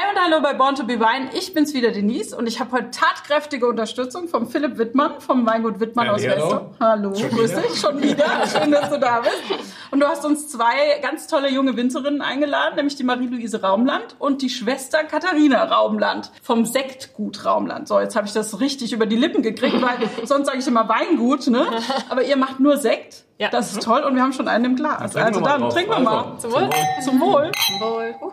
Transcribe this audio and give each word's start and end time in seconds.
Hi 0.00 0.14
und 0.14 0.22
hallo 0.22 0.40
bei 0.40 0.52
Born 0.54 0.76
to 0.76 0.84
be 0.84 1.00
Wine. 1.00 1.30
Ich 1.32 1.54
bin's 1.54 1.74
wieder, 1.74 1.90
Denise, 1.90 2.32
und 2.36 2.46
ich 2.46 2.60
habe 2.60 2.70
heute 2.70 2.90
tatkräftige 2.92 3.66
Unterstützung 3.66 4.28
vom 4.28 4.46
Philipp 4.46 4.78
Wittmann 4.78 5.20
vom 5.20 5.44
Weingut 5.44 5.80
Wittmann 5.80 6.06
Ja, 6.06 6.12
aus 6.12 6.22
hallo. 6.24 6.36
Westo. 6.44 6.70
Hallo, 6.78 7.10
grüß 7.10 7.54
dich 7.56 7.80
schon 7.80 8.00
wieder. 8.00 8.24
Schön, 8.46 8.70
dass 8.70 8.90
du 8.90 9.00
da 9.00 9.20
bist. 9.22 9.42
Und 9.90 9.98
du 9.98 10.06
hast 10.06 10.24
uns 10.24 10.46
zwei 10.46 11.00
ganz 11.02 11.26
tolle 11.26 11.50
junge 11.50 11.76
Winzerinnen 11.76 12.22
eingeladen, 12.22 12.76
nämlich 12.76 12.94
die 12.94 13.02
Marie-Louise 13.02 13.60
Raumland 13.60 14.14
und 14.20 14.40
die 14.42 14.50
Schwester 14.50 15.02
Katharina 15.02 15.64
Raumland 15.64 16.30
vom 16.44 16.64
Sektgut 16.64 17.44
Raumland. 17.44 17.88
So, 17.88 17.98
jetzt 17.98 18.14
habe 18.14 18.28
ich 18.28 18.32
das 18.32 18.60
richtig 18.60 18.92
über 18.92 19.06
die 19.06 19.16
Lippen 19.16 19.42
gekriegt, 19.42 19.82
weil 19.82 19.96
sonst 20.26 20.46
sage 20.46 20.58
ich 20.58 20.66
immer 20.68 20.88
Weingut, 20.88 21.48
ne? 21.48 21.66
Aber 22.08 22.22
ihr 22.22 22.36
macht 22.36 22.60
nur 22.60 22.76
Sekt. 22.76 23.24
Ja. 23.38 23.48
Das 23.48 23.72
ist 23.72 23.82
toll 23.82 24.02
und 24.02 24.14
wir 24.14 24.22
haben 24.22 24.32
schon 24.32 24.46
einen 24.46 24.64
im 24.64 24.76
Glas. 24.76 25.10
Trinken 25.12 25.26
Also 25.26 25.40
dann 25.40 25.60
drauf. 25.60 25.74
trinken 25.74 25.90
wir 25.90 25.96
Also, 25.96 26.10
mal. 26.10 26.38
Zum 26.38 26.52
Wohl. 26.52 26.70
Zum 27.02 27.20
Wohl. 27.20 27.50
Wohl. 27.80 28.14
Uh. 28.22 28.32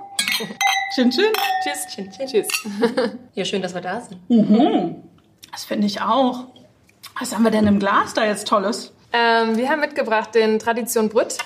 Chin 0.93 1.09
chin. 1.11 1.25
Tschüss. 1.63 1.87
Tschüss. 1.87 2.31
Tschüss. 2.31 2.47
Ja, 3.33 3.43
schön, 3.43 3.61
dass 3.61 3.73
wir 3.73 3.81
da 3.81 4.01
sind. 4.01 4.19
Das 5.51 5.65
finde 5.65 5.87
ich 5.87 6.01
auch. 6.01 6.45
Was 7.19 7.33
haben 7.33 7.43
wir 7.43 7.51
denn 7.51 7.67
im 7.67 7.79
Glas 7.79 8.13
da 8.13 8.25
jetzt 8.25 8.47
Tolles? 8.47 8.93
Ähm, 9.13 9.57
wir 9.57 9.69
haben 9.69 9.79
mitgebracht 9.79 10.35
den 10.35 10.59
Tradition 10.59 11.09
Brütt. 11.09 11.37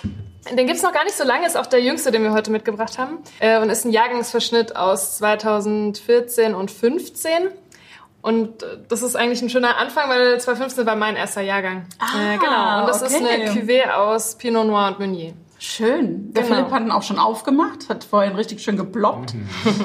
Den 0.52 0.68
gibt's 0.68 0.82
noch 0.82 0.94
gar 0.94 1.04
nicht 1.04 1.16
so 1.16 1.24
lange, 1.24 1.46
ist 1.46 1.58
auch 1.58 1.68
der 1.68 1.82
jüngste, 1.82 2.12
den 2.12 2.24
wir 2.24 2.32
heute 2.32 2.50
mitgebracht 2.50 2.98
haben. 2.98 3.20
Äh, 3.40 3.60
und 3.60 3.70
ist 3.70 3.86
ein 3.86 3.92
Jahrgangsverschnitt 3.92 4.76
aus 4.76 5.18
2014 5.18 6.56
und 6.56 6.72
15. 6.72 7.50
Und 8.22 8.64
äh, 8.64 8.78
das 8.88 9.04
ist 9.04 9.16
eigentlich 9.16 9.42
ein 9.42 9.50
schöner 9.50 9.78
Anfang, 9.78 10.10
weil 10.10 10.40
2015 10.40 10.86
war 10.86 10.96
mein 10.96 11.16
erster 11.16 11.42
Jahrgang. 11.42 11.86
Ah, 12.00 12.34
äh, 12.34 12.38
genau. 12.38 12.82
Und 12.82 12.88
das 12.88 13.02
ist 13.02 13.16
okay. 13.16 13.28
eine 13.30 13.52
Cuvée 13.52 13.90
aus 13.92 14.36
Pinot 14.36 14.66
Noir 14.66 14.88
und 14.88 15.00
Meunier. 15.00 15.34
Schön. 15.60 16.34
Der 16.34 16.44
Genau. 16.44 16.56
Philipp 16.56 16.72
hat 16.72 16.82
ihn 16.84 16.92
auch 16.92 17.04
schon 17.04 17.20
aufgemacht, 17.20 17.90
hat 17.90 18.06
vorhin 18.06 18.36
richtig 18.36 18.62
schön 18.62 18.78
geploppt. 18.78 19.36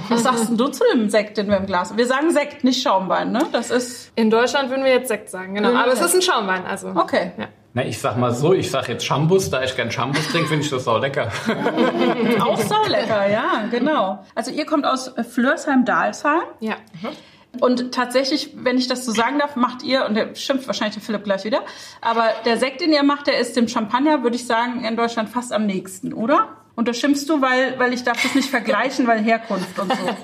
Was 0.08 0.22
sagst 0.22 0.48
denn 0.48 0.56
du 0.56 0.68
zu 0.68 0.84
dem 0.94 1.10
Sekt, 1.10 1.36
den 1.36 1.48
wir 1.48 1.56
im 1.56 1.66
Glas 1.66 1.90
haben? 1.90 1.98
Wir 1.98 2.06
sagen 2.06 2.30
Sekt, 2.30 2.64
nicht 2.64 2.80
Schaumwein, 2.82 3.32
ne? 3.32 3.44
Das 3.52 3.70
ist... 3.70 4.12
In 4.14 4.30
Deutschland 4.30 4.70
würden 4.70 4.84
wir 4.84 4.92
jetzt 4.92 5.08
Sekt 5.08 5.28
sagen, 5.30 5.54
genau. 5.54 5.70
Wir 5.70 5.80
Aber 5.80 5.92
es 5.92 6.00
ist 6.00 6.14
ein 6.14 6.22
Schaumwein, 6.22 6.64
also. 6.64 6.88
Okay. 6.94 7.32
Ja. 7.36 7.48
Na, 7.72 7.84
ich 7.84 7.98
sag 7.98 8.16
mal 8.16 8.32
so, 8.32 8.54
ich 8.54 8.70
sag 8.70 8.88
jetzt 8.88 9.04
Shambus, 9.04 9.50
da 9.50 9.64
ich 9.64 9.74
gern 9.74 9.90
Shambus 9.90 10.28
trinke, 10.28 10.46
finde 10.46 10.64
ich 10.64 10.70
das 10.70 10.86
auch 10.86 11.00
lecker. 11.00 11.32
Auch 12.40 12.56
saulecker, 12.60 13.28
ja, 13.28 13.64
genau. 13.68 14.24
Also 14.36 14.52
ihr 14.52 14.64
kommt 14.64 14.86
aus 14.86 15.12
Flörsheim-Dalsheim. 15.28 16.42
Ja. 16.60 16.76
Und 17.60 17.92
tatsächlich, 17.92 18.50
wenn 18.54 18.78
ich 18.78 18.88
das 18.88 19.04
so 19.04 19.12
sagen 19.12 19.38
darf, 19.38 19.56
macht 19.56 19.82
ihr, 19.82 20.06
und 20.06 20.14
der 20.14 20.34
schimpft 20.34 20.66
wahrscheinlich 20.66 20.94
der 20.94 21.02
Philipp 21.02 21.24
gleich 21.24 21.44
wieder, 21.44 21.62
aber 22.00 22.28
der 22.44 22.56
Sekt, 22.58 22.80
den 22.80 22.92
ihr 22.92 23.02
macht, 23.02 23.26
der 23.26 23.38
ist 23.38 23.56
dem 23.56 23.68
Champagner, 23.68 24.22
würde 24.22 24.36
ich 24.36 24.46
sagen, 24.46 24.84
in 24.84 24.96
Deutschland 24.96 25.28
fast 25.28 25.52
am 25.52 25.66
nächsten, 25.66 26.12
oder? 26.12 26.56
Und 26.76 26.88
das 26.88 26.98
schimpfst 26.98 27.26
du, 27.28 27.40
weil, 27.40 27.78
weil 27.78 27.92
ich 27.92 28.02
darf 28.02 28.20
das 28.20 28.34
nicht 28.34 28.50
vergleichen, 28.50 29.06
weil 29.06 29.22
Herkunft 29.22 29.78
und 29.78 29.92
so. 29.92 30.02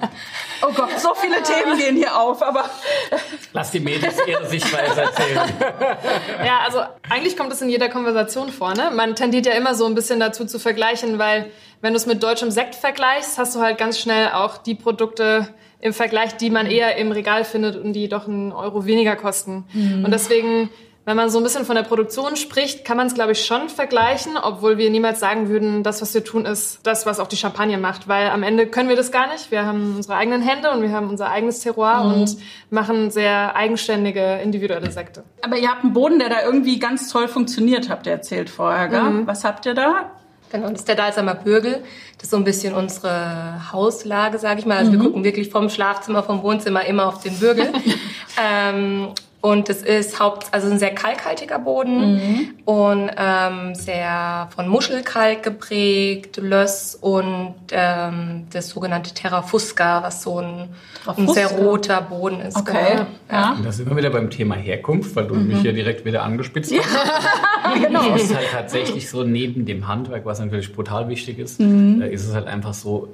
Oh 0.62 0.72
Gott, 0.74 0.90
so 1.00 1.14
viele 1.14 1.42
Themen 1.42 1.78
gehen 1.78 1.96
hier 1.96 2.20
auf, 2.20 2.42
aber 2.42 2.68
Lass 3.54 3.70
die 3.70 3.80
Mädels 3.80 4.16
ihre 4.26 4.46
Sichtweise 4.46 5.00
erzählen. 5.00 5.40
Ja, 6.44 6.58
also 6.66 6.82
eigentlich 7.08 7.34
kommt 7.34 7.50
es 7.50 7.62
in 7.62 7.70
jeder 7.70 7.88
Konversation 7.88 8.50
vor. 8.50 8.74
Ne? 8.74 8.90
Man 8.94 9.14
tendiert 9.16 9.46
ja 9.46 9.52
immer 9.52 9.74
so 9.74 9.86
ein 9.86 9.94
bisschen 9.94 10.20
dazu 10.20 10.44
zu 10.44 10.58
vergleichen, 10.58 11.18
weil 11.18 11.50
wenn 11.80 11.94
du 11.94 11.96
es 11.96 12.04
mit 12.04 12.22
deutschem 12.22 12.50
Sekt 12.50 12.74
vergleichst, 12.74 13.38
hast 13.38 13.54
du 13.54 13.60
halt 13.60 13.78
ganz 13.78 13.98
schnell 13.98 14.32
auch 14.32 14.58
die 14.58 14.74
Produkte 14.74 15.48
im 15.80 15.92
Vergleich, 15.92 16.36
die 16.36 16.50
man 16.50 16.66
eher 16.66 16.96
im 16.96 17.12
Regal 17.12 17.44
findet 17.44 17.76
und 17.76 17.92
die 17.92 18.08
doch 18.08 18.28
einen 18.28 18.52
Euro 18.52 18.86
weniger 18.86 19.16
kosten. 19.16 19.64
Und 19.74 20.10
deswegen, 20.10 20.68
wenn 21.06 21.16
man 21.16 21.30
so 21.30 21.38
ein 21.38 21.42
bisschen 21.42 21.64
von 21.64 21.74
der 21.74 21.82
Produktion 21.82 22.36
spricht, 22.36 22.84
kann 22.84 22.98
man 22.98 23.06
es, 23.06 23.14
glaube 23.14 23.32
ich, 23.32 23.46
schon 23.46 23.70
vergleichen, 23.70 24.36
obwohl 24.36 24.76
wir 24.76 24.90
niemals 24.90 25.18
sagen 25.18 25.48
würden, 25.48 25.82
das, 25.82 26.02
was 26.02 26.12
wir 26.12 26.22
tun, 26.22 26.44
ist 26.44 26.80
das, 26.82 27.06
was 27.06 27.18
auch 27.18 27.26
die 27.26 27.38
Champagne 27.38 27.78
macht. 27.78 28.08
Weil 28.08 28.28
am 28.28 28.42
Ende 28.42 28.66
können 28.66 28.90
wir 28.90 28.96
das 28.96 29.10
gar 29.10 29.32
nicht. 29.32 29.50
Wir 29.50 29.64
haben 29.64 29.94
unsere 29.96 30.16
eigenen 30.16 30.42
Hände 30.42 30.70
und 30.70 30.82
wir 30.82 30.92
haben 30.92 31.08
unser 31.08 31.30
eigenes 31.30 31.60
Terroir 31.60 32.02
und 32.14 32.36
machen 32.68 33.10
sehr 33.10 33.56
eigenständige, 33.56 34.40
individuelle 34.42 34.90
Sekte. 34.90 35.24
Aber 35.42 35.56
ihr 35.56 35.70
habt 35.70 35.82
einen 35.82 35.94
Boden, 35.94 36.18
der 36.18 36.28
da 36.28 36.44
irgendwie 36.44 36.78
ganz 36.78 37.10
toll 37.10 37.26
funktioniert, 37.26 37.88
habt 37.88 38.06
ihr 38.06 38.12
erzählt 38.12 38.50
vorher, 38.50 38.88
gell? 38.88 39.26
Was 39.26 39.44
habt 39.44 39.64
ihr 39.64 39.74
da? 39.74 40.10
Genau, 40.50 40.69
das 40.69 40.81
ist 40.81 40.88
der 40.88 40.97
Dalsamer 40.97 41.34
Bürgel. 41.34 41.83
Das 42.16 42.25
ist 42.25 42.31
so 42.31 42.37
ein 42.37 42.44
bisschen 42.44 42.75
unsere 42.75 43.72
Hauslage, 43.72 44.38
sage 44.38 44.61
ich 44.61 44.66
mal. 44.66 44.78
Also 44.78 44.93
wir 44.93 44.99
gucken 44.99 45.22
wirklich 45.22 45.49
vom 45.49 45.71
Schlafzimmer, 45.71 46.22
vom 46.22 46.43
Wohnzimmer 46.43 46.84
immer 46.84 47.06
auf 47.06 47.22
den 47.22 47.38
Bürgel. 47.38 47.72
ähm, 48.43 49.09
und 49.42 49.68
es 49.70 49.82
ist 49.82 50.20
haupt, 50.20 50.48
also 50.52 50.70
ein 50.70 50.78
sehr 50.78 50.94
kalkhaltiger 50.94 51.58
Boden 51.58 52.52
und 52.66 53.10
ähm, 53.16 53.74
sehr 53.74 54.48
von 54.54 54.68
Muschelkalk 54.68 55.42
geprägt, 55.42 56.36
Löss 56.36 56.94
und 57.00 57.54
ähm, 57.72 58.46
das 58.52 58.68
sogenannte 58.68 59.14
Terra 59.14 59.42
Fusca, 59.42 60.02
was 60.02 60.22
so 60.22 60.40
ein, 60.40 60.68
ein 61.16 61.28
sehr 61.28 61.48
roter 61.52 62.02
Boden 62.02 62.40
ist. 62.40 62.56
Okay, 62.56 62.96
Genau. 62.96 63.06
ja. 63.32 63.52
Und 63.52 63.64
da 63.64 63.72
sind 63.72 63.88
wir 63.88 63.96
wieder 63.96 64.10
beim 64.10 64.28
Thema 64.30 64.56
Herkunft, 64.56 65.16
weil 65.16 65.26
du 65.26 65.34
mich 65.36 65.60
hier 65.62 65.72
direkt 65.72 66.04
wieder 66.04 66.22
angespitzt 66.22 66.72
hast. 66.76 67.80
genau. 67.82 68.14
Es 68.14 68.24
ist 68.24 68.34
halt 68.36 68.48
tatsächlich 68.52 69.08
so, 69.08 69.22
neben 69.22 69.64
dem 69.64 69.88
Handwerk, 69.88 70.26
was 70.26 70.38
natürlich 70.40 70.72
brutal 70.74 71.08
wichtig 71.08 71.38
ist, 71.38 71.60
Mhm. 71.60 72.02
äh, 72.02 72.10
ist 72.10 72.26
es 72.26 72.34
halt 72.34 72.46
einfach 72.46 72.74
so, 72.74 73.08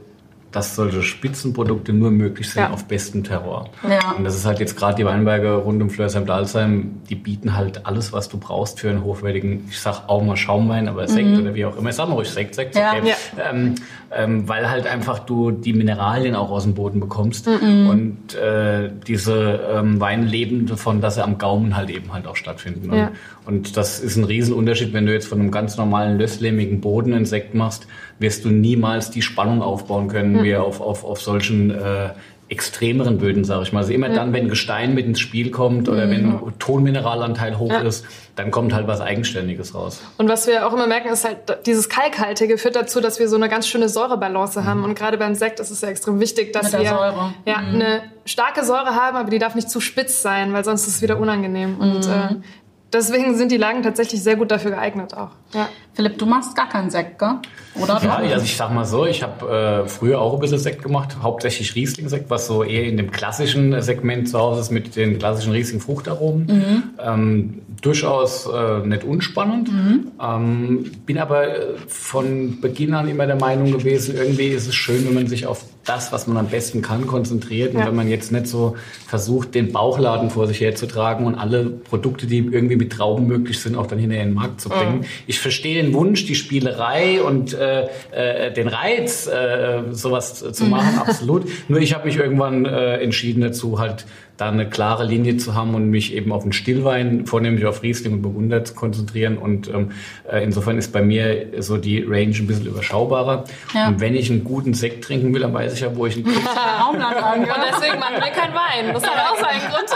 dass 0.52 0.74
solche 0.74 1.02
Spitzenprodukte 1.02 1.92
nur 1.92 2.10
möglich 2.10 2.48
sind 2.50 2.62
Ja. 2.62 2.70
auf 2.70 2.84
bestem 2.86 3.24
Terror. 3.24 3.68
Ja. 3.88 4.12
Und 4.12 4.24
das 4.24 4.34
ist 4.36 4.46
halt 4.46 4.58
jetzt 4.60 4.76
gerade 4.76 4.94
die 4.96 5.04
Weinberge 5.04 5.52
rund 5.54 5.82
um 5.82 5.90
Flörsheim-Dalsheim, 5.90 7.02
die 7.10 7.14
bieten 7.14 7.56
halt 7.56 7.84
alles, 7.86 8.12
was 8.12 8.28
du 8.28 8.38
brauchst 8.38 8.80
für 8.80 8.88
einen 8.90 9.04
hochwertigen, 9.04 9.66
ich 9.68 9.78
sag 9.80 10.08
auch 10.08 10.22
mal 10.22 10.36
Schaumwein, 10.36 10.88
aber 10.88 11.06
Sekt 11.08 11.36
oder 11.38 11.54
wie 11.54 11.64
auch 11.64 11.76
immer. 11.76 11.90
Ich 11.90 11.96
sag 11.96 12.08
mal 12.08 12.14
ruhig 12.14 12.30
Sekt, 12.30 12.54
Sekt, 12.54 12.74
Mhm. 12.74 12.80
Ja. 12.80 12.92
okay. 12.92 13.12
Ähm, 13.50 13.74
ähm, 14.16 14.48
weil 14.48 14.70
halt 14.70 14.86
einfach 14.86 15.18
du 15.18 15.50
die 15.50 15.72
Mineralien 15.72 16.34
auch 16.34 16.50
aus 16.50 16.62
dem 16.62 16.74
Boden 16.74 17.00
bekommst 17.00 17.46
Mhm. 17.48 17.86
und 17.88 18.34
äh, 18.34 18.90
diese 19.06 19.60
ähm, 19.74 20.00
Weine 20.00 20.24
leben 20.24 20.66
davon, 20.66 21.00
dass 21.00 21.16
sie 21.16 21.24
am 21.24 21.38
Gaumen 21.38 21.76
halt 21.76 21.90
eben 21.90 22.12
halt 22.12 22.26
auch 22.26 22.36
stattfinden. 22.36 22.90
Und, 22.90 23.10
und 23.46 23.76
das 23.76 24.00
ist 24.00 24.16
ein 24.16 24.24
Riesenunterschied, 24.24 24.92
wenn 24.92 25.06
du 25.06 25.12
jetzt 25.12 25.26
von 25.28 25.40
einem 25.40 25.50
ganz 25.50 25.76
normalen 25.76 26.18
lösslehmigen 26.18 26.80
Boden 26.80 27.12
einen 27.12 27.26
Sekt 27.26 27.54
machst, 27.54 27.86
wirst 28.18 28.44
du 28.44 28.48
niemals 28.50 29.10
die 29.10 29.22
Spannung 29.22 29.62
aufbauen 29.62 30.08
können, 30.08 30.42
wie 30.42 30.56
auf, 30.56 30.80
auf, 30.80 31.04
auf 31.04 31.20
solchen 31.20 31.70
äh, 31.70 32.10
extremeren 32.48 33.18
Böden, 33.18 33.44
sage 33.44 33.64
ich 33.64 33.72
mal. 33.72 33.80
Also 33.80 33.92
immer 33.92 34.08
dann, 34.08 34.32
wenn 34.32 34.48
Gestein 34.48 34.94
mit 34.94 35.04
ins 35.04 35.18
Spiel 35.18 35.50
kommt 35.50 35.88
oder 35.88 36.08
wenn 36.08 36.38
Tonmineralanteil 36.60 37.58
hoch 37.58 37.72
Ja. 37.72 37.80
ist, 37.80 38.04
dann 38.36 38.52
kommt 38.52 38.72
halt 38.72 38.86
was 38.86 39.00
Eigenständiges 39.00 39.74
raus. 39.74 40.00
Und 40.16 40.28
was 40.28 40.46
wir 40.46 40.64
auch 40.66 40.72
immer 40.72 40.86
merken, 40.86 41.08
ist 41.08 41.24
halt, 41.24 41.38
dieses 41.66 41.88
Kalkhaltige 41.88 42.56
führt 42.56 42.76
dazu, 42.76 43.00
dass 43.00 43.18
wir 43.18 43.28
so 43.28 43.34
eine 43.34 43.48
ganz 43.48 43.66
schöne 43.66 43.88
Säurebalance 43.88 44.64
haben. 44.64 44.84
Und 44.84 44.94
gerade 44.94 45.18
beim 45.18 45.34
Sekt 45.34 45.58
ist 45.58 45.70
es 45.70 45.80
ja 45.80 45.88
extrem 45.88 46.20
wichtig, 46.20 46.52
dass 46.52 46.64
Mit 46.64 46.72
der 46.74 46.80
wir 46.82 46.88
Säure. 46.90 47.34
Ja, 47.46 47.56
eine 47.56 48.02
starke 48.24 48.64
Säure 48.64 48.94
haben, 48.94 49.16
aber 49.16 49.30
die 49.30 49.40
darf 49.40 49.56
nicht 49.56 49.68
zu 49.68 49.80
spitz 49.80 50.22
sein, 50.22 50.52
weil 50.52 50.64
sonst 50.64 50.86
ist 50.86 50.96
es 50.96 51.02
wieder 51.02 51.18
unangenehm. 51.18 51.78
Und 51.80 52.06
äh, 52.06 52.36
deswegen 52.92 53.34
sind 53.36 53.50
die 53.50 53.56
Lagen 53.56 53.82
tatsächlich 53.82 54.22
sehr 54.22 54.36
gut 54.36 54.52
dafür 54.52 54.70
geeignet 54.70 55.14
auch. 55.14 55.30
Ja. 55.52 55.68
Philipp, 55.96 56.18
du 56.18 56.26
machst 56.26 56.54
gar 56.54 56.68
keinen 56.68 56.90
Sekt, 56.90 57.18
gell? 57.18 57.36
Oder? 57.82 57.98
Ja, 58.04 58.16
also 58.16 58.44
ich 58.44 58.56
sag 58.56 58.72
mal 58.72 58.84
so, 58.84 59.06
ich 59.06 59.22
habe 59.22 59.84
äh, 59.84 59.88
früher 59.88 60.20
auch 60.20 60.34
ein 60.34 60.40
bisschen 60.40 60.58
Sekt 60.58 60.82
gemacht, 60.82 61.16
hauptsächlich 61.22 61.74
Riesling-Sekt, 61.74 62.28
was 62.30 62.46
so 62.46 62.62
eher 62.62 62.84
in 62.84 62.96
dem 62.98 63.10
klassischen 63.10 63.80
Segment 63.82 64.28
zu 64.28 64.38
Hause 64.38 64.60
ist 64.60 64.70
mit 64.70 64.94
den 64.96 65.18
klassischen 65.18 65.52
Riesling-Fruchtaromen. 65.52 66.92
Ähm, 67.02 67.62
durchaus 67.80 68.46
äh, 68.46 68.86
nicht 68.86 69.04
unspannend. 69.04 69.70
Ähm, 70.22 70.90
bin 71.06 71.18
aber 71.18 71.48
äh, 71.48 71.60
von 71.88 72.60
Beginn 72.60 72.94
an 72.94 73.08
immer 73.08 73.26
der 73.26 73.36
Meinung 73.36 73.72
gewesen, 73.72 74.16
irgendwie 74.16 74.48
ist 74.48 74.66
es 74.66 74.74
schön, 74.74 75.06
wenn 75.06 75.14
man 75.14 75.26
sich 75.26 75.46
auf 75.46 75.64
das, 75.84 76.10
was 76.12 76.26
man 76.26 76.36
am 76.36 76.48
besten 76.48 76.82
kann, 76.82 77.06
konzentriert 77.06 77.72
und 77.74 77.80
Ja. 77.80 77.86
wenn 77.86 77.94
man 77.94 78.08
jetzt 78.08 78.32
nicht 78.32 78.48
so 78.48 78.76
versucht, 79.06 79.54
den 79.54 79.70
Bauchladen 79.72 80.30
vor 80.30 80.46
sich 80.48 80.60
herzutragen 80.60 81.26
und 81.26 81.36
alle 81.36 81.64
Produkte, 81.66 82.26
die 82.26 82.38
irgendwie 82.38 82.74
mit 82.76 82.92
Trauben 82.92 83.26
möglich 83.26 83.60
sind, 83.60 83.76
auch 83.76 83.86
dann 83.86 83.98
hinterher 84.00 84.24
in 84.24 84.30
den 84.30 84.34
Markt 84.34 84.60
zu 84.60 84.68
bringen. 84.68 85.04
Ich 85.28 85.38
verstehe 85.38 85.85
den 85.86 85.94
Wunsch, 85.94 86.26
die 86.26 86.34
Spielerei 86.34 87.22
und 87.22 87.54
äh, 87.54 87.88
äh, 88.10 88.52
den 88.52 88.68
Reiz, 88.68 89.26
äh, 89.26 89.82
sowas 89.90 90.44
zu 90.52 90.64
machen, 90.64 90.98
absolut. 91.06 91.44
Nur 91.68 91.80
ich 91.80 91.94
habe 91.94 92.06
mich 92.06 92.16
irgendwann 92.16 92.64
äh, 92.64 92.98
entschieden 92.98 93.40
dazu, 93.40 93.78
halt 93.78 94.06
da 94.36 94.48
eine 94.48 94.68
klare 94.68 95.04
Linie 95.04 95.36
zu 95.38 95.54
haben 95.54 95.74
und 95.74 95.88
mich 95.88 96.14
eben 96.14 96.32
auf 96.32 96.42
den 96.42 96.52
Stillwein, 96.52 97.26
vornehmlich 97.26 97.64
auf 97.66 97.82
Riesling 97.82 98.14
und 98.14 98.22
Burgunder 98.22 98.64
zu 98.64 98.74
konzentrieren. 98.74 99.38
Und 99.38 99.68
ähm, 99.68 99.92
äh, 100.30 100.42
insofern 100.44 100.78
ist 100.78 100.92
bei 100.92 101.02
mir 101.02 101.62
so 101.62 101.76
die 101.76 102.02
Range 102.02 102.34
ein 102.36 102.46
bisschen 102.46 102.66
überschaubarer. 102.66 103.44
Ja. 103.74 103.88
Und 103.88 104.00
wenn 104.00 104.14
ich 104.14 104.30
einen 104.30 104.44
guten 104.44 104.74
Sekt 104.74 105.04
trinken 105.04 105.32
will, 105.32 105.40
dann 105.40 105.54
weiß 105.54 105.72
ich 105.72 105.80
ja, 105.80 105.94
wo 105.96 106.06
ich 106.06 106.14
kriege. 106.24 106.30
Raumland 106.30 107.16
an, 107.16 107.40
Und 107.40 107.48
deswegen 107.72 107.98
machen 107.98 108.16
wir 108.16 108.30
keinen 108.30 108.54
Wein. 108.54 108.92
Das 108.92 109.06
hat 109.06 109.32
auch 109.32 109.38
seinen 109.38 109.60
Grund. 109.70 109.90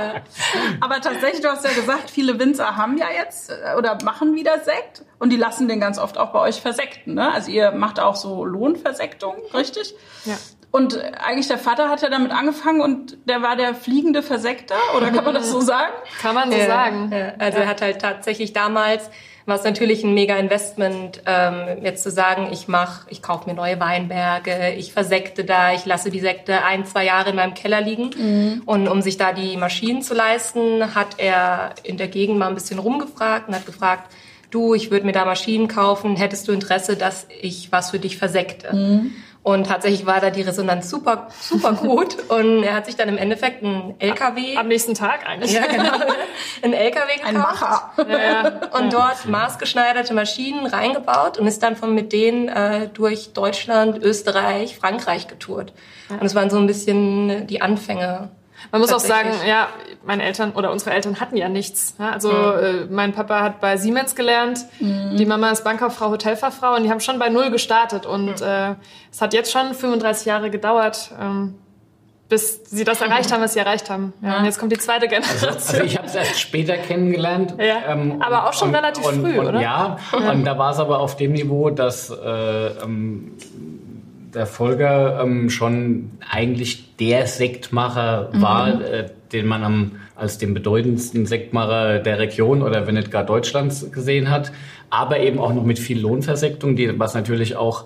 Aber 0.80 1.00
tatsächlich, 1.00 1.42
du 1.42 1.48
hast 1.48 1.64
ja 1.64 1.72
gesagt, 1.72 2.10
viele 2.10 2.38
Winzer 2.38 2.76
haben 2.76 2.96
ja 2.96 3.06
jetzt 3.14 3.50
äh, 3.50 3.76
oder 3.76 3.98
machen 4.04 4.34
wieder 4.34 4.60
Sekt 4.64 5.04
und 5.18 5.30
die 5.30 5.36
lassen 5.36 5.68
den 5.68 5.80
ganz 5.80 5.98
oft 5.98 6.18
auch 6.18 6.32
bei 6.32 6.40
euch 6.40 6.60
versekten. 6.60 7.14
Ne? 7.14 7.32
Also 7.32 7.50
ihr 7.50 7.72
macht 7.72 8.00
auch 8.00 8.16
so 8.16 8.44
Lohnversektung, 8.44 9.34
richtig? 9.52 9.94
Ja. 10.24 10.36
Und 10.70 11.00
eigentlich 11.24 11.48
der 11.48 11.58
Vater 11.58 11.88
hat 11.88 12.02
ja 12.02 12.10
damit 12.10 12.30
angefangen 12.30 12.80
und 12.82 13.16
der 13.26 13.40
war 13.42 13.56
der 13.56 13.74
fliegende 13.74 14.22
Versekter, 14.22 14.74
oder 14.96 15.10
kann 15.10 15.24
man 15.24 15.34
das 15.34 15.50
so 15.50 15.60
sagen? 15.62 15.92
Kann 16.20 16.34
man 16.34 16.50
so 16.50 16.58
Ja, 16.58 16.66
sagen. 16.66 17.10
ja. 17.12 17.32
Also 17.38 17.58
er 17.58 17.66
hat 17.68 17.80
halt 17.80 18.00
tatsächlich 18.00 18.52
damals 18.52 19.10
war 19.46 19.56
es 19.56 19.64
natürlich 19.64 20.04
ein 20.04 20.12
mega 20.12 20.36
Investment, 20.36 21.22
ähm, 21.24 21.82
jetzt 21.82 22.02
zu 22.02 22.10
sagen, 22.10 22.50
ich 22.52 22.68
mach, 22.68 23.06
ich 23.08 23.22
kaufe 23.22 23.48
mir 23.48 23.56
neue 23.56 23.80
Weinberge, 23.80 24.74
ich 24.76 24.92
versekte 24.92 25.42
da, 25.42 25.72
ich 25.72 25.86
lasse 25.86 26.10
die 26.10 26.20
Sekte 26.20 26.64
ein, 26.64 26.84
zwei 26.84 27.06
Jahre 27.06 27.30
in 27.30 27.36
meinem 27.36 27.54
Keller 27.54 27.80
liegen. 27.80 28.10
Mhm. 28.14 28.62
Und 28.66 28.88
um 28.88 29.00
sich 29.00 29.16
da 29.16 29.32
die 29.32 29.56
Maschinen 29.56 30.02
zu 30.02 30.12
leisten, 30.12 30.94
hat 30.94 31.14
er 31.16 31.70
in 31.82 31.96
der 31.96 32.08
Gegend 32.08 32.38
mal 32.38 32.48
ein 32.48 32.54
bisschen 32.54 32.78
rumgefragt 32.78 33.48
und 33.48 33.54
hat 33.54 33.64
gefragt, 33.64 34.12
du, 34.50 34.74
ich 34.74 34.90
würde 34.90 35.06
mir 35.06 35.12
da 35.12 35.24
Maschinen 35.24 35.66
kaufen, 35.66 36.16
hättest 36.16 36.46
du 36.46 36.52
Interesse, 36.52 36.96
dass 36.96 37.26
ich 37.40 37.72
was 37.72 37.90
für 37.90 37.98
dich 37.98 38.18
versekte? 38.18 38.76
Mhm. 38.76 39.14
Und 39.48 39.66
tatsächlich 39.66 40.04
war 40.04 40.20
da 40.20 40.28
die 40.28 40.42
Resonanz 40.42 40.90
super, 40.90 41.28
super 41.40 41.72
gut. 41.72 42.18
Und 42.28 42.64
er 42.64 42.74
hat 42.74 42.84
sich 42.84 42.96
dann 42.96 43.08
im 43.08 43.16
Endeffekt 43.16 43.64
einen 43.64 43.98
LKW. 43.98 44.58
Am 44.58 44.68
nächsten 44.68 44.92
Tag 44.92 45.26
eigentlich. 45.26 45.54
Ja, 45.54 45.64
genau. 45.64 46.04
Einen 46.62 46.74
LKW 46.74 47.14
gekauft. 47.14 47.26
Ein 47.26 47.38
Macher. 47.38 47.92
Ja. 48.10 48.78
Und 48.78 48.92
dort 48.92 49.24
maßgeschneiderte 49.24 50.12
Maschinen 50.12 50.66
reingebaut 50.66 51.38
und 51.38 51.46
ist 51.46 51.62
dann 51.62 51.76
von 51.76 51.94
mit 51.94 52.12
denen 52.12 52.48
äh, 52.48 52.88
durch 52.88 53.32
Deutschland, 53.32 53.96
Österreich, 54.04 54.76
Frankreich 54.76 55.28
getourt. 55.28 55.72
Und 56.10 56.24
es 56.24 56.34
waren 56.34 56.50
so 56.50 56.58
ein 56.58 56.66
bisschen 56.66 57.46
die 57.46 57.62
Anfänge 57.62 58.28
man 58.70 58.80
muss 58.80 58.92
auch 58.92 59.00
sagen, 59.00 59.30
ja, 59.46 59.68
meine 60.04 60.24
Eltern 60.24 60.52
oder 60.52 60.72
unsere 60.72 60.92
Eltern 60.92 61.20
hatten 61.20 61.36
ja 61.36 61.48
nichts. 61.48 61.94
Ja, 61.98 62.10
also 62.10 62.30
mhm. 62.30 62.88
mein 62.90 63.12
Papa 63.12 63.40
hat 63.40 63.60
bei 63.60 63.76
Siemens 63.76 64.14
gelernt, 64.14 64.64
mhm. 64.80 65.16
die 65.16 65.26
Mama 65.26 65.50
ist 65.50 65.64
Bankkauffrau, 65.64 66.10
Hotelfachfrau 66.10 66.76
und 66.76 66.82
die 66.82 66.90
haben 66.90 67.00
schon 67.00 67.18
bei 67.18 67.28
Null 67.28 67.50
gestartet. 67.50 68.06
Und 68.06 68.40
mhm. 68.40 68.46
äh, 68.46 68.74
es 69.10 69.20
hat 69.20 69.34
jetzt 69.34 69.52
schon 69.52 69.74
35 69.74 70.26
Jahre 70.26 70.50
gedauert, 70.50 71.10
ähm, 71.20 71.54
bis 72.28 72.60
sie 72.70 72.84
das 72.84 73.00
erreicht 73.00 73.32
haben, 73.32 73.42
was 73.42 73.54
sie 73.54 73.58
erreicht 73.58 73.88
haben. 73.88 74.12
Ja, 74.20 74.38
und 74.38 74.44
jetzt 74.44 74.58
kommt 74.58 74.70
die 74.72 74.78
zweite 74.78 75.08
Generation. 75.08 75.50
Also, 75.54 75.72
also 75.72 75.84
ich 75.84 75.96
habe 75.96 76.06
es 76.06 76.14
erst 76.14 76.38
später 76.38 76.76
kennengelernt. 76.76 77.54
Ja, 77.58 77.92
ähm, 77.92 78.20
aber 78.20 78.46
auch 78.46 78.52
schon 78.52 78.68
und, 78.68 78.74
relativ 78.74 79.06
und, 79.06 79.22
früh, 79.22 79.38
und, 79.38 79.46
oder? 79.46 79.60
Ja, 79.60 79.96
und 80.12 80.44
da 80.44 80.58
war 80.58 80.72
es 80.72 80.78
aber 80.78 81.00
auf 81.00 81.16
dem 81.16 81.32
Niveau, 81.32 81.70
dass 81.70 82.10
äh, 82.10 82.66
ähm, 82.82 83.34
der 84.34 84.46
Volker 84.46 85.20
ähm, 85.22 85.50
schon 85.50 86.12
eigentlich 86.28 86.96
der 86.96 87.26
Sektmacher 87.26 88.30
mhm. 88.32 88.42
war, 88.42 88.80
äh, 88.80 89.06
den 89.32 89.46
man 89.46 89.62
am, 89.62 89.92
als 90.16 90.38
den 90.38 90.54
bedeutendsten 90.54 91.26
Sektmacher 91.26 91.98
der 91.98 92.18
Region 92.18 92.62
oder 92.62 92.86
wenn 92.86 92.94
nicht 92.94 93.10
gar 93.10 93.24
Deutschlands 93.24 93.90
gesehen 93.92 94.30
hat, 94.30 94.52
aber 94.90 95.20
eben 95.20 95.38
auch 95.38 95.52
noch 95.52 95.64
mit 95.64 95.78
viel 95.78 96.00
Lohnversektung, 96.00 96.76
die, 96.76 96.98
was 96.98 97.14
natürlich 97.14 97.56
auch 97.56 97.84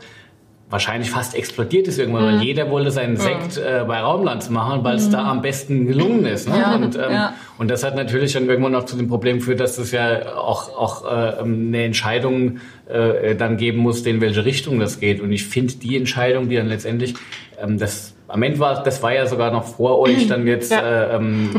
wahrscheinlich 0.73 1.11
fast 1.11 1.35
explodiert 1.35 1.87
ist 1.87 1.99
irgendwann, 1.99 2.25
weil 2.25 2.37
mhm. 2.37 2.43
jeder 2.43 2.71
wollte 2.71 2.91
seinen 2.91 3.19
Sekt 3.19 3.59
äh, 3.59 3.85
bei 3.87 4.01
Raumlands 4.01 4.49
machen, 4.49 4.83
weil 4.83 4.97
es 4.97 5.09
mhm. 5.09 5.13
da 5.13 5.31
am 5.31 5.43
besten 5.43 5.87
gelungen 5.87 6.25
ist. 6.25 6.49
Ne? 6.49 6.59
Ja, 6.59 6.75
und, 6.75 6.97
ähm, 6.97 7.03
ja. 7.11 7.35
und 7.59 7.71
das 7.71 7.85
hat 7.85 7.95
natürlich 7.95 8.33
dann 8.33 8.49
irgendwann 8.49 8.73
noch 8.73 8.87
zu 8.87 8.97
dem 8.97 9.07
Problem 9.07 9.39
geführt, 9.39 9.61
dass 9.61 9.77
es 9.77 9.93
ja 9.93 10.35
auch, 10.35 10.75
auch 10.77 11.05
äh, 11.05 11.43
eine 11.43 11.85
Entscheidung 11.85 12.59
äh, 12.89 13.37
dann 13.37 13.59
geben 13.59 13.79
musste, 13.79 14.09
in 14.09 14.23
welche 14.23 14.47
Richtung 14.47 14.81
das 14.81 14.99
geht. 14.99 15.21
Und 15.21 15.31
ich 15.31 15.45
finde 15.45 15.75
die 15.75 15.97
Entscheidung, 15.97 16.49
die 16.49 16.57
dann 16.57 16.69
letztendlich 16.69 17.15
ähm, 17.63 17.79
das 17.79 18.15
am 18.29 18.43
Ende 18.43 18.59
war, 18.61 18.83
das 18.83 19.03
war 19.03 19.13
ja 19.13 19.27
sogar 19.27 19.51
noch 19.51 19.65
vor 19.65 19.99
euch 19.99 20.27
dann 20.29 20.47
jetzt 20.47 20.73
ja. 20.73 20.81
äh, 20.81 21.17
ähm, 21.17 21.51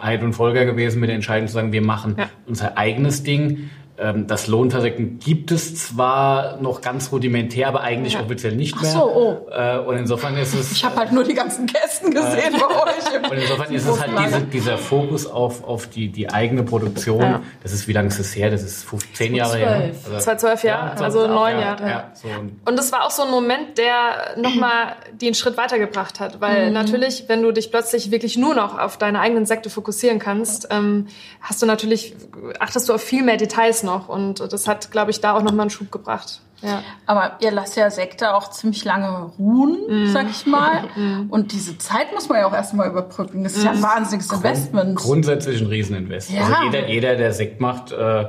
Heid 0.00 0.22
und 0.22 0.32
Volker 0.32 0.64
gewesen 0.64 1.00
mit 1.00 1.08
der 1.08 1.16
Entscheidung 1.16 1.48
zu 1.48 1.54
sagen, 1.54 1.72
wir 1.72 1.82
machen 1.82 2.14
ja. 2.16 2.30
unser 2.46 2.78
eigenes 2.78 3.24
Ding. 3.24 3.70
Ähm, 4.00 4.26
das 4.26 4.46
Lohnversäcken 4.46 5.18
gibt 5.18 5.50
es 5.50 5.76
zwar 5.76 6.56
noch 6.62 6.80
ganz 6.80 7.12
rudimentär, 7.12 7.68
aber 7.68 7.82
eigentlich 7.82 8.14
ja. 8.14 8.22
offiziell 8.22 8.56
nicht 8.56 8.80
mehr. 8.80 8.92
Ach 8.94 9.00
so, 9.00 9.12
oh. 9.14 9.50
Äh, 9.50 9.78
und 9.78 9.98
insofern 9.98 10.38
ist 10.38 10.54
es. 10.54 10.72
Ich 10.72 10.84
habe 10.84 10.96
halt 10.96 11.12
nur 11.12 11.22
die 11.22 11.34
ganzen 11.34 11.66
Kästen 11.66 12.10
gesehen 12.10 12.54
bei 12.54 12.66
euch. 12.82 13.30
Und 13.30 13.36
insofern 13.36 13.74
ist 13.74 13.86
es 13.86 14.00
halt 14.00 14.12
diese, 14.26 14.40
dieser 14.40 14.78
Fokus 14.78 15.26
auf, 15.26 15.64
auf 15.64 15.86
die, 15.88 16.08
die 16.08 16.30
eigene 16.30 16.62
Produktion. 16.62 17.20
Ja. 17.20 17.42
Das 17.62 17.72
ist, 17.72 17.88
wie 17.88 17.92
lange 17.92 18.08
ist 18.08 18.18
es 18.18 18.34
her? 18.34 18.50
Das 18.50 18.62
ist 18.62 18.84
15 18.84 19.34
Jahre 19.34 19.58
her. 19.58 19.92
Also, 20.06 20.18
Zwei, 20.18 20.36
zwölf 20.36 20.64
Jahre, 20.64 20.96
ja, 20.96 21.04
also 21.04 21.26
neun 21.26 21.60
Jahre. 21.60 21.88
Ja, 21.88 22.10
so. 22.14 22.28
Und 22.64 22.78
das 22.78 22.92
war 22.92 23.04
auch 23.04 23.10
so 23.10 23.24
ein 23.24 23.30
Moment, 23.30 23.76
der 23.76 24.34
nochmal 24.38 24.96
den 25.12 25.34
Schritt 25.34 25.58
weitergebracht 25.58 26.20
hat. 26.20 26.40
Weil 26.40 26.68
mhm. 26.68 26.72
natürlich, 26.72 27.24
wenn 27.28 27.42
du 27.42 27.52
dich 27.52 27.70
plötzlich 27.70 28.10
wirklich 28.10 28.38
nur 28.38 28.54
noch 28.54 28.78
auf 28.78 28.96
deine 28.96 29.20
eigenen 29.20 29.44
Sekte 29.44 29.68
fokussieren 29.68 30.18
kannst, 30.18 30.68
ähm, 30.70 31.08
hast 31.42 31.60
du 31.60 31.66
natürlich, 31.66 32.14
achtest 32.58 32.88
du 32.88 32.94
auf 32.94 33.02
viel 33.02 33.22
mehr 33.22 33.36
Details 33.36 33.82
noch 33.82 33.89
noch. 33.90 34.08
Und 34.08 34.40
das 34.52 34.66
hat, 34.66 34.90
glaube 34.90 35.10
ich, 35.10 35.20
da 35.20 35.34
auch 35.34 35.42
nochmal 35.42 35.62
einen 35.62 35.70
Schub 35.70 35.90
gebracht. 35.90 36.40
Ja. 36.62 36.82
Aber 37.06 37.38
ihr 37.40 37.50
lasst 37.50 37.76
ja 37.76 37.90
Sekte 37.90 38.34
auch 38.34 38.50
ziemlich 38.50 38.84
lange 38.84 39.32
ruhen, 39.38 39.78
mm. 39.88 40.06
sag 40.12 40.28
ich 40.30 40.46
mal. 40.46 40.84
Mm. 40.96 41.30
Und 41.30 41.52
diese 41.52 41.78
Zeit 41.78 42.12
muss 42.12 42.28
man 42.28 42.38
ja 42.38 42.46
auch 42.46 42.52
erstmal 42.52 42.88
überbrücken. 42.88 43.44
Das 43.44 43.56
ist 43.56 43.64
ja 43.64 43.70
ein 43.70 43.78
mhm. 43.78 43.82
wahnsinniges 43.82 44.28
Grund, 44.28 44.44
Investment. 44.44 44.96
Grundsätzlich 44.96 45.60
ein 45.60 45.68
Rieseninvest. 45.68 46.30
Ja. 46.30 46.42
Also 46.42 46.54
jeder, 46.64 46.88
jeder, 46.88 47.16
der 47.16 47.32
Sekt 47.32 47.60
macht, 47.60 47.92
äh, 47.92 48.22
äh, 48.22 48.28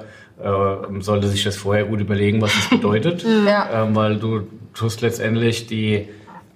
sollte 0.99 1.27
sich 1.27 1.43
das 1.43 1.57
vorher 1.57 1.85
gut 1.85 1.99
überlegen, 1.99 2.39
was 2.39 2.53
das 2.53 2.69
bedeutet. 2.69 3.23
ja. 3.23 3.83
ähm, 3.83 3.95
weil 3.95 4.17
du 4.17 4.47
tust 4.73 5.01
letztendlich 5.01 5.67
die 5.67 6.07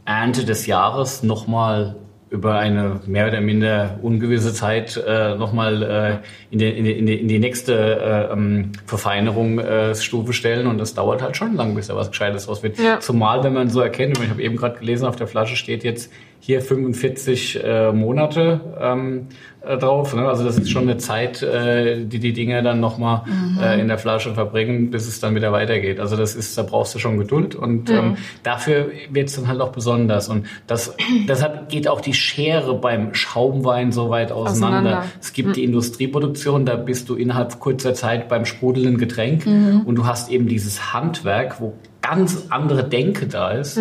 Ernte 0.05 0.45
des 0.45 0.67
Jahres 0.67 1.23
nochmal 1.23 1.95
über 2.29 2.55
eine 2.55 3.01
mehr 3.05 3.27
oder 3.27 3.39
minder 3.39 3.99
ungewisse 4.01 4.53
Zeit 4.53 5.01
äh, 5.05 5.35
nochmal 5.35 5.83
äh, 5.83 6.53
in, 6.53 6.59
die, 6.59 6.69
in, 6.69 7.05
die, 7.05 7.19
in, 7.19 7.27
die, 7.27 7.39
nächste 7.39 7.73
äh, 7.73 8.33
ähm, 8.33 8.71
Verfeinerungsstufe 8.85 10.31
äh, 10.31 10.33
stellen 10.33 10.67
und 10.67 10.79
das 10.79 10.95
dauert 10.95 11.21
halt 11.21 11.37
schon 11.37 11.55
lang, 11.55 11.75
bis 11.75 11.87
da 11.87 11.95
was 11.95 12.09
Gescheites 12.09 12.47
raus 12.47 12.63
wird. 12.63 12.79
Ja. 12.79 12.99
Zumal, 12.99 13.43
wenn 13.43 13.53
man 13.53 13.69
so 13.69 13.79
erkennt, 13.79 14.19
ich 14.19 14.29
habe 14.29 14.41
eben 14.41 14.55
gerade 14.55 14.79
gelesen, 14.79 15.05
auf 15.05 15.15
der 15.15 15.27
Flasche 15.27 15.55
steht 15.55 15.83
jetzt 15.83 16.11
hier 16.39 16.61
45 16.61 17.63
äh, 17.63 17.91
Monate 17.91 18.61
ähm, 18.79 19.27
äh, 19.54 19.54
drauf. 19.65 20.15
Ne? 20.15 20.27
Also 20.27 20.43
das 20.43 20.57
ist 20.57 20.69
schon 20.69 20.83
eine 20.83 20.97
Zeit, 20.97 21.41
äh, 21.41 22.05
die 22.05 22.19
die 22.19 22.33
Dinge 22.33 22.61
dann 22.63 22.79
nochmal 22.79 23.23
mhm. 23.25 23.59
äh, 23.61 23.79
in 23.79 23.87
der 23.87 23.97
Flasche 23.97 24.33
verbringen, 24.33 24.91
bis 24.91 25.07
es 25.07 25.19
dann 25.19 25.35
wieder 25.35 25.51
weitergeht. 25.51 25.99
Also 25.99 26.15
das 26.15 26.35
ist, 26.35 26.57
da 26.57 26.63
brauchst 26.63 26.93
du 26.95 26.99
schon 26.99 27.17
Geduld 27.17 27.55
und 27.55 27.89
mhm. 27.89 27.95
ähm, 27.95 28.17
dafür 28.43 28.91
wird 29.09 29.29
es 29.29 29.35
dann 29.35 29.47
halt 29.47 29.61
auch 29.61 29.71
besonders. 29.71 30.29
Und 30.29 30.45
das, 30.67 30.95
deshalb 31.27 31.69
geht 31.69 31.87
auch 31.87 32.01
die 32.01 32.13
Schere 32.13 32.75
beim 32.75 33.13
Schaumwein 33.13 33.91
so 33.91 34.09
weit 34.09 34.31
auseinander. 34.31 34.79
auseinander. 34.79 35.05
Es 35.19 35.33
gibt 35.33 35.49
mhm. 35.49 35.53
die 35.53 35.63
Industrieproduktion, 35.63 36.65
da 36.65 36.75
bist 36.75 37.09
du 37.09 37.15
innerhalb 37.15 37.59
kurzer 37.59 37.93
Zeit 37.93 38.29
beim 38.29 38.45
sprudelnden 38.45 38.97
Getränk 38.97 39.45
mhm. 39.45 39.81
und 39.85 39.95
du 39.95 40.05
hast 40.05 40.29
eben 40.29 40.47
dieses 40.47 40.93
Handwerk, 40.93 41.59
wo 41.59 41.73
ganz 42.01 42.45
andere 42.49 42.87
Denke 42.87 43.27
da 43.27 43.51
ist. 43.51 43.79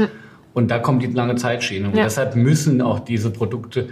Und 0.54 0.70
da 0.70 0.78
kommt 0.78 1.02
die 1.02 1.08
lange 1.08 1.34
Zeitschiene. 1.34 1.88
Und 1.88 1.96
ja. 1.96 2.04
deshalb 2.04 2.36
müssen 2.36 2.81
auch 2.81 3.00
diese 3.00 3.31
Produkte 3.31 3.88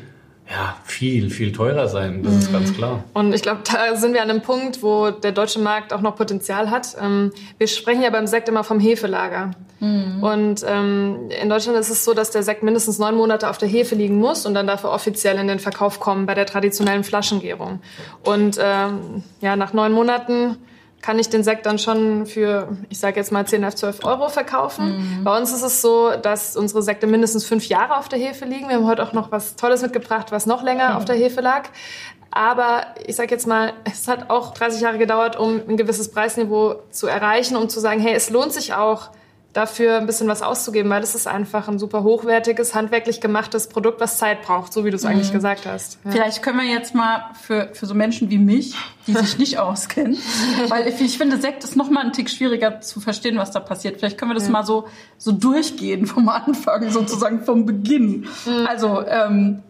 ja, 0.53 0.77
viel, 0.85 1.31
viel 1.31 1.51
teurer 1.51 1.89
sein. 1.89 2.23
Das 2.23 2.35
mhm. 2.35 2.39
ist 2.41 2.53
ganz 2.53 2.75
klar. 2.75 3.05
Und 3.15 3.35
ich 3.35 3.41
glaube, 3.41 3.61
da 3.65 3.97
sind 3.97 4.13
wir 4.13 4.23
an 4.23 4.29
einem 4.29 4.43
Punkt, 4.43 4.83
wo 4.83 5.11
der 5.11 5.33
deutsche 5.33 5.59
Markt 5.59 5.95
auch 5.95 6.03
noch 6.03 6.15
Potenzial 6.15 6.71
hat. 6.71 6.95
Ähm, 7.01 7.33
wir 7.57 7.67
sprechen 7.69 8.03
ja 8.03 8.11
beim 8.11 8.27
Sekt 8.27 8.51
immer 8.51 8.63
vom 8.63 8.79
Hefelager. 8.79 9.53
Mhm. 9.81 10.23
Und 10.23 10.65
ähm, 10.69 11.31
in 11.41 11.49
Deutschland 11.49 11.79
ist 11.79 11.89
es 11.89 12.05
so, 12.05 12.13
dass 12.13 12.31
der 12.31 12.43
Sekt 12.43 12.63
mindestens 12.63 12.99
neun 12.99 13.17
Monate 13.17 13.49
auf 13.49 13.57
der 13.57 13.69
Hefe 13.69 13.95
liegen 13.95 14.19
muss 14.19 14.45
und 14.45 14.53
dann 14.53 14.67
dafür 14.67 14.91
offiziell 14.91 15.39
in 15.39 15.49
den 15.49 15.59
Verkauf 15.59 16.01
kommen 16.01 16.27
bei 16.27 16.35
der 16.35 16.44
traditionellen 16.44 17.03
Flaschengärung. 17.03 17.81
Und 18.23 18.59
ähm, 18.63 19.23
ja, 19.41 19.56
nach 19.56 19.73
neun 19.73 19.93
Monaten 19.93 20.59
kann 21.03 21.19
ich 21.19 21.29
den 21.29 21.43
Sekt 21.43 21.67
dann 21.67 21.79
schon 21.79 22.27
für, 22.27 22.69
ich 22.89 22.99
sage 23.01 23.17
jetzt 23.17 23.32
mal 23.32 23.44
10 23.44 23.65
auf 23.65 23.75
12 23.75 24.05
Euro 24.05 24.29
verkaufen. 24.29 25.19
Mhm. 25.19 25.25
Bei 25.25 25.37
uns 25.37 25.53
ist 25.53 25.63
es 25.63 25.82
so, 25.82 26.13
dass 26.17 26.56
unsere 26.56 26.81
Sekte 26.81 27.09
mindestens 27.09 27.44
fünf 27.44 27.67
Jahre 27.67 27.99
auf 27.99 28.09
der 28.09 28.21
Hefe 28.21 28.44
liegen. 28.44 28.69
Wir 28.69 28.77
haben 28.77 28.87
heute 28.87 29.03
auch 29.03 29.13
noch 29.13 29.32
was 29.32 29.56
Tolles 29.56 29.82
mitgebracht, 29.82 30.31
was 30.31 30.47
noch 30.47 30.63
länger 30.63 30.91
mhm. 30.91 30.97
auf 30.97 31.05
der 31.05 31.17
Hefe 31.17 31.41
lag. 31.41 31.69
Aber 32.31 32.87
ich 33.05 33.17
sage 33.17 33.32
jetzt 33.32 33.47
mal, 33.47 33.75
es 33.85 34.09
hat 34.09 34.31
auch 34.31 34.55
30 34.55 34.81
Jahre 34.81 34.97
gedauert, 34.97 35.39
um 35.39 35.61
ein 35.69 35.77
gewisses 35.77 36.11
Preisniveau 36.11 36.77
zu 36.91 37.06
erreichen, 37.06 37.56
um 37.56 37.69
zu 37.69 37.81
sagen, 37.81 38.01
hey, 38.01 38.15
es 38.15 38.31
lohnt 38.31 38.53
sich 38.53 38.73
auch, 38.73 39.11
dafür 39.53 39.99
ein 39.99 40.06
bisschen 40.06 40.29
was 40.29 40.41
auszugeben, 40.41 40.91
weil 40.91 41.03
es 41.03 41.15
ist 41.15 41.27
einfach 41.27 41.69
ein 41.69 41.79
super 41.79 42.03
hochwertiges, 42.03 42.75
handwerklich 42.75 43.21
gemachtes 43.21 43.69
Produkt, 43.69 44.01
was 44.01 44.17
Zeit 44.17 44.43
braucht, 44.43 44.73
so 44.73 44.85
wie 44.85 44.91
du 44.91 44.97
es 44.97 45.03
mhm. 45.03 45.11
eigentlich 45.11 45.32
gesagt 45.32 45.67
hast. 45.67 45.99
Ja. 46.05 46.11
Vielleicht 46.13 46.43
können 46.43 46.59
wir 46.59 46.67
jetzt 46.67 46.94
mal 46.94 47.27
für, 47.41 47.69
für 47.75 47.87
so 47.87 47.94
Menschen 47.94 48.31
wie 48.31 48.39
mich, 48.39 48.75
die 49.06 49.13
sich 49.13 49.39
nicht 49.39 49.59
auskennen, 49.59 50.17
weil 50.69 50.89
ich, 50.89 51.01
ich 51.01 51.19
finde, 51.19 51.39
Sekt 51.39 51.65
ist 51.65 51.77
noch 51.77 51.91
mal 51.91 52.05
ein 52.05 52.13
Tick 52.13 52.31
schwieriger 52.31 52.81
zu 52.81 53.01
verstehen, 53.01 53.37
was 53.37 53.51
da 53.51 53.61
passiert. 53.61 53.99
Vielleicht 53.99 54.17
können 54.17 54.31
wir 54.31 54.37
das 54.37 54.47
ja. 54.47 54.53
mal 54.53 54.65
so, 54.65 54.87
so 55.19 55.32
durchgehen 55.32 56.06
vom 56.06 56.29
Anfang, 56.29 56.91
sozusagen 56.91 57.44
vom 57.44 57.67
Beginn. 57.67 58.27
Mhm. 58.47 58.67
Also, 58.67 59.05
ähm, 59.06 59.63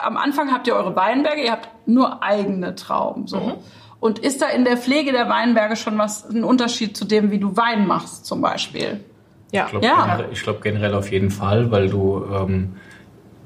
am 0.00 0.18
Anfang 0.18 0.52
habt 0.52 0.66
ihr 0.66 0.74
eure 0.74 0.94
Weinberge, 0.94 1.42
ihr 1.42 1.52
habt 1.52 1.68
nur 1.86 2.22
eigene 2.22 2.74
Trauben, 2.74 3.26
so. 3.26 3.40
Mhm. 3.40 3.54
Und 4.00 4.18
ist 4.18 4.40
da 4.40 4.46
in 4.46 4.64
der 4.64 4.78
Pflege 4.78 5.12
der 5.12 5.28
Weinberge 5.28 5.76
schon 5.76 5.98
was, 5.98 6.28
ein 6.28 6.42
Unterschied 6.42 6.96
zu 6.96 7.04
dem, 7.04 7.30
wie 7.30 7.38
du 7.38 7.56
Wein 7.56 7.86
machst, 7.86 8.24
zum 8.24 8.40
Beispiel? 8.40 9.04
Ja. 9.52 9.64
Ich 9.64 9.70
glaube 9.70 9.86
ja. 9.86 10.04
generell, 10.16 10.34
glaub 10.34 10.62
generell 10.62 10.94
auf 10.94 11.10
jeden 11.10 11.30
Fall, 11.30 11.70
weil 11.70 11.88
du, 11.88 12.24
ähm, 12.32 12.72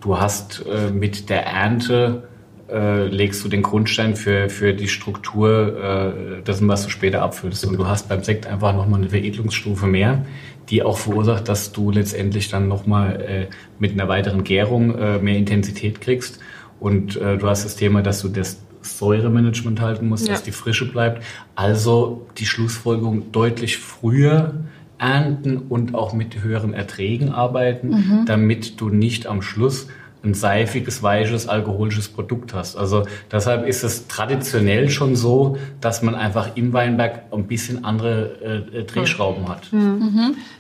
du 0.01 0.19
hast 0.19 0.65
äh, 0.67 0.91
mit 0.91 1.31
der 1.31 1.47
Ernte 1.47 2.25
äh, 2.71 3.07
legst 3.07 3.45
du 3.45 3.49
den 3.49 3.63
Grundstein 3.63 4.17
für, 4.17 4.49
für 4.49 4.73
die 4.75 4.89
Struktur 4.89 6.39
äh, 6.39 6.43
dessen, 6.43 6.69
was 6.69 6.85
du 6.85 6.91
später 6.91 7.23
abfüllst. 7.23 7.65
Und 7.67 7.79
du 7.79 7.87
hast 7.87 8.09
beim 8.09 8.23
Sekt 8.23 8.47
einfach 8.47 8.75
nochmal 8.75 9.01
eine 9.01 9.11
Veredelungsstufe 9.11 9.87
mehr, 9.87 10.25
die 10.71 10.83
auch 10.83 10.99
verursacht, 10.99 11.49
dass 11.49 11.73
du 11.73 11.91
letztendlich 11.91 12.49
dann 12.49 12.69
nochmal 12.69 13.21
äh, 13.21 13.47
mit 13.79 13.93
einer 13.93 14.09
weiteren 14.09 14.45
Gärung 14.45 14.97
äh, 14.99 15.19
mehr 15.19 15.37
Intensität 15.37 16.01
kriegst. 16.01 16.41
Und 16.81 17.17
äh, 17.17 17.37
du 17.37 17.49
hast 17.49 17.65
das 17.65 17.77
Thema, 17.77 18.03
dass 18.03 18.23
du 18.23 18.29
das 18.29 18.59
Säuremanagement 18.81 19.81
halten 19.81 20.09
muss, 20.09 20.25
dass 20.25 20.41
Ja. 20.41 20.45
die 20.47 20.53
Frische 20.53 20.91
bleibt. 20.91 21.23
Also 21.55 22.27
die 22.39 22.47
Schlussfolgerung 22.47 23.33
deutlich 23.33 23.79
früher 23.79 24.55
ernten 24.99 25.59
und 25.59 25.95
auch 25.95 26.13
mit 26.13 26.43
höheren 26.43 26.75
Erträgen 26.75 27.31
arbeiten, 27.31 28.25
damit 28.27 28.81
du 28.81 28.89
nicht 28.89 29.27
am 29.27 29.43
Schluss 29.43 29.89
ein 30.25 30.35
seifiges, 30.35 31.03
weiches, 31.03 31.49
alkoholisches 31.49 32.09
Produkt 32.09 32.55
hast. 32.55 32.77
Also 32.77 33.05
deshalb 33.31 33.67
ist 33.67 33.85
es 33.85 34.09
traditionell 34.09 34.89
schon 34.89 35.17
so, 35.17 35.59
dass 35.81 36.03
man 36.03 36.15
einfach 36.15 36.57
im 36.57 36.73
Weinberg 36.73 37.25
ein 37.31 37.47
bisschen 37.47 37.85
andere 37.85 38.71
äh, 38.73 38.85
Drehschrauben 38.85 39.49
hat. 39.49 39.71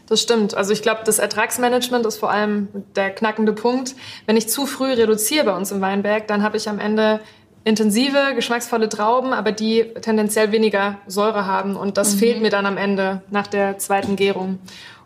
Das 0.06 0.20
stimmt. 0.20 0.54
Also 0.54 0.72
ich 0.72 0.82
glaube, 0.82 1.00
das 1.04 1.18
Ertragsmanagement 1.18 2.04
ist 2.04 2.18
vor 2.18 2.30
allem 2.30 2.68
der 2.94 3.10
knackende 3.10 3.54
Punkt. 3.54 3.94
Wenn 4.26 4.36
ich 4.36 4.48
zu 4.48 4.66
früh 4.66 4.92
reduziere 4.92 5.46
bei 5.46 5.56
uns 5.56 5.72
im 5.72 5.80
Weinberg, 5.80 6.28
dann 6.28 6.42
habe 6.42 6.58
ich 6.58 6.68
am 6.68 6.78
Ende 6.78 7.20
intensive, 7.64 8.34
geschmacksvolle 8.34 8.88
Trauben, 8.88 9.32
aber 9.32 9.52
die 9.52 9.84
tendenziell 10.00 10.52
weniger 10.52 10.98
Säure 11.06 11.46
haben. 11.46 11.76
Und 11.76 11.96
das 11.96 12.14
fehlt 12.14 12.42
mir 12.42 12.50
dann 12.50 12.66
am 12.66 12.76
Ende 12.76 13.22
nach 13.30 13.46
der 13.46 13.78
zweiten 13.78 14.16
Gärung. 14.16 14.58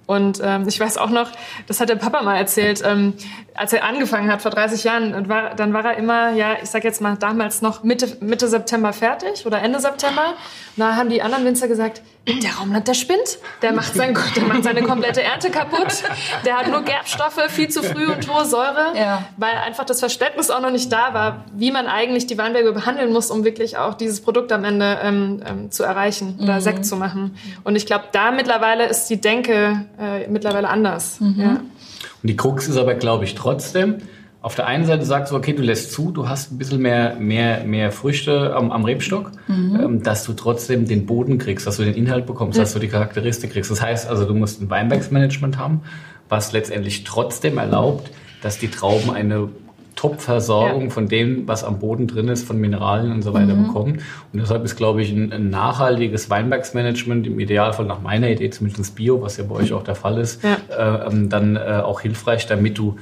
Und 0.06 0.40
ähm, 0.42 0.66
ich 0.66 0.80
weiß 0.80 0.96
auch 0.96 1.10
noch, 1.10 1.30
das 1.66 1.80
hat 1.80 1.90
der 1.90 1.96
Papa 1.96 2.22
mal 2.22 2.38
erzählt, 2.38 2.82
ähm, 2.82 3.12
als 3.54 3.74
er 3.74 3.84
angefangen 3.84 4.32
hat 4.32 4.40
vor 4.40 4.50
30 4.50 4.82
Jahren, 4.82 5.14
und 5.14 5.28
war, 5.28 5.54
dann 5.54 5.74
war 5.74 5.84
er 5.84 5.98
immer, 5.98 6.32
ja, 6.32 6.56
ich 6.62 6.70
sag 6.70 6.82
jetzt 6.82 7.02
mal 7.02 7.16
damals 7.16 7.60
noch 7.60 7.84
Mitte, 7.84 8.16
Mitte 8.20 8.48
September 8.48 8.94
fertig 8.94 9.44
oder 9.44 9.60
Ende 9.60 9.80
September. 9.80 10.34
Da 10.78 10.96
haben 10.96 11.10
die 11.10 11.20
anderen 11.20 11.44
Winzer 11.44 11.68
gesagt, 11.68 12.00
der 12.26 12.52
Raumland, 12.58 12.86
der 12.86 12.94
spinnt, 12.94 13.38
der 13.62 13.72
macht, 13.72 13.94
sein, 13.94 14.16
der 14.36 14.44
macht 14.44 14.62
seine 14.62 14.82
komplette 14.82 15.22
Ernte 15.22 15.50
kaputt, 15.50 16.02
der 16.44 16.56
hat 16.58 16.68
nur 16.70 16.82
Gerbstoffe, 16.82 17.40
viel 17.48 17.68
zu 17.68 17.82
früh 17.82 18.06
und 18.06 18.28
hohe 18.32 18.44
Säure, 18.44 18.92
Ja. 18.96 19.24
weil 19.38 19.54
einfach 19.66 19.84
das 19.84 19.98
Verständnis 20.00 20.50
auch 20.50 20.60
noch 20.60 20.70
nicht 20.70 20.92
da 20.92 21.14
war, 21.14 21.44
wie 21.54 21.70
man 21.72 21.86
eigentlich 21.86 22.26
die 22.26 22.36
Weinberge 22.38 22.72
behandeln 22.72 23.12
muss, 23.12 23.30
um 23.30 23.44
wirklich 23.44 23.76
auch 23.78 23.94
dieses 23.94 24.20
Produkt 24.20 24.52
am 24.52 24.64
Ende 24.64 24.98
ähm, 25.02 25.42
ähm, 25.48 25.70
zu 25.70 25.82
erreichen 25.84 26.38
oder 26.40 26.60
Sekt 26.60 26.84
zu 26.86 26.96
machen. 26.96 27.36
Und 27.64 27.76
ich 27.76 27.86
glaube, 27.86 28.04
da 28.12 28.30
mittlerweile 28.30 28.86
ist 28.86 29.06
die 29.06 29.20
Denke 29.20 29.86
äh, 29.98 30.28
mittlerweile 30.28 30.68
anders. 30.68 31.18
Ja. 31.20 31.60
Und 32.22 32.26
die 32.28 32.36
Krux 32.36 32.68
ist 32.68 32.76
aber, 32.76 32.94
glaube 32.94 33.24
ich, 33.24 33.34
trotzdem, 33.34 34.02
auf 34.48 34.54
der 34.54 34.66
einen 34.66 34.86
Seite 34.86 35.04
sagst 35.04 35.30
du, 35.30 35.36
okay, 35.36 35.52
du 35.52 35.62
lässt 35.62 35.92
zu, 35.92 36.10
du 36.10 36.26
hast 36.26 36.50
ein 36.50 36.56
bisschen 36.56 36.80
mehr, 36.80 37.16
mehr, 37.16 37.64
mehr 37.64 37.92
Früchte 37.92 38.56
am, 38.56 38.72
am 38.72 38.82
Rebstock, 38.86 39.30
ähm, 39.50 40.02
dass 40.02 40.24
du 40.24 40.32
trotzdem 40.32 40.86
den 40.88 41.04
Boden 41.04 41.36
kriegst, 41.36 41.66
dass 41.66 41.76
du 41.76 41.84
den 41.84 41.92
Inhalt 41.92 42.24
bekommst, 42.24 42.58
dass 42.58 42.72
du 42.72 42.78
die 42.78 42.88
Charakteristik 42.88 43.52
kriegst. 43.52 43.70
Das 43.70 43.82
heißt 43.82 44.08
also, 44.08 44.24
du 44.24 44.32
musst 44.34 44.62
ein 44.62 44.70
Weinbergsmanagement 44.70 45.58
haben, 45.58 45.82
was 46.30 46.52
letztendlich 46.52 47.04
trotzdem 47.04 47.58
erlaubt, 47.58 48.10
dass 48.40 48.56
die 48.56 48.68
Trauben 48.70 49.10
eine 49.10 49.50
Top-Versorgung 49.96 50.84
Ja. 50.84 50.90
von 50.90 51.08
dem, 51.08 51.46
was 51.46 51.62
am 51.64 51.78
Boden 51.80 52.06
drin 52.06 52.28
ist, 52.28 52.46
von 52.46 52.56
Mineralien 52.58 53.12
und 53.12 53.20
so 53.22 53.34
weiter 53.34 53.54
bekommen. 53.54 53.98
Und 54.32 54.38
deshalb 54.40 54.64
ist, 54.64 54.76
glaube 54.76 55.02
ich, 55.02 55.10
ein, 55.12 55.30
ein 55.32 55.50
nachhaltiges 55.50 56.30
Weinbergsmanagement, 56.30 57.26
im 57.26 57.38
Idealfall 57.40 57.84
nach 57.84 58.00
meiner 58.00 58.30
Idee, 58.30 58.48
zumindest 58.48 58.94
Bio, 58.94 59.20
was 59.20 59.36
ja 59.36 59.44
bei 59.44 59.56
euch 59.56 59.72
auch 59.74 59.82
der 59.82 59.96
Fall 59.96 60.16
ist, 60.18 60.40
Ja. 60.42 60.56
äh, 61.04 61.08
ähm, 61.08 61.28
dann 61.28 61.56
äh, 61.56 61.82
auch 61.84 62.00
hilfreich, 62.00 62.46
damit 62.46 62.78
du 62.78 62.96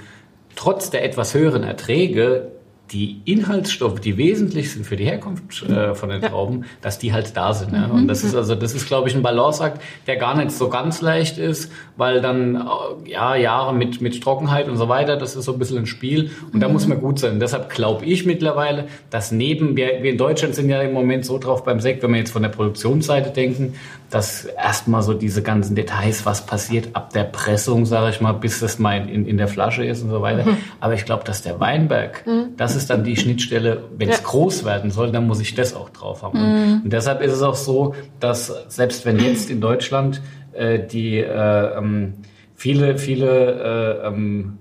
trotz 0.57 0.91
der 0.91 1.05
etwas 1.05 1.35
höheren 1.35 1.63
Erträge 1.63 2.51
die 2.93 3.21
Inhaltsstoffe, 3.25 4.01
die 4.01 4.17
wesentlich 4.17 4.73
sind 4.73 4.87
für 4.87 4.97
die 4.97 5.05
Herkunft 5.05 5.63
äh, 5.69 5.95
von 5.95 6.09
den 6.09 6.23
Trauben, 6.23 6.65
dass 6.83 6.99
die 6.99 7.13
halt 7.13 7.37
da 7.37 7.53
sind. 7.53 7.73
Ja? 7.73 7.87
Und 7.87 8.07
das 8.07 8.23
ist 8.23 8.35
also, 8.35 8.55
das 8.55 8.75
ist, 8.75 8.87
glaube 8.87 9.09
ich, 9.09 9.15
ein 9.17 9.23
Balanceakt, 9.23 9.81
der 10.07 10.17
gar 10.17 10.37
nicht 10.37 10.53
so 10.53 10.69
ganz 10.69 11.01
leicht 11.01 11.39
ist, 11.39 11.73
weil 11.97 12.21
dann 12.21 12.55
äh, 12.55 13.11
ja 13.11 13.35
Jahre 13.35 13.75
mit 13.75 14.01
mit 14.01 14.23
Trockenheit 14.23 14.69
und 14.69 14.77
so 14.77 14.89
weiter, 14.89 15.17
das 15.17 15.35
ist 15.35 15.47
so 15.47 15.53
ein 15.53 15.59
bisschen 15.59 15.79
ein 15.79 15.87
Spiel 15.87 16.31
und 16.53 16.61
da 16.61 16.69
muss 16.69 16.87
man 16.87 17.01
gut 17.01 17.19
sein. 17.19 17.41
Deshalb 17.41 17.71
glaube 17.71 18.05
ich 18.05 18.25
mittlerweile, 18.25 18.87
dass 19.11 19.33
neben 19.33 19.77
wir, 19.77 20.03
wir 20.03 20.13
in 20.13 20.19
Deutschland 20.19 20.55
sind 20.55 20.69
ja 20.69 20.81
im 20.83 20.93
Moment 20.93 21.25
so 21.25 21.39
drauf 21.39 21.65
beim 21.65 21.81
Sekt, 21.81 22.03
wenn 22.03 22.13
wir 22.13 22.19
jetzt 22.19 22.31
von 22.31 22.43
der 22.43 22.51
Produktionsseite 22.51 23.31
denken, 23.31 23.75
dass 24.11 24.45
erstmal 24.45 25.03
so 25.03 25.15
diese 25.15 25.43
ganzen 25.43 25.75
Details, 25.75 26.25
was 26.25 26.47
passiert 26.47 26.91
ab 26.93 27.13
der 27.13 27.25
Pressung, 27.25 27.87
sage 27.87 28.11
ich 28.11 28.21
mal, 28.21 28.33
bis 28.33 28.61
das 28.61 28.79
mal 28.79 29.09
in, 29.09 29.27
in 29.27 29.37
der 29.37 29.49
Flasche 29.49 29.85
ist 29.85 30.03
und 30.03 30.11
so 30.11 30.23
weiter. 30.23 30.45
Aber 30.79 30.95
ich 30.95 31.05
glaube, 31.05 31.25
dass 31.25 31.43
der 31.43 31.59
Weinberg, 31.59 32.25
das 32.57 32.76
ist 32.77 32.91
dann 32.91 33.03
die 33.03 33.17
Schnittstelle, 33.17 33.85
wenn 33.99 34.09
es 34.09 34.19
Ja. 34.19 34.25
groß 34.25 34.65
werden 34.65 34.91
soll, 34.91 35.11
dann 35.11 35.27
muss 35.27 35.41
ich 35.41 35.55
das 35.55 35.75
auch 35.75 35.91
drauf 35.91 36.23
haben. 36.23 36.39
Und, 36.39 36.85
und 36.85 36.93
deshalb 36.93 37.23
ist 37.23 37.33
es 37.33 37.43
auch 37.43 37.55
so, 37.57 37.95
dass 38.21 38.53
selbst 38.69 39.05
wenn 39.05 39.19
jetzt 39.19 39.51
in 39.51 39.61
Deutschland 39.61 40.21
äh, 40.53 40.79
die 40.79 41.19
äh, 41.19 41.79
ähm, 41.79 42.15
viele, 42.55 42.99
viele 42.99 44.03
äh, 44.03 44.07
ähm, 44.09 44.59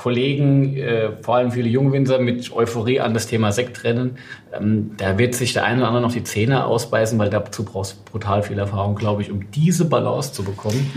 Kollegen, 0.00 0.78
äh, 0.78 1.10
vor 1.20 1.36
allem 1.36 1.52
viele 1.52 1.68
Jungwinzer 1.68 2.18
mit 2.20 2.50
Euphorie 2.52 3.00
an 3.00 3.12
das 3.12 3.26
Thema 3.26 3.52
Sekt 3.52 3.84
rennen, 3.84 4.16
ähm, 4.50 4.92
da 4.96 5.18
wird 5.18 5.34
sich 5.34 5.52
der 5.52 5.64
eine 5.64 5.80
oder 5.80 5.88
andere 5.88 6.02
noch 6.02 6.12
die 6.12 6.24
Zähne 6.24 6.64
ausbeißen, 6.64 7.18
weil 7.18 7.28
dazu 7.28 7.66
brauchst 7.66 7.92
du 7.98 8.10
brutal 8.12 8.42
viel 8.42 8.58
Erfahrung, 8.58 8.94
glaube 8.94 9.20
ich, 9.20 9.30
um 9.30 9.50
diese 9.50 9.84
Balance 9.84 10.32
zu 10.32 10.42
bekommen. 10.42 10.90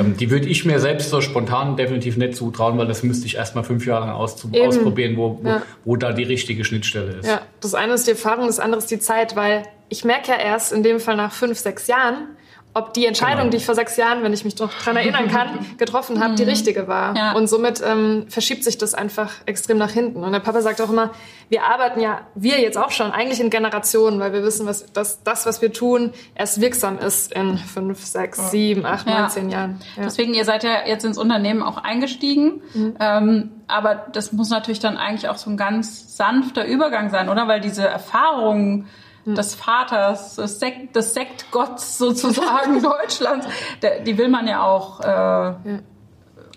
Ähm, 0.00 0.16
die 0.16 0.30
würde 0.30 0.48
ich 0.48 0.64
mir 0.64 0.80
selbst 0.80 1.10
so 1.10 1.20
spontan 1.20 1.76
definitiv 1.76 2.16
nicht 2.16 2.34
zutrauen, 2.34 2.78
weil 2.78 2.86
das 2.86 3.02
müsste 3.02 3.26
ich 3.26 3.36
erst 3.36 3.54
mal 3.54 3.62
fünf 3.62 3.86
Jahre 3.86 4.06
lang 4.06 4.16
ausprobieren, 4.16 5.16
wo, 5.18 5.38
wo, 5.42 5.46
Ja. 5.46 5.62
wo 5.84 5.96
da 5.96 6.12
die 6.12 6.22
richtige 6.24 6.64
Schnittstelle 6.64 7.12
ist. 7.12 7.26
Ja, 7.26 7.42
das 7.60 7.74
eine 7.74 7.92
ist 7.92 8.06
die 8.06 8.12
Erfahrung, 8.12 8.46
das 8.46 8.58
andere 8.58 8.78
ist 8.78 8.90
die 8.90 9.00
Zeit, 9.00 9.36
weil 9.36 9.64
ich 9.90 10.02
merke 10.06 10.30
ja 10.32 10.38
erst 10.38 10.72
in 10.72 10.82
dem 10.82 10.98
Fall 10.98 11.16
nach 11.16 11.32
fünf, 11.32 11.58
sechs 11.58 11.88
Jahren, 11.88 12.28
ob 12.76 12.92
die 12.94 13.06
Entscheidung, 13.06 13.38
Genau. 13.38 13.50
die 13.50 13.56
ich 13.56 13.64
vor 13.66 13.74
sechs 13.74 13.96
Jahren, 13.96 14.22
wenn 14.22 14.32
ich 14.32 14.44
mich 14.44 14.58
noch 14.58 14.72
dran 14.72 14.96
erinnern 14.96 15.28
kann, 15.28 15.48
getroffen 15.78 16.22
habe, 16.22 16.34
die 16.34 16.42
richtige 16.42 16.86
war. 16.88 17.16
Ja. 17.16 17.32
Und 17.32 17.48
somit 17.48 17.82
ähm, 17.84 18.26
verschiebt 18.28 18.62
sich 18.64 18.76
das 18.76 18.92
einfach 18.94 19.32
extrem 19.46 19.78
nach 19.78 19.90
hinten. 19.90 20.22
Und 20.22 20.32
der 20.32 20.40
Papa 20.40 20.60
sagt 20.60 20.80
auch 20.82 20.90
immer, 20.90 21.10
wir 21.48 21.64
arbeiten 21.64 22.00
ja, 22.00 22.20
wir 22.34 22.60
jetzt 22.60 22.76
auch 22.76 22.90
schon, 22.90 23.12
eigentlich 23.12 23.40
in 23.40 23.48
Generationen, 23.50 24.20
weil 24.20 24.32
wir 24.34 24.42
wissen, 24.42 24.66
was, 24.66 24.92
dass 24.92 25.22
das, 25.22 25.46
was 25.46 25.62
wir 25.62 25.72
tun, 25.72 26.12
erst 26.34 26.60
wirksam 26.60 26.98
ist 26.98 27.32
in 27.32 27.56
fünf, 27.56 28.04
sechs, 28.04 28.50
sieben, 28.50 28.84
acht, 28.84 29.06
Ja. 29.08 29.20
neun, 29.20 29.30
zehn 29.30 29.48
Jahren. 29.50 29.80
Ja. 29.96 30.02
Deswegen, 30.04 30.34
ihr 30.34 30.44
seid 30.44 30.62
ja 30.62 30.86
jetzt 30.86 31.04
ins 31.04 31.16
Unternehmen 31.18 31.62
auch 31.62 31.78
eingestiegen. 31.78 32.60
Ähm, 33.00 33.52
aber 33.68 34.06
das 34.12 34.32
muss 34.32 34.50
natürlich 34.50 34.80
dann 34.80 34.96
eigentlich 34.98 35.28
auch 35.30 35.38
so 35.38 35.48
ein 35.50 35.56
ganz 35.56 36.16
sanfter 36.16 36.66
Übergang 36.66 37.10
sein, 37.10 37.28
oder? 37.28 37.48
Weil 37.48 37.60
diese 37.60 37.86
Erfahrungen 37.86 38.86
des 39.26 39.54
Vaters, 39.54 40.36
des, 40.36 40.60
Sekt, 40.60 40.94
des 40.96 41.12
Sektgotts 41.14 41.98
sozusagen 41.98 42.82
Deutschlands, 42.94 43.46
der, 43.82 44.00
die 44.00 44.16
will 44.16 44.28
man 44.28 44.46
ja 44.46 44.62
auch. 44.62 45.00
Äh, 45.00 45.54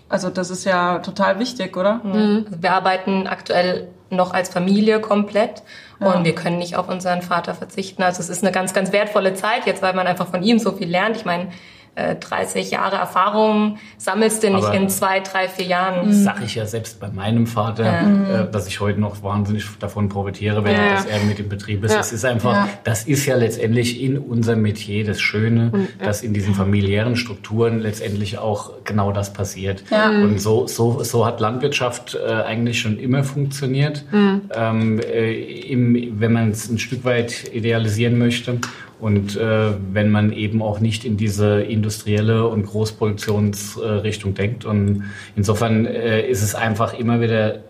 Also 0.08 0.28
das 0.28 0.50
ist 0.50 0.64
ja 0.64 0.98
total 0.98 1.38
wichtig, 1.38 1.76
oder? 1.76 2.00
Also 2.04 2.62
wir 2.62 2.72
arbeiten 2.72 3.28
aktuell 3.28 3.88
noch 4.10 4.32
als 4.34 4.48
Familie 4.48 5.00
komplett 5.00 5.62
und 6.00 6.24
wir 6.24 6.34
können 6.34 6.58
nicht 6.58 6.74
auf 6.74 6.88
unseren 6.88 7.22
Vater 7.22 7.54
verzichten. 7.54 8.02
Also 8.02 8.20
es 8.20 8.28
ist 8.28 8.42
eine 8.42 8.50
ganz, 8.50 8.74
ganz 8.74 8.90
wertvolle 8.90 9.34
Zeit 9.34 9.66
jetzt, 9.66 9.82
weil 9.82 9.94
man 9.94 10.08
einfach 10.08 10.26
von 10.26 10.42
ihm 10.42 10.58
so 10.58 10.72
viel 10.72 10.88
lernt. 10.90 11.16
Ich 11.16 11.24
meine, 11.24 11.50
äh, 11.94 12.14
30 12.16 12.70
Jahre 12.70 12.96
Erfahrung 12.96 13.78
sammelst 13.98 14.42
du 14.42 14.50
nicht 14.50 14.64
Aber- 14.64 14.74
in 14.74 14.88
zwei, 14.88 15.20
drei, 15.20 15.48
vier 15.48 15.66
Jahren. 15.66 16.08
Das 16.08 16.22
sage 16.24 16.44
ich 16.44 16.54
ja 16.54 16.64
selbst 16.66 17.00
bei 17.00 17.08
meinem 17.08 17.46
Vater, 17.46 18.46
äh, 18.46 18.50
dass 18.50 18.66
ich 18.66 18.80
heute 18.80 19.00
noch 19.00 19.22
wahnsinnig 19.22 19.64
davon 19.78 20.08
profitiere, 20.08 20.62
wenn 20.64 20.74
Ja, 20.76 20.84
ja. 20.84 20.92
dass 20.94 21.06
er 21.06 21.20
mit 21.24 21.38
im 21.40 21.48
Betrieb 21.48 21.82
ist. 21.84 21.90
Ja. 21.92 21.98
Das 21.98 22.12
ist 22.12 22.24
einfach, 22.24 22.54
Ja. 22.54 22.68
das 22.84 23.04
ist 23.04 23.26
ja 23.26 23.36
letztendlich 23.36 24.00
in 24.02 24.18
unserem 24.18 24.62
Metier 24.62 25.04
das 25.04 25.20
Schöne, 25.20 25.70
ja. 26.00 26.06
dass 26.06 26.22
in 26.22 26.32
diesen 26.32 26.54
familiären 26.54 27.16
Strukturen 27.16 27.80
letztendlich 27.80 28.38
auch 28.38 28.72
genau 28.84 29.12
das 29.12 29.32
passiert. 29.32 29.82
Ja. 29.90 30.10
Und 30.10 30.40
so, 30.40 30.66
so, 30.66 31.02
so 31.02 31.26
hat 31.26 31.40
Landwirtschaft 31.40 32.14
äh, 32.14 32.30
eigentlich 32.32 32.80
schon 32.80 32.98
immer 32.98 33.24
funktioniert, 33.24 34.04
ähm, 34.12 35.00
äh, 35.00 35.32
im, 35.72 36.20
wenn 36.20 36.32
man 36.32 36.50
es 36.50 36.68
ein 36.70 36.78
Stück 36.78 37.04
weit 37.04 37.50
idealisieren 37.52 38.18
möchte. 38.18 38.58
Und 39.00 39.36
äh, 39.36 39.72
wenn 39.92 40.10
man 40.10 40.32
eben 40.32 40.62
auch 40.62 40.80
nicht 40.80 41.04
in 41.04 41.16
diese 41.16 41.62
industrielle 41.62 42.46
und 42.46 42.66
Großproduktionsrichtung 42.66 44.34
denkt. 44.34 44.64
Und 44.64 45.04
insofern 45.36 45.86
äh, 45.86 46.28
ist 46.28 46.42
es 46.42 46.54
einfach 46.54 46.92
immer 46.92 47.20
wieder 47.20 47.60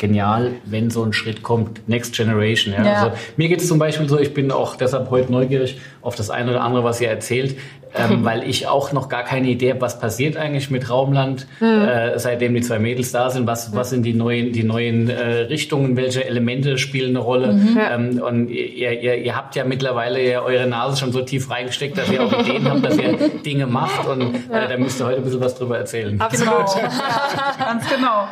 genial, 0.00 0.52
wenn 0.64 0.90
so 0.90 1.04
ein 1.04 1.12
Schritt 1.12 1.42
kommt, 1.42 1.86
Next 1.88 2.16
Generation. 2.16 2.74
Ja? 2.74 2.84
Ja. 2.84 2.92
Also, 2.94 3.16
mir 3.36 3.48
geht 3.48 3.60
es 3.60 3.68
zum 3.68 3.78
Beispiel 3.78 4.08
so, 4.08 4.18
ich 4.18 4.34
bin 4.34 4.50
auch 4.50 4.74
deshalb 4.76 5.10
heute 5.10 5.30
neugierig 5.30 5.78
auf 6.02 6.16
das 6.16 6.30
eine 6.30 6.50
oder 6.50 6.62
andere, 6.62 6.82
was 6.82 7.00
ihr 7.00 7.08
erzählt, 7.08 7.56
ähm, 7.94 8.24
weil 8.24 8.48
ich 8.48 8.66
auch 8.66 8.92
noch 8.92 9.08
gar 9.08 9.24
keine 9.24 9.48
Idee 9.48 9.70
habe, 9.70 9.80
was 9.80 9.98
passiert 9.98 10.36
eigentlich 10.36 10.70
mit 10.70 10.88
Raumland, 10.90 11.46
äh, 11.60 12.18
seitdem 12.18 12.54
die 12.54 12.60
zwei 12.60 12.78
Mädels 12.78 13.12
da 13.12 13.30
sind, 13.30 13.46
was, 13.46 13.74
was 13.74 13.90
sind 13.90 14.02
die 14.04 14.14
neuen, 14.14 14.52
die 14.52 14.64
neuen 14.64 15.08
äh, 15.08 15.42
Richtungen, 15.42 15.96
welche 15.96 16.24
Elemente 16.24 16.78
spielen 16.78 17.10
eine 17.10 17.20
Rolle. 17.20 17.58
Ähm, 17.90 18.20
und 18.22 18.48
ihr, 18.48 19.00
ihr, 19.00 19.16
ihr 19.16 19.36
habt 19.36 19.56
ja 19.56 19.64
mittlerweile 19.64 20.22
ja 20.22 20.42
eure 20.42 20.66
Nase 20.66 20.96
schon 20.96 21.12
so 21.12 21.22
tief 21.22 21.50
reingesteckt, 21.50 21.98
dass 21.98 22.10
ihr 22.10 22.22
auch 22.22 22.32
Ideen 22.32 22.68
habt, 22.68 22.84
dass 22.84 22.96
ihr 22.96 23.16
Dinge 23.44 23.66
macht 23.66 24.06
und 24.06 24.34
äh, 24.50 24.68
da 24.68 24.76
müsst 24.76 25.00
ihr 25.00 25.06
heute 25.06 25.18
ein 25.18 25.24
bisschen 25.24 25.40
was 25.40 25.54
drüber 25.54 25.78
erzählen. 25.78 26.20
Absolut. 26.20 26.50
Ja, 26.80 27.64
ganz 27.64 27.88
genau. 27.88 28.28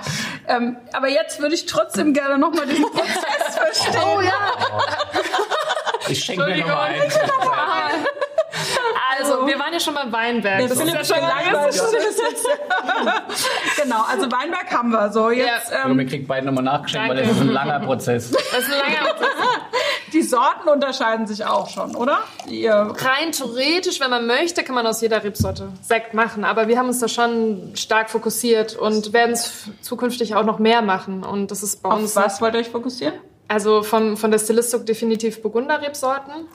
Ähm, 0.47 0.77
aber 0.93 1.09
jetzt 1.09 1.41
würde 1.41 1.55
ich 1.55 1.67
trotzdem 1.67 2.12
gerne 2.12 2.38
nochmal 2.38 2.67
diesen 2.67 2.85
Prozess 2.85 3.57
verstehen. 3.57 4.00
Oh 4.05 4.21
ja. 4.21 4.33
Ich 6.09 6.25
schenke 6.25 6.45
mir 6.47 6.59
nochmal 6.59 6.91
ein. 6.91 8.07
Also, 9.18 9.46
wir 9.46 9.58
waren 9.58 9.72
ja 9.72 9.80
schon 9.80 9.94
mal 9.94 10.10
Weinberg. 10.12 10.58
Der 10.58 10.68
Das 10.68 10.76
ist 10.76 10.82
Philipp 10.82 10.94
ja 10.94 11.04
schon 11.04 11.20
lange. 11.20 11.44
gelangweilt. 11.48 11.82
genau, 13.82 14.04
also 14.08 14.30
Weinberg 14.30 14.70
haben 14.70 14.90
wir 14.90 15.10
so. 15.10 15.30
Jetzt 15.30 15.72
Ja. 15.72 15.87
Ähm, 15.87 15.96
mir 15.96 16.06
kriegt 16.06 16.28
beide 16.28 16.46
nochmal 16.46 16.64
nachgeschenkt, 16.64 17.08
weil 17.08 17.16
das 17.16 17.30
ist 17.30 17.40
ein 17.40 17.48
langer 17.48 17.80
Prozess. 17.80 18.30
Das 18.30 18.42
ist 18.42 18.72
ein 18.72 18.78
langer 18.78 19.14
die 20.12 20.22
Sorten 20.22 20.68
unterscheiden 20.68 21.26
sich 21.26 21.44
auch 21.44 21.68
schon, 21.68 21.94
oder? 21.94 22.20
Ihr, 22.48 22.72
Rein 22.72 23.32
theoretisch, 23.32 24.00
wenn 24.00 24.10
man 24.10 24.26
möchte, 24.26 24.62
kann 24.62 24.75
man 24.75 24.87
aus 24.87 25.00
jeder 25.00 25.22
Rebsorte 25.22 25.68
Sekt 25.82 26.14
machen. 26.14 26.44
Aber 26.44 26.68
wir 26.68 26.78
haben 26.78 26.88
uns 26.88 27.00
da 27.00 27.08
schon 27.08 27.72
stark 27.75 28.10
fokussiert 28.10 28.76
und 28.76 29.12
werden 29.12 29.32
es 29.32 29.68
zukünftig 29.80 30.34
auch 30.34 30.44
noch 30.44 30.58
mehr 30.58 30.82
machen. 30.82 31.25
Und 31.25 31.50
das 31.50 31.62
ist 31.62 31.82
bei 31.82 31.90
auf 31.90 32.00
uns 32.00 32.16
was 32.16 32.40
wollt 32.40 32.54
ihr 32.54 32.60
euch 32.60 32.70
fokussieren? 32.70 33.14
Also 33.48 33.82
vom, 33.82 34.16
von 34.16 34.30
der 34.30 34.38
Stilistik 34.38 34.84
definitiv 34.87 35.40
Burgunder-Rebsorten. 35.42 36.46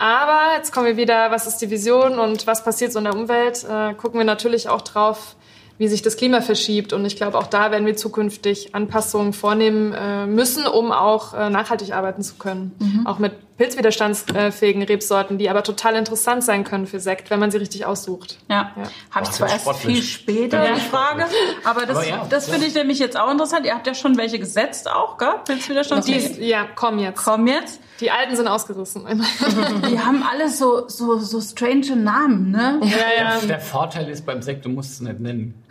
Aber 0.00 0.56
jetzt 0.56 0.72
kommen 0.72 0.86
wir 0.86 0.96
wieder, 0.96 1.30
was 1.30 1.46
ist 1.46 1.58
die 1.58 1.70
Vision 1.70 2.18
und 2.18 2.46
was 2.46 2.64
passiert 2.64 2.90
so 2.90 2.98
in 2.98 3.04
der 3.04 3.14
Umwelt? 3.14 3.64
Äh, 3.64 3.92
gucken 3.94 4.18
wir 4.18 4.24
natürlich 4.24 4.70
auch 4.70 4.80
drauf, 4.80 5.36
wie 5.76 5.88
sich 5.88 6.00
das 6.00 6.16
Klima 6.16 6.40
verschiebt. 6.40 6.94
Und 6.94 7.04
ich 7.04 7.16
glaube, 7.16 7.36
auch 7.36 7.46
da 7.46 7.70
werden 7.70 7.84
wir 7.84 7.96
zukünftig 7.96 8.74
Anpassungen 8.74 9.34
vornehmen 9.34 9.92
äh, 9.92 10.26
müssen, 10.26 10.66
um 10.66 10.90
auch 10.90 11.34
äh, 11.34 11.50
nachhaltig 11.50 11.92
arbeiten 11.92 12.22
zu 12.22 12.36
können. 12.36 13.04
Auch 13.04 13.18
mit 13.18 13.32
pilzwiderstandsfähigen 13.58 14.82
Rebsorten, 14.82 15.36
die 15.36 15.50
aber 15.50 15.62
total 15.62 15.96
interessant 15.96 16.44
sein 16.44 16.64
können 16.64 16.86
für 16.86 16.98
Sekt, 16.98 17.28
wenn 17.28 17.38
man 17.38 17.50
sie 17.50 17.58
richtig 17.58 17.84
aussucht. 17.84 18.38
Ja, 18.48 18.72
Ja. 18.76 18.82
habe 19.10 19.24
ich 19.26 19.32
zwar 19.32 19.48
erst 19.50 19.62
sportlich. 19.62 19.96
viel 19.96 20.02
später 20.02 20.64
Ja. 20.64 20.74
die 20.76 20.80
Frage, 20.80 21.26
aber 21.64 21.84
das, 21.84 21.98
Aber 21.98 22.06
ja, 22.08 22.26
das 22.30 22.48
finde 22.48 22.66
ich 22.66 22.74
nämlich 22.74 22.98
jetzt 22.98 23.18
auch 23.20 23.30
interessant. 23.30 23.66
Ihr 23.66 23.74
habt 23.74 23.86
ja 23.86 23.92
schon 23.94 24.16
welche 24.16 24.38
gesetzt 24.38 24.90
auch, 24.90 25.18
gell? 25.18 25.34
Pilzwiderstand. 25.44 26.06
Die, 26.08 26.42
ja, 26.46 26.66
komm 26.74 26.98
jetzt. 27.00 27.22
Komm 27.22 27.46
jetzt. 27.46 27.80
Die 28.00 28.10
alten 28.10 28.34
sind 28.34 28.48
ausgerissen. 28.48 29.04
Die 29.90 30.00
haben 30.00 30.22
alle 30.22 30.48
so, 30.48 30.88
so, 30.88 31.18
so 31.18 31.40
strange 31.40 31.94
Namen, 31.96 32.50
ne? 32.50 32.80
ja, 32.84 33.24
ja. 33.24 33.40
Der 33.46 33.60
Vorteil 33.60 34.08
ist 34.08 34.24
beim 34.24 34.40
Sekt, 34.40 34.64
du 34.64 34.70
musst 34.70 34.92
es 34.92 35.00
nicht 35.00 35.20
nennen. 35.20 35.62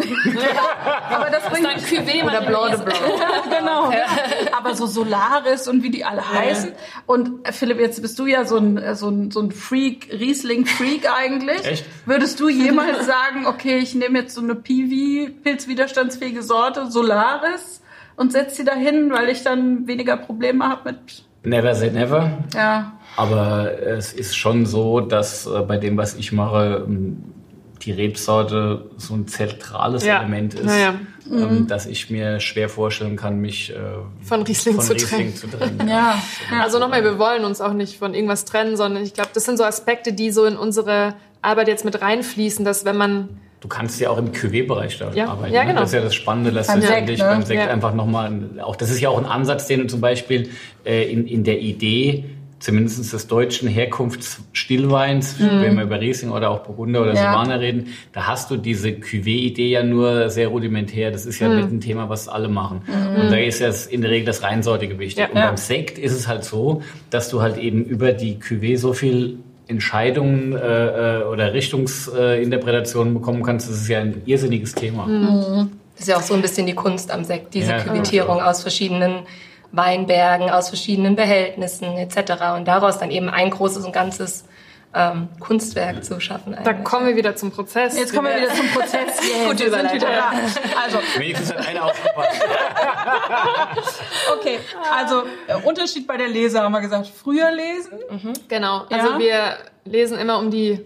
Aber 1.10 1.30
das 1.32 1.44
bringt 1.50 1.66
Dann 1.66 1.80
Cuvée 1.80 2.24
Oder 2.24 2.42
Blanc 2.42 2.72
de 2.72 2.86
Blanc. 2.86 3.00
genau. 3.50 3.92
Aber 4.56 4.76
so 4.76 4.86
Solaris 4.86 5.68
und 5.68 5.82
wie 5.82 5.90
die 5.90 6.06
alle 6.06 6.28
heißen. 6.28 6.74
Und 7.08 7.48
äh, 7.48 7.52
Philipp, 7.52 7.80
jetzt 7.80 8.02
bist 8.02 8.20
du 8.20 8.28
ja 8.28 8.46
so 8.46 8.58
ein, 8.58 8.78
äh, 8.78 8.96
so 8.96 9.10
ein, 9.10 9.32
so 9.32 9.40
ein 9.40 9.52
Freak, 9.52 10.10
Riesling-Freak 10.12 11.10
eigentlich. 11.12 11.66
Echt? 11.66 11.86
Würdest 12.06 12.40
du 12.40 12.50
jemals 12.50 13.06
sagen, 13.08 13.48
okay, 13.48 13.80
ich 13.80 13.96
nehme 13.96 14.20
jetzt 14.20 14.36
so 14.36 14.42
eine 14.42 14.54
Piwi, 14.56 15.36
pilzwiderstandsfähige 15.44 16.44
Sorte, 16.44 16.92
Solaris, 16.92 17.82
und 18.16 18.32
setze 18.34 18.58
sie 18.58 18.66
dahin, 18.66 19.12
weil 19.12 19.30
ich 19.30 19.44
dann 19.44 19.88
weniger 19.88 20.18
Probleme 20.18 20.68
habe 20.68 20.92
mit, 20.92 21.24
Never 21.44 21.74
say 21.76 21.90
never. 21.92 22.38
ja. 22.54 22.94
Aber 23.16 23.78
es 23.82 24.14
ist 24.14 24.36
schon 24.38 24.66
so, 24.66 25.02
dass 25.02 25.46
äh, 25.46 25.62
bei 25.68 25.78
dem, 25.78 25.98
was 25.98 26.16
ich 26.16 26.32
mache, 26.32 26.86
ähm, 26.88 27.24
die 27.82 27.92
Rebsorte 27.92 28.90
so 28.98 29.14
ein 29.16 29.28
zentrales 29.28 30.06
Ja. 30.06 30.20
Element 30.20 30.54
ist, 30.54 30.66
Ja, 30.66 30.78
ja. 30.78 30.96
ähm, 31.32 31.68
dass 31.68 31.86
ich 31.86 32.10
mir 32.10 32.40
schwer 32.40 32.70
vorstellen 32.70 33.16
kann, 33.16 33.40
mich 33.40 33.74
äh, 33.74 33.76
Von 34.22 34.44
Riesling 34.44 34.76
von 34.76 34.86
zu 34.86 34.94
Riesling 34.94 35.36
zu 35.36 35.48
trennen. 35.48 35.80
Ja. 35.88 36.22
ja. 36.52 36.62
Also 36.62 36.78
nochmal, 36.80 37.04
wir 37.04 37.18
wollen 37.20 37.44
uns 37.46 37.62
auch 37.62 37.74
nicht 37.74 37.98
von 37.98 38.14
irgendwas 38.14 38.46
trennen, 38.46 38.76
sondern 38.78 39.04
ich 39.04 39.14
glaube, 39.14 39.32
das 39.34 39.46
sind 39.46 39.58
so 39.58 39.64
Aspekte, 39.64 40.14
die 40.14 40.32
so 40.32 40.46
in 40.46 40.56
unsere 40.58 41.16
Arbeit 41.42 41.68
jetzt 41.70 41.86
mit 41.86 42.02
reinfließen, 42.02 42.64
dass 42.66 42.84
wenn 42.86 42.98
man 42.98 43.40
Du 43.62 43.68
kannst 43.68 44.00
ja 44.00 44.10
auch 44.10 44.18
im 44.18 44.32
Cuvée-Bereich 44.32 44.98
da 45.00 45.12
Ja, 45.14 45.28
arbeiten. 45.28 45.54
ja, 45.54 45.62
ne? 45.64 45.68
genau. 45.70 45.82
Das 45.82 45.90
ist 45.90 45.96
ja 45.96 46.02
das 46.02 46.16
Spannende, 46.16 46.52
dass 46.54 46.68
Beim 46.68 46.78
du 46.78 46.82
Sekt, 46.88 46.92
letztendlich 46.94 47.20
ne? 47.20 47.26
beim 47.26 47.44
Sekt 47.44 47.62
Ja. 47.62 47.68
einfach 47.70 47.94
nochmal, 47.94 48.32
auch 48.62 48.76
das 48.78 48.90
ist 48.90 49.02
ja 49.02 49.10
auch 49.10 49.18
ein 49.18 49.26
Ansatz, 49.26 49.68
den 49.68 49.82
du 49.82 49.88
zum 49.88 50.00
Beispiel 50.02 50.50
äh, 50.86 51.12
in, 51.12 51.28
in 51.28 51.44
der 51.44 51.60
Idee 51.60 52.24
zumindest 52.60 53.12
des 53.14 53.28
deutschen 53.28 53.68
Herkunftsstillweins, 53.70 55.36
wenn 55.40 55.76
wir 55.76 55.84
über 55.84 56.00
Riesling 56.02 56.32
oder 56.32 56.50
auch 56.50 56.60
Burgunder 56.60 57.02
oder 57.02 57.12
Mhm. 57.12 57.16
Ja. 57.18 57.22
Silvaner 57.24 57.60
reden, 57.60 57.88
da 58.14 58.28
hast 58.28 58.52
du 58.52 58.58
diese 58.58 58.90
Cuvée-Idee 58.90 59.70
ja 59.70 59.84
nur 59.84 60.30
sehr 60.30 60.50
rudimentär. 60.50 61.12
Das 61.12 61.26
ist 61.26 61.40
ja 61.40 61.50
Mhm. 61.50 61.58
ein 61.76 61.82
Thema, 61.82 62.10
was 62.10 62.28
alle 62.28 62.50
machen. 62.50 62.82
Und 63.20 63.32
da 63.32 63.38
ist 63.38 63.60
ja 63.60 63.70
in 63.90 64.02
der 64.02 64.12
Regel 64.12 64.26
das 64.26 64.44
Reinsortige 64.44 65.00
wichtig. 65.00 65.20
Ja. 65.26 65.30
Und 65.30 65.38
Ja. 65.38 65.48
beim 65.48 65.58
Sekt 65.58 65.98
ist 65.98 66.14
es 66.14 66.28
halt 66.28 66.44
so, 66.44 66.82
dass 67.10 67.30
du 67.30 67.42
halt 67.42 67.58
eben 67.58 67.84
über 67.84 68.12
die 68.12 68.36
Cuvée 68.38 68.78
so 68.78 68.94
viel 68.94 69.38
Entscheidungen 69.70 70.56
äh, 70.56 71.20
äh, 71.20 71.24
oder 71.24 71.54
Richtungsinterpretationen 71.54 73.14
bekommen 73.14 73.44
kannst, 73.44 73.70
das 73.70 73.78
ist 73.78 73.88
ja 73.88 74.00
ein 74.00 74.22
irrsinniges 74.26 74.74
Thema. 74.74 75.08
Das 75.94 76.02
ist 76.02 76.08
ja 76.08 76.18
auch 76.18 76.22
so 76.22 76.34
ein 76.34 76.42
bisschen 76.42 76.66
die 76.66 76.74
Kunst 76.74 77.12
am 77.12 77.24
Sekt, 77.24 77.54
diese 77.54 77.72
Ja, 77.72 77.80
Küvitierung 77.80 78.38
genau. 78.38 78.50
aus 78.50 78.62
verschiedenen 78.62 79.24
Weinbergen, 79.72 80.50
aus 80.50 80.70
verschiedenen 80.70 81.16
Behältnissen 81.16 81.98
etc. 81.98 82.58
Und 82.58 82.68
daraus 82.68 82.98
dann 82.98 83.12
eben 83.12 83.30
ein 83.30 83.52
großes 83.52 83.86
und 83.86 83.94
ganzes 83.94 84.46
ähm, 84.94 85.30
Kunstwerk 85.40 86.04
zu 86.04 86.20
schaffen. 86.20 86.58
da 86.64 86.74
kommen 86.74 87.08
wir 87.08 87.16
wieder 87.16 87.36
zum 87.36 87.52
Prozess. 87.52 87.98
Jetzt 87.98 88.14
kommen 88.14 88.28
wir 88.28 88.42
wieder 88.42 88.54
zum 88.54 88.68
Prozess. 88.70 89.20
Yeah, 89.24 89.48
Gute 89.52 89.66
wir 89.66 89.72
sind 89.72 89.94
wieder 89.94 90.08
da. 90.08 90.32
Also, 90.84 90.98
Wenigstens 91.18 91.54
hat 91.54 91.68
einer 91.68 91.86
aufgepasst. 91.86 92.42
okay. 94.40 94.60
Also, 94.96 95.24
äh, 95.48 95.56
Unterschied 95.64 96.08
bei 96.08 96.18
der 96.18 96.28
Lese 96.28 96.62
haben 96.62 96.72
wir 96.72 96.82
gesagt. 96.82 97.08
Früher 97.08 97.52
lesen. 97.52 98.00
Genau. 98.48 98.86
Also 98.90 99.12
Ja. 99.12 99.20
wir 99.20 99.58
lesen 99.86 100.18
immer 100.18 100.40
um 100.40 100.50
die 100.52 100.84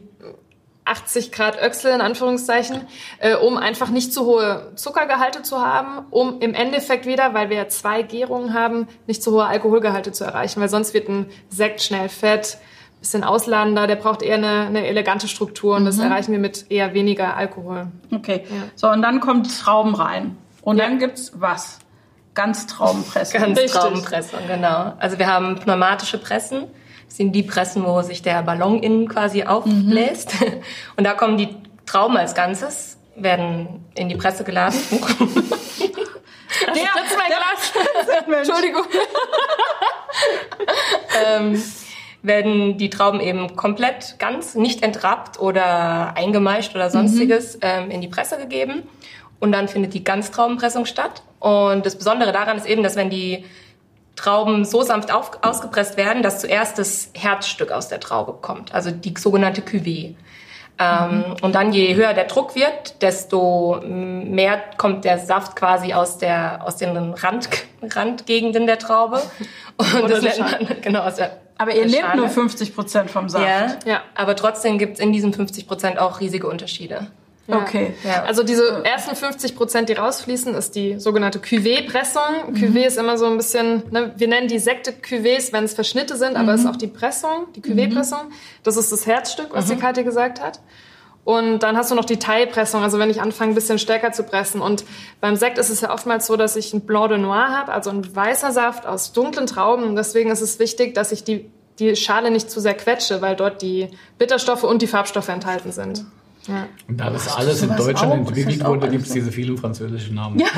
80 0.86 1.32
Grad 1.32 1.62
Öchsel 1.62 1.94
in 1.94 2.02
Anführungszeichen, 2.02 2.82
äh, 3.20 3.36
um 3.36 3.58
einfach 3.58 3.88
nicht 3.90 4.14
zu 4.14 4.26
hohe 4.26 4.74
Zuckergehalte 4.76 5.42
zu 5.42 5.62
haben, 5.66 6.06
um 6.10 6.42
im 6.42 6.54
Endeffekt 6.54 7.06
wieder, 7.06 7.34
weil 7.34 7.50
wir 7.50 7.56
ja 7.58 7.68
zwei 7.70 8.02
Gärungen 8.02 8.54
haben, 8.54 8.88
nicht 9.08 9.24
zu 9.24 9.32
hohe 9.32 9.46
Alkoholgehalte 9.46 10.12
zu 10.12 10.26
erreichen, 10.26 10.60
weil 10.60 10.68
sonst 10.70 10.94
wird 10.94 11.08
ein 11.08 11.30
Sekt 11.50 11.82
schnell 11.82 12.10
fett, 12.10 12.58
bisschen 13.04 13.26
ausladender, 13.26 13.86
der 13.86 13.98
braucht 13.98 14.22
eher 14.22 14.36
eine, 14.36 14.62
eine 14.62 14.88
elegante 14.88 15.28
Struktur 15.28 15.76
und 15.76 15.84
das 15.84 16.00
erreichen 16.00 16.32
wir 16.32 16.40
mit 16.40 16.72
eher 16.72 16.94
weniger 16.94 17.36
Alkohol. 17.36 17.88
Okay. 18.12 18.46
So, 18.76 18.90
und 18.90 19.02
dann 19.02 19.20
kommt 19.20 19.60
Trauben 19.60 19.94
rein. 19.94 20.38
Und 20.62 20.80
dann 20.80 21.00
gibt's 21.00 21.34
was? 21.36 21.80
Ganz 22.34 22.66
Traubenpresse. 22.66 23.38
Ganz 23.38 23.60
Richtig. 23.60 23.74
Traubenpressung, 23.74 24.40
genau. 24.48 24.94
Also 25.00 25.20
wir 25.20 25.28
haben 25.28 25.60
pneumatische 25.60 26.18
Pressen. 26.18 26.64
Das 27.06 27.18
sind 27.18 27.34
die 27.34 27.44
Pressen, 27.44 27.86
wo 27.86 28.02
sich 28.02 28.22
der 28.22 28.42
Ballon 28.42 28.82
innen 28.82 29.10
quasi 29.10 29.44
aufbläst. 29.44 30.36
Und 30.96 31.04
da 31.04 31.14
kommen 31.14 31.38
die 31.38 31.50
Trauben 31.86 32.16
als 32.16 32.34
Ganzes, 32.34 32.98
werden 33.18 33.86
in 33.96 34.08
die 34.08 34.16
Presse 34.16 34.46
geladen. 34.46 34.80
Der, 36.68 36.74
Glas. 36.76 38.38
Entschuldigung. 38.40 38.86
ähm, 41.28 41.62
werden 42.24 42.78
die 42.78 42.90
Trauben 42.90 43.20
eben 43.20 43.56
komplett 43.56 44.16
ganz 44.18 44.56
nicht 44.56 44.82
entrappt 44.82 45.40
oder 45.40 46.16
eingemeischt 46.16 46.74
oder 46.74 46.90
sonstiges 46.90 47.60
ähm, 47.62 47.92
in 47.92 48.02
die 48.02 48.08
Presse 48.08 48.38
gegeben. 48.38 48.84
Und 49.40 49.52
dann 49.52 49.68
findet 49.68 49.94
die 49.94 50.06
Ganztraubenpressung 50.06 50.86
statt. 50.86 51.22
Und 51.40 51.86
das 51.86 51.98
Besondere 51.98 52.32
daran 52.32 52.58
ist 52.58 52.66
eben, 52.66 52.82
dass 52.82 52.96
wenn 52.96 53.10
die 53.10 53.44
Trauben 54.16 54.64
so 54.64 54.84
sanft 54.84 55.14
auf, 55.14 55.32
ausgepresst 55.42 55.98
werden, 55.98 56.24
dass 56.24 56.40
zuerst 56.40 56.80
das 56.80 57.10
Herzstück 57.14 57.72
aus 57.72 57.90
der 57.90 58.00
Traube 58.00 58.34
kommt, 58.42 58.74
also 58.74 58.90
die 58.90 59.14
sogenannte 59.18 59.62
Cuvée. 59.62 60.16
Ähm, 60.80 61.36
und 61.42 61.56
dann, 61.56 61.74
je 61.74 61.94
höher 61.96 62.14
der 62.14 62.24
Druck 62.24 62.56
wird, 62.56 63.02
desto 63.02 63.82
mehr 63.86 64.62
kommt 64.78 65.06
der 65.06 65.20
Saft 65.20 65.56
quasi 65.56 65.94
aus, 65.94 66.18
der, 66.18 66.62
aus 66.66 66.78
den 66.78 66.96
Rand, 67.14 67.50
Randgegenden 67.82 68.66
der 68.66 68.80
Traube. 68.80 69.22
Und 69.78 70.04
Oder 70.04 70.22
das 70.22 70.38
nennt 70.38 70.40
man, 70.40 70.82
genau, 70.82 71.02
aus 71.02 71.16
der 71.16 71.43
aber 71.58 71.76
ihr 71.76 71.86
nehmt 71.86 72.16
nur 72.16 72.30
50 72.30 72.76
Prozent 72.76 73.10
vom 73.12 73.30
Saft. 73.30 73.46
Ja, 73.46 73.80
Ja. 73.86 74.02
aber 74.16 74.36
trotzdem 74.36 74.78
gibt's 74.78 75.00
in 75.00 75.14
diesen 75.14 75.34
50 75.34 75.68
Prozent 75.68 76.00
auch 76.00 76.20
riesige 76.20 76.48
Unterschiede. 76.48 77.08
Ja. 77.48 77.58
Okay. 77.58 77.94
Ja. 78.06 78.24
Also 78.24 78.44
diese 78.44 78.86
ersten 78.86 79.16
50 79.18 79.56
Prozent, 79.58 79.90
die 79.90 79.94
rausfließen, 79.94 80.56
ist 80.56 80.76
die 80.76 80.98
sogenannte 80.98 81.40
Cuvée-Pressung. 81.40 82.54
Cuvée 82.54 82.86
ist 82.86 82.98
immer 82.98 83.18
so 83.18 83.26
ein 83.26 83.36
bisschen, 83.36 83.84
ne, 83.92 84.14
wir 84.16 84.30
nennen 84.30 84.48
die 84.48 84.60
Sekte 84.60 84.92
Cuvées, 84.94 85.52
wenn 85.52 85.66
es 85.66 85.74
Verschnitte 85.74 86.16
sind, 86.16 86.38
aber 86.38 86.54
es 86.54 86.62
ist 86.62 86.68
auch 86.68 86.78
die 86.78 86.88
Pressung, 86.88 87.48
die 87.56 87.62
Cuvée-Pressung. 87.62 88.32
Das 88.64 88.78
ist 88.78 88.94
das 88.94 89.06
Herzstück, 89.06 89.48
was 89.52 89.66
die 89.66 89.76
Karte 89.76 90.06
gesagt 90.06 90.40
hat. 90.42 90.60
Und 91.26 91.60
dann 91.60 91.78
hast 91.78 91.90
du 91.90 91.96
noch 91.96 92.04
die 92.04 92.20
Teilpressung, 92.20 92.84
also 92.84 93.00
wenn 93.00 93.10
ich 93.10 93.22
anfange, 93.22 93.54
ein 93.54 93.56
bisschen 93.56 93.80
stärker 93.80 94.12
zu 94.12 94.24
pressen. 94.24 94.60
Und 94.60 94.84
beim 95.22 95.38
Sekt 95.38 95.58
ist 95.58 95.70
es 95.70 95.80
ja 95.80 95.94
oftmals 95.94 96.28
so, 96.28 96.36
dass 96.36 96.58
ich 96.58 96.74
ein 96.74 96.82
Blanc 96.82 97.10
de 97.10 97.18
Noir 97.18 97.48
habe, 97.50 97.72
also 97.72 97.92
ein 97.92 98.14
weißer 98.16 98.52
Saft 98.52 98.86
aus 98.86 99.14
dunklen 99.14 99.48
Trauben. 99.48 99.86
Und 99.86 99.96
deswegen 99.96 100.32
ist 100.32 100.42
es 100.42 100.60
wichtig, 100.60 100.94
dass 100.96 101.14
ich 101.14 101.24
die, 101.24 101.50
die 101.80 101.96
Schale 101.96 102.30
nicht 102.30 102.52
zu 102.52 102.60
sehr 102.60 102.74
quetsche, 102.74 103.22
weil 103.22 103.38
dort 103.38 103.62
die 103.62 103.88
Bitterstoffe 104.18 104.64
und 104.64 104.82
die 104.82 104.88
Farbstoffe 104.88 105.30
enthalten 105.30 105.72
sind. 105.72 106.06
Ja. 106.48 106.68
Und 106.90 106.98
da 106.98 107.10
das 107.10 107.34
alles 107.34 107.62
in 107.62 107.74
Deutschland 107.74 108.28
entwickelt 108.28 108.66
wurde, 108.66 108.82
alles 108.82 108.92
gibt 108.92 109.08
es 109.08 109.14
diese 109.14 109.32
vielen 109.32 109.58
französischen 109.58 110.16
Namen. 110.16 110.44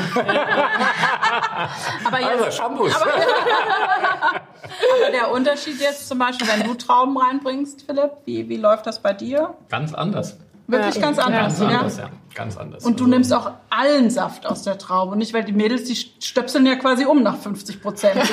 Aber, 2.04 2.20
jetzt, 2.20 2.42
Also, 2.42 2.50
Shampoos. 2.50 2.92
aber 2.94 3.12
der 5.12 5.30
Unterschied 5.30 5.80
jetzt 5.80 6.08
zum 6.08 6.18
Beispiel, 6.18 6.48
wenn 6.48 6.66
du 6.66 6.74
Trauben 6.74 7.16
reinbringst, 7.16 7.84
Philipp, 7.86 8.10
wie, 8.24 8.48
wie 8.48 8.56
läuft 8.56 8.86
das 8.86 9.00
bei 9.00 9.12
dir? 9.12 9.54
Ganz 9.68 9.94
anders. 9.94 10.36
Wirklich 10.66 10.94
Ja. 10.96 11.00
ganz 11.00 11.18
anders, 11.18 11.58
Ganz 11.58 11.72
ja? 11.72 11.78
anders, 11.78 11.96
ja. 11.98 12.10
Ganz 12.36 12.56
anders. 12.56 12.84
Und 12.84 13.00
du 13.00 13.04
Also- 13.04 13.14
nimmst 13.16 13.34
auch 13.34 13.50
allen 13.70 14.10
Saft 14.10 14.46
aus 14.46 14.62
der 14.62 14.78
Traube, 14.78 15.16
nicht? 15.16 15.34
Weil 15.34 15.42
die 15.44 15.52
Mädels, 15.52 15.84
die 15.84 15.96
stöpseln 16.24 16.64
ja 16.66 16.76
quasi 16.76 17.04
um 17.04 17.22
nach 17.24 17.36
50 17.38 17.82
Prozent. 17.82 18.14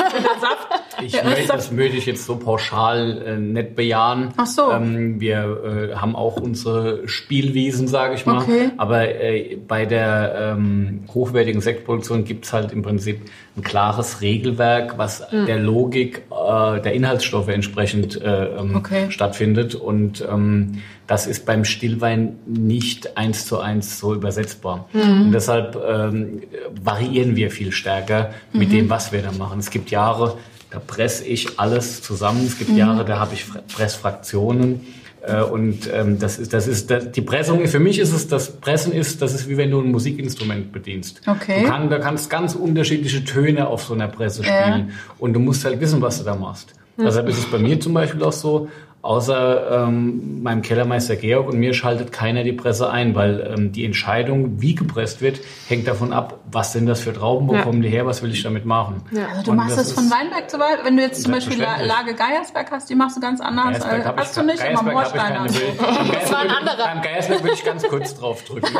Ich 1.03 1.21
möchte, 1.23 1.47
das 1.47 1.71
möchte 1.71 1.97
ich 1.97 2.05
jetzt 2.05 2.23
so 2.25 2.35
pauschal 2.37 3.21
äh, 3.25 3.37
nicht 3.37 3.75
bejahen. 3.75 4.29
Ach 4.37 4.45
so. 4.45 4.71
Ähm, 4.71 5.19
wir 5.19 5.89
äh, 5.91 5.95
haben 5.95 6.15
auch 6.15 6.37
unsere 6.37 7.07
Spielwiesen, 7.07 7.87
sage 7.87 8.13
ich 8.13 8.25
mal. 8.27 8.43
Okay. 8.43 8.69
Aber 8.77 9.07
äh, 9.09 9.57
bei 9.67 9.85
der 9.85 10.53
ähm, 10.55 11.05
hochwertigen 11.13 11.61
Sektproduktion 11.61 12.23
gibt's 12.25 12.53
halt 12.53 12.71
im 12.71 12.83
Prinzip 12.83 13.21
ein 13.57 13.63
klares 13.63 14.21
Regelwerk, 14.21 14.97
was 14.97 15.29
Hm. 15.31 15.45
der 15.47 15.57
Logik 15.59 16.23
äh, 16.31 16.79
der 16.79 16.93
Inhaltsstoffe 16.93 17.47
entsprechend 17.49 18.21
äh, 18.21 18.45
ähm, 18.55 18.75
Okay. 18.75 19.09
stattfindet. 19.09 19.73
Und 19.75 20.25
ähm, 20.31 20.81
das 21.07 21.27
ist 21.27 21.45
beim 21.45 21.65
Stillwein 21.65 22.37
nicht 22.45 23.17
eins 23.17 23.45
zu 23.45 23.59
eins 23.59 23.92
so 23.97 24.13
übersetzbar. 24.13 24.87
Mhm. 24.93 25.21
Und 25.27 25.31
deshalb 25.31 25.75
ähm, 25.87 26.41
variieren 26.83 27.35
wir 27.35 27.51
viel 27.51 27.71
stärker 27.71 28.31
mit 28.53 28.69
Mhm. 28.69 28.73
dem, 28.73 28.89
was 28.89 29.11
wir 29.11 29.21
da 29.21 29.31
machen. 29.31 29.59
Es 29.59 29.69
gibt 29.69 29.91
Jahre, 29.91 30.37
da 30.71 30.79
presse 30.79 31.23
ich 31.25 31.59
alles 31.59 32.01
zusammen. 32.01 32.45
Es 32.45 32.57
gibt 32.57 32.71
Mhm. 32.71 32.77
Jahre, 32.77 33.05
da 33.05 33.19
habe 33.19 33.33
ich 33.33 33.45
Fra- 33.45 33.61
Pressfraktionen. 33.75 34.81
Äh, 35.25 35.41
Und 35.41 35.89
ähm, 35.93 36.19
das 36.19 36.37
ist, 36.37 36.51
das 36.51 36.67
ist, 36.67 36.89
das, 36.91 37.11
die 37.11 37.21
Pressung, 37.21 37.65
für 37.67 37.79
mich 37.79 37.97
ist 37.97 38.11
es, 38.11 38.27
das 38.27 38.59
Pressen 38.59 38.91
ist, 38.91 39.21
das 39.21 39.33
ist 39.33 39.47
wie 39.47 39.55
wenn 39.55 39.71
du 39.71 39.79
ein 39.79 39.89
Musikinstrument 39.89 40.73
bedienst. 40.73 41.21
Okay. 41.25 41.61
Du 41.63 41.69
kann, 41.69 41.89
da 41.89 41.97
kannst 41.99 42.29
ganz 42.29 42.55
unterschiedliche 42.55 43.23
Töne 43.23 43.67
auf 43.67 43.83
so 43.85 43.93
einer 43.93 44.09
Presse 44.09 44.43
spielen. 44.43 44.91
Und 45.19 45.31
du 45.33 45.39
musst 45.39 45.63
halt 45.63 45.79
wissen, 45.79 46.01
was 46.01 46.17
du 46.17 46.25
da 46.25 46.35
machst. 46.35 46.73
Deshalb 46.97 47.29
ist 47.29 47.37
es 47.37 47.45
bei 47.45 47.57
mir 47.57 47.79
zum 47.79 47.93
Beispiel 47.93 48.21
auch 48.21 48.33
so, 48.33 48.67
außer 49.03 49.85
ähm, 49.87 50.41
meinem 50.43 50.61
Kellermeister 50.61 51.17
Georg 51.17 51.47
und 51.49 51.59
mir 51.59 51.73
schaltet 51.73 52.11
keiner 52.13 52.43
die 52.43 52.53
Presse 52.53 52.89
ein, 52.89 53.13
weil 53.15 53.53
ähm, 53.55 53.71
die 53.73 53.83
Entscheidung, 53.85 54.61
wie 54.61 54.75
gepresst 54.75 55.21
wird, 55.21 55.41
hängt 55.67 55.87
davon 55.87 56.13
ab, 56.13 56.39
was 56.49 56.71
sind 56.73 56.85
das 56.87 57.01
für 57.01 57.13
Trauben, 57.13 57.47
wo 57.49 57.53
Ja. 57.55 57.61
kommen 57.63 57.81
die 57.81 57.89
her, 57.89 58.05
was 58.05 58.23
will 58.23 58.31
ich 58.31 58.41
damit 58.43 58.65
machen. 58.65 59.03
Ja. 59.11 59.27
Also 59.29 59.43
du 59.43 59.51
Und 59.51 59.57
machst 59.57 59.77
das, 59.77 59.91
von 59.91 60.05
ist- 60.05 60.11
Weinberg 60.11 60.49
zu 60.49 60.57
Weinberg. 60.57 60.85
Wenn 60.85 60.95
du 60.97 61.03
jetzt 61.03 61.21
zum 61.21 61.33
Beispiel. 61.33 61.59
Lage 61.59 62.15
Geiersberg 62.15 62.71
hast, 62.71 62.89
die 62.89 62.95
machst 62.95 63.17
du 63.17 63.21
ganz 63.21 63.41
anders. 63.41 63.65
Geiersberg 63.79 63.93
Äh, 63.93 64.09
ich 64.09 64.17
hast 64.17 64.37
du 64.37 64.41
ke- 64.41 64.47
nicht? 64.47 64.63
Immer 64.63 64.83
Geiersberg 64.83 65.45
ich 65.47 65.51
du. 65.51 65.59
Bild. 65.59 65.77
Beim 65.77 65.87
Geiersberg 66.07 66.31
war 66.31 66.39
ein 66.39 66.47
würde- 66.47 66.57
anderer. 66.57 66.87
Beim 66.87 67.01
Geiersberg 67.01 67.43
würde 67.43 67.53
ich 67.55 67.63
ganz 67.65 67.83
kurz 67.83 68.15
drauf 68.17 68.43
drücken. 68.45 68.73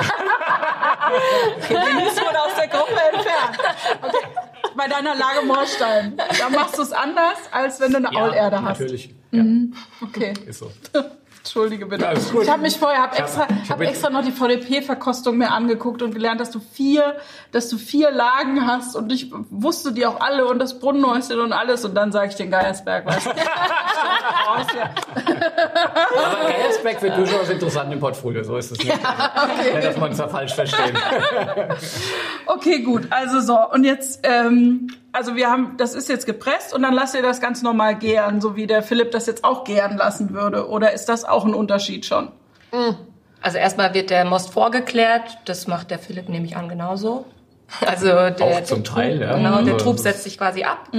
Dennis 1.69 2.15
wurde 2.21 2.39
aus 2.41 2.55
der 2.57 2.67
Gruppe 2.69 2.97
entfernt. 3.13 3.59
Okay. 4.01 4.27
Bei 4.75 4.87
deiner 4.87 5.15
Lage 5.15 5.45
Moorstein. 5.45 6.17
Da 6.17 6.49
machst 6.49 6.77
du 6.77 6.81
es 6.81 6.91
anders, 6.91 7.37
als 7.51 7.79
wenn 7.79 7.91
du 7.91 7.97
eine 7.97 8.09
Aulerde 8.15 8.61
hast. 8.61 8.79
natürlich. 8.79 9.13
Okay. 10.01 10.33
Ja, 10.43 10.49
ist 10.49 10.59
so. 10.59 10.71
Entschuldige 11.45 11.85
bitte. 11.87 12.05
Ja, 12.05 12.13
ich 12.41 12.49
habe 12.49 12.61
mich 12.61 12.77
vorher, 12.79 13.01
habe 13.01 13.15
Ich 13.15 13.21
hab- 13.21 13.27
extra, 13.27 13.47
ich 13.63 13.69
hab 13.69 13.79
hab 13.79 13.85
extra 13.85 14.09
noch 14.09 14.23
die 14.23 14.31
VDP-Verkostung 14.31 15.37
mir 15.37 15.51
angeguckt 15.51 16.01
und 16.01 16.15
gelernt, 16.15 16.39
dass 16.39 16.51
du 16.51 16.61
vier, 16.61 17.17
dass 17.51 17.67
du 17.67 17.77
vier 17.77 18.11
Lagen 18.11 18.65
hast 18.65 18.95
und 18.95 19.11
ich 19.11 19.29
wusste 19.49 19.91
die 19.91 20.05
auch 20.05 20.21
alle 20.21 20.45
und 20.47 20.59
das 20.59 20.79
Brunnenhäuschen 20.79 21.41
und 21.41 21.51
alles 21.51 21.83
und 21.83 21.95
dann 21.95 22.13
sage 22.13 22.29
ich 22.29 22.35
den 22.35 22.49
Geiersberg, 22.49 23.05
weißt 23.05 23.25
du. 23.25 23.31
Aber 26.15 26.47
Geiersberg 26.47 27.01
wird 27.01 27.17
durchaus 27.17 27.49
interessant 27.49 27.91
im 27.91 27.99
Portfolio, 27.99 28.41
so 28.43 28.55
ist 28.55 28.71
es 28.71 28.77
nicht. 28.77 28.87
Ja, 28.97 29.81
dass 29.81 29.97
man 29.97 30.11
es 30.11 30.17
da 30.17 30.29
falsch 30.29 30.53
versteht. 30.53 30.93
Okay, 32.45 32.79
gut. 32.83 33.07
Also 33.09 33.41
so 33.41 33.57
und 33.71 33.83
jetzt, 33.83 34.19
ähm, 34.23 34.87
also 35.13 35.35
wir 35.35 35.49
haben, 35.49 35.77
das 35.77 35.93
ist 35.93 36.09
jetzt 36.09 36.25
gepresst 36.25 36.73
und 36.73 36.81
dann 36.81 36.93
lasst 36.93 37.15
ihr 37.15 37.21
das 37.21 37.39
ganz 37.39 37.61
normal 37.61 37.95
gären, 37.95 38.41
so 38.41 38.55
wie 38.55 38.67
der 38.67 38.81
Philipp 38.83 39.11
das 39.11 39.27
jetzt 39.27 39.43
auch 39.43 39.63
gären 39.63 39.95
lassen 39.95 40.33
würde. 40.33 40.67
Oder 40.67 40.91
ist 40.91 41.05
das 41.05 41.23
auch 41.23 41.45
ein 41.45 41.53
Unterschied 41.53 42.05
schon? 42.05 42.29
Also 43.41 43.59
erstmal 43.59 43.93
wird 43.93 44.09
der 44.09 44.25
Most 44.25 44.51
vorgeklärt. 44.51 45.37
Das 45.45 45.67
macht 45.67 45.91
der 45.91 45.99
Philipp 45.99 46.29
nämlich 46.29 46.57
an 46.57 46.67
genauso. 46.67 47.25
Also 47.87 48.05
der, 48.07 48.41
Auch 48.41 48.63
zum 48.65 48.83
der 48.83 48.93
Teil, 48.93 49.17
Trub, 49.17 49.27
ja. 49.29 49.35
Genau, 49.37 49.49
der 49.63 49.73
Also 49.73 49.77
Trub 49.77 49.97
setzt 49.97 50.23
sich 50.23 50.37
quasi 50.37 50.63
ab 50.63 50.89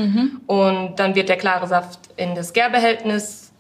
und 0.47 0.97
dann 0.97 1.15
wird 1.15 1.29
der 1.29 1.37
klare 1.37 1.69
Saft 1.69 2.01
in 2.17 2.35
das 2.35 2.53
Gärbehältnis 2.53 3.53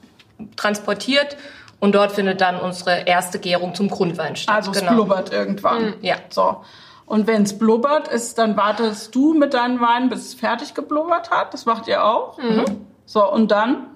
transportiert 0.57 1.37
und 1.79 1.95
dort 1.95 2.13
findet 2.13 2.41
dann 2.41 2.59
unsere 2.59 3.07
erste 3.07 3.39
Gärung 3.39 3.75
zum 3.75 3.89
Grundwein 3.89 4.35
statt. 4.35 4.57
Also 4.57 4.73
es 4.73 4.81
genau. 4.81 4.95
blubbert 4.95 5.33
irgendwann. 5.33 5.95
Ja. 6.01 6.17
So. 6.31 6.65
Und 7.07 7.27
wenn 7.27 7.43
es 7.43 7.59
blubbert 7.59 8.09
ist, 8.09 8.39
dann 8.39 8.57
wartest 8.57 9.15
du 9.15 9.35
mit 9.35 9.55
deinem 9.55 9.81
Wein, 9.81 10.09
bis 10.09 10.29
es 10.29 10.35
fertig 10.35 10.75
geblubbert 10.75 11.31
hat. 11.31 11.53
Das 11.53 11.67
macht 11.67 11.87
ihr 11.89 12.05
auch. 12.05 12.39
So, 13.05 13.31
und 13.31 13.51
dann? 13.51 13.89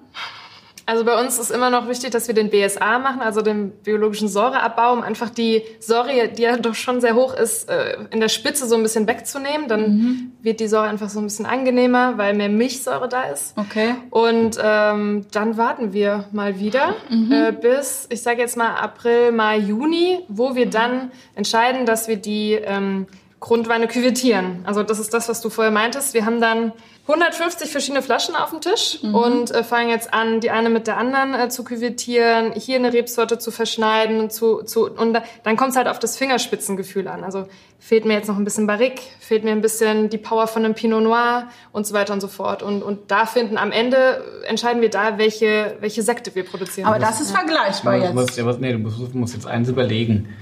Also 0.89 1.05
bei 1.05 1.21
uns 1.21 1.37
ist 1.37 1.51
immer 1.51 1.69
noch 1.69 1.87
wichtig, 1.87 2.09
dass 2.09 2.27
wir 2.27 2.33
den 2.33 2.49
BSA 2.49 2.97
machen, 2.97 3.21
also 3.21 3.43
den 3.43 3.69
biologischen 3.83 4.27
Säureabbau, 4.27 4.93
um 4.93 5.03
einfach 5.03 5.29
die 5.29 5.61
Säure, 5.79 6.29
die 6.29 6.41
ja 6.41 6.57
doch 6.57 6.73
schon 6.73 6.99
sehr 6.99 7.13
hoch 7.13 7.35
ist, 7.35 7.69
äh, 7.69 7.97
in 8.09 8.19
der 8.19 8.27
Spitze 8.27 8.67
so 8.67 8.75
ein 8.75 8.81
bisschen 8.81 9.07
wegzunehmen. 9.07 9.67
Dann 9.67 10.31
wird 10.41 10.59
die 10.59 10.67
Säure 10.67 10.87
einfach 10.87 11.09
so 11.09 11.19
ein 11.19 11.25
bisschen 11.25 11.45
angenehmer, 11.45 12.17
weil 12.17 12.33
mehr 12.33 12.49
Milchsäure 12.49 13.07
da 13.07 13.25
ist. 13.25 13.55
Okay. 13.55 13.93
Und 14.09 14.57
ähm, 14.59 15.27
dann 15.31 15.57
warten 15.57 15.93
wir 15.93 16.25
mal 16.31 16.59
wieder 16.59 16.95
äh, 17.29 17.51
bis, 17.51 18.07
ich 18.09 18.23
sage 18.23 18.39
jetzt 18.41 18.57
mal 18.57 18.73
April, 18.73 19.31
Mai, 19.31 19.59
Juni, 19.59 20.21
wo 20.27 20.55
wir 20.55 20.71
dann 20.71 21.11
entscheiden, 21.35 21.85
dass 21.85 22.07
wir 22.07 22.15
die 22.15 22.53
ähm, 22.53 23.05
Grundweine 23.39 23.87
küvettieren. 23.87 24.63
Also 24.65 24.81
das 24.81 24.97
ist 24.97 25.13
das, 25.13 25.29
was 25.29 25.39
du 25.39 25.51
vorher 25.51 25.71
meintest. 25.71 26.15
Wir 26.15 26.25
haben 26.25 26.41
dann 26.41 26.73
150 27.09 27.71
verschiedene 27.71 28.03
Flaschen 28.03 28.35
auf 28.35 28.51
dem 28.51 28.61
Tisch 28.61 28.99
und 29.01 29.49
äh, 29.49 29.63
fangen 29.63 29.89
jetzt 29.89 30.13
an, 30.13 30.41
die 30.41 30.51
eine 30.51 30.69
mit 30.69 30.85
der 30.85 30.97
anderen 30.97 31.33
äh, 31.33 31.49
zu 31.49 31.63
küvettieren, 31.63 32.53
hier 32.53 32.75
eine 32.75 32.93
Rebsorte 32.93 33.39
zu 33.39 33.49
verschneiden 33.49 34.29
zu, 34.29 34.61
zu, 34.61 34.91
und 34.91 35.13
da, 35.13 35.23
dann 35.43 35.57
kommt 35.57 35.71
es 35.71 35.75
halt 35.75 35.87
auf 35.87 35.97
das 35.97 36.17
Fingerspitzengefühl 36.17 37.07
an. 37.07 37.23
Also 37.23 37.47
fehlt 37.79 38.05
mir 38.05 38.13
jetzt 38.13 38.27
noch 38.27 38.37
ein 38.37 38.43
bisschen 38.43 38.67
Barrique, 38.67 39.01
fehlt 39.19 39.43
mir 39.43 39.51
ein 39.51 39.61
bisschen 39.61 40.09
die 40.11 40.19
Power 40.19 40.45
von 40.45 40.63
einem 40.63 40.75
Pinot 40.75 41.01
Noir 41.01 41.47
und 41.71 41.87
so 41.87 41.95
weiter 41.95 42.13
und 42.13 42.21
so 42.21 42.27
fort. 42.27 42.61
Und, 42.61 42.83
und 42.83 43.09
da 43.09 43.25
finden 43.25 43.57
am 43.57 43.71
Ende, 43.71 44.23
entscheiden 44.47 44.79
wir 44.83 44.91
da, 44.91 45.17
welche, 45.17 45.77
welche 45.79 46.03
Sekte 46.03 46.35
wir 46.35 46.45
produzieren. 46.45 46.87
Aber 46.87 46.99
das 46.99 47.21
ist 47.21 47.31
vergleichbar 47.31 47.97
Du 47.97 48.03
jetzt. 48.03 48.13
musst, 48.13 48.37
ja, 48.37 48.45
was, 48.45 48.59
nee, 48.59 48.71
du 48.71 48.77
musst, 48.77 48.99
du 48.99 49.17
musst 49.17 49.33
jetzt 49.33 49.47
eins 49.47 49.67
überlegen. 49.67 50.35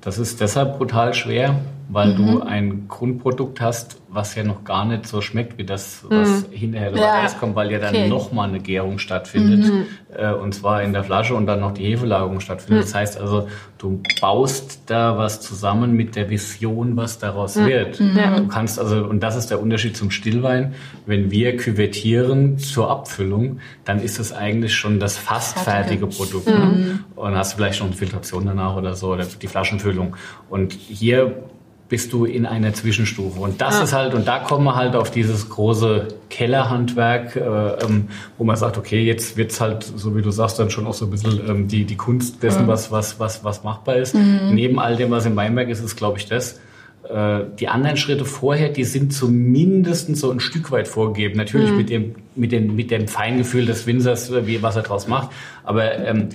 Das 0.00 0.18
ist 0.18 0.40
deshalb 0.40 0.78
brutal 0.78 1.12
schwer, 1.12 1.56
weil 1.90 2.12
Mhm. 2.12 2.16
du 2.16 2.40
ein 2.42 2.84
Grundprodukt 2.88 3.60
hast, 3.60 3.96
was 4.10 4.34
ja 4.34 4.42
noch 4.42 4.64
gar 4.64 4.84
nicht 4.86 5.06
so 5.06 5.20
schmeckt 5.20 5.58
wie 5.58 5.64
das, 5.64 6.04
was 6.08 6.46
hinterher 6.50 6.90
dabei 6.90 7.00
Mhm. 7.00 7.06
Ja. 7.06 7.22
rauskommt, 7.22 7.54
weil 7.56 7.70
ja 7.70 7.78
dann 7.78 7.94
Okay. 7.94 8.04
Mhm. 8.04 8.10
nochmal 8.10 8.48
eine 8.48 8.60
Gärung 8.60 8.98
stattfindet. 8.98 9.70
Äh, 10.16 10.32
und 10.32 10.54
zwar 10.54 10.82
in 10.82 10.92
der 10.94 11.04
Flasche 11.04 11.34
und 11.34 11.46
dann 11.46 11.60
noch 11.60 11.72
die 11.72 11.84
Hefelagerung 11.84 12.40
stattfindet. 12.40 12.84
Das 12.84 12.94
heißt 12.94 13.20
also, 13.20 13.48
du 13.78 14.02
baust 14.20 14.82
da 14.86 15.18
was 15.18 15.40
zusammen 15.42 15.92
mit 15.92 16.16
der 16.16 16.30
Vision, 16.30 16.96
was 16.96 17.18
daraus 17.18 17.56
wird. 17.56 18.00
Du 18.00 18.48
kannst 18.48 18.78
also, 18.78 19.04
und 19.04 19.20
das 19.20 19.36
ist 19.36 19.50
der 19.50 19.60
Unterschied 19.60 19.96
zum 19.96 20.10
Stillwein, 20.10 20.74
wenn 21.06 21.30
wir 21.30 21.56
küvettieren 21.56 22.58
zur 22.58 22.90
Abfüllung, 22.90 23.60
dann 23.84 24.00
ist 24.00 24.18
es 24.18 24.32
eigentlich 24.32 24.74
schon 24.74 25.00
das 25.00 25.16
fast 25.18 25.58
fertige 25.58 26.06
Produkt. 26.06 26.46
Ne? 26.46 27.00
Und 27.16 27.34
hast 27.36 27.54
vielleicht 27.54 27.80
noch 27.80 27.86
eine 27.88 27.96
Filtration 27.96 28.46
danach 28.46 28.76
oder 28.76 28.94
so, 28.94 29.12
oder 29.12 29.24
die 29.24 29.46
Flaschenfüllung. 29.46 30.16
Und 30.50 30.72
hier 30.72 31.42
bist 31.88 32.12
du 32.12 32.26
in 32.26 32.44
einer 32.44 32.74
Zwischenstufe. 32.74 33.40
Und 33.40 33.60
das 33.60 33.80
ist 33.80 33.92
halt, 33.94 34.12
und 34.12 34.28
da 34.28 34.40
kommen 34.40 34.64
wir 34.64 34.76
halt 34.76 34.94
auf 34.94 35.10
dieses 35.10 35.48
große 35.48 36.08
Kellerhandwerk, 36.28 37.34
äh, 37.36 37.40
ähm, 37.40 38.08
wo 38.36 38.44
man 38.44 38.56
sagt, 38.56 38.76
okay, 38.76 39.02
jetzt 39.02 39.36
wird's 39.38 39.60
halt, 39.60 39.84
so 39.84 40.14
wie 40.14 40.20
du 40.20 40.30
sagst, 40.30 40.58
dann 40.58 40.70
schon 40.70 40.86
auch 40.86 40.94
so 40.94 41.06
ein 41.06 41.10
bisschen 41.10 41.40
ähm, 41.48 41.68
die, 41.68 41.84
die 41.84 41.96
Kunst 41.96 42.42
dessen, 42.42 42.66
was, 42.66 42.92
was, 42.92 43.18
was, 43.18 43.42
was 43.42 43.64
machbar 43.64 43.96
ist. 43.96 44.14
Neben 44.14 44.78
all 44.78 44.96
dem, 44.96 45.10
was 45.10 45.24
im 45.24 45.34
Weinberg 45.36 45.70
ist, 45.70 45.82
ist, 45.82 45.96
glaube 45.96 46.18
ich, 46.18 46.26
das. 46.26 46.60
Äh, 47.08 47.44
Die 47.58 47.68
anderen 47.68 47.96
Schritte 47.96 48.26
vorher, 48.26 48.68
die 48.68 48.84
sind 48.84 49.14
zumindest 49.14 50.14
so 50.16 50.30
ein 50.30 50.40
Stück 50.40 50.70
weit 50.70 50.88
vorgegeben. 50.88 51.38
Natürlich 51.38 51.72
mit 51.72 51.88
dem, 51.88 52.16
mit 52.34 52.52
dem, 52.52 52.76
mit 52.76 52.90
dem 52.90 53.08
Feingefühl 53.08 53.64
des 53.64 53.86
Winzers, 53.86 54.30
äh, 54.30 54.46
wie, 54.46 54.62
was 54.62 54.76
er 54.76 54.82
draus 54.82 55.08
macht. 55.08 55.30
Aber 55.64 55.96
ähm, 55.98 56.28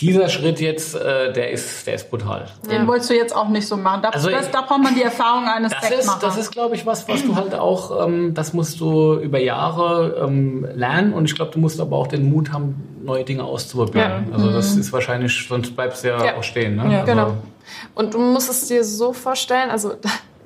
dieser 0.00 0.28
Schritt 0.28 0.60
jetzt, 0.60 0.94
äh, 0.94 1.32
der 1.32 1.50
ist, 1.50 1.86
der 1.86 1.94
ist 1.94 2.08
brutal. 2.10 2.46
Den 2.70 2.86
wolltest 2.86 3.10
du 3.10 3.14
jetzt 3.14 3.34
auch 3.34 3.48
nicht 3.48 3.66
so 3.66 3.76
machen. 3.76 4.02
Da, 4.02 4.10
Also 4.10 4.30
das, 4.30 4.46
ich- 4.46 4.52
da 4.52 4.62
braucht 4.62 4.82
man 4.82 4.94
die 4.94 5.02
Erfahrung 5.02 5.44
eines 5.46 5.72
Das 5.72 5.90
ist, 5.90 6.18
das 6.22 6.36
ist, 6.36 6.50
glaube 6.52 6.76
ich, 6.76 6.86
was, 6.86 7.08
was 7.08 7.24
du 7.24 7.34
halt 7.34 7.54
auch, 7.54 8.06
ähm, 8.06 8.32
das 8.34 8.52
musst 8.52 8.78
du 8.80 9.14
über 9.14 9.38
Jahre 9.40 10.24
ähm, 10.26 10.66
lernen 10.74 11.12
und 11.12 11.24
ich 11.24 11.34
glaube, 11.34 11.50
du 11.52 11.58
musst 11.58 11.80
aber 11.80 11.96
auch 11.96 12.06
den 12.06 12.30
Mut 12.30 12.52
haben, 12.52 12.76
neue 13.02 13.24
Dinge 13.24 13.42
auszuprobieren. 13.44 14.28
Also 14.32 14.50
das 14.52 14.76
ist 14.76 14.92
wahrscheinlich, 14.92 15.46
sonst 15.48 15.74
bleibst 15.74 16.04
du 16.04 16.08
ja, 16.08 16.24
Ja. 16.24 16.36
auch 16.36 16.42
stehen. 16.44 16.76
Ne? 16.76 16.84
Ja, 16.92 17.00
also, 17.00 17.06
Genau. 17.12 17.32
Und 17.94 18.14
du 18.14 18.18
musst 18.18 18.50
es 18.50 18.66
dir 18.68 18.84
so 18.84 19.12
vorstellen, 19.12 19.70
also 19.70 19.92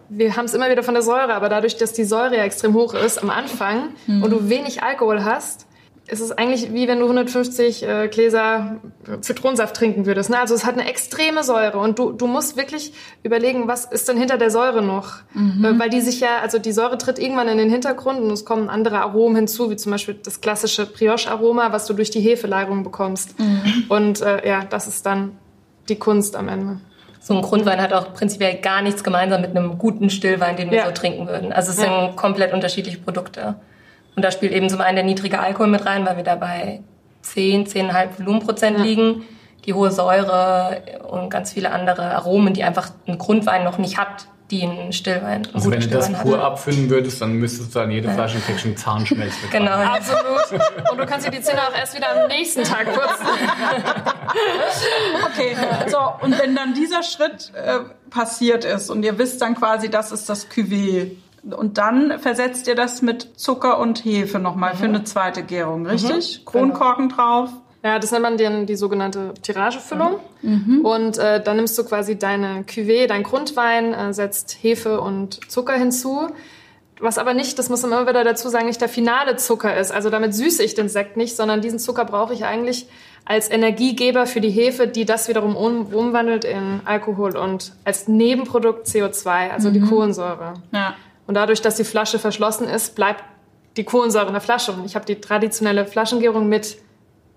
wir 0.08 0.36
haben 0.36 0.44
es 0.46 0.54
immer 0.54 0.70
wieder 0.70 0.82
von 0.82 0.94
der 0.94 1.02
Säure, 1.02 1.34
aber 1.34 1.48
dadurch, 1.48 1.76
dass 1.76 1.92
die 1.92 2.04
Säure 2.04 2.36
ja 2.36 2.42
extrem 2.44 2.74
hoch 2.74 2.94
ist 2.94 3.22
am 3.22 3.30
Anfang 3.30 3.90
und 4.06 4.30
du 4.30 4.48
wenig 4.48 4.82
Alkohol 4.82 5.24
hast, 5.24 5.66
ist 6.12 6.20
es 6.20 6.30
eigentlich 6.30 6.72
wie 6.72 6.86
wenn 6.86 6.98
du 6.98 7.06
150 7.06 7.82
äh, 7.82 8.08
Gläser 8.08 8.76
Zitronensaft 9.22 9.74
trinken 9.74 10.06
würdest. 10.06 10.30
Ne? 10.30 10.38
Also 10.38 10.54
es 10.54 10.64
hat 10.64 10.74
eine 10.78 10.88
extreme 10.88 11.42
Säure 11.42 11.78
und 11.78 11.98
du, 11.98 12.12
du 12.12 12.26
musst 12.26 12.56
wirklich 12.56 12.92
überlegen, 13.22 13.66
was 13.66 13.86
ist 13.86 14.08
denn 14.08 14.16
hinter 14.18 14.36
der 14.38 14.50
Säure 14.50 14.82
noch? 14.82 15.16
Äh, 15.34 15.78
weil 15.78 15.88
die 15.90 16.00
sich 16.00 16.20
ja, 16.20 16.38
also 16.42 16.58
die 16.58 16.72
Säure 16.72 16.98
tritt 16.98 17.18
irgendwann 17.18 17.48
in 17.48 17.58
den 17.58 17.70
Hintergrund 17.70 18.20
und 18.20 18.30
es 18.30 18.44
kommen 18.44 18.68
andere 18.68 19.00
Aromen 19.00 19.36
hinzu, 19.36 19.70
wie 19.70 19.76
zum 19.76 19.90
Beispiel 19.92 20.14
das 20.22 20.40
klassische 20.40 20.86
Brioche-Aroma, 20.86 21.72
was 21.72 21.86
du 21.86 21.94
durch 21.94 22.10
die 22.10 22.20
Hefelagerung 22.20 22.84
bekommst. 22.84 23.34
Und 23.88 24.20
äh, 24.20 24.46
ja, 24.46 24.64
das 24.68 24.86
ist 24.86 25.06
dann 25.06 25.32
die 25.88 25.96
Kunst 25.96 26.36
am 26.36 26.48
Ende. 26.48 26.78
so 27.20 27.34
ein 27.34 27.42
Grundwein 27.42 27.80
hat 27.80 27.92
auch 27.92 28.12
prinzipiell 28.14 28.56
gar 28.60 28.82
nichts 28.82 29.02
gemeinsam 29.02 29.40
mit 29.40 29.50
einem 29.56 29.78
guten 29.78 30.10
Stillwein, 30.10 30.56
den 30.56 30.70
wir 30.70 30.78
Ja. 30.78 30.86
so 30.86 30.92
trinken 30.92 31.26
würden. 31.26 31.52
Also 31.52 31.70
es 31.72 31.78
Ja. 31.82 32.06
sind 32.08 32.16
komplett 32.16 32.52
unterschiedliche 32.52 32.98
Produkte. 32.98 33.54
Und 34.16 34.22
da 34.24 34.30
spielt 34.30 34.52
eben 34.52 34.68
zum 34.68 34.80
einen 34.80 34.96
der 34.96 35.04
niedrige 35.04 35.38
Alkohol 35.40 35.68
mit 35.68 35.86
rein, 35.86 36.04
weil 36.06 36.16
wir 36.16 36.24
dabei 36.24 36.80
10, 37.22 37.66
10,5 37.66 38.18
Volumenprozent 38.18 38.78
Ja. 38.78 38.84
liegen. 38.84 39.24
Die 39.64 39.74
hohe 39.74 39.92
Säure 39.92 40.82
und 41.08 41.30
ganz 41.30 41.52
viele 41.52 41.70
andere 41.70 42.02
Aromen, 42.16 42.52
die 42.52 42.64
einfach 42.64 42.90
ein 43.06 43.16
Grundwein 43.16 43.62
noch 43.62 43.78
nicht 43.78 43.96
hat, 43.96 44.26
die 44.50 44.64
ein 44.64 44.92
Stillwein, 44.92 45.46
ein 45.46 45.54
Also 45.54 45.70
wenn 45.70 45.78
guter 45.78 45.90
du 45.92 45.96
das 45.98 46.06
Stillwein 46.06 46.22
pur 46.26 46.36
hat. 46.38 46.44
abfüllen 46.44 46.90
würdest, 46.90 47.22
dann 47.22 47.34
müsstest 47.34 47.72
du 47.74 47.78
an 47.80 47.90
jede 47.92 48.10
Flasche 48.10 48.36
ein 48.38 48.42
Päckchen 48.42 48.76
Zahnschmelz 48.76 49.34
mit 49.40 49.50
Genau. 49.52 49.70
Absolut. 49.70 50.90
Und 50.90 50.98
du 50.98 51.06
kannst 51.06 51.26
dir 51.26 51.30
die 51.30 51.40
Zähne 51.40 51.60
auch 51.62 51.74
erst 51.78 51.96
wieder 51.96 52.08
am 52.22 52.26
nächsten 52.28 52.64
Tag 52.64 52.86
putzen. 52.92 53.26
Okay, 55.26 55.56
so, 55.88 55.98
und 56.20 56.38
wenn 56.38 56.54
dann 56.54 56.74
dieser 56.74 57.02
Schritt 57.02 57.52
äh, 57.54 57.78
passiert 58.10 58.64
ist 58.64 58.90
und 58.90 59.02
ihr 59.04 59.16
wisst 59.18 59.40
dann 59.42 59.54
quasi, 59.54 59.88
das 59.90 60.12
ist 60.12 60.28
das 60.28 60.50
Cuvée, 60.50 61.12
und 61.42 61.78
dann 61.78 62.18
versetzt 62.20 62.68
ihr 62.68 62.74
das 62.74 63.02
mit 63.02 63.38
Zucker 63.38 63.78
und 63.78 64.04
Hefe 64.04 64.38
nochmal 64.38 64.76
für 64.76 64.84
eine 64.84 65.04
zweite 65.04 65.42
Gärung, 65.42 65.86
richtig? 65.86 66.44
Kronkorken 66.44 67.08
drauf. 67.08 67.50
Ja, 67.84 67.98
das 67.98 68.12
nennt 68.12 68.22
man 68.22 68.36
dann 68.36 68.66
die 68.66 68.76
sogenannte 68.76 69.34
Tiragefüllung. 69.42 70.20
Und 70.84 71.18
äh, 71.18 71.42
dann 71.42 71.56
nimmst 71.56 71.76
du 71.76 71.84
quasi 71.84 72.16
deine 72.16 72.62
Cuvée, 72.62 73.08
dein 73.08 73.24
Grundwein, 73.24 73.92
äh, 73.92 74.14
setzt 74.14 74.56
Hefe 74.62 75.00
und 75.00 75.50
Zucker 75.50 75.74
hinzu. 75.74 76.28
Was 77.00 77.18
aber 77.18 77.34
nicht, 77.34 77.58
das 77.58 77.68
muss 77.68 77.82
man 77.82 77.90
immer 77.90 78.08
wieder 78.08 78.22
dazu 78.22 78.48
sagen, 78.48 78.66
nicht 78.66 78.80
der 78.80 78.88
finale 78.88 79.34
Zucker 79.34 79.76
ist. 79.76 79.90
Also 79.90 80.10
damit 80.10 80.34
süße 80.34 80.62
ich 80.62 80.76
den 80.76 80.88
Sekt 80.88 81.16
nicht, 81.16 81.34
sondern 81.34 81.60
diesen 81.60 81.80
Zucker 81.80 82.04
brauche 82.04 82.32
ich 82.32 82.44
eigentlich 82.44 82.86
als 83.24 83.50
Energiegeber 83.50 84.26
für 84.26 84.40
die 84.40 84.50
Hefe, 84.50 84.86
die 84.86 85.04
das 85.04 85.28
wiederum 85.28 85.56
um, 85.56 85.86
umwandelt 85.86 86.44
in 86.44 86.80
Alkohol 86.84 87.36
und 87.36 87.72
als 87.84 88.06
Nebenprodukt 88.06 88.86
CO2, 88.86 89.50
also 89.50 89.70
die 89.70 89.80
Kohlensäure. 89.80 90.54
Ja. 90.72 90.94
Und 91.26 91.34
dadurch, 91.34 91.62
dass 91.62 91.76
die 91.76 91.84
Flasche 91.84 92.18
verschlossen 92.18 92.68
ist, 92.68 92.94
bleibt 92.94 93.24
die 93.76 93.84
Kohlensäure 93.84 94.26
in 94.26 94.32
der 94.32 94.40
Flasche. 94.40 94.72
Und 94.72 94.84
ich 94.84 94.94
habe 94.94 95.04
die 95.04 95.20
traditionelle 95.20 95.86
Flaschengärung 95.86 96.48
mit 96.48 96.76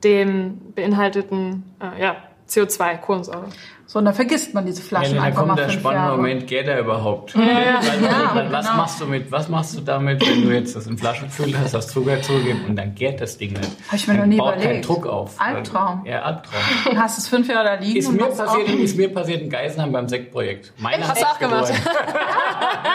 dem 0.03 0.73
beinhalteten 0.73 1.63
äh, 1.81 2.01
ja, 2.01 2.17
CO2, 2.49 2.97
Kohlensäure. 2.97 3.47
So, 3.95 3.99
und 3.99 4.05
dann 4.07 4.13
vergisst 4.13 4.53
man 4.53 4.65
diese 4.65 4.81
Ja, 4.81 4.87
Flaschen 4.89 5.15
dann 5.15 5.23
einfach 5.23 5.43
kommt 5.45 5.55
mal 5.55 5.63
der 5.63 5.69
spannende 5.69 6.03
Jahre. 6.07 6.17
Moment, 6.17 6.47
geht 6.47 6.67
er 6.67 6.79
überhaupt? 6.81 7.33
Weil, 7.33 7.45
weil, 7.45 8.51
was 8.51 8.65
genau. 8.65 8.77
machst 8.77 8.99
du 8.99 9.05
mit, 9.05 9.31
was 9.31 9.47
machst 9.47 9.77
du 9.77 9.79
damit, 9.79 10.19
wenn 10.27 10.43
du 10.43 10.53
jetzt 10.53 10.75
das 10.75 10.85
in 10.87 10.97
Flaschen 10.97 11.27
gefüllt 11.27 11.55
hast, 11.57 11.73
hast 11.73 11.91
Zucker 11.91 12.21
zugegeben 12.21 12.65
und 12.67 12.75
dann 12.75 12.93
gärt 12.93 13.21
das 13.21 13.37
Ding 13.37 13.53
nicht? 13.53 13.69
Hab 13.87 13.93
ich 13.93 14.05
mir 14.05 14.15
dann 14.15 14.23
noch 14.23 14.27
nie 14.27 14.37
baut 14.37 14.55
keinen 14.55 14.63
überlegt. 14.63 14.87
Druck 14.89 15.07
auf. 15.07 15.39
Albtraum. 15.39 16.05
Ja, 16.05 16.23
Albtraum. 16.23 16.61
Dann 16.83 17.01
hast 17.01 17.17
du 17.17 17.21
es 17.21 17.27
fünf 17.29 17.47
Jahre 17.47 17.63
da 17.63 17.73
liegen 17.75 17.97
Ist 17.97 18.09
und 18.09 18.17
mir, 18.17 18.25
passiert, 18.25 18.67
auch- 18.67 18.79
ist 18.83 18.97
mir 18.97 19.13
passiert 19.13 19.41
in 19.43 19.49
Geisenheim 19.49 19.93
beim 19.93 20.09
Sektprojekt. 20.09 20.73
Meiner 20.77 21.07
Hast 21.07 21.21
du 21.21 21.25
auch 21.27 21.39
gemacht? 21.39 21.71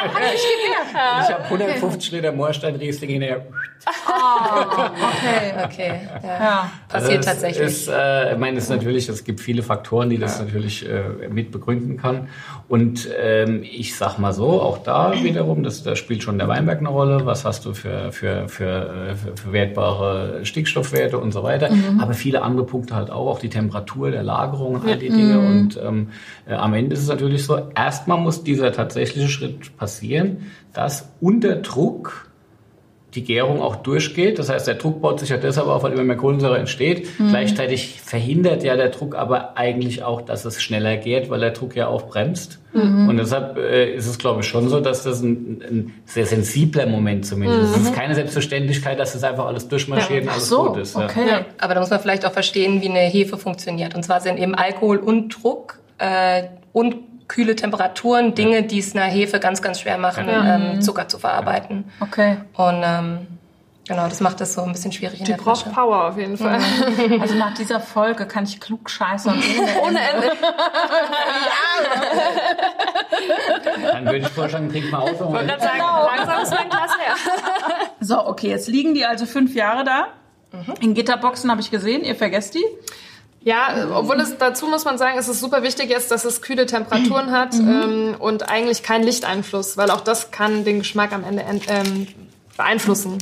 Ich 0.02 1.28
habe 1.34 1.44
150 1.44 2.12
Liter 2.12 2.32
Moorstein 2.32 2.76
Riesling 2.76 3.10
hinterher. 3.10 3.46
Okay, 3.86 5.64
okay. 5.64 6.00
Ja. 6.22 6.28
Ja. 6.28 6.70
Passiert 6.88 7.18
Also 7.18 7.20
es 7.20 7.26
tatsächlich. 7.26 7.66
Ist, 7.66 7.88
äh, 7.88 8.32
ich 8.32 8.38
meine, 8.38 8.58
es 8.58 8.64
ist 8.64 8.70
natürlich, 8.70 9.08
es 9.08 9.24
gibt 9.24 9.40
viele 9.40 9.62
Faktoren, 9.62 10.10
die 10.10 10.18
das 10.18 10.38
natürlich 10.40 10.88
äh, 10.90 11.29
mit 11.29 11.50
begründen 11.50 11.96
kann. 11.96 12.29
Und 12.68 13.09
ähm, 13.20 13.62
ich 13.62 13.96
sag 13.96 14.18
mal 14.18 14.33
so, 14.33 14.61
auch 14.61 14.79
da 14.79 15.12
wiederum, 15.22 15.62
das, 15.62 15.83
da 15.83 15.96
spielt 15.96 16.22
schon 16.22 16.38
der 16.38 16.48
Weinberg 16.48 16.81
eine 16.81 16.88
Rolle. 16.88 17.26
Was 17.26 17.44
hast 17.44 17.64
du 17.64 17.74
für, 17.74 18.12
für, 18.12 18.48
für, 18.48 19.11
äh, 19.11 19.14
für, 19.14 19.53
wertbare 19.53 20.40
Stickstoffwerte 20.44 21.18
und 21.18 21.33
so 21.33 21.42
weiter. 21.42 21.70
Aber 21.98 22.14
viele 22.14 22.42
andere 22.42 22.66
Punkte 22.66 22.94
halt 22.94 23.11
auch, 23.11 23.29
auch 23.29 23.38
die 23.38 23.48
Temperatur 23.48 24.11
der 24.11 24.22
Lagerung, 24.22 24.83
all 24.87 24.98
die 24.98 25.09
Dinge. 25.09 25.38
Und 25.38 25.81
ähm, 25.83 26.09
äh, 26.46 26.55
am 26.55 26.74
Ende 26.74 26.94
ist 26.94 27.03
es 27.03 27.09
natürlich 27.09 27.44
so, 27.44 27.59
erstmal 27.74 28.18
muss 28.18 28.42
dieser 28.42 28.72
tatsächliche 28.72 29.29
Schritt 29.29 29.76
passieren, 29.76 30.50
dass 30.72 31.11
unter 31.20 31.57
Druck 31.57 32.30
die 33.14 33.25
Gärung 33.25 33.61
auch 33.61 33.77
durchgeht. 33.77 34.38
Das 34.38 34.49
heißt, 34.49 34.66
der 34.66 34.77
Druck 34.77 35.01
baut 35.01 35.20
sich 35.20 35.31
ja 35.31 35.37
deshalb 35.37 35.66
auf, 35.66 35.83
weil 35.83 35.92
immer 35.92 36.05
mehr 36.05 36.16
Kohlensäure 36.16 36.59
entsteht. 36.59 37.09
Gleichzeitig 37.18 38.01
verhindert 38.01 38.62
ja 38.62 38.77
der 38.77 38.90
Druck 38.90 39.14
aber 39.16 39.57
eigentlich 39.57 40.03
auch, 40.03 40.20
dass 40.20 40.44
es 40.44 40.62
schneller 40.62 40.96
gärt, 40.96 41.31
weil 41.31 41.40
der 41.40 41.51
Druck 41.51 41.75
ja 41.75 41.88
aufbremst. 41.88 42.61
Und 42.73 43.16
deshalb 43.16 43.57
äh, 43.59 43.94
ist 43.94 44.07
es, 44.07 44.16
glaube 44.16 44.42
ich, 44.42 44.46
schon 44.46 44.68
so, 44.68 44.79
dass 44.79 45.03
das 45.03 45.23
ein, 45.23 45.61
ein 45.68 45.94
sehr 46.05 46.25
sensibler 46.25 46.87
Moment 46.87 47.27
zumindest 47.27 47.73
ist. 47.73 47.77
Es 47.77 47.83
ist 47.88 47.94
keine 47.94 48.14
Selbstverständlichkeit, 48.14 49.01
dass 49.01 49.12
das 49.12 49.25
einfach 49.25 49.46
alles 49.46 49.66
durchmarschiert 49.66 50.23
und 50.23 50.29
Ach 50.29 50.35
alles 50.35 50.49
so, 50.49 50.64
gut 50.66 50.77
ist. 50.77 50.96
Ja. 50.96 51.07
okay. 51.07 51.44
Aber 51.59 51.75
da 51.75 51.81
muss 51.81 51.90
man 51.90 51.99
vielleicht 51.99 52.25
auch 52.25 52.33
verstehen, 52.33 52.81
wie 52.81 52.88
eine 52.88 53.01
Hefe 53.01 53.38
funktioniert. 53.38 53.96
Und 53.96 54.05
zwar 54.05 54.20
sind 54.20 54.38
eben 54.38 54.55
Alkohol 54.55 54.99
und 54.99 55.31
Druck 55.31 55.81
äh, 55.99 56.44
und 56.73 56.96
kühle 57.31 57.55
Temperaturen 57.55 58.35
Dinge, 58.35 58.64
die 58.64 58.81
es 58.81 58.97
einer 58.97 59.05
Hefe 59.05 59.38
ganz, 59.38 59.62
ganz 59.62 59.81
schwer 59.81 59.99
machen, 59.99 60.29
ähm, 60.29 60.83
Zucker 60.83 61.07
zu 61.07 61.19
verarbeiten. 61.21 61.85
Okay. 62.01 62.38
Und 62.55 62.83
ähm, 62.85 63.27
genau, 63.87 64.09
das 64.09 64.21
macht 64.21 64.40
das 64.40 64.55
so 64.55 64.62
ein 64.62 64.73
bisschen 64.73 64.90
schwierig 64.90 65.21
in 65.21 65.27
Die 65.27 65.31
der 65.31 65.38
braucht 65.38 65.62
Flasche. 65.62 65.77
Power 65.77 66.09
auf 66.09 66.19
jeden 66.19 66.37
Fall. 66.37 66.59
Also 67.21 67.37
nach 67.37 67.55
dieser 67.55 67.79
Folge 67.79 68.27
kann 68.27 68.43
ich 68.45 68.59
klug 68.59 68.90
scheißen 68.90 69.33
und 69.33 69.43
Ohne 69.87 70.01
Ende. 70.01 70.33
Dann 73.93 74.05
würde 74.07 74.19
ich 74.19 74.29
vorschlagen, 74.29 74.69
trink 74.69 74.90
mal 74.90 74.99
aus. 74.99 75.12
Ich 75.12 75.21
wollte 75.21 75.47
gerade 75.47 75.62
sagen, 75.62 75.79
langsam 76.16 76.43
ist 76.43 76.51
mein 76.53 76.69
Glas 76.69 76.90
leer. 76.97 77.14
So, 78.01 78.27
okay, 78.27 78.49
jetzt 78.49 78.66
liegen 78.66 78.95
die 78.95 79.07
also 79.07 79.25
fünf 79.25 79.55
Jahre 79.55 79.85
da. 79.85 80.09
In 80.81 80.95
Gitterboxen 80.95 81.49
habe 81.49 81.61
ich 81.61 81.71
gesehen, 81.71 82.03
ihr 82.03 82.16
vergesst 82.16 82.57
die. 82.57 82.64
Ja, 83.42 83.88
obwohl 83.94 84.20
es 84.20 84.37
dazu 84.37 84.66
muss 84.66 84.85
man 84.85 84.98
sagen, 84.98 85.18
es 85.18 85.26
ist 85.29 85.40
super 85.40 85.62
wichtig 85.62 85.88
jetzt, 85.88 86.11
dass 86.11 86.24
es 86.24 86.42
kühle 86.42 86.66
Temperaturen 86.66 87.31
hat 87.31 87.55
ähm, 87.55 88.14
und 88.18 88.50
eigentlich 88.50 88.83
keinen 88.83 89.05
Lichteinfluss, 89.05 89.76
weil 89.76 89.90
auch 89.90 90.03
das 90.03 90.31
kann 90.31 90.64
den 90.64 90.81
Geschmack 90.81 91.12
am 91.12 91.24
Ende 91.24 91.44
ähm, 91.68 92.07
beeinflussen. 92.57 93.18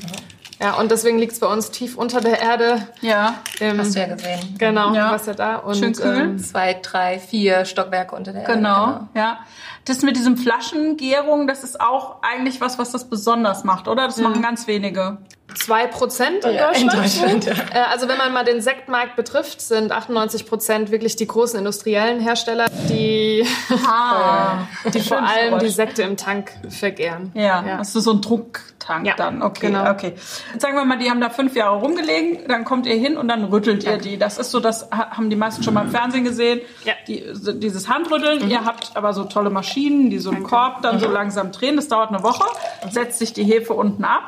Ja, 0.60 0.72
und 0.74 0.90
deswegen 0.90 1.20
liegt 1.20 1.32
es 1.34 1.38
bei 1.38 1.46
uns 1.46 1.70
tief 1.70 1.96
unter 1.96 2.20
der 2.20 2.40
Erde. 2.40 2.82
Ja. 3.00 3.34
Im, 3.60 3.78
Hast 3.78 3.94
du 3.94 4.00
ja 4.00 4.08
gesehen. 4.12 4.56
Genau, 4.58 4.92
Ja. 4.92 5.12
was 5.12 5.26
ja 5.26 5.34
da. 5.34 5.56
Und, 5.56 5.76
Schön 5.76 5.92
kühl. 5.92 6.16
Ähm, 6.16 6.38
Zwei, 6.40 6.74
drei, 6.74 7.20
vier 7.20 7.64
Stockwerke 7.64 8.16
unter 8.16 8.32
der 8.32 8.42
Erde. 8.42 8.54
Genau, 8.54 9.08
ja. 9.14 9.38
Das 9.84 10.02
mit 10.02 10.16
diesem 10.16 10.36
Flaschengärung, 10.36 11.46
das 11.46 11.62
ist 11.62 11.80
auch 11.80 12.16
eigentlich 12.22 12.60
was, 12.60 12.76
was 12.78 12.90
das 12.90 13.08
besonders 13.08 13.62
macht, 13.62 13.86
oder? 13.86 14.06
Das 14.06 14.16
machen 14.18 14.42
ganz 14.42 14.66
wenige. 14.66 15.18
Zwei 15.54 15.86
Prozent 15.86 16.44
in 16.44 16.54
Ja, 16.54 16.70
in 16.70 16.86
Deutschland. 16.88 17.46
Deutschland, 17.46 17.72
ja. 17.72 17.80
Äh, 17.80 17.84
Also 17.90 18.06
wenn 18.06 18.18
man 18.18 18.32
mal 18.32 18.44
den 18.44 18.60
Sektmarkt 18.60 19.16
betrifft, 19.16 19.60
sind 19.60 19.92
98 19.92 20.46
Prozent 20.46 20.90
wirklich 20.90 21.16
die 21.16 21.26
großen 21.26 21.58
industriellen 21.58 22.20
Hersteller, 22.20 22.66
die, 22.88 23.46
Ah, 23.86 24.66
die 24.92 25.00
vor 25.00 25.18
allem 25.22 25.58
die. 25.58 25.68
Sekte 25.68 26.02
im 26.02 26.16
Tank 26.16 26.52
vergären. 26.68 27.32
Ja, 27.34 27.64
Ja. 27.66 27.78
hast 27.78 27.94
du 27.94 28.00
so 28.00 28.10
einen 28.12 28.20
Drucktank 28.20 29.06
Ja, 29.06 29.14
dann. 29.16 29.42
Okay, 29.42 29.68
genau. 29.68 29.90
okay. 29.90 30.12
Jetzt 30.52 30.60
sagen 30.62 30.76
wir 30.76 30.84
mal, 30.84 30.98
die 30.98 31.10
haben 31.10 31.20
da 31.20 31.30
fünf 31.30 31.56
Jahre 31.56 31.76
rumgelegen, 31.80 32.46
dann 32.48 32.64
kommt 32.64 32.86
ihr 32.86 32.96
hin 32.96 33.16
und 33.16 33.28
dann 33.28 33.44
rüttelt 33.44 33.84
ihr 33.84 33.96
die. 33.96 34.18
Das 34.18 34.38
ist 34.38 34.50
so, 34.50 34.60
das 34.60 34.90
ha- 34.90 35.10
haben 35.16 35.30
die 35.30 35.36
meisten 35.36 35.62
schon 35.62 35.74
mal 35.74 35.82
im 35.86 35.90
Fernsehen 35.90 36.24
gesehen. 36.24 36.60
Ja. 36.84 36.92
Die, 37.06 37.24
so 37.32 37.52
dieses 37.52 37.88
Handrütteln. 37.88 38.48
Ihr 38.50 38.64
habt 38.64 38.96
aber 38.96 39.12
so 39.14 39.24
tolle 39.24 39.50
Maschinen, 39.50 40.10
die 40.10 40.18
so 40.18 40.30
einen 40.30 40.44
Korb 40.44 40.82
dann 40.82 41.00
so 41.00 41.08
langsam 41.08 41.52
drehen. 41.52 41.76
Das 41.76 41.88
dauert 41.88 42.10
eine 42.10 42.22
Woche. 42.22 42.44
Setzt 42.90 43.18
sich 43.18 43.32
die 43.32 43.44
Hefe 43.44 43.72
unten 43.72 44.04
ab. 44.04 44.22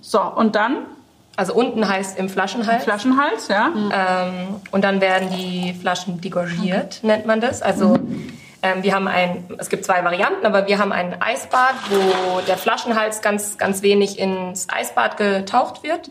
So, 0.00 0.20
und 0.20 0.54
dann 0.54 0.86
Also 1.36 1.54
unten 1.54 1.86
heißt 1.88 2.18
im 2.18 2.28
Flaschenhals. 2.28 2.82
Flaschenhals, 2.82 3.46
ja. 3.46 3.70
Ähm, 3.92 4.56
und 4.72 4.82
dann 4.82 5.00
werden 5.00 5.28
die 5.30 5.72
Flaschen 5.72 6.20
degorgiert, 6.20 7.00
nennt 7.04 7.26
man 7.26 7.40
das. 7.40 7.62
Also 7.62 7.96
ähm, 8.60 8.82
wir 8.82 8.92
haben 8.92 9.06
ein, 9.06 9.44
es 9.58 9.68
gibt 9.68 9.84
zwei 9.84 10.02
Varianten, 10.02 10.44
aber 10.44 10.66
wir 10.66 10.80
haben 10.80 10.90
ein 10.90 11.22
Eisbad, 11.22 11.74
wo 11.90 12.40
der 12.40 12.56
Flaschenhals 12.56 13.20
ganz, 13.22 13.56
ganz 13.56 13.82
wenig 13.82 14.18
ins 14.18 14.68
Eisbad 14.68 15.16
getaucht 15.16 15.84
wird. 15.84 16.10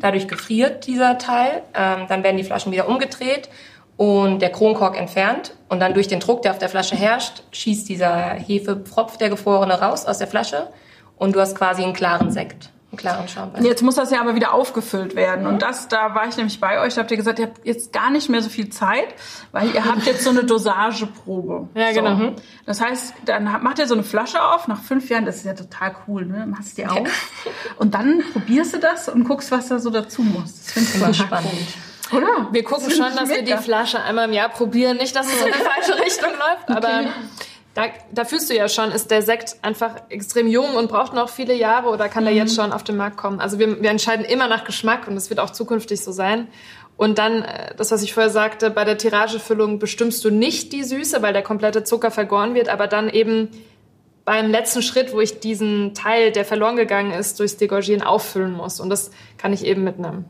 Dadurch 0.00 0.28
gefriert 0.28 0.86
dieser 0.86 1.18
Teil. 1.18 1.62
Ähm, 1.74 2.06
dann 2.08 2.22
werden 2.22 2.36
die 2.36 2.44
Flaschen 2.44 2.70
wieder 2.70 2.86
umgedreht 2.88 3.48
und 3.96 4.40
der 4.40 4.50
Kronkork 4.50 4.96
entfernt. 4.96 5.54
Und 5.68 5.80
dann 5.80 5.92
durch 5.92 6.06
den 6.06 6.20
Druck, 6.20 6.42
der 6.42 6.52
auf 6.52 6.58
der 6.58 6.68
Flasche 6.68 6.94
herrscht, 6.94 7.42
schießt 7.50 7.88
dieser 7.88 8.12
Hefepfropf, 8.34 9.16
der 9.18 9.28
gefrorene, 9.28 9.80
raus 9.80 10.06
aus 10.06 10.18
der 10.18 10.28
Flasche. 10.28 10.68
Und 11.16 11.34
du 11.34 11.40
hast 11.40 11.56
quasi 11.56 11.82
einen 11.82 11.94
klaren 11.94 12.30
Sekt, 12.30 12.70
klaren 12.96 13.28
Schaumwein. 13.28 13.64
Jetzt 13.64 13.82
muss 13.82 13.96
das 13.96 14.10
ja 14.10 14.20
aber 14.20 14.34
wieder 14.34 14.54
aufgefüllt 14.54 15.14
werden. 15.14 15.46
Und 15.46 15.60
das, 15.62 15.88
da 15.88 16.14
war 16.14 16.26
ich 16.26 16.36
nämlich 16.36 16.58
bei 16.58 16.80
euch, 16.80 16.94
da 16.94 17.02
habt 17.02 17.10
ihr 17.10 17.16
gesagt, 17.18 17.38
ihr 17.38 17.46
habt 17.46 17.66
jetzt 17.66 17.92
gar 17.92 18.10
nicht 18.10 18.28
mehr 18.30 18.40
so 18.40 18.48
viel 18.48 18.70
Zeit, 18.70 19.08
weil 19.52 19.74
ihr 19.74 19.84
habt 19.84 20.06
jetzt 20.06 20.24
so 20.24 20.30
eine 20.30 20.44
Dosageprobe. 20.44 21.68
Ja, 21.74 21.92
genau. 21.92 22.16
So. 22.16 22.34
Das 22.66 22.80
heißt, 22.80 23.14
dann 23.26 23.44
macht 23.62 23.78
ihr 23.78 23.86
so 23.86 23.94
eine 23.94 24.04
Flasche 24.04 24.42
auf, 24.42 24.68
nach 24.68 24.82
fünf 24.82 25.08
Jahren, 25.10 25.26
das 25.26 25.36
ist 25.36 25.44
ja 25.44 25.54
total 25.54 25.94
cool, 26.06 26.24
ne? 26.24 26.46
Machst 26.46 26.78
die 26.78 26.86
auf. 26.86 26.98
Und 27.76 27.94
dann 27.94 28.22
probierst 28.32 28.74
du 28.74 28.78
das 28.78 29.08
und 29.08 29.24
guckst, 29.24 29.50
was 29.50 29.68
da 29.68 29.78
so 29.78 29.90
dazu 29.90 30.22
muss. 30.22 30.64
Das 30.64 30.72
finde 30.72 30.88
ich 30.88 30.94
Immer 30.96 31.14
spannend. 31.14 31.50
cool. 32.12 32.22
Oder? 32.22 32.48
Wir 32.52 32.64
gucken 32.64 32.86
Das 32.88 32.96
schon, 32.96 33.14
dass 33.14 33.28
wir 33.28 33.42
die. 33.42 33.52
Flasche 33.58 34.00
einmal 34.02 34.26
im 34.28 34.32
Jahr 34.32 34.48
probieren. 34.48 34.96
Nicht, 34.96 35.14
dass 35.14 35.26
es 35.26 35.40
in 35.42 35.48
die 35.48 35.52
falsche 35.52 36.00
Richtung 36.02 36.30
läuft, 36.30 36.70
aber 36.70 37.10
da, 37.78 37.84
da 38.10 38.24
fühlst 38.24 38.50
du 38.50 38.56
ja 38.56 38.68
schon, 38.68 38.90
ist 38.90 39.12
der 39.12 39.22
Sekt 39.22 39.54
einfach 39.62 39.94
extrem 40.08 40.48
jung 40.48 40.74
und 40.74 40.88
braucht 40.88 41.12
noch 41.12 41.28
viele 41.28 41.54
Jahre 41.54 41.90
oder 41.90 42.08
kann 42.08 42.24
der 42.24 42.34
jetzt 42.34 42.56
schon 42.56 42.72
auf 42.72 42.82
den 42.82 42.96
Markt 42.96 43.16
kommen? 43.16 43.38
Also 43.38 43.60
wir, 43.60 43.80
wir 43.80 43.90
entscheiden 43.90 44.24
immer 44.24 44.48
nach 44.48 44.64
Geschmack 44.64 45.06
und 45.06 45.14
das 45.14 45.30
wird 45.30 45.38
auch 45.38 45.50
zukünftig 45.50 46.00
so 46.00 46.10
sein. 46.10 46.48
Und 46.96 47.18
dann, 47.18 47.42
äh, 47.42 47.76
das, 47.76 47.92
was 47.92 48.02
ich 48.02 48.14
vorher 48.14 48.30
sagte, 48.30 48.70
bei 48.70 48.84
der 48.84 48.98
Tiragefüllung 48.98 49.78
bestimmst 49.78 50.24
du 50.24 50.30
nicht 50.30 50.72
die 50.72 50.82
Süße, 50.82 51.22
weil 51.22 51.32
der 51.32 51.42
komplette 51.42 51.84
Zucker 51.84 52.10
vergoren 52.10 52.54
wird, 52.54 52.68
aber 52.68 52.88
dann 52.88 53.08
eben 53.08 53.48
beim 54.24 54.50
letzten 54.50 54.82
Schritt, 54.82 55.12
wo 55.12 55.20
ich 55.20 55.38
diesen 55.38 55.94
Teil, 55.94 56.32
der 56.32 56.44
verloren 56.44 56.74
gegangen 56.74 57.12
ist, 57.12 57.38
durchs 57.38 57.58
Degorgieren 57.58 58.02
auffüllen 58.02 58.54
muss. 58.54 58.80
Und 58.80 58.90
das 58.90 59.12
kann 59.36 59.52
ich 59.52 59.64
eben 59.64 59.84
mit 59.84 59.98
einem 59.98 60.24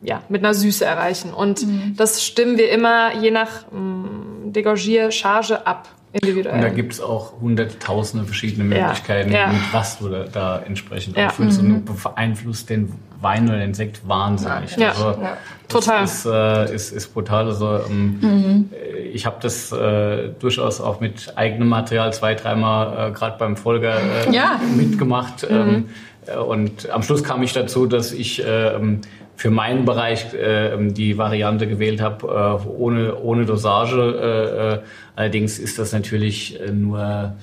ja, 0.00 0.22
mit 0.30 0.42
einer 0.42 0.54
Süße 0.54 0.86
erreichen. 0.86 1.34
Und 1.34 1.66
mhm. 1.66 1.94
das 1.98 2.24
stimmen 2.24 2.56
wir 2.56 2.70
immer 2.70 3.14
je 3.16 3.32
nach 3.32 3.70
mm, 3.70 4.52
Degorgier-Charge 4.52 5.66
ab. 5.66 5.88
Individuell. 6.22 6.54
Und 6.56 6.60
da 6.62 6.68
gibt 6.68 6.92
es 6.92 7.00
auch 7.00 7.40
hunderttausende 7.40 8.24
verschiedene 8.26 8.64
Möglichkeiten, 8.64 9.30
ja. 9.32 9.38
Ja. 9.40 9.46
mit 9.48 9.60
was 9.72 9.98
du 9.98 10.08
da, 10.08 10.24
da 10.24 10.58
entsprechend 10.66 11.16
Ja. 11.16 11.26
auffüllst. 11.28 11.62
Mhm. 11.62 11.76
Und 11.86 12.02
beeinflusst 12.02 12.70
den 12.70 12.92
Wein 13.20 13.48
oder 13.48 13.58
den 13.58 13.74
Sekt 13.74 14.06
wahnsinnig. 14.08 14.76
Ja. 14.76 14.90
Also, 14.90 15.04
Ja. 15.20 15.36
das 15.68 15.84
Total. 15.84 16.04
Ist, 16.04 16.26
äh, 16.26 16.74
ist, 16.74 16.92
ist 16.92 17.14
brutal. 17.14 17.46
Also, 17.46 17.80
ähm, 17.88 18.18
Mhm. 18.20 18.70
äh, 18.72 18.98
Ich 19.08 19.24
habe 19.26 19.36
das 19.40 19.72
äh, 19.72 20.28
durchaus 20.38 20.80
auch 20.80 21.00
mit 21.00 21.32
eigenem 21.36 21.68
Material 21.68 22.12
zwei, 22.12 22.34
dreimal 22.34 23.08
äh, 23.08 23.12
gerade 23.12 23.36
beim 23.38 23.56
Volker 23.56 23.96
äh, 24.28 24.30
mitgemacht. 24.76 25.46
Ähm, 25.48 25.86
äh, 26.26 26.36
und 26.36 26.90
am 26.90 27.02
Schluss 27.02 27.24
kam 27.24 27.42
ich 27.42 27.52
dazu, 27.54 27.86
dass 27.86 28.12
ich 28.12 28.42
ähm, 28.46 29.00
für 29.38 29.50
meinen 29.50 29.84
Bereich 29.84 30.34
äh, 30.34 30.76
die 30.90 31.16
Variante 31.16 31.68
gewählt 31.68 32.00
habe, 32.00 32.26
äh, 32.26 32.68
ohne, 32.68 33.16
ohne 33.20 33.46
Dosage. 33.46 33.96
Äh, 33.96 34.74
äh, 34.74 34.80
allerdings 35.14 35.60
ist 35.60 35.78
das 35.78 35.92
natürlich 35.92 36.60
äh, 36.60 36.72
nur 36.72 37.36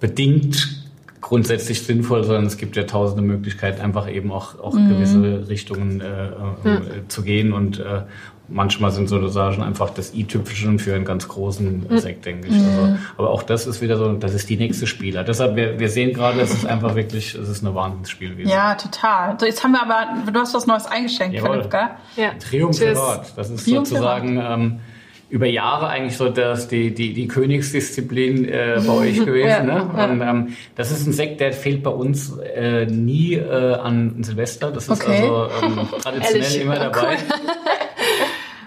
bedingt 0.00 0.84
grundsätzlich 1.20 1.82
sinnvoll, 1.82 2.24
sondern 2.24 2.46
es 2.46 2.56
gibt 2.56 2.74
ja 2.74 2.82
tausende 2.84 3.22
Möglichkeiten, 3.22 3.82
einfach 3.82 4.10
eben 4.10 4.32
auch, 4.32 4.58
auch 4.58 4.72
gewisse 4.72 5.48
Richtungen 5.48 6.00
äh, 6.00 6.26
äh, 6.26 6.80
zu 7.06 7.22
gehen. 7.22 7.52
Und 7.52 7.78
äh, 7.78 8.02
manchmal 8.48 8.90
sind 8.90 9.08
so 9.08 9.18
Dosagen 9.18 9.62
einfach 9.62 9.90
das 9.90 10.14
i-Tüpfelchen 10.14 10.78
für 10.78 10.94
einen 10.94 11.04
ganz 11.04 11.28
großen 11.28 11.86
Sekt, 11.98 12.24
denke 12.26 12.48
ich. 12.48 12.54
Also, 12.54 12.96
aber 13.16 13.30
auch 13.30 13.42
das 13.42 13.66
ist 13.66 13.80
wieder 13.80 13.96
so, 13.96 14.12
das 14.14 14.34
ist 14.34 14.48
die 14.48 14.56
nächste 14.56 14.86
Spieler. 14.86 15.24
Deshalb, 15.24 15.56
wir, 15.56 15.78
wir 15.78 15.88
sehen 15.88 16.12
gerade, 16.12 16.40
es 16.40 16.52
ist 16.52 16.66
einfach 16.66 16.94
wirklich, 16.94 17.34
es 17.34 17.48
ist 17.48 17.64
eine 17.64 17.74
Wahnsinnsspiel 17.74 18.30
gewesen. 18.30 18.50
Ja, 18.50 18.74
total. 18.74 19.38
So, 19.38 19.46
jetzt 19.46 19.62
haben 19.62 19.72
wir 19.72 19.82
aber, 19.82 20.30
du 20.30 20.38
hast 20.40 20.54
was 20.54 20.66
Neues 20.66 20.86
eingeschenkt, 20.86 21.36
Jawohl. 21.36 21.58
Philipp, 21.58 21.70
gell? 21.70 21.88
Ja. 22.16 22.30
Triumvirat. 22.38 23.32
Das 23.36 23.50
ist 23.50 23.64
sozusagen 23.66 24.38
ähm, 24.38 24.80
über 25.30 25.46
Jahre 25.46 25.88
eigentlich 25.88 26.16
so 26.16 26.30
das, 26.30 26.68
die, 26.68 26.94
die, 26.94 27.12
die 27.12 27.28
Königsdisziplin 27.28 28.46
äh, 28.48 28.80
bei 28.86 28.92
euch 28.94 29.16
gewesen. 29.24 29.48
Ja, 29.48 29.62
ne? 29.62 29.90
ja. 29.94 30.04
Und 30.06 30.20
ähm, 30.22 30.56
das 30.74 30.90
ist 30.90 31.06
ein 31.06 31.12
Sekt, 31.12 31.40
der 31.40 31.52
fehlt 31.52 31.82
bei 31.82 31.90
uns 31.90 32.38
äh, 32.38 32.86
nie 32.86 33.34
äh, 33.34 33.74
an 33.74 34.22
Silvester. 34.22 34.70
Das 34.70 34.84
ist 34.88 34.90
Okay. 34.90 35.22
also 35.22 35.48
ähm, 35.62 35.88
traditionell 36.02 36.62
immer 36.62 36.76
dabei. 36.76 37.18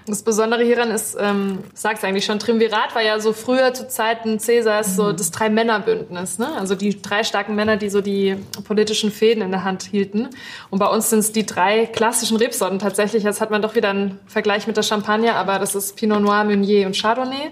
Das 0.07 0.23
Besondere 0.23 0.63
hieran 0.63 0.89
ist, 0.89 1.15
ähm, 1.19 1.59
sag's 1.73 2.03
eigentlich 2.03 2.25
schon, 2.25 2.39
Triumvirat 2.39 2.95
war 2.95 3.03
ja 3.03 3.19
so 3.19 3.33
früher 3.33 3.73
zu 3.73 3.87
Zeiten 3.87 4.39
Cäsars 4.39 4.95
so 4.95 5.11
das 5.11 5.29
Drei-Männer-Bündnis, 5.31 6.39
ne? 6.39 6.49
Also 6.57 6.73
die 6.75 7.01
drei 7.01 7.23
starken 7.23 7.55
Männer, 7.55 7.77
die 7.77 7.89
so 7.89 8.01
die 8.01 8.35
politischen 8.63 9.11
Fäden 9.11 9.43
in 9.43 9.51
der 9.51 9.63
Hand 9.63 9.83
hielten. 9.83 10.29
Und 10.71 10.79
bei 10.79 10.87
uns 10.87 11.11
sind 11.11 11.19
es 11.19 11.31
die 11.31 11.45
drei 11.45 11.85
klassischen 11.85 12.37
Rebsorten 12.37 12.79
tatsächlich. 12.79 13.23
Jetzt 13.23 13.41
hat 13.41 13.51
man 13.51 13.61
doch 13.61 13.75
wieder 13.75 13.91
einen 13.91 14.19
Vergleich 14.25 14.65
mit 14.65 14.75
der 14.75 14.83
Champagner, 14.83 15.35
aber 15.35 15.59
das 15.59 15.75
ist 15.75 15.95
Pinot 15.95 16.21
Noir, 16.21 16.45
Meunier 16.45 16.87
und 16.87 16.99
Chardonnay. 16.99 17.51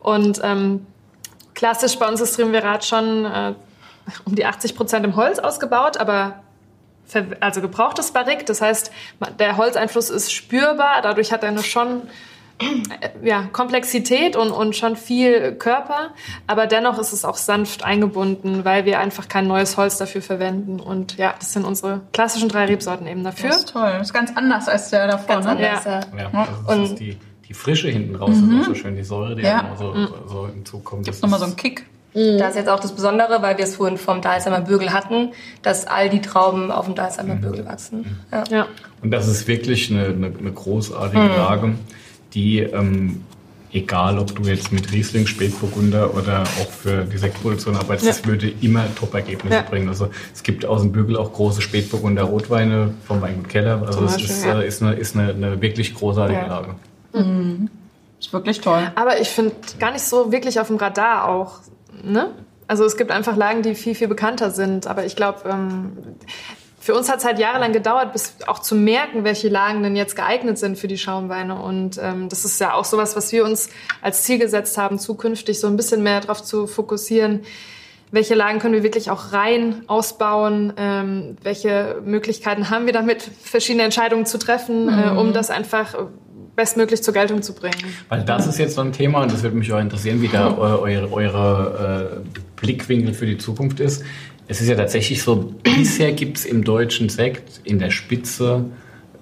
Und 0.00 0.40
ähm, 0.42 0.86
klassisch 1.54 1.98
bei 1.98 2.08
uns 2.08 2.20
ist 2.22 2.36
Triumvirat 2.36 2.84
schon 2.84 3.26
äh, 3.26 3.54
um 4.24 4.34
die 4.34 4.46
80 4.46 4.76
Prozent 4.76 5.04
im 5.04 5.14
Holz 5.16 5.38
ausgebaut, 5.38 5.98
aber 5.98 6.42
also 7.40 7.60
gebrauchtes 7.60 8.10
Barrique. 8.12 8.44
Das 8.44 8.60
heißt, 8.60 8.90
der 9.38 9.56
Holzeinfluss 9.56 10.10
ist 10.10 10.32
spürbar. 10.32 11.02
Dadurch 11.02 11.32
hat 11.32 11.42
er 11.42 11.50
eine 11.50 11.62
schon 11.62 12.02
äh, 12.60 13.08
ja, 13.26 13.44
Komplexität 13.52 14.36
und, 14.36 14.50
und 14.50 14.76
schon 14.76 14.96
viel 14.96 15.52
Körper. 15.54 16.10
Aber 16.46 16.66
dennoch 16.66 16.98
ist 16.98 17.12
es 17.12 17.24
auch 17.24 17.36
sanft 17.36 17.84
eingebunden, 17.84 18.64
weil 18.64 18.84
wir 18.84 19.00
einfach 19.00 19.28
kein 19.28 19.46
neues 19.46 19.76
Holz 19.76 19.98
dafür 19.98 20.22
verwenden. 20.22 20.78
Und 20.80 21.16
ja, 21.18 21.34
das 21.38 21.52
sind 21.52 21.64
unsere 21.64 22.00
klassischen 22.12 22.48
drei 22.48 22.66
Rebsorten 22.66 23.06
eben 23.06 23.24
dafür. 23.24 23.48
Das 23.50 23.58
ist 23.58 23.72
toll. 23.72 23.90
Das 23.98 24.08
ist 24.08 24.12
ganz 24.12 24.32
anders 24.36 24.68
als 24.68 24.90
der 24.90 25.06
davor, 25.08 25.26
Ganz 25.36 25.46
ne? 25.46 25.50
anders. 25.52 25.84
Ja. 25.84 26.00
Ja. 26.16 26.30
Ja, 26.32 26.48
das 26.66 26.76
ist, 26.78 26.90
Und- 26.90 27.00
die, 27.00 27.18
die 27.48 27.54
Frische 27.54 27.88
hinten 27.90 28.14
raus 28.16 28.30
ist 28.36 28.44
auch 28.60 28.64
so 28.66 28.74
schön, 28.74 28.96
die 28.96 29.02
Säure, 29.04 29.34
die 29.36 29.42
Ja. 29.42 29.60
immer 29.60 29.76
so, 29.76 29.94
so 30.26 30.46
im 30.46 30.64
Zug 30.64 30.84
kommt. 30.84 31.02
Das 31.06 31.16
Gibt's 31.16 31.22
nochmal 31.22 31.38
so 31.40 31.44
ist- 31.46 31.50
einen 31.50 31.56
Kick. 31.58 31.86
Da 32.14 32.48
ist 32.48 32.56
jetzt 32.56 32.68
auch 32.68 32.80
das 32.80 32.92
Besondere, 32.92 33.40
weil 33.40 33.56
wir 33.56 33.64
es 33.64 33.76
vorhin 33.76 33.96
vom 33.96 34.20
Dalsheimer 34.20 34.60
Bürgel 34.60 34.92
hatten, 34.92 35.30
dass 35.62 35.86
all 35.86 36.10
die 36.10 36.20
Trauben 36.20 36.70
auf 36.70 36.84
dem 36.84 36.94
Dalsheimer 36.94 37.36
Bürgel 37.36 37.64
wachsen. 37.64 38.18
Ja. 38.30 38.44
Ja. 38.50 38.66
Und 39.02 39.10
das 39.12 39.26
ist 39.28 39.48
wirklich 39.48 39.90
eine, 39.90 40.06
eine, 40.06 40.26
eine 40.26 40.52
großartige 40.52 41.22
Lage, 41.26 41.74
die, 42.34 42.58
ähm, 42.60 43.22
egal 43.72 44.18
ob 44.18 44.34
du 44.36 44.42
jetzt 44.42 44.72
mit 44.72 44.92
Riesling, 44.92 45.26
Spätburgunder 45.26 46.14
oder 46.14 46.42
auch 46.42 46.70
für 46.70 47.04
die 47.04 47.16
Sektproduktion 47.16 47.76
arbeitest, 47.76 48.06
das 48.08 48.26
würde 48.26 48.52
immer 48.60 48.84
Top-Ergebnisse 48.94 49.56
Ja. 49.56 49.62
bringen. 49.62 49.88
Also 49.88 50.10
es 50.34 50.42
gibt 50.42 50.66
aus 50.66 50.82
dem 50.82 50.92
Bügel 50.92 51.16
auch 51.16 51.32
große 51.32 51.62
Spätburgunder 51.62 52.24
Rotweine 52.24 52.92
vom 53.06 53.22
Weingut 53.22 53.48
Keller. 53.48 53.80
Also 53.86 54.00
Zum 54.00 54.04
es 54.08 54.12
Beispiel, 54.12 54.30
ist, 54.30 54.44
ja. 54.44 54.60
äh, 54.60 54.66
ist, 54.68 54.82
eine, 54.82 54.92
ist 54.94 55.16
eine, 55.16 55.30
eine 55.30 55.62
wirklich 55.62 55.94
großartige 55.94 56.40
Ja. 56.40 56.46
Lage. 56.46 56.74
Ist 58.20 58.32
wirklich 58.32 58.60
toll. 58.60 58.92
Aber 58.94 59.18
ich 59.20 59.28
finde 59.28 59.54
gar 59.78 59.92
nicht 59.92 60.04
so 60.04 60.30
wirklich 60.30 60.60
auf 60.60 60.66
dem 60.68 60.76
Radar 60.76 61.28
auch. 61.28 61.60
Ne? 62.02 62.34
Also 62.66 62.84
es 62.84 62.96
gibt 62.96 63.10
einfach 63.10 63.36
Lagen, 63.36 63.62
die 63.62 63.74
viel, 63.74 63.94
viel 63.94 64.08
bekannter 64.08 64.50
sind. 64.50 64.86
Aber 64.86 65.04
ich 65.04 65.16
glaube, 65.16 65.48
ähm, 65.48 65.96
für 66.82 66.94
uns 66.94 67.08
hat 67.08 67.20
es 67.20 67.24
halt 67.24 67.38
jahrelang 67.38 67.72
gedauert, 67.72 68.12
bis 68.12 68.34
auch 68.46 68.58
zu 68.58 68.74
merken, 68.74 69.22
welche 69.22 69.48
Lagen 69.48 69.84
denn 69.84 69.94
jetzt 69.94 70.16
geeignet 70.16 70.58
sind 70.58 70.76
für 70.76 70.88
die 70.88 70.98
Schaumweine. 70.98 71.62
Und 71.62 72.00
ähm, 72.02 72.28
das 72.28 72.44
ist 72.44 72.60
ja 72.60 72.74
auch 72.74 72.84
sowas, 72.84 73.14
was 73.14 73.30
wir 73.30 73.44
uns 73.44 73.68
als 74.00 74.24
Ziel 74.24 74.38
gesetzt 74.38 74.78
haben, 74.78 74.98
zukünftig 74.98 75.60
so 75.60 75.68
ein 75.68 75.76
bisschen 75.76 76.02
mehr 76.02 76.20
darauf 76.20 76.42
zu 76.42 76.66
fokussieren. 76.66 77.42
Welche 78.10 78.34
Lagen 78.34 78.58
können 78.58 78.74
wir 78.74 78.82
wirklich 78.82 79.10
auch 79.10 79.32
rein 79.32 79.84
ausbauen? 79.86 80.72
Ähm, 80.76 81.36
welche 81.42 82.02
Möglichkeiten 82.04 82.68
haben 82.68 82.86
wir 82.86 82.92
damit, 82.92 83.22
verschiedene 83.22 83.84
Entscheidungen 83.84 84.26
zu 84.26 84.38
treffen, 84.38 84.88
äh, 84.88 85.10
um 85.10 85.32
das 85.32 85.50
einfach 85.50 85.94
bestmöglich 86.56 87.02
zur 87.02 87.14
Geltung 87.14 87.42
zu 87.42 87.54
bringen? 87.54 87.84
Weil 88.08 88.22
das 88.24 88.46
ist 88.46 88.58
jetzt 88.58 88.74
so 88.74 88.80
ein 88.82 88.92
Thema 88.92 89.22
und 89.22 89.32
das 89.32 89.42
würde 89.42 89.56
mich 89.56 89.72
auch 89.72 89.80
interessieren, 89.80 90.20
wie 90.22 90.28
da 90.28 90.50
eu- 90.58 90.80
eure, 90.82 91.12
eure 91.12 92.20
äh, 92.24 92.40
Blickwinkel 92.60 93.14
für 93.14 93.26
die 93.26 93.38
Zukunft 93.38 93.80
ist. 93.80 94.04
Es 94.48 94.60
ist 94.60 94.68
ja 94.68 94.74
tatsächlich 94.76 95.22
so, 95.22 95.54
bisher 95.62 96.12
gibt 96.12 96.38
es 96.38 96.44
im 96.44 96.64
deutschen 96.64 97.08
Sekt 97.08 97.60
in 97.64 97.78
der 97.78 97.90
Spitze 97.90 98.64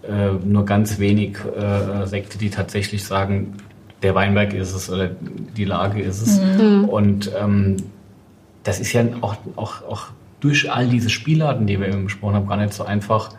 äh, 0.02 0.30
nur 0.44 0.64
ganz 0.64 0.98
wenig 0.98 1.36
äh, 1.56 2.06
Sekte, 2.06 2.38
die 2.38 2.50
tatsächlich 2.50 3.04
sagen, 3.04 3.54
der 4.02 4.14
Weinberg 4.14 4.54
ist 4.54 4.74
es 4.74 4.88
oder 4.90 5.10
die 5.56 5.66
Lage 5.66 6.00
ist 6.00 6.22
es. 6.22 6.40
Und 6.88 7.30
ähm, 7.38 7.76
das 8.64 8.80
ist 8.80 8.94
ja 8.94 9.04
auch, 9.20 9.36
auch, 9.56 9.82
auch 9.82 10.06
durch 10.40 10.72
all 10.72 10.88
diese 10.88 11.10
Spielarten, 11.10 11.66
die 11.66 11.78
wir 11.78 11.88
eben 11.88 12.04
besprochen 12.04 12.34
haben, 12.34 12.46
gar 12.46 12.56
nicht 12.56 12.72
so 12.72 12.82
einfach, 12.84 13.34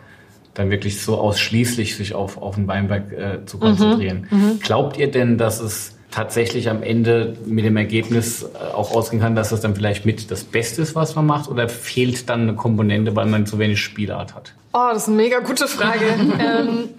dann 0.54 0.70
wirklich 0.70 1.00
so 1.00 1.16
ausschließlich 1.16 1.96
sich 1.96 2.14
auf, 2.14 2.36
auf 2.36 2.56
den 2.56 2.68
Weinberg 2.68 3.12
äh, 3.12 3.44
zu 3.46 3.58
konzentrieren. 3.58 4.58
Glaubt 4.60 4.96
ihr 4.98 5.10
denn, 5.10 5.38
dass 5.38 5.60
es 5.60 5.96
tatsächlich 6.12 6.68
am 6.68 6.82
Ende 6.82 7.36
mit 7.44 7.64
dem 7.64 7.76
Ergebnis 7.76 8.44
äh, 8.44 8.72
auch 8.72 8.94
ausgehen 8.94 9.20
kann, 9.20 9.34
dass 9.34 9.48
das 9.48 9.60
dann 9.60 9.74
vielleicht 9.74 10.06
mit 10.06 10.30
das 10.30 10.44
Beste 10.44 10.82
ist, 10.82 10.94
was 10.94 11.16
man 11.16 11.26
macht, 11.26 11.50
oder 11.50 11.68
fehlt 11.68 12.28
dann 12.28 12.42
eine 12.42 12.54
Komponente, 12.54 13.16
weil 13.16 13.26
man 13.26 13.46
zu 13.46 13.58
wenig 13.58 13.80
Spielart 13.80 14.34
hat? 14.34 14.52
Oh, 14.72 14.88
das 14.92 15.02
ist 15.02 15.08
eine 15.08 15.16
mega 15.16 15.40
gute 15.40 15.66
Frage. 15.66 16.04
ähm, 16.38 16.90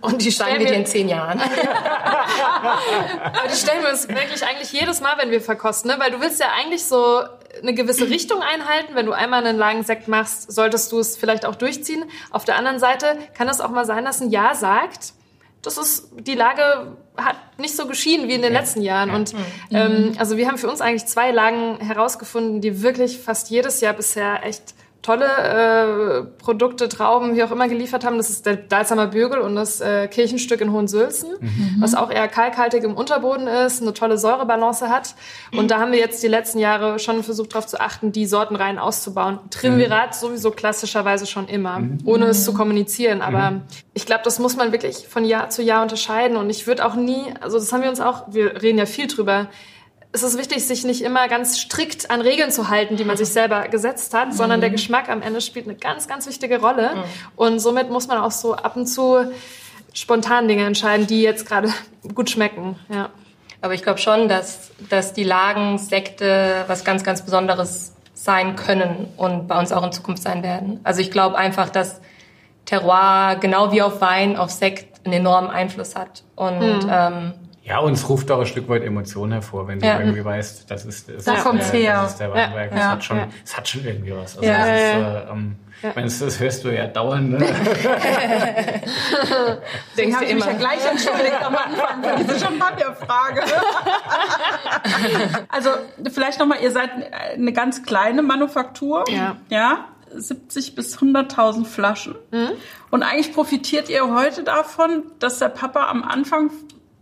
und 0.00 0.24
die 0.24 0.32
stellen 0.32 0.58
wir 0.58 0.66
dir 0.66 0.74
in 0.74 0.86
zehn 0.86 1.08
Jahren. 1.08 1.38
aber 3.22 3.48
die 3.48 3.56
stellen 3.56 3.82
wir 3.82 3.90
uns 3.90 4.08
wirklich 4.08 4.42
eigentlich 4.42 4.72
jedes 4.72 5.00
Mal, 5.00 5.12
wenn 5.18 5.30
wir 5.30 5.40
verkosten, 5.40 5.90
ne? 5.90 5.98
weil 5.98 6.10
du 6.10 6.20
willst 6.20 6.40
ja 6.40 6.46
eigentlich 6.58 6.84
so 6.84 7.20
eine 7.62 7.74
gewisse 7.74 8.08
Richtung 8.10 8.42
einhalten. 8.42 8.94
Wenn 8.94 9.06
du 9.06 9.12
einmal 9.12 9.44
einen 9.44 9.58
langen 9.58 9.84
Sekt 9.84 10.08
machst, 10.08 10.52
solltest 10.52 10.92
du 10.92 10.98
es 10.98 11.16
vielleicht 11.16 11.46
auch 11.46 11.54
durchziehen. 11.54 12.04
Auf 12.30 12.44
der 12.44 12.56
anderen 12.56 12.78
Seite 12.78 13.16
kann 13.34 13.48
es 13.48 13.60
auch 13.60 13.70
mal 13.70 13.84
sein, 13.84 14.04
dass 14.04 14.20
ein 14.20 14.30
Ja 14.30 14.54
sagt, 14.54 15.12
das 15.62 15.78
ist, 15.78 16.10
die 16.20 16.34
Lage 16.34 16.96
hat 17.16 17.36
nicht 17.58 17.74
so 17.74 17.86
geschieden 17.86 18.28
wie 18.28 18.34
in 18.34 18.42
den 18.42 18.52
letzten 18.52 18.82
Jahren. 18.82 19.10
Und 19.10 19.34
ähm, 19.72 20.14
also 20.16 20.36
wir 20.36 20.46
haben 20.46 20.58
für 20.58 20.68
uns 20.68 20.80
eigentlich 20.80 21.06
zwei 21.06 21.32
Lagen 21.32 21.80
herausgefunden, 21.80 22.60
die 22.60 22.82
wirklich 22.82 23.18
fast 23.18 23.50
jedes 23.50 23.80
Jahr 23.80 23.94
bisher 23.94 24.44
echt 24.44 24.74
tolle 25.06 25.26
äh, 25.26 26.22
Produkte, 26.42 26.88
Trauben, 26.88 27.36
wie 27.36 27.44
auch 27.44 27.52
immer 27.52 27.68
geliefert 27.68 28.04
haben. 28.04 28.16
Das 28.16 28.28
ist 28.28 28.44
der 28.44 28.56
Dalsheimer 28.56 29.06
Bürgel 29.06 29.38
und 29.38 29.54
das 29.54 29.80
äh, 29.80 30.08
Kirchenstück 30.08 30.60
in 30.60 30.72
Hohensülzen, 30.72 31.30
was 31.78 31.94
auch 31.94 32.10
eher 32.10 32.26
kalkhaltig 32.26 32.82
im 32.82 32.94
Unterboden 32.94 33.46
ist, 33.46 33.82
eine 33.82 33.94
tolle 33.94 34.18
Säurebalance 34.18 34.88
hat. 34.88 35.14
Und 35.56 35.70
da 35.70 35.78
haben 35.78 35.92
wir 35.92 35.98
jetzt 35.98 36.22
die 36.22 36.28
letzten 36.28 36.58
Jahre 36.58 36.98
schon 36.98 37.22
versucht, 37.22 37.54
darauf 37.54 37.66
zu 37.66 37.80
achten, 37.80 38.10
die 38.10 38.26
Sortenreihen 38.26 38.78
auszubauen. 38.78 39.38
Triumvirat 39.50 40.14
sowieso 40.14 40.50
klassischerweise 40.50 41.26
schon 41.26 41.46
immer, 41.46 41.82
ohne 42.04 42.26
es 42.26 42.44
zu 42.44 42.52
kommunizieren. 42.52 43.22
Aber 43.22 43.60
ich 43.94 44.06
glaube, 44.06 44.22
das 44.24 44.38
muss 44.40 44.56
man 44.56 44.72
wirklich 44.72 45.06
von 45.08 45.24
Jahr 45.24 45.50
zu 45.50 45.62
Jahr 45.62 45.82
unterscheiden. 45.82 46.36
Und 46.36 46.50
ich 46.50 46.66
würde 46.66 46.84
auch 46.84 46.96
nie, 46.96 47.22
also 47.40 47.58
das 47.58 47.72
haben 47.72 47.82
wir 47.82 47.90
uns 47.90 48.00
auch, 48.00 48.24
wir 48.28 48.60
reden 48.62 48.78
ja 48.78 48.86
viel 48.86 49.06
drüber, 49.06 49.48
es 50.12 50.22
ist 50.22 50.38
wichtig, 50.38 50.66
sich 50.66 50.84
nicht 50.84 51.02
immer 51.02 51.28
ganz 51.28 51.58
strikt 51.58 52.10
an 52.10 52.20
Regeln 52.20 52.50
zu 52.50 52.68
halten, 52.68 52.96
die 52.96 53.04
man 53.04 53.16
sich 53.16 53.28
selber 53.28 53.68
gesetzt 53.68 54.14
hat, 54.14 54.34
sondern 54.34 54.60
der 54.60 54.70
Geschmack 54.70 55.08
am 55.08 55.20
Ende 55.20 55.40
spielt 55.40 55.66
eine 55.66 55.76
ganz, 55.76 56.08
ganz 56.08 56.26
wichtige 56.26 56.60
Rolle. 56.60 57.04
Und 57.36 57.58
somit 57.58 57.90
muss 57.90 58.08
man 58.08 58.18
auch 58.18 58.30
so 58.30 58.54
ab 58.54 58.76
und 58.76 58.86
zu 58.86 59.30
spontan 59.92 60.48
Dinge 60.48 60.64
entscheiden, 60.64 61.06
die 61.06 61.22
jetzt 61.22 61.46
gerade 61.46 61.72
gut 62.14 62.30
schmecken. 62.30 62.76
Ja. 62.88 63.10
Aber 63.60 63.74
ich 63.74 63.82
glaube 63.82 63.98
schon, 63.98 64.28
dass, 64.28 64.70
dass 64.90 65.12
die 65.12 65.24
Lagensekte 65.24 66.64
was 66.66 66.84
ganz, 66.84 67.04
ganz 67.04 67.22
Besonderes 67.22 67.94
sein 68.14 68.56
können 68.56 69.08
und 69.16 69.48
bei 69.48 69.58
uns 69.58 69.72
auch 69.72 69.82
in 69.82 69.92
Zukunft 69.92 70.22
sein 70.22 70.42
werden. 70.42 70.80
Also 70.84 71.00
ich 71.00 71.10
glaube 71.10 71.36
einfach, 71.36 71.68
dass 71.68 72.00
Terroir 72.64 73.36
genau 73.40 73.72
wie 73.72 73.82
auf 73.82 74.00
Wein, 74.00 74.36
auf 74.36 74.50
Sekt 74.50 75.04
einen 75.04 75.14
enormen 75.14 75.50
Einfluss 75.50 75.94
hat. 75.94 76.24
Und 76.34 76.58
mhm. 76.58 76.90
ähm, 76.90 77.34
ja, 77.66 77.80
uns 77.80 78.08
ruft 78.08 78.30
auch 78.30 78.38
ein 78.38 78.46
Stück 78.46 78.68
weit 78.68 78.84
Emotionen 78.84 79.32
hervor, 79.32 79.66
wenn 79.66 79.80
du 79.80 79.86
ja. 79.86 79.98
irgendwie 79.98 80.24
weißt, 80.24 80.70
das 80.70 80.84
ist, 80.84 81.08
das 81.08 81.24
da 81.24 81.34
ist, 81.34 81.42
kommt's 81.42 81.72
der, 81.72 81.80
her. 81.80 82.02
Das 82.02 82.12
ist 82.12 82.20
der 82.20 82.32
Weinberg. 82.32 82.70
Ja. 82.70 82.76
Das, 82.76 82.86
hat 82.86 83.04
schon, 83.04 83.20
das 83.42 83.56
hat 83.56 83.68
schon 83.68 83.84
irgendwie 83.84 84.12
was. 84.12 84.38
Also 84.38 84.48
ja. 84.48 84.58
das, 84.58 84.68
ist, 84.68 84.74
äh, 84.74 85.32
ähm, 85.32 85.56
ja. 85.82 85.92
Meinst, 85.96 86.22
das 86.22 86.38
hörst 86.38 86.64
du 86.64 86.68
ja 86.68 86.86
dauernd. 86.86 87.30
Ne? 87.30 87.38
Deswegen 89.96 90.14
habe 90.14 90.26
ich 90.26 90.34
mich 90.34 90.44
ja 90.44 90.52
gleich 90.52 90.86
entschuldigt 90.88 91.44
am 91.44 91.56
Anfang 91.56 92.04
für 92.04 92.24
diese 92.24 92.38
Champagnerfrage. 92.38 93.42
also 95.48 95.70
vielleicht 96.12 96.38
nochmal, 96.38 96.58
ihr 96.62 96.70
seid 96.70 96.90
eine 97.34 97.52
ganz 97.52 97.82
kleine 97.82 98.22
Manufaktur. 98.22 99.02
Ja. 99.10 99.38
ja? 99.50 99.86
70 100.14 100.76
bis 100.76 100.98
100.000 100.98 101.64
Flaschen. 101.64 102.14
Mhm. 102.30 102.50
Und 102.90 103.02
eigentlich 103.02 103.34
profitiert 103.34 103.88
ihr 103.88 104.14
heute 104.14 104.44
davon, 104.44 105.02
dass 105.18 105.40
der 105.40 105.48
Papa 105.48 105.88
am 105.88 106.04
Anfang 106.04 106.52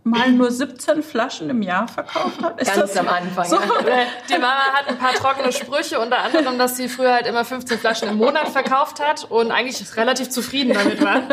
mal 0.05 0.31
nur 0.31 0.51
17 0.51 1.01
Flaschen 1.03 1.49
im 1.49 1.61
Jahr 1.61 1.87
verkauft 1.87 2.41
hat? 2.41 2.61
Ist 2.61 2.73
Ganz 2.73 2.95
am 2.95 3.07
Anfang. 3.09 3.45
So? 3.45 3.55
Ja. 3.55 3.61
Die 4.29 4.33
Mama 4.33 4.61
hat 4.73 4.87
ein 4.87 4.97
paar 4.97 5.13
trockene 5.13 5.51
Sprüche, 5.51 5.99
unter 5.99 6.19
anderem, 6.19 6.57
dass 6.57 6.77
sie 6.77 6.87
früher 6.87 7.13
halt 7.13 7.25
immer 7.25 7.43
15 7.43 7.79
Flaschen 7.79 8.07
im 8.09 8.17
Monat 8.17 8.49
verkauft 8.49 8.99
hat 8.99 9.25
und 9.29 9.51
eigentlich 9.51 9.97
relativ 9.97 10.29
zufrieden 10.29 10.73
damit 10.73 11.03
war. 11.03 11.23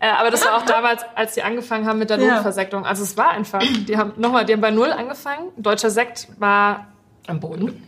Äh, 0.00 0.08
aber 0.08 0.30
das 0.30 0.44
war 0.44 0.56
auch 0.56 0.64
damals, 0.64 1.02
als 1.14 1.34
sie 1.34 1.42
angefangen 1.42 1.86
haben 1.86 1.98
mit 1.98 2.10
der 2.10 2.18
Lohnversektung. 2.18 2.86
Also 2.86 3.02
es 3.02 3.16
war 3.16 3.30
einfach, 3.30 3.60
die 3.60 3.96
haben 3.96 4.12
nochmal, 4.16 4.44
die 4.44 4.52
haben 4.52 4.60
bei 4.60 4.70
Null 4.70 4.92
angefangen. 4.92 5.50
Deutscher 5.56 5.90
Sekt 5.90 6.28
war 6.38 6.88
am 7.26 7.40
Boden 7.40 7.82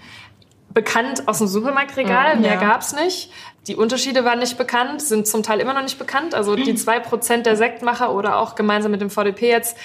bekannt 0.77 1.27
aus 1.27 1.39
dem 1.39 1.47
Supermarktregal, 1.47 2.37
mehr 2.37 2.53
ja. 2.53 2.61
gab's 2.61 2.95
nicht. 2.95 3.33
Die 3.67 3.77
Unterschiede 3.77 4.27
waren 4.27 4.41
nicht 4.41 4.59
bekannt, 4.59 5.01
sind 5.01 5.27
zum 5.27 5.43
Teil 5.43 5.59
immer 5.59 5.73
noch 5.73 5.83
nicht 5.83 5.99
bekannt. 5.99 6.35
Also 6.35 6.55
die 6.55 6.75
zwei 6.75 7.01
Prozent 7.01 7.47
der 7.47 7.57
Sektmacher 7.57 8.15
oder 8.15 8.37
auch 8.37 8.57
gemeinsam 8.57 8.93
mit 8.93 9.01
dem 9.01 9.09
VDP 9.09 9.49
jetzt 9.49 9.79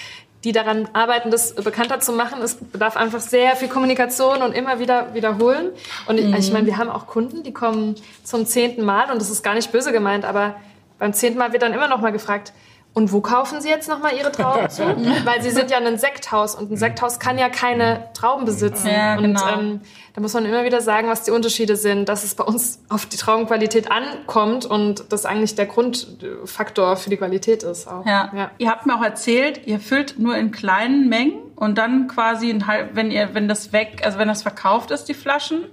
die 0.44 0.52
daran 0.52 0.88
arbeiten, 0.92 1.30
das 1.30 1.54
bekannter 1.54 2.00
zu 2.00 2.12
machen. 2.12 2.42
Es 2.42 2.56
bedarf 2.56 2.96
einfach 2.96 3.20
sehr 3.20 3.54
viel 3.56 3.68
Kommunikation 3.68 4.42
und 4.42 4.52
immer 4.52 4.78
wieder 4.78 5.14
wiederholen. 5.14 5.70
Und 6.06 6.18
ich, 6.18 6.26
mhm. 6.26 6.34
ich 6.34 6.52
meine, 6.52 6.66
wir 6.66 6.78
haben 6.78 6.90
auch 6.90 7.06
Kunden, 7.06 7.42
die 7.42 7.52
kommen 7.52 7.94
zum 8.24 8.46
zehnten 8.46 8.84
Mal 8.84 9.10
und 9.10 9.20
das 9.20 9.30
ist 9.30 9.42
gar 9.42 9.54
nicht 9.54 9.70
böse 9.70 9.92
gemeint, 9.92 10.24
aber 10.24 10.56
beim 10.98 11.12
zehnten 11.12 11.38
Mal 11.38 11.52
wird 11.52 11.62
dann 11.62 11.72
immer 11.72 11.88
noch 11.88 12.00
mal 12.00 12.12
gefragt, 12.12 12.52
und 12.94 13.10
wo 13.10 13.22
kaufen 13.22 13.62
Sie 13.62 13.70
jetzt 13.70 13.88
nochmal 13.88 14.14
Ihre 14.18 14.30
Trauben 14.30 14.68
zu? 14.68 14.82
Weil 15.24 15.40
Sie 15.40 15.50
sind 15.50 15.70
ja 15.70 15.78
ein 15.78 15.96
Sekthaus 15.96 16.54
und 16.54 16.70
ein 16.70 16.76
Sekthaus 16.76 17.18
kann 17.18 17.38
ja 17.38 17.48
keine 17.48 18.08
Trauben 18.12 18.44
besitzen. 18.44 18.88
Ja, 18.88 19.16
genau. 19.16 19.42
Und 19.42 19.60
ähm, 19.60 19.80
da 20.14 20.20
muss 20.20 20.34
man 20.34 20.44
immer 20.44 20.64
wieder 20.64 20.82
sagen, 20.82 21.08
was 21.08 21.22
die 21.22 21.30
Unterschiede 21.30 21.76
sind, 21.76 22.10
dass 22.10 22.22
es 22.22 22.34
bei 22.34 22.44
uns 22.44 22.80
auf 22.90 23.06
die 23.06 23.16
Traubenqualität 23.16 23.90
ankommt 23.90 24.66
und 24.66 25.04
das 25.08 25.24
eigentlich 25.24 25.54
der 25.54 25.64
Grundfaktor 25.66 26.96
für 26.96 27.08
die 27.08 27.16
Qualität 27.16 27.62
ist. 27.62 27.88
Auch. 27.88 28.04
Ja. 28.04 28.30
ja. 28.36 28.50
Ihr 28.58 28.68
habt 28.68 28.84
mir 28.84 28.94
auch 28.94 29.04
erzählt, 29.04 29.66
ihr 29.66 29.80
füllt 29.80 30.18
nur 30.18 30.36
in 30.36 30.50
kleinen 30.50 31.08
Mengen 31.08 31.38
und 31.56 31.78
dann 31.78 32.08
quasi, 32.08 32.50
in 32.50 32.66
halb, 32.66 32.94
wenn 32.94 33.10
ihr, 33.10 33.30
wenn 33.32 33.48
das 33.48 33.72
weg, 33.72 34.02
also 34.04 34.18
wenn 34.18 34.28
das 34.28 34.42
verkauft 34.42 34.90
ist, 34.90 35.04
die 35.04 35.14
Flaschen. 35.14 35.64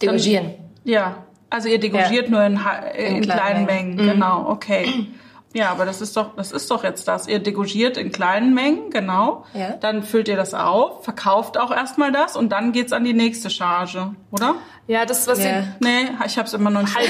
Degorgieren. 0.00 0.54
ja. 0.84 1.16
Also 1.50 1.68
ihr 1.68 1.78
degorgiert 1.78 2.24
ja. 2.24 2.30
nur 2.30 2.44
in, 2.44 2.52
in, 2.96 3.16
in 3.16 3.22
kleinen, 3.22 3.24
kleinen 3.24 3.66
Mengen. 3.66 3.94
Mengen. 3.94 4.06
Mhm. 4.06 4.10
Genau, 4.12 4.48
okay. 4.48 5.06
Ja, 5.54 5.70
aber 5.70 5.86
das 5.86 6.00
ist 6.00 6.16
doch, 6.16 6.34
das 6.34 6.50
ist 6.50 6.68
doch 6.70 6.82
jetzt 6.82 7.06
das. 7.06 7.28
Ihr 7.28 7.38
degorgiert 7.38 7.96
in 7.96 8.10
kleinen 8.10 8.54
Mengen, 8.54 8.90
genau. 8.90 9.46
Ja. 9.54 9.70
Dann 9.76 10.02
füllt 10.02 10.26
ihr 10.26 10.36
das 10.36 10.52
auf, 10.52 11.04
verkauft 11.04 11.58
auch 11.58 11.70
erstmal 11.70 12.10
das 12.10 12.36
und 12.36 12.50
dann 12.50 12.72
geht's 12.72 12.92
an 12.92 13.04
die 13.04 13.14
nächste 13.14 13.50
Charge, 13.50 14.14
oder? 14.32 14.56
Ja, 14.88 15.06
das 15.06 15.28
was 15.28 15.38
ja. 15.38 15.62
Sie, 15.62 15.68
nee, 15.80 16.08
ich 16.26 16.36
hab's 16.38 16.52
immer 16.52 16.70
noch 16.70 16.82
nicht. 16.82 16.96
Halb. 16.96 17.08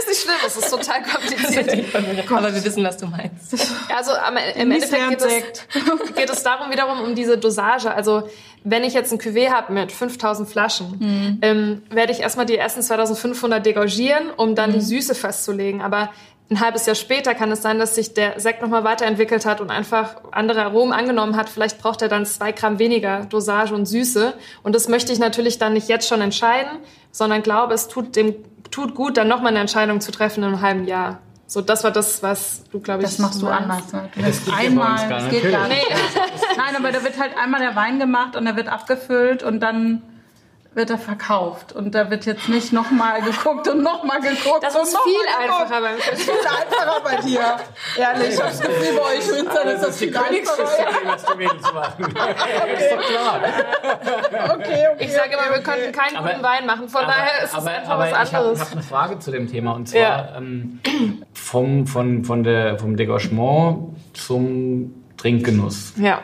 ist 0.00 0.08
nicht 0.08 0.20
schlimm, 0.22 0.34
es 0.46 0.56
ist 0.56 0.70
total 0.70 1.02
kompliziert. 1.02 2.30
aber 2.30 2.54
wir 2.54 2.64
wissen, 2.64 2.82
was 2.84 2.96
du 2.96 3.06
meinst. 3.06 3.54
Also 3.94 4.12
am, 4.12 4.36
im 4.36 4.70
Endeffekt 4.70 5.10
geht 5.10 5.20
es, 5.20 6.14
geht 6.14 6.30
es 6.30 6.42
darum 6.42 6.72
wiederum 6.72 7.00
um 7.00 7.14
diese 7.14 7.38
Dosage. 7.38 7.92
Also 7.92 8.28
wenn 8.64 8.84
ich 8.84 8.94
jetzt 8.94 9.12
ein 9.12 9.18
Cuvée 9.18 9.50
habe 9.50 9.72
mit 9.72 9.92
5000 9.92 10.48
Flaschen, 10.48 10.98
mhm. 10.98 11.38
ähm, 11.42 11.82
werde 11.90 12.12
ich 12.12 12.20
erstmal 12.20 12.46
die 12.46 12.56
ersten 12.56 12.82
2500 12.82 13.64
degorgieren, 13.64 14.30
um 14.36 14.54
dann 14.54 14.70
mhm. 14.70 14.74
die 14.74 14.80
Süße 14.80 15.14
festzulegen. 15.14 15.80
Aber 15.80 16.10
ein 16.50 16.60
halbes 16.60 16.84
Jahr 16.86 16.96
später 16.96 17.34
kann 17.34 17.52
es 17.52 17.62
sein, 17.62 17.78
dass 17.78 17.94
sich 17.94 18.12
der 18.12 18.40
Sekt 18.40 18.60
nochmal 18.60 18.82
weiterentwickelt 18.82 19.46
hat 19.46 19.60
und 19.60 19.70
einfach 19.70 20.16
andere 20.32 20.62
Aromen 20.62 20.92
angenommen 20.92 21.36
hat. 21.36 21.48
Vielleicht 21.48 21.78
braucht 21.78 22.02
er 22.02 22.08
dann 22.08 22.26
zwei 22.26 22.50
Gramm 22.50 22.80
weniger 22.80 23.24
Dosage 23.26 23.72
und 23.72 23.86
Süße. 23.86 24.34
Und 24.64 24.74
das 24.74 24.88
möchte 24.88 25.12
ich 25.12 25.20
natürlich 25.20 25.58
dann 25.58 25.74
nicht 25.74 25.88
jetzt 25.88 26.08
schon 26.08 26.20
entscheiden, 26.20 26.70
sondern 27.12 27.42
glaube, 27.42 27.74
es 27.74 27.86
tut 27.86 28.16
dem 28.16 28.34
tut 28.70 28.94
gut, 28.94 29.16
dann 29.16 29.28
nochmal 29.28 29.48
eine 29.48 29.60
Entscheidung 29.60 30.00
zu 30.00 30.12
treffen 30.12 30.42
in 30.42 30.50
einem 30.50 30.60
halben 30.60 30.84
Jahr. 30.86 31.20
So, 31.46 31.60
das 31.60 31.82
war 31.82 31.90
das, 31.90 32.22
was 32.22 32.62
du, 32.70 32.78
glaube 32.78 33.02
ich, 33.02 33.08
Das 33.08 33.18
machst 33.18 33.42
du 33.42 33.48
anders. 33.48 33.92
Ne? 33.92 34.08
Du 34.14 34.22
das 34.22 34.40
einmal, 34.52 35.08
das 35.08 35.28
geht 35.28 35.50
gar 35.50 35.66
nicht. 35.66 35.84
Nee. 35.88 35.96
Nein, 36.56 36.76
aber 36.76 36.92
da 36.92 37.02
wird 37.02 37.18
halt 37.18 37.36
einmal 37.36 37.60
der 37.60 37.74
Wein 37.74 37.98
gemacht 37.98 38.36
und 38.36 38.44
der 38.44 38.54
wird 38.54 38.68
abgefüllt 38.68 39.42
und 39.42 39.58
dann 39.60 40.02
wird 40.72 40.88
er 40.88 40.98
verkauft 40.98 41.72
und 41.72 41.96
da 41.96 42.10
wird 42.10 42.26
jetzt 42.26 42.48
nicht 42.48 42.72
nochmal 42.72 43.20
geguckt 43.22 43.66
und 43.66 43.82
nochmal 43.82 44.20
geguckt. 44.20 44.62
Das 44.62 44.74
ist 44.76 44.96
viel 45.02 45.14
einfacher 45.40 45.80
beim 45.80 45.96
Fisch. 45.98 46.24
Viel 46.24 46.34
einfacher 46.34 47.00
bei 47.02 47.16
dir. 47.16 47.56
Ehrlich, 47.98 48.34
ich 48.34 48.40
hab's 48.40 48.60
Gefühl, 48.60 48.96
bei 48.96 49.16
euch 49.16 49.28
Winzer 49.28 49.64
das 49.64 49.74
ist 49.74 49.82
das 49.84 49.98
die 49.98 50.06
viel 50.06 50.16
einfacher. 50.16 50.62
was 51.06 51.24
du 51.24 51.38
willst 51.38 51.74
machen. 51.74 52.04
ist 52.04 52.92
doch 52.92 53.02
klar. 53.08 53.40
Okay, 54.54 54.86
okay. 54.92 54.96
Ich 55.00 55.12
sage 55.12 55.32
immer, 55.32 55.42
okay, 55.42 55.54
wir 55.54 55.62
könnten 55.62 55.92
keinen 55.92 56.16
aber, 56.16 56.28
guten 56.30 56.42
Wein 56.44 56.66
machen, 56.66 56.88
von 56.88 57.02
aber, 57.02 57.12
daher 57.12 57.44
ist 57.44 57.54
aber, 57.54 57.62
es 57.62 57.76
einfach 57.76 57.90
aber 57.90 58.04
was 58.04 58.12
anderes. 58.12 58.28
Ich 58.30 58.34
habe 58.36 58.60
hab 58.60 58.72
eine 58.72 58.82
Frage 58.82 59.18
zu 59.18 59.30
dem 59.32 59.50
Thema 59.50 59.72
und 59.72 59.88
zwar 59.88 60.00
Ja. 60.00 60.36
ähm, 60.36 60.80
vom, 61.34 61.86
von, 61.88 62.24
von 62.24 62.44
der, 62.44 62.78
vom 62.78 62.96
Degorgement 62.96 63.96
zum 64.12 64.94
Trinkgenuss. 65.16 65.94
Ja. 65.96 66.20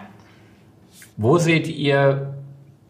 Wo 1.17 1.39
seht 1.39 1.67
ihr 1.67 2.36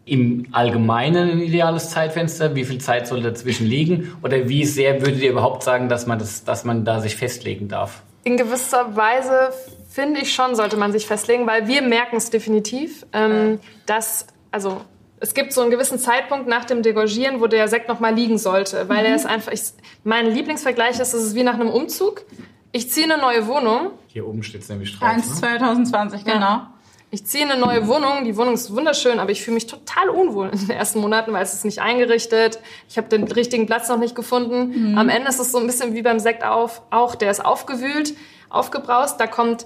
im 0.07 0.47
Allgemeinen 0.51 1.29
ein 1.29 1.39
ideales 1.39 1.89
Zeitfenster? 1.89 2.55
Wie 2.55 2.63
viel 2.63 2.79
Zeit 2.79 3.07
soll 3.07 3.21
dazwischen 3.21 3.67
liegen? 3.67 4.15
Oder 4.23 4.47
wie 4.47 4.65
sehr 4.65 5.01
würdet 5.01 5.21
ihr 5.21 5.31
überhaupt 5.31 5.63
sagen, 5.63 5.89
dass 5.89 6.07
man, 6.07 6.17
das, 6.17 6.43
dass 6.43 6.63
man 6.63 6.85
da 6.85 7.01
sich 7.01 7.15
festlegen 7.15 7.67
darf? 7.67 8.01
In 8.23 8.37
gewisser 8.37 8.95
Weise 8.95 9.51
finde 9.89 10.21
ich 10.21 10.33
schon, 10.33 10.55
sollte 10.55 10.77
man 10.77 10.91
sich 10.91 11.05
festlegen, 11.05 11.45
weil 11.45 11.67
wir 11.67 11.81
merken 11.81 12.17
es 12.17 12.29
definitiv, 12.29 13.05
ähm, 13.13 13.59
dass, 13.85 14.27
also 14.51 14.81
es 15.19 15.33
gibt 15.33 15.53
so 15.53 15.61
einen 15.61 15.71
gewissen 15.71 15.99
Zeitpunkt 15.99 16.47
nach 16.47 16.65
dem 16.65 16.83
Degorgieren, 16.83 17.41
wo 17.41 17.47
der 17.47 17.67
Sekt 17.67 17.87
noch 17.87 17.99
mal 17.99 18.13
liegen 18.13 18.37
sollte, 18.37 18.87
weil 18.89 19.05
er 19.05 19.15
ist 19.15 19.25
einfach, 19.25 19.51
ich, 19.51 19.61
mein 20.03 20.27
Lieblingsvergleich 20.27 20.99
ist, 20.99 21.13
es 21.13 21.23
ist 21.23 21.35
wie 21.35 21.43
nach 21.43 21.55
einem 21.55 21.69
Umzug. 21.69 22.23
Ich 22.71 22.91
ziehe 22.91 23.11
eine 23.11 23.19
neue 23.19 23.47
Wohnung, 23.47 23.91
Hier 24.07 24.27
oben 24.27 24.43
steht 24.43 24.61
es 24.61 24.69
nämlich 24.69 24.97
drauf. 24.97 25.09
1 25.09 25.27
ne? 25.27 25.35
2020, 25.35 26.23
genau. 26.25 26.61
Ich 27.09 27.25
ziehe 27.25 27.49
eine 27.49 27.59
neue 27.59 27.87
Wohnung, 27.87 28.25
die 28.25 28.35
Wohnung 28.35 28.55
ist 28.55 28.75
wunderschön, 28.75 29.19
aber 29.19 29.31
ich 29.31 29.41
fühle 29.41 29.55
mich 29.55 29.67
total 29.67 30.09
unwohl 30.09 30.49
in 30.49 30.59
den 30.59 30.71
ersten 30.71 30.99
Monaten, 30.99 31.31
weil 31.31 31.43
es 31.43 31.53
ist 31.53 31.63
nicht 31.63 31.79
eingerichtet, 31.79 32.59
ich 32.89 32.97
habe 32.97 33.07
den 33.07 33.23
richtigen 33.23 33.65
Platz 33.65 33.87
noch 33.87 33.97
nicht 33.97 34.15
gefunden. 34.15 34.97
Am 34.97 35.07
Ende 35.07 35.29
ist 35.29 35.39
es 35.39 35.51
so 35.51 35.57
ein 35.57 35.67
bisschen 35.67 35.93
wie 35.95 36.01
beim 36.01 36.19
Sekt 36.19 36.43
auf, 36.43 36.81
auch, 36.89 37.15
der 37.15 37.31
ist 37.31 37.43
aufgewühlt, 37.43 38.13
aufgebraust, 38.49 39.19
da 39.19 39.27
kommt 39.27 39.65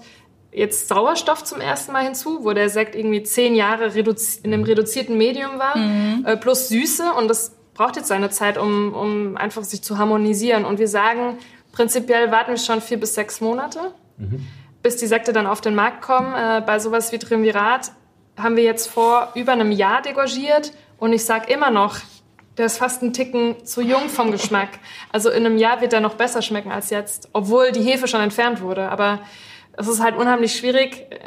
jetzt 0.52 0.88
Sauerstoff 0.90 1.44
zum 1.44 1.62
ersten 1.62 1.94
Mal 1.94 2.04
hinzu, 2.04 2.44
wo 2.44 2.54
der 2.54 2.70
Sekt 2.70 2.96
irgendwie 2.96 3.24
zehn 3.24 3.56
Jahre 3.56 3.86
in 3.88 4.54
einem 4.54 4.64
reduzierten 4.64 5.18
Medium 5.18 5.58
war, 5.60 5.76
äh, 6.26 6.38
plus 6.38 6.68
Süße. 6.70 7.14
Und 7.18 7.28
das 7.30 7.56
braucht 7.74 7.96
jetzt 7.96 8.10
seine 8.10 8.30
Zeit, 8.30 8.58
um, 8.58 8.94
um 8.94 9.38
einfach 9.38 9.64
sich 9.64 9.82
zu 9.82 9.98
harmonisieren. 9.98 10.66
Und 10.66 10.78
wir 10.78 10.90
sagen, 10.90 11.38
prinzipiell 11.72 12.32
warten 12.32 12.52
wir 12.52 12.58
schon 12.58 12.82
vier 12.82 13.00
bis 13.00 13.16
sechs 13.16 13.42
Monate, 13.42 13.80
bis 14.82 14.98
die 14.98 15.08
Sekte 15.08 15.34
dann 15.34 15.48
auf 15.48 15.62
den 15.62 15.76
Markt 15.76 16.02
kommen. 16.02 16.34
Äh, 16.34 16.62
bei 16.66 16.80
sowas 16.80 17.12
wie 17.12 17.20
Triumvirat 17.20 17.92
haben 18.38 18.56
wir 18.56 18.64
jetzt 18.64 18.88
vor 18.88 19.30
über 19.36 19.52
einem 19.52 19.72
Jahr 19.72 20.02
degorgiert 20.02 20.72
und 20.98 21.14
ich 21.14 21.26
sag 21.26 21.50
immer 21.50 21.70
noch, 21.70 21.98
der 22.58 22.66
ist 22.66 22.78
fast 22.78 23.02
ein 23.02 23.14
Ticken 23.14 23.66
zu 23.66 23.82
jung 23.82 24.10
vom 24.10 24.32
Geschmack. 24.32 24.70
Also 25.12 25.30
in 25.30 25.46
einem 25.46 25.58
Jahr 25.58 25.82
wird 25.82 25.94
er 25.94 26.02
noch 26.02 26.16
besser 26.16 26.42
schmecken 26.42 26.72
als 26.72 26.90
jetzt, 26.90 27.30
obwohl 27.34 27.72
die 27.72 27.82
Hefe 27.82 28.08
schon 28.08 28.22
entfernt 28.22 28.62
wurde. 28.62 28.90
Aber 28.90 29.20
es 29.74 29.88
ist 29.88 30.02
halt 30.02 30.18
unheimlich 30.18 30.56
schwierig, 30.56 31.08
äh, 31.10 31.20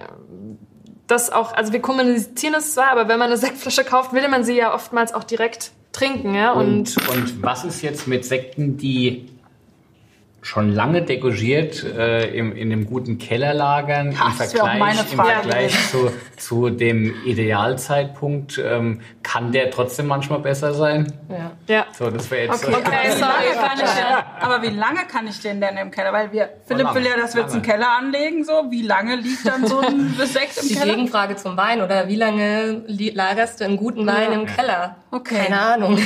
das 1.07 1.30
auch, 1.30 1.52
also 1.52 1.72
wir 1.72 1.80
kommunizieren 1.80 2.55
es 2.55 2.72
zwar, 2.74 2.88
aber 2.88 3.09
wenn 3.09 3.18
man 3.18 3.28
eine 3.28 3.36
Sektflasche 3.36 3.84
kauft, 3.84 4.12
will 4.12 4.26
man 4.28 4.42
sie 4.44 4.55
ja 4.55 4.74
oftmals 4.74 5.12
auch 5.12 5.24
direkt 5.24 5.72
trinken, 5.92 6.34
ja. 6.34 6.52
Und, 6.52 6.96
Und, 6.96 7.09
und 7.09 7.42
was 7.42 7.64
ist 7.64 7.82
jetzt 7.82 8.09
mit 8.09 8.24
Sekten, 8.24 8.76
die 8.76 9.26
schon 10.45 10.74
lange 10.74 11.01
degorgiert 11.03 11.82
äh, 11.82 12.26
im, 12.36 12.55
in 12.55 12.68
dem 12.68 12.84
guten 12.86 13.16
Kellerlagern 13.16 14.12
Ja, 14.12 14.26
im 14.26 14.32
Vergleich, 14.34 14.78
meine 14.78 15.01
im 15.01 15.07
Vergleich 15.07 15.88
zu, 15.90 16.12
zu 16.36 16.68
dem 16.68 17.14
Idealzeitpunkt. 17.24 18.59
Ähm, 18.62 19.01
kann 19.22 19.53
der 19.53 19.70
trotzdem 19.70 20.07
manchmal 20.07 20.40
besser 20.40 20.74
sein? 20.74 21.12
Ja. 21.30 21.53
Ja. 21.66 21.86
So, 21.92 22.11
das 22.11 22.30
wäre 22.30 22.42
jetzt 22.47 22.62
Okay. 22.62 22.72
so. 22.72 22.78
Okay, 22.78 23.11
sorry. 23.11 23.57
kann 23.57 23.78
ich 23.78 23.90
denn, 23.90 24.40
aber 24.40 24.62
wie 24.62 24.68
lange 24.76 25.01
kann 25.11 25.26
ich 25.26 25.40
den 25.40 25.61
denn 25.62 25.76
im 25.78 25.90
Keller? 25.90 26.12
Weil 26.12 26.30
wir, 26.30 26.51
Philipp 26.66 26.84
lange, 26.84 27.01
will 27.01 27.07
ja, 27.07 27.16
dass 27.16 27.34
wir 27.34 27.42
jetzt 27.42 27.55
einen. 27.55 27.62
Keller 27.62 27.88
anlegen, 27.99 28.45
so. 28.45 28.66
Wie 28.70 28.82
lange 28.82 29.16
liegt 29.16 29.47
dann 29.47 29.66
so 29.66 29.78
ein 29.80 30.14
Sekt 30.24 30.59
im 30.62 30.68
Die 30.68 30.74
Keller? 30.74 30.95
Gegenfrage 30.95 31.36
zum 31.36 31.57
Wein, 31.57 31.80
oder 31.80 32.07
wie 32.09 32.16
lange 32.16 32.82
lagerst 32.86 33.61
du 33.61 33.64
einen 33.64 33.78
guten 33.78 34.07
Wein 34.07 34.32
im 34.32 34.45
Keller? 34.47 34.97
Okay. 35.11 35.45
Keine 35.47 35.59
Ahnung. 35.61 35.97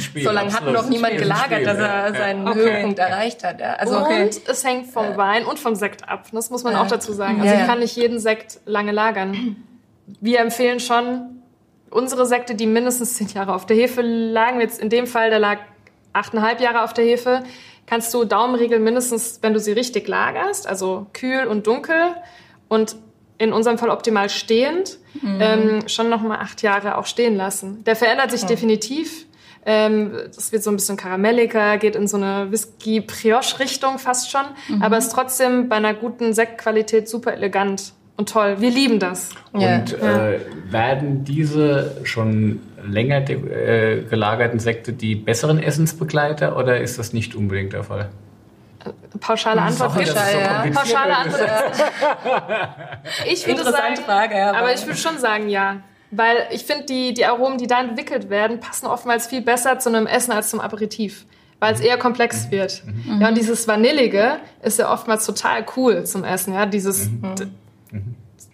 Spiel, 0.00 0.22
so 0.24 0.30
lange 0.30 0.52
hat 0.52 0.64
noch 0.70 0.88
niemand 0.88 1.16
gelagert, 1.18 1.46
Spiel, 1.62 1.64
dass 1.64 1.78
ja. 1.78 1.84
er 1.86 2.12
Ja. 2.12 2.18
seinen 2.18 2.46
Okay. 2.46 2.58
Höhepunkt 2.58 2.98
erreicht 2.98 3.42
hat. 3.42 3.58
Ja. 3.60 3.79
Also 3.80 3.96
Und 3.98 4.40
es 4.46 4.64
hängt 4.64 4.86
vom 4.88 5.16
Wein 5.16 5.44
und 5.46 5.58
vom 5.58 5.74
Sekt 5.74 6.08
ab. 6.08 6.26
Das 6.32 6.50
muss 6.50 6.62
man 6.64 6.74
Ja. 6.74 6.82
auch 6.82 6.86
dazu 6.86 7.12
sagen. 7.12 7.40
Also 7.40 7.54
Ja, 7.54 7.60
ich 7.62 7.66
kann 7.66 7.78
nicht 7.78 7.96
jeden 7.96 8.18
Sekt 8.18 8.60
lange 8.66 8.92
lagern. 8.92 9.56
Wir 10.20 10.40
empfehlen 10.40 10.80
schon 10.80 11.42
unsere 11.90 12.26
Sekte, 12.26 12.54
die 12.54 12.66
mindestens 12.66 13.14
zehn 13.14 13.28
Jahre 13.28 13.54
auf 13.54 13.66
der 13.66 13.76
Hefe 13.76 14.02
lagen. 14.02 14.60
Jetzt 14.60 14.80
in 14.80 14.90
dem 14.90 15.06
Fall, 15.06 15.30
der 15.30 15.38
lag 15.38 15.58
achteinhalb 16.12 16.60
Jahre 16.60 16.82
auf 16.84 16.92
der 16.92 17.04
Hefe. 17.04 17.42
Kannst 17.86 18.12
du 18.14 18.24
Daumenregel 18.24 18.78
mindestens, 18.78 19.38
wenn 19.42 19.52
du 19.54 19.60
sie 19.60 19.72
richtig 19.72 20.06
lagerst, 20.06 20.66
also 20.68 21.06
kühl 21.12 21.46
und 21.46 21.66
dunkel 21.66 22.14
und 22.68 22.96
in 23.38 23.52
unserem 23.52 23.78
Fall 23.78 23.88
optimal 23.88 24.28
stehend, 24.28 24.98
ähm, 25.24 25.88
schon 25.88 26.10
noch 26.10 26.20
mal 26.20 26.38
acht 26.38 26.60
Jahre 26.62 26.98
auch 26.98 27.06
stehen 27.06 27.34
lassen. 27.36 27.82
Der 27.84 27.96
verändert 27.96 28.30
sich 28.30 28.44
definitiv. 28.44 29.24
Ähm, 29.66 30.12
das 30.34 30.52
wird 30.52 30.62
so 30.62 30.70
ein 30.70 30.76
bisschen 30.76 30.96
karamelliger, 30.96 31.76
geht 31.76 31.94
in 31.94 32.08
so 32.08 32.16
eine 32.16 32.50
Whisky-Brioche-Richtung 32.50 33.98
fast 33.98 34.30
schon, 34.30 34.44
aber 34.80 34.96
ist 34.98 35.12
trotzdem 35.12 35.68
bei 35.68 35.76
einer 35.76 35.92
guten 35.94 36.32
Sektqualität 36.32 37.08
super 37.08 37.34
elegant 37.34 37.92
und 38.16 38.28
toll. 38.30 38.56
Wir 38.60 38.70
lieben 38.70 38.98
das. 38.98 39.30
Ja. 39.54 39.76
Und 39.76 39.92
äh, 40.00 40.40
werden 40.70 41.24
diese 41.24 41.96
schon 42.04 42.60
länger 42.86 43.28
äh, 43.28 44.02
gelagerten 44.08 44.58
Sekte 44.60 44.92
die 44.94 45.14
besseren 45.14 45.62
Essensbegleiter 45.62 46.56
oder 46.56 46.80
ist 46.80 46.98
das 46.98 47.12
nicht 47.12 47.34
unbedingt 47.34 47.72
der 47.74 47.84
Fall? 47.84 48.08
Pauschale 49.20 49.60
Antwort 49.60 49.92
Sorry, 49.92 50.04
gibt 50.04 50.16
so 50.16 50.38
ja. 50.38 50.64
Pauschale. 50.72 51.16
Antwort. 51.16 51.50
Ich 53.26 53.46
würde 53.46 53.64
sagen, 53.64 53.96
Frage, 53.96 54.36
ja, 54.36 54.50
aber 54.50 54.58
aber- 54.58 54.74
ich 54.74 54.86
würde 54.86 54.98
schon 54.98 55.18
sagen, 55.18 55.48
ja. 55.48 55.80
Weil 56.12 56.36
ich 56.50 56.64
finde, 56.64 56.84
die, 56.86 57.14
die 57.14 57.24
Aromen, 57.24 57.56
die 57.58 57.66
da 57.66 57.80
entwickelt 57.80 58.30
werden, 58.30 58.58
passen 58.60 58.86
oftmals 58.86 59.26
viel 59.28 59.42
besser 59.42 59.78
zu 59.78 59.88
einem 59.90 60.06
Essen 60.06 60.32
als 60.32 60.50
zum 60.50 60.60
Aperitif. 60.60 61.24
Weil 61.60 61.74
es 61.74 61.80
eher 61.80 61.98
komplex 61.98 62.50
wird. 62.50 62.82
Ja, 63.20 63.28
und 63.28 63.36
dieses 63.36 63.68
Vanillige 63.68 64.38
ist 64.62 64.78
ja 64.78 64.90
oftmals 64.92 65.26
total 65.26 65.64
cool 65.76 66.04
zum 66.04 66.24
Essen. 66.24 66.54
Ja, 66.54 66.64
dieses, 66.66 67.08
d- 67.38 67.46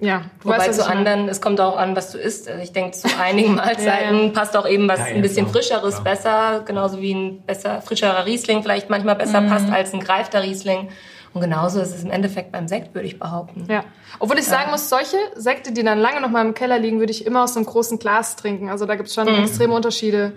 ja, 0.01 0.25
du 0.43 0.49
Wobei 0.49 0.59
weißt, 0.59 0.75
zu 0.75 0.87
anderen, 0.87 1.29
es 1.29 1.41
kommt 1.41 1.61
auch 1.61 1.77
an, 1.79 1.97
was 1.97 2.11
du 2.13 2.19
isst. 2.19 2.49
Also 2.49 2.61
ich 2.63 2.73
denke, 2.73 2.91
zu 2.97 3.09
einigen 3.19 3.55
Mahlzeiten 3.55 4.17
Ja, 4.19 4.25
ja. 4.25 4.29
passt 4.31 4.57
auch 4.57 4.69
eben 4.69 4.89
was 4.89 4.99
Ja, 4.99 5.07
ja, 5.09 5.15
ein 5.15 5.23
bisschen 5.23 5.47
klar, 5.47 5.55
frischeres 5.55 5.95
klar. 5.95 6.05
besser, 6.05 6.63
genauso 6.67 7.01
wie 7.01 7.15
ein 7.15 7.43
besser 7.43 7.81
frischerer 7.81 8.27
Riesling 8.27 8.63
vielleicht 8.63 8.91
manchmal 8.91 9.15
besser 9.17 9.41
Mhm. 9.41 9.49
passt 9.49 9.71
als 9.71 9.95
ein 9.95 10.01
gereifter 10.01 10.43
Riesling. 10.43 10.89
Und 11.37 11.43
genauso 11.43 11.83
ist 11.83 11.95
es 11.95 12.03
im 12.03 12.11
Endeffekt 12.11 12.51
beim 12.51 12.67
Sekt, 12.67 12.95
würde 12.95 13.07
ich 13.07 13.19
behaupten. 13.19 13.67
Ja. 13.69 13.85
Obwohl 14.21 14.39
ich 14.39 14.47
sagen 14.47 14.71
muss, 14.71 14.89
solche 14.89 15.19
Sekte, 15.35 15.71
die 15.71 15.85
dann 15.85 15.99
lange 15.99 16.23
noch 16.23 16.31
mal 16.31 16.41
im 16.43 16.55
Keller 16.55 16.79
liegen, 16.79 16.99
würde 16.99 17.11
ich 17.11 17.27
immer 17.27 17.45
aus 17.45 17.55
einem 17.59 17.67
großen 17.67 17.99
Glas 17.99 18.37
trinken. 18.37 18.71
Also 18.71 18.87
da 18.87 18.95
gibt 18.97 19.11
es 19.11 19.15
schon 19.15 19.27
Mhm. 19.31 19.45
extreme 19.45 19.75
Unterschiede. 19.75 20.33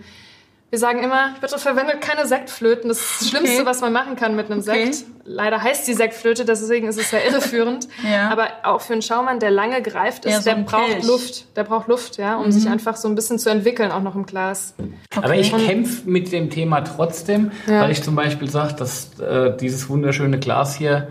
Wir 0.72 0.78
sagen 0.78 1.02
immer, 1.04 1.34
bitte 1.42 1.58
verwendet 1.58 2.00
keine 2.00 2.28
Sektflöten. 2.28 2.90
Das 2.90 3.00
ist 3.00 3.22
das 3.22 3.30
Schlimmste, 3.30 3.66
was 3.66 3.82
man 3.82 3.92
machen 3.92 4.16
kann 4.16 4.36
mit 4.36 4.52
einem 4.52 4.60
Okay. 4.60 4.92
Sekt. 4.92 5.06
Leider 5.26 5.62
heißt 5.64 5.88
die 5.88 5.94
Sektflöte, 5.96 6.46
deswegen 6.46 6.88
ist 6.88 7.00
es 7.00 7.10
sehr 7.10 7.26
irreführend. 7.26 7.88
Ja. 8.08 8.30
Aber 8.30 8.48
auch 8.64 8.82
für 8.82 8.94
einen 8.94 9.02
Schaumann, 9.02 9.40
der 9.40 9.50
lange 9.52 9.82
gereift 9.82 10.26
ist, 10.26 10.32
Ja, 10.34 10.40
so 10.42 10.50
der 10.52 10.56
braucht 10.64 10.86
Kelch. 10.92 11.06
Luft. 11.08 11.56
Der 11.58 11.64
braucht 11.64 11.88
Luft, 11.88 12.18
ja, 12.18 12.38
um 12.38 12.52
sich 12.52 12.70
einfach 12.70 12.96
so 12.98 13.08
ein 13.08 13.16
bisschen 13.16 13.40
zu 13.40 13.50
entwickeln, 13.50 13.92
auch 13.92 14.02
noch 14.02 14.16
im 14.16 14.26
Glas. 14.28 14.76
Aber 15.16 15.36
ich 15.36 15.52
kämpfe 15.52 16.08
mit 16.10 16.32
dem 16.32 16.50
Thema 16.52 16.82
trotzdem, 16.82 17.52
Ja. 17.68 17.82
weil 17.82 17.92
ich 17.92 18.04
zum 18.04 18.16
Beispiel 18.16 18.50
sage, 18.50 18.74
dass 18.76 19.20
äh, 19.20 19.58
dieses 19.58 19.90
wunderschöne 19.90 20.38
Glas 20.40 20.76
hier 20.76 21.08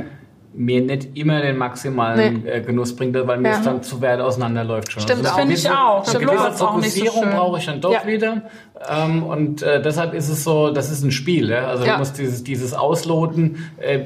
mir 0.54 0.80
nicht 0.80 1.16
immer 1.16 1.40
den 1.40 1.56
maximalen 1.56 2.42
Nee. 2.42 2.50
äh, 2.50 2.60
Genuss 2.62 2.96
bringt, 2.96 3.14
weil 3.14 3.38
mir 3.38 3.50
Ja. 3.50 3.58
es 3.58 3.62
dann 3.62 3.80
zu 3.84 4.00
weit 4.02 4.18
auseinanderläuft 4.18 4.90
schon. 4.90 5.02
Stimmt 5.04 5.20
eine 5.20 5.32
auch. 5.32 5.38
Finde 5.38 5.54
ich 5.54 5.70
auch. 5.70 5.96
Eine 5.98 6.08
Stimmt, 6.08 6.24
gewisse 6.24 6.36
Lorenz 6.42 6.60
auch 6.62 6.76
nicht 6.78 6.92
so 6.94 6.98
Fokussierung 7.00 7.22
schön. 7.28 7.38
brauche 7.38 7.58
ich 7.58 7.66
dann 7.66 7.80
doch 7.80 7.92
Ja. 7.92 8.06
wieder. 8.06 8.42
Ähm, 8.88 9.24
und 9.24 9.62
äh, 9.62 9.82
deshalb 9.82 10.14
ist 10.14 10.28
es 10.28 10.44
so, 10.44 10.70
das 10.70 10.90
ist 10.90 11.02
ein 11.02 11.10
Spiel. 11.10 11.48
Ja? 11.50 11.66
Also 11.66 11.84
Ja. 11.84 11.94
du 11.94 11.98
musst 11.98 12.16
dieses, 12.18 12.44
dieses 12.44 12.74
Ausloten, 12.74 13.70
äh, 13.78 13.98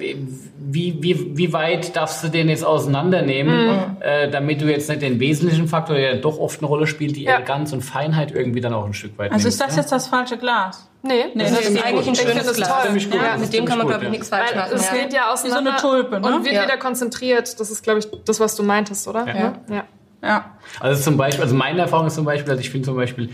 wie, 0.59 0.97
wie, 1.03 1.37
wie 1.37 1.53
weit 1.53 1.95
darfst 1.97 2.25
du 2.25 2.29
den 2.29 2.49
jetzt 2.49 2.65
auseinandernehmen, 2.65 3.67
Mhm. 3.67 3.97
äh, 4.01 4.31
damit 4.31 4.63
du 4.63 4.71
jetzt 4.71 4.89
nicht 4.89 5.03
den 5.03 5.21
wesentlichen 5.21 5.69
Faktor, 5.69 5.97
der 5.97 6.17
doch 6.17 6.39
oft 6.39 6.61
eine 6.61 6.69
Rolle 6.69 6.87
spielt, 6.87 7.17
die 7.17 7.25
Ja. 7.25 7.35
Eleganz 7.37 7.73
und 7.73 7.83
Feinheit 7.83 8.33
irgendwie 8.33 8.61
dann 8.63 8.73
auch 8.73 8.87
ein 8.87 8.95
Stück 8.95 9.19
weit 9.19 9.33
Also 9.33 9.45
nimmst, 9.45 9.61
ist 9.61 9.67
das 9.67 9.77
ja? 9.77 9.83
jetzt 9.83 9.93
das 9.93 10.07
falsche 10.09 10.39
Glas? 10.39 10.89
Nee, 11.03 11.25
Nee, 11.35 11.43
das 11.45 11.51
das 11.51 11.61
ist 11.69 11.85
eigentlich 11.85 12.07
ein 12.07 12.13
Ich 12.15 12.21
finde 12.21 12.33
schönes 12.33 12.47
das 12.47 12.57
Glas. 12.57 12.69
toll. 12.85 12.93
Gut. 12.95 13.15
Ja, 13.15 13.37
mit 13.37 13.53
dem 13.53 13.65
kann 13.67 13.79
man, 13.79 13.87
glaube 13.89 14.05
ich, 14.05 14.09
gut, 14.09 14.13
nichts 14.13 14.29
falsch 14.31 14.51
Weil 14.53 14.57
machen. 14.57 14.73
es 14.77 14.87
ja. 14.89 14.95
geht 14.97 15.13
ja 15.13 15.33
auseinander 15.33 15.75
Wie 15.75 15.81
so 15.81 15.89
eine 15.91 16.03
Tulpe, 16.03 16.21
ne? 16.21 16.37
und 16.37 16.45
wird 16.45 16.55
Ja. 16.55 16.63
wieder 16.65 16.77
konzentriert. 16.79 17.59
Das 17.61 17.71
ist, 17.71 17.83
glaube 17.83 17.99
ich, 17.99 18.07
das, 18.25 18.39
was 18.41 18.55
du 18.57 18.63
meintest, 18.63 19.07
oder? 19.09 19.27
Ja. 19.27 19.53
ja. 19.69 19.85
Ja. 20.25 20.45
Also 20.79 21.03
zum 21.03 21.17
Beispiel, 21.17 21.43
also 21.43 21.57
meine 21.57 21.81
Erfahrung 21.81 22.07
ist 22.07 22.15
zum 22.15 22.25
Beispiel, 22.25 22.51
also 22.53 22.61
ich 22.61 22.71
finde 22.71 22.87
zum 22.87 22.95
Beispiel, 22.95 23.31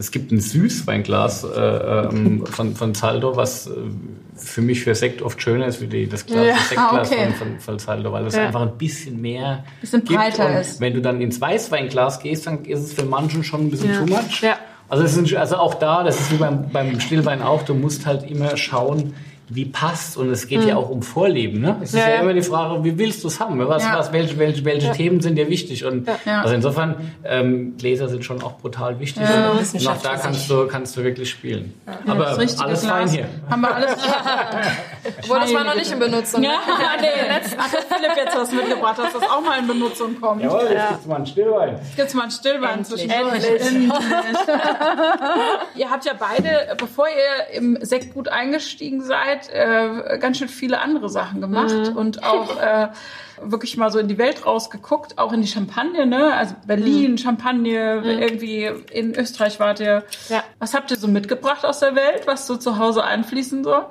es 0.00 0.10
gibt 0.10 0.32
ein 0.32 0.40
Süßweinglas 0.40 1.44
äh, 1.44 1.60
ähm, 1.60 2.46
von, 2.50 2.74
von 2.74 2.94
Zaldo, 2.94 3.36
was 3.36 3.66
äh, 3.66 3.70
für 4.34 4.62
mich 4.62 4.82
für 4.82 4.94
Sekt 4.94 5.20
oft 5.20 5.40
schöner 5.42 5.66
ist 5.66 5.80
wie 5.82 5.86
die, 5.86 6.08
das, 6.08 6.24
Glas, 6.24 6.46
Ja. 6.46 6.52
das 6.54 6.68
Sektglas 6.70 7.12
okay. 7.12 7.24
von, 7.26 7.34
von, 7.50 7.60
von 7.60 7.78
Zaldo, 7.78 8.10
weil 8.12 8.26
es 8.26 8.34
Ja. 8.34 8.46
einfach 8.46 8.62
ein 8.62 8.78
bisschen 8.78 9.20
mehr 9.20 9.64
Bisschen 9.82 10.02
gibt. 10.02 10.18
breiter 10.18 10.60
ist. 10.60 10.80
Wenn 10.80 10.94
du 10.94 11.02
dann 11.02 11.20
ins 11.20 11.38
Weißweinglas 11.40 12.20
gehst, 12.20 12.46
dann 12.46 12.64
ist 12.64 12.80
es 12.80 12.92
für 12.94 13.04
manchen 13.04 13.44
schon 13.44 13.66
ein 13.66 13.70
bisschen 13.70 13.90
Ja. 13.92 13.98
too 13.98 14.06
much. 14.06 14.40
Ja. 14.42 14.56
Also, 14.88 15.06
sind, 15.06 15.32
also 15.36 15.56
auch 15.56 15.74
da, 15.74 16.02
das 16.02 16.18
ist 16.18 16.32
wie 16.32 16.36
beim, 16.36 16.70
beim 16.70 16.98
Stillwein 16.98 17.42
auch, 17.42 17.62
du 17.62 17.74
musst 17.74 18.06
halt 18.06 18.28
immer 18.28 18.56
schauen, 18.56 19.14
wie 19.52 19.64
passt 19.64 20.16
und 20.16 20.30
es 20.30 20.46
geht 20.46 20.64
ja 20.64 20.76
auch 20.76 20.88
um 20.90 21.02
Vorlieben. 21.02 21.60
Ne? 21.60 21.76
Es 21.82 21.90
ist 21.90 21.94
Mhm. 21.94 21.98
Ja, 22.00 22.08
ja, 22.08 22.14
ja. 22.16 22.20
immer 22.22 22.32
die 22.34 22.42
Frage, 22.42 22.84
wie 22.84 22.96
willst 22.98 23.22
du 23.24 23.28
es 23.28 23.40
haben? 23.40 23.58
Was, 23.68 23.82
Ja. 23.82 23.98
was, 23.98 24.12
welche 24.12 24.38
welche, 24.38 24.64
welche 24.64 24.92
Themen 24.92 25.20
sind 25.20 25.34
dir 25.36 25.48
wichtig? 25.48 25.84
Und 25.84 26.06
Ja. 26.24 26.42
also 26.42 26.54
insofern, 26.54 27.10
ähm, 27.24 27.76
Gläser 27.76 28.08
sind 28.08 28.24
schon 28.24 28.42
auch 28.42 28.58
brutal 28.58 28.98
wichtig. 29.00 29.22
Ja. 29.22 29.50
Und 29.50 29.86
auch 29.88 30.02
da 30.02 30.16
kannst 30.16 30.48
du, 30.48 30.66
kannst 30.66 30.96
du 30.96 31.02
wirklich 31.04 31.30
spielen. 31.30 31.74
Aber 32.06 32.28
alles 32.28 32.56
Glas. 32.56 32.86
fein 32.86 33.08
hier. 33.08 33.28
Haben 33.50 33.60
wir 33.62 33.74
alles. 33.74 33.90
Obwohl, 35.22 35.40
das 35.40 35.54
war 35.54 35.64
noch 35.64 35.74
nicht 35.74 35.90
in 35.92 35.98
Benutzung. 35.98 36.42
ja, 36.42 36.50
nee, 37.00 37.06
jetzt 37.34 37.56
hat 37.56 37.70
Philipp 37.88 38.12
jetzt 38.16 38.36
was 38.36 38.52
mitgebracht, 38.52 38.98
dass 38.98 39.12
das 39.12 39.22
auch 39.22 39.40
mal 39.42 39.58
in 39.58 39.66
Benutzung 39.66 40.20
kommt. 40.20 40.42
Jawohl, 40.42 40.68
jetzt 40.70 40.88
gibt's 40.90 41.06
mal 41.06 41.16
einen 41.16 41.26
Stillwein. 41.26 41.76
Jetzt 41.82 41.96
gibt's 41.96 42.14
mal 42.14 42.22
einen 42.22 42.30
Stillwein 42.30 42.78
Endlich. 42.78 43.00
zwischendurch. 43.10 44.00
Endlich. 44.00 44.00
ihr 45.76 45.90
habt 45.90 46.04
ja 46.04 46.12
beide, 46.18 46.74
bevor 46.76 47.06
ihr 47.08 47.56
im 47.56 47.78
Sektgut 47.80 48.28
eingestiegen 48.28 49.02
seid, 49.02 49.39
äh, 49.48 50.18
ganz 50.20 50.38
schön 50.38 50.48
viele 50.48 50.80
andere 50.80 51.08
Sachen 51.08 51.40
gemacht 51.40 51.74
und 51.94 52.22
auch 52.24 52.60
äh, 52.60 52.88
wirklich 53.42 53.76
mal 53.76 53.90
so 53.90 53.98
in 53.98 54.08
die 54.08 54.18
Welt 54.18 54.44
rausgeguckt, 54.44 55.16
auch 55.18 55.32
in 55.32 55.40
die 55.40 55.48
Champagne, 55.48 56.04
ne? 56.06 56.34
Also 56.34 56.54
Berlin, 56.66 57.16
Champagne, 57.16 58.02
irgendwie 58.04 58.64
in 58.92 59.14
Österreich 59.14 59.58
wart 59.58 59.80
ihr. 59.80 60.04
Ja. 60.28 60.42
Was 60.58 60.74
habt 60.74 60.90
ihr 60.90 60.96
so 60.98 61.08
mitgebracht 61.08 61.64
aus 61.64 61.80
der 61.80 61.94
Welt, 61.94 62.26
was 62.26 62.46
so 62.46 62.56
zu 62.56 62.76
Hause 62.78 63.02
einfließen 63.04 63.64
soll? 63.64 63.86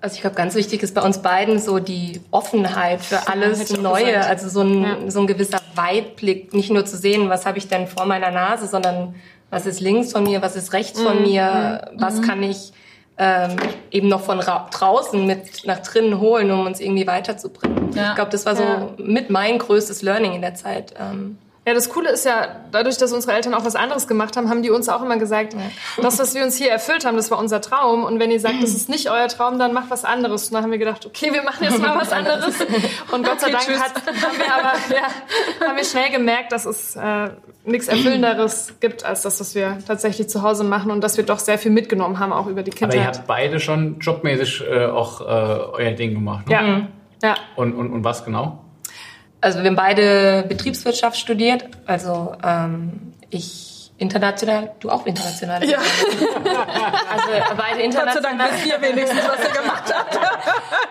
Also 0.00 0.16
ich 0.16 0.20
glaube, 0.22 0.34
ganz 0.34 0.56
wichtig 0.56 0.82
ist 0.82 0.96
bei 0.96 1.02
uns 1.02 1.18
beiden 1.22 1.60
so 1.60 1.78
die 1.78 2.20
Offenheit 2.32 3.02
für 3.02 3.28
alles 3.28 3.72
auch 3.72 3.78
Neue. 3.80 4.06
gesagt. 4.06 4.28
Also 4.30 4.48
so 4.48 4.60
ein, 4.62 4.82
Ja. 4.82 4.96
so 5.10 5.20
ein 5.20 5.28
gewisser 5.28 5.60
Weitblick, 5.76 6.52
nicht 6.54 6.70
nur 6.72 6.84
zu 6.84 6.96
sehen, 6.96 7.28
was 7.30 7.46
habe 7.46 7.58
ich 7.58 7.68
denn 7.68 7.86
vor 7.86 8.06
meiner 8.06 8.32
Nase, 8.32 8.66
sondern 8.66 9.14
was 9.50 9.64
ist 9.66 9.78
links 9.80 10.10
von 10.10 10.24
mir, 10.24 10.42
was 10.42 10.56
ist 10.56 10.72
rechts 10.72 10.98
Mhm. 10.98 11.04
von 11.04 11.22
mir, 11.22 11.92
was 11.94 12.20
kann 12.22 12.42
ich 12.42 12.72
ähm, 13.22 13.56
eben 13.92 14.08
noch 14.08 14.22
von 14.22 14.40
ra 14.40 14.68
draußen 14.72 15.24
mit 15.24 15.64
nach 15.64 15.78
drinnen 15.78 16.18
holen, 16.18 16.50
um 16.50 16.66
uns 16.66 16.80
irgendwie 16.80 17.06
weiterzubringen. 17.06 17.92
Ja. 17.94 18.10
Ich 18.10 18.14
glaube, 18.16 18.32
das 18.32 18.44
war 18.46 18.56
so 18.56 18.94
mit 18.96 19.30
mein 19.30 19.58
größtes 19.58 20.02
Learning 20.02 20.32
in 20.32 20.40
der 20.40 20.56
Zeit. 20.56 20.92
Ähm, 20.98 21.38
Ja, 21.64 21.74
das 21.74 21.90
Coole 21.90 22.10
ist 22.10 22.24
ja, 22.24 22.56
dadurch, 22.72 22.98
dass 22.98 23.12
unsere 23.12 23.34
Eltern 23.34 23.54
auch 23.54 23.64
was 23.64 23.76
anderes 23.76 24.08
gemacht 24.08 24.36
haben, 24.36 24.48
haben 24.48 24.62
die 24.62 24.70
uns 24.70 24.88
auch 24.88 25.00
immer 25.00 25.16
gesagt, 25.16 25.54
das, 26.00 26.18
was 26.18 26.34
wir 26.34 26.42
uns 26.42 26.56
hier 26.56 26.70
erfüllt 26.72 27.04
haben, 27.04 27.16
das 27.16 27.30
war 27.30 27.38
unser 27.38 27.60
Traum. 27.60 28.02
Und 28.02 28.18
wenn 28.18 28.32
ihr 28.32 28.40
sagt, 28.40 28.60
das 28.60 28.70
ist 28.70 28.88
nicht 28.88 29.08
euer 29.08 29.28
Traum, 29.28 29.60
dann 29.60 29.72
macht 29.72 29.88
was 29.88 30.04
anderes. 30.04 30.48
Und 30.48 30.54
dann 30.54 30.64
haben 30.64 30.72
wir 30.72 30.78
gedacht, 30.78 31.06
okay, 31.06 31.32
wir 31.32 31.44
machen 31.44 31.62
jetzt 31.62 31.78
mal 31.78 31.96
was 31.96 32.10
anderes. 32.12 32.56
Und 33.12 33.24
Gott 33.24 33.40
sei 33.40 33.52
Dank 33.52 33.68
hat, 33.78 33.94
haben 33.94 34.38
wir 34.38 34.52
aber 34.52 34.72
ja, 34.92 35.68
haben 35.68 35.76
wir 35.76 35.84
schnell 35.84 36.10
gemerkt, 36.10 36.50
dass 36.50 36.66
es 36.66 36.96
äh, 36.96 37.30
nichts 37.64 37.86
Erfüllenderes 37.86 38.74
gibt, 38.80 39.04
als 39.04 39.22
das, 39.22 39.38
was 39.38 39.54
wir 39.54 39.78
tatsächlich 39.86 40.28
zu 40.28 40.42
Hause 40.42 40.64
machen 40.64 40.90
und 40.90 41.00
dass 41.04 41.16
wir 41.16 41.24
doch 41.24 41.38
sehr 41.38 41.58
viel 41.58 41.70
mitgenommen 41.70 42.18
haben, 42.18 42.32
auch 42.32 42.48
über 42.48 42.64
die 42.64 42.72
Aber 42.82 42.92
ihr 42.92 43.06
habt 43.06 43.28
beide 43.28 43.60
schon 43.60 44.00
jobmäßig 44.00 44.64
äh, 44.68 44.86
auch 44.86 45.20
äh, 45.20 45.24
euer 45.24 45.92
Ding 45.92 46.14
gemacht. 46.14 46.48
Ne? 46.48 46.88
Ja, 47.22 47.28
ja. 47.28 47.34
Und, 47.54 47.74
und, 47.74 47.92
und 47.92 48.02
was 48.02 48.24
genau? 48.24 48.61
Also 49.42 49.58
wir 49.58 49.66
haben 49.66 49.76
beide 49.76 50.44
Betriebswirtschaft 50.48 51.18
studiert. 51.18 51.64
Also 51.84 52.34
ähm, 52.44 53.12
ich 53.28 53.71
international, 54.02 54.72
du 54.80 54.90
auch 54.90 55.06
international. 55.06 55.64
Ja. 55.64 55.78
Also 55.78 57.54
beide 57.56 57.82
Gott 57.82 58.12
sei 58.12 58.20
Dank 58.20 58.40
international. 58.40 58.50
wisst 58.52 58.66
ihr 58.66 58.82
wenigstens, 58.82 59.20
was 59.28 59.38
ihr 59.48 59.60
gemacht 59.62 59.94
habt. 59.94 60.18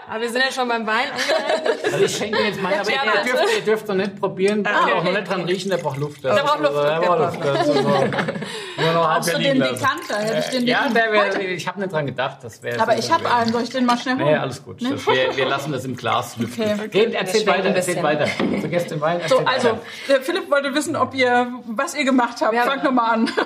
Aber 0.10 0.22
wir 0.22 0.30
sind 0.30 0.44
ja 0.44 0.52
schon 0.52 0.68
beim 0.68 0.86
Wein 0.88 1.06
angelangt. 1.12 1.84
Also 1.86 2.06
ich 2.06 2.18
schenke 2.18 2.42
jetzt 2.44 2.62
mal, 2.62 2.74
aber 2.74 2.90
Ja, 2.90 3.02
ihr 3.06 3.32
dürft, 3.32 3.56
ihr 3.58 3.62
dürft 3.64 3.88
noch 3.88 3.96
nicht 3.96 4.20
probieren, 4.20 4.64
der 4.64 4.72
braucht 4.72 5.04
noch 5.06 5.12
nicht 5.12 5.30
dran 5.30 5.42
riechen, 5.44 5.70
der 5.70 5.78
braucht 5.78 5.98
Luft. 5.98 6.24
Der 6.24 6.32
braucht 6.34 6.60
Luft. 6.60 6.76
Der 6.76 7.00
braucht 7.00 7.20
Luft. 7.20 7.46
Das 7.46 7.68
ist 7.68 7.74
so- 7.76 7.82
Nur 7.82 8.94
noch 8.94 9.10
halb 9.10 9.24
den. 9.26 9.60
Dekanter? 9.62 10.18
Hätte 10.20 10.40
ich 10.40 10.46
den 10.50 10.68
Ja, 10.68 10.88
der 10.90 11.12
wär, 11.12 11.40
ich 11.52 11.68
habe 11.68 11.80
nicht 11.80 11.92
dran 11.94 12.06
gedacht, 12.06 12.38
das 12.42 12.62
wäre. 12.64 12.80
Aber 12.82 12.98
ich 12.98 13.12
habe 13.12 13.32
einen. 13.32 13.52
Soll 13.52 13.64
ich 13.64 13.70
den 13.70 13.86
mal 13.86 13.98
schnell 13.98 14.16
holen? 14.16 14.26
Nee, 14.26 14.36
alles 14.38 14.64
gut. 14.64 14.82
Das, 14.82 15.06
wir, 15.06 15.36
wir 15.36 15.46
lassen 15.46 15.72
das 15.72 15.86
im 15.86 15.96
Glas 15.96 16.38
lüften. 16.38 16.64
Okay. 16.64 16.88
Geht, 16.88 17.14
erzählt 17.14 17.48
weiter, 17.48 17.70
erzählt 17.70 18.02
weiter. 18.04 18.28
Vergesst 18.60 18.92
den 18.92 19.02
Wein, 19.02 19.22
So, 19.28 19.40
also, 19.40 19.80
Philipp 20.22 20.50
wollte 20.50 20.74
wissen, 20.74 20.96
ob 20.96 21.14
ihr, 21.14 21.48
was 21.68 21.96
ihr 21.96 22.06
gemacht 22.06 22.38
habt. 22.42 22.54
Ja. 22.54 22.64
Fang 22.64 22.82
nochmal 23.02 23.14
an. 23.14 23.30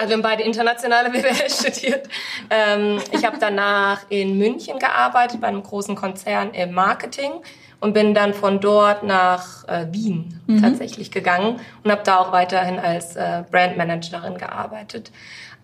Also 0.00 0.10
wir 0.10 0.14
haben 0.14 0.22
beide 0.22 0.42
internationale 0.44 1.10
BWL 1.10 1.50
studiert. 1.50 2.08
Ähm, 2.50 3.00
ich 3.10 3.24
habe 3.24 3.36
danach 3.40 4.02
in 4.10 4.38
München 4.38 4.78
gearbeitet 4.78 5.40
bei 5.40 5.48
einem 5.48 5.62
großen 5.62 5.96
Konzern 5.96 6.52
im 6.52 6.72
Marketing 6.72 7.32
und 7.80 7.94
bin 7.94 8.14
dann 8.14 8.32
von 8.32 8.60
dort 8.60 9.02
nach 9.02 9.66
äh, 9.66 9.86
Wien 9.90 10.40
tatsächlich 10.60 11.10
gegangen 11.10 11.60
und 11.82 11.90
habe 11.90 12.02
da 12.04 12.18
auch 12.18 12.30
weiterhin 12.30 12.78
als 12.78 13.16
äh, 13.16 13.42
Brandmanagerin 13.50 14.38
gearbeitet. 14.38 15.10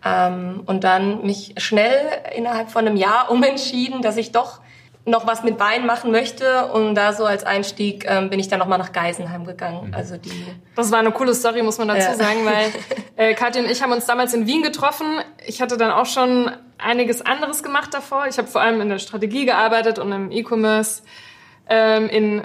Ähm, 0.05 0.65
und 0.67 0.83
dann 0.83 1.25
mich 1.25 1.55
schnell 1.59 2.01
innerhalb 2.35 2.71
von 2.71 2.87
einem 2.87 2.97
Jahr 2.97 3.31
umentschieden, 3.31 4.03
dass 4.03 4.17
ich 4.17 4.33
doch 4.33 4.61
noch 5.07 5.27
was 5.27 5.43
mit 5.43 5.61
Wein 5.61 5.85
machen 5.85 6.11
möchte 6.11 6.67
und 6.69 6.95
da 6.95 7.13
so 7.13 7.27
als 7.27 7.45
Einstieg 7.45 8.07
ähm, 8.09 8.31
bin 8.31 8.41
ich 8.41 8.49
dann 8.49 8.59
nochmal 8.59 8.79
nach 8.79 8.93
Geisenheim 8.93 9.45
gegangen. 9.45 9.95
Also 9.95 10.17
die 10.17 10.47
Das 10.77 10.91
war 10.91 10.99
eine 10.99 11.13
coole 11.13 11.35
Story, 11.35 11.63
muss 11.63 11.77
man 11.79 11.89
dazu 11.89 12.09
Ja. 12.09 12.15
sagen, 12.15 12.45
weil 12.45 12.73
äh, 13.17 13.35
Katja 13.35 13.63
und 13.63 13.71
ich 13.71 13.83
haben 13.83 13.93
uns 13.93 14.07
damals 14.07 14.33
in 14.33 14.47
Wien 14.47 14.63
getroffen. 14.63 15.07
Ich 15.47 15.61
hatte 15.61 15.77
dann 15.77 15.91
auch 15.91 16.07
schon 16.07 16.51
einiges 16.79 17.21
anderes 17.21 17.63
gemacht 17.63 17.93
davor. 17.93 18.27
Ich 18.29 18.39
habe 18.39 18.49
vor 18.49 18.63
allem 18.63 18.81
in 18.81 18.89
der 18.89 18.99
Strategie 18.99 19.45
gearbeitet 19.45 19.99
und 19.99 20.11
im 20.11 20.31
E-Commerce 20.31 21.03
ähm, 21.69 22.09
in, 22.09 22.43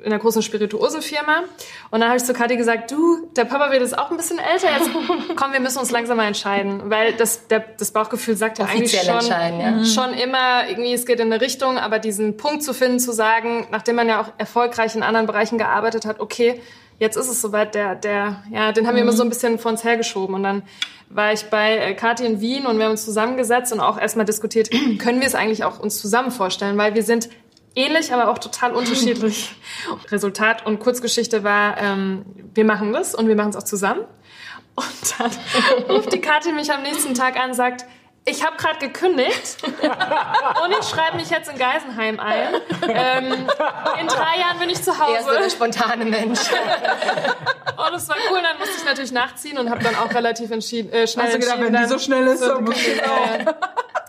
in 0.00 0.12
einer 0.12 0.18
großen 0.18 0.42
Spirituosenfirma. 0.42 1.44
Und 1.90 2.00
dann 2.00 2.08
habe 2.08 2.16
ich 2.16 2.24
zu 2.24 2.32
Kathi 2.32 2.56
gesagt, 2.56 2.90
du, 2.90 3.28
der 3.36 3.44
Papa 3.44 3.70
wird 3.70 3.82
jetzt 3.82 3.98
auch 3.98 4.10
ein 4.10 4.16
bisschen 4.16 4.38
älter, 4.38 4.68
jetzt 4.70 4.90
komm, 5.36 5.52
wir 5.52 5.60
müssen 5.60 5.78
uns 5.78 5.90
langsam 5.90 6.16
mal 6.16 6.26
entscheiden. 6.26 6.82
Weil 6.90 7.14
das, 7.14 7.46
der, 7.48 7.64
das 7.78 7.90
Bauchgefühl 7.90 8.36
sagt 8.36 8.58
ja 8.58 8.66
eigentlich 8.66 8.94
offiziell 8.94 9.04
schon, 9.06 9.14
entscheiden, 9.14 9.60
ja. 9.60 9.84
schon 9.84 10.14
immer, 10.14 10.68
irgendwie 10.68 10.92
es 10.92 11.06
geht 11.06 11.20
in 11.20 11.32
eine 11.32 11.40
Richtung, 11.40 11.78
aber 11.78 11.98
diesen 11.98 12.36
Punkt 12.36 12.62
zu 12.62 12.72
finden, 12.72 12.98
zu 12.98 13.12
sagen, 13.12 13.66
nachdem 13.70 13.96
man 13.96 14.08
ja 14.08 14.20
auch 14.20 14.32
erfolgreich 14.38 14.94
in 14.94 15.02
anderen 15.02 15.26
Bereichen 15.26 15.58
gearbeitet 15.58 16.06
hat, 16.06 16.20
okay, 16.20 16.60
jetzt 17.00 17.16
ist 17.16 17.28
es 17.28 17.40
soweit, 17.40 17.74
der, 17.74 17.96
der, 17.96 18.44
ja, 18.52 18.72
den 18.72 18.86
haben 18.86 18.94
wir 18.94 19.02
immer 19.02 19.12
so 19.12 19.22
ein 19.22 19.28
bisschen 19.30 19.58
vor 19.58 19.72
uns 19.72 19.82
hergeschoben. 19.82 20.34
Und 20.34 20.42
dann 20.44 20.62
war 21.08 21.32
ich 21.32 21.44
bei 21.46 21.76
äh, 21.76 21.94
Kathi 21.94 22.24
in 22.24 22.40
Wien 22.40 22.66
und 22.66 22.78
wir 22.78 22.84
haben 22.84 22.92
uns 22.92 23.04
zusammengesetzt 23.04 23.72
und 23.72 23.80
auch 23.80 23.98
erstmal 23.98 24.26
diskutiert, 24.26 24.70
können 24.98 25.20
wir 25.20 25.26
es 25.26 25.34
eigentlich 25.34 25.64
auch 25.64 25.80
uns 25.80 25.98
zusammen 25.98 26.30
vorstellen, 26.30 26.78
weil 26.78 26.94
wir 26.94 27.02
sind 27.02 27.28
ähnlich, 27.74 28.12
aber 28.12 28.30
auch 28.30 28.38
total 28.38 28.72
unterschiedlich. 28.72 29.54
Resultat 30.10 30.66
und 30.66 30.80
Kurzgeschichte 30.80 31.44
war, 31.44 31.78
ähm, 31.78 32.24
wir 32.54 32.64
machen 32.64 32.92
das 32.92 33.14
und 33.14 33.28
wir 33.28 33.36
machen 33.36 33.50
es 33.50 33.56
auch 33.56 33.62
zusammen. 33.62 34.04
Und 34.74 35.14
dann 35.18 35.30
ruft 35.88 36.12
die 36.12 36.20
Kathi 36.20 36.52
mich 36.52 36.72
am 36.72 36.82
nächsten 36.82 37.14
Tag 37.14 37.38
an 37.38 37.50
und 37.50 37.56
sagt, 37.56 37.84
ich 38.26 38.44
habe 38.44 38.56
gerade 38.56 38.78
gekündigt 38.78 39.56
und 39.64 40.70
ich 40.78 40.86
schreibe 40.86 41.16
mich 41.16 41.30
jetzt 41.30 41.50
in 41.50 41.58
Geisenheim 41.58 42.20
ein. 42.20 42.54
Ähm, 42.82 43.32
in 43.98 44.06
drei 44.06 44.38
Jahren 44.38 44.58
bin 44.58 44.68
ich 44.68 44.82
zu 44.82 44.90
er 44.90 45.18
ist 45.18 45.24
so 45.24 45.30
der 45.30 45.40
Hause. 45.40 45.50
spontane 45.50 46.04
Mensch. 46.04 46.40
Und 47.80 47.94
das 47.94 48.08
war 48.10 48.16
cool. 48.30 48.40
Dann 48.42 48.58
musste 48.58 48.76
ich 48.76 48.84
natürlich 48.84 49.12
nachziehen 49.12 49.56
und 49.56 49.70
habe 49.70 49.82
dann 49.82 49.96
auch 49.96 50.12
relativ 50.12 50.50
entschieden, 50.50 50.92
äh, 50.92 51.06
schnell 51.06 51.26
Hast 51.26 51.34
du 51.34 51.38
gedacht, 51.38 51.56
entschieden, 51.56 51.74
wenn 51.74 51.82
die 51.82 51.88
so 51.88 51.98
schnell 51.98 52.26
ist, 52.26 52.42
dann 52.42 52.62
muss 52.62 52.76
ich 52.76 53.00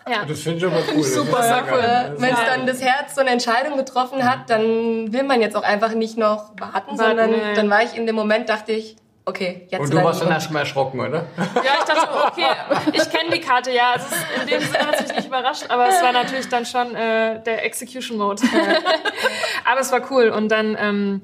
ja. 0.09 0.25
Das 0.25 0.39
finde 0.41 0.57
ich 0.59 0.65
aber 0.65 0.81
cool. 0.95 1.03
Super, 1.03 1.37
das 1.37 1.49
ja, 1.49 1.61
geil. 1.61 2.15
Wenn 2.17 2.33
es 2.33 2.45
dann 2.45 2.65
das 2.65 2.81
Herz 2.81 3.15
so 3.15 3.21
eine 3.21 3.31
Entscheidung 3.31 3.77
getroffen 3.77 4.29
hat, 4.29 4.49
dann 4.49 5.11
will 5.13 5.23
man 5.23 5.41
jetzt 5.41 5.55
auch 5.55 5.63
einfach 5.63 5.93
nicht 5.93 6.17
noch 6.17 6.51
warten, 6.59 6.97
sondern 6.97 7.31
nee. 7.31 7.53
dann 7.55 7.69
war 7.69 7.83
ich 7.83 7.95
in 7.95 8.05
dem 8.05 8.15
Moment, 8.15 8.49
dachte 8.49 8.71
ich, 8.71 8.97
okay, 9.25 9.67
jetzt 9.69 9.79
Und 9.81 9.93
du 9.93 10.03
warst 10.03 10.21
dann 10.21 10.27
genug. 10.27 10.41
erst 10.41 10.51
mal 10.51 10.59
erschrocken, 10.61 10.99
oder? 10.99 11.25
Ja, 11.37 11.77
ich 11.79 11.85
dachte, 11.85 12.09
okay, 12.27 12.45
ich 12.93 13.09
kenne 13.09 13.29
die 13.33 13.39
Karte, 13.39 13.71
ja. 13.71 13.93
Es 13.95 14.03
ist, 14.03 14.25
in 14.41 14.47
dem 14.47 14.61
Sinne 14.61 14.87
hat 14.87 14.95
es 14.95 15.07
mich 15.07 15.15
nicht 15.17 15.27
überrascht, 15.27 15.65
aber 15.69 15.87
es 15.87 16.01
war 16.01 16.11
natürlich 16.11 16.49
dann 16.49 16.65
schon 16.65 16.95
äh, 16.95 17.41
der 17.43 17.65
Execution 17.65 18.17
Mode. 18.17 18.41
aber 19.71 19.81
es 19.81 19.91
war 19.91 20.01
cool 20.11 20.29
und 20.29 20.49
dann, 20.49 20.75
ähm, 20.79 21.21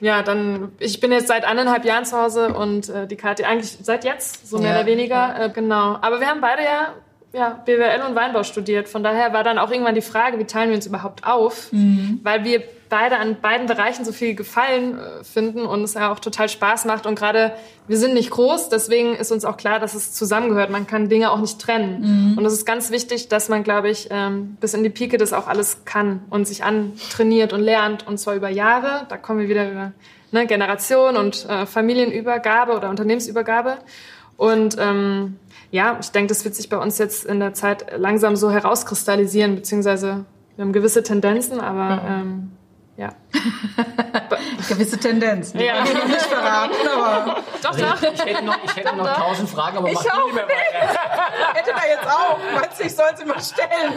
ja, 0.00 0.22
dann, 0.22 0.72
ich 0.78 1.00
bin 1.00 1.12
jetzt 1.12 1.28
seit 1.28 1.44
anderthalb 1.44 1.84
Jahren 1.84 2.04
zu 2.04 2.20
Hause 2.20 2.52
und 2.52 2.88
äh, 2.88 3.06
die 3.06 3.16
Karte 3.16 3.46
eigentlich 3.46 3.78
seit 3.82 4.04
jetzt, 4.04 4.48
so 4.48 4.58
mehr 4.58 4.72
Ja. 4.72 4.76
oder 4.78 4.86
weniger, 4.86 5.40
äh, 5.40 5.50
genau. 5.50 5.98
Aber 6.02 6.20
wir 6.20 6.26
haben 6.28 6.40
beide 6.40 6.62
ja 6.62 6.94
ja, 7.32 7.60
BWL 7.64 8.02
und 8.08 8.14
Weinbau 8.16 8.42
studiert. 8.42 8.88
Von 8.88 9.04
daher 9.04 9.32
war 9.32 9.44
dann 9.44 9.58
auch 9.58 9.70
irgendwann 9.70 9.94
die 9.94 10.02
Frage, 10.02 10.38
wie 10.38 10.44
teilen 10.44 10.70
wir 10.70 10.76
uns 10.76 10.86
überhaupt 10.86 11.24
auf? 11.24 11.68
Weil 12.24 12.44
wir 12.44 12.62
beide 12.88 13.18
an 13.18 13.40
beiden 13.40 13.68
Bereichen 13.68 14.04
so 14.04 14.10
viel 14.10 14.34
Gefallen 14.34 14.98
äh, 14.98 15.22
finden 15.22 15.64
und 15.64 15.84
es 15.84 15.94
ja 15.94 16.12
auch 16.12 16.18
total 16.18 16.48
Spaß 16.48 16.86
macht. 16.86 17.06
Und 17.06 17.14
gerade 17.14 17.52
wir 17.86 17.96
sind 17.96 18.14
nicht 18.14 18.30
groß, 18.30 18.68
deswegen 18.68 19.14
ist 19.14 19.30
uns 19.30 19.44
auch 19.44 19.56
klar, 19.56 19.78
dass 19.78 19.94
es 19.94 20.12
zusammengehört. 20.12 20.70
Man 20.70 20.88
kann 20.88 21.08
Dinge 21.08 21.30
auch 21.30 21.40
nicht 21.40 21.60
trennen. 21.60 22.34
Und 22.36 22.44
es 22.44 22.52
ist 22.52 22.66
ganz 22.66 22.90
wichtig, 22.90 23.28
dass 23.28 23.48
man, 23.48 23.62
glaube 23.62 23.90
ich, 23.90 24.08
ähm, 24.10 24.56
bis 24.60 24.74
in 24.74 24.82
die 24.82 24.90
Pike 24.90 25.18
das 25.18 25.32
auch 25.32 25.46
alles 25.46 25.84
kann 25.84 26.22
und 26.30 26.48
sich 26.48 26.64
antrainiert 26.64 27.52
und 27.52 27.60
lernt. 27.60 28.06
Und 28.06 28.18
zwar 28.18 28.34
über 28.34 28.48
Jahre. 28.48 29.06
Da 29.08 29.16
kommen 29.16 29.38
wir 29.38 29.48
wieder 29.48 29.70
über 29.70 29.92
ne, 30.32 30.46
Generation 30.46 31.16
und 31.16 31.48
äh, 31.48 31.66
Familienübergabe 31.66 32.76
oder 32.76 32.90
Unternehmensübergabe. 32.90 33.78
Und 34.36 34.76
ähm, 34.80 35.36
ja, 35.70 35.98
ich 36.00 36.10
denke, 36.10 36.28
das 36.28 36.44
wird 36.44 36.54
sich 36.54 36.68
bei 36.68 36.76
uns 36.76 36.98
jetzt 36.98 37.24
in 37.24 37.40
der 37.40 37.54
Zeit 37.54 37.86
langsam 37.96 38.36
so 38.36 38.50
herauskristallisieren, 38.50 39.54
beziehungsweise 39.54 40.24
wir 40.56 40.64
haben 40.64 40.72
gewisse 40.72 41.02
Tendenzen, 41.02 41.60
aber 41.60 42.02
ähm, 42.06 42.52
ja. 43.00 43.12
Gewisse 44.68 44.98
Tendenzen. 44.98 45.58
Die 45.58 45.64
Ja. 45.64 45.82
noch 45.82 46.04
nicht 46.06 46.20
verraten, 46.22 46.74
aber 46.94 47.36
Doch, 47.62 47.76
doch. 47.76 48.02
Ich 48.02 48.24
hätte 48.24 48.44
noch, 48.44 48.56
ich 48.64 48.76
hätte 48.76 48.94
noch 48.96 49.06
doch. 49.06 49.16
tausend 49.16 49.48
Fragen, 49.48 49.78
aber 49.78 49.90
mach 49.92 50.00
Ich 50.04 50.06
du 50.10 50.14
auch 50.16 50.26
lieber 50.28 50.42
weiter. 50.42 51.00
hätte 51.54 51.70
da 51.72 51.86
jetzt 51.88 52.06
auch. 52.06 52.38
Meinst 52.54 52.78
du, 52.80 52.84
ich 52.84 52.94
soll 52.94 53.06
sie 53.16 53.24
mal 53.24 53.40
stellen? 53.40 53.92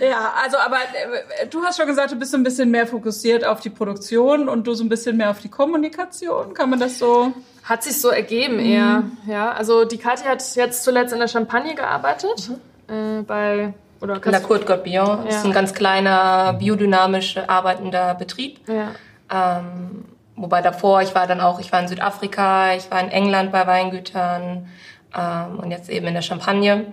ja, 0.00 0.32
also, 0.42 0.58
aber 0.58 0.76
äh, 0.76 1.46
du 1.48 1.62
hast 1.64 1.76
schon 1.78 1.86
gesagt, 1.86 2.12
du 2.12 2.16
bist 2.16 2.30
so 2.32 2.36
ein 2.36 2.42
bisschen 2.44 2.70
mehr 2.70 2.86
fokussiert 2.86 3.44
auf 3.44 3.60
die 3.60 3.70
Produktion 3.70 4.48
und 4.48 4.66
du 4.66 4.74
so 4.74 4.84
ein 4.84 4.88
bisschen 4.88 5.16
mehr 5.16 5.30
auf 5.30 5.40
die 5.40 5.48
Kommunikation. 5.48 6.54
Kann 6.54 6.70
man 6.70 6.78
das 6.80 6.98
so? 6.98 7.32
Hat 7.64 7.82
sich 7.82 8.00
so 8.00 8.08
ergeben 8.08 8.58
eher. 8.58 9.04
Ja, 9.26 9.52
also 9.52 9.84
die 9.84 9.98
Kathi 9.98 10.24
hat 10.24 10.42
jetzt 10.56 10.84
zuletzt 10.84 11.12
in 11.12 11.20
der 11.20 11.28
Champagne 11.28 11.74
gearbeitet. 11.74 12.50
Äh, 12.88 13.22
bei, 13.22 13.74
oder 14.00 14.16
In 14.16 14.32
der 14.32 14.40
Court 14.40 14.66
Gotbillon. 14.66 15.24
Das 15.26 15.36
ist 15.36 15.42
Ja. 15.44 15.48
ein 15.50 15.54
ganz 15.54 15.74
kleiner, 15.74 16.52
biodynamisch 16.54 17.36
arbeitender 17.46 18.14
Betrieb. 18.14 18.60
Ja. 18.68 18.90
Ähm, 19.32 20.04
wobei 20.36 20.62
davor, 20.62 21.02
ich 21.02 21.14
war 21.14 21.26
dann 21.26 21.40
auch, 21.40 21.60
ich 21.60 21.70
war 21.72 21.80
in 21.80 21.88
Südafrika, 21.88 22.74
ich 22.74 22.90
war 22.90 23.00
in 23.00 23.10
England 23.10 23.52
bei 23.52 23.66
Weingütern 23.66 24.68
ähm, 25.16 25.58
und 25.58 25.70
jetzt 25.70 25.88
eben 25.90 26.06
in 26.06 26.14
der 26.14 26.22
Champagne. 26.22 26.86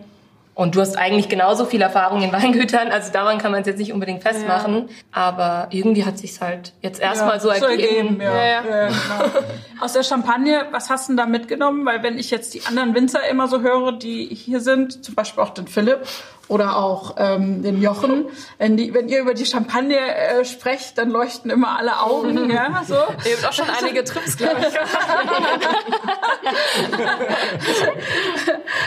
Und 0.53 0.73
du 0.73 0.81
hast 0.81 0.97
eigentlich 0.97 1.29
genauso 1.29 1.65
viel 1.65 1.83
Erfahrung 1.83 2.23
in 2.23 2.31
Weingütern, 2.33 2.87
also 2.89 3.11
daran 3.11 3.37
kann 3.37 3.51
man 3.51 3.61
es 3.61 3.67
jetzt 3.67 3.77
nicht 3.77 3.93
unbedingt 3.93 4.23
festmachen. 4.23 4.89
Aber 5.11 5.67
irgendwie 5.69 6.03
hat 6.03 6.17
sich's 6.17 6.41
halt 6.41 6.73
jetzt 6.81 6.99
erstmal 6.99 7.39
so 7.39 7.49
ergeben. 7.49 8.19
Ja, 8.19 8.33
Ja, 8.35 8.43
ja. 8.43 8.63
ja. 8.65 8.87
genau. 8.87 9.39
Aus 9.81 9.93
der 9.93 10.01
Champagne, 10.01 10.65
was 10.71 10.89
hast 10.89 11.09
du 11.09 11.11
denn 11.13 11.17
da 11.17 11.25
mitgenommen? 11.27 11.85
Weil 11.85 12.01
wenn 12.01 12.17
ich 12.17 12.31
jetzt 12.31 12.55
die 12.55 12.65
anderen 12.65 12.95
Winzer 12.95 13.19
immer 13.29 13.47
so 13.47 13.61
höre, 13.61 13.91
die 13.91 14.25
hier 14.33 14.59
sind, 14.59 15.05
zum 15.05 15.13
Beispiel 15.13 15.43
auch 15.43 15.51
den 15.51 15.67
Philipp 15.67 15.99
oder 16.47 16.77
auch 16.77 17.15
ähm, 17.17 17.61
den 17.61 17.81
Jochen, 17.81 18.25
wenn, 18.57 18.77
die, 18.77 18.93
wenn 18.93 19.09
ihr 19.09 19.19
über 19.19 19.33
die 19.33 19.45
Champagne 19.45 19.97
äh, 19.97 20.45
sprecht, 20.45 20.97
dann 20.97 21.09
leuchten 21.09 21.51
immer 21.51 21.77
alle 21.77 22.01
Augen. 22.01 22.49
ja, 22.51 22.83
so. 22.85 22.95
Ihr 22.95 23.35
habt 23.35 23.45
auch 23.45 23.53
schon 23.53 23.67
einige 23.69 24.03
Trips, 24.03 24.37
glaube 24.37 24.61
ich. 24.61 24.67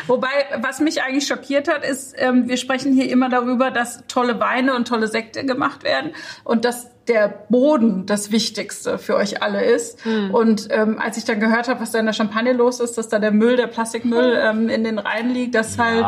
Wobei, 0.06 0.28
was 0.60 0.80
mich 0.80 1.02
eigentlich 1.02 1.26
schockiert 1.26 1.68
hat, 1.68 1.84
ist, 1.84 2.14
ähm, 2.16 2.48
wir 2.48 2.56
sprechen 2.56 2.92
hier 2.92 3.10
immer 3.10 3.28
darüber, 3.28 3.70
dass 3.70 4.04
tolle 4.08 4.40
Weine 4.40 4.74
und 4.74 4.88
tolle 4.88 5.08
Sekte 5.08 5.44
gemacht 5.44 5.84
werden 5.84 6.12
und 6.44 6.64
dass 6.64 6.88
der 7.08 7.28
Boden 7.48 8.06
das 8.06 8.30
Wichtigste 8.30 8.98
für 8.98 9.16
euch 9.16 9.42
alle 9.42 9.64
ist. 9.64 9.98
Und 10.30 10.68
ähm, 10.70 11.00
als 11.00 11.16
ich 11.16 11.24
dann 11.24 11.40
gehört 11.40 11.66
habe, 11.66 11.80
was 11.80 11.90
da 11.90 11.98
in 11.98 12.06
der 12.06 12.12
Champagne 12.12 12.52
los 12.52 12.78
ist, 12.78 12.98
dass 12.98 13.08
da 13.08 13.18
der 13.18 13.32
Müll, 13.32 13.56
der 13.56 13.66
Plastikmüll 13.66 14.38
ähm, 14.40 14.68
in 14.68 14.84
den 14.84 14.98
Reihen 14.98 15.30
liegt, 15.30 15.56
das 15.56 15.76
halt... 15.76 16.06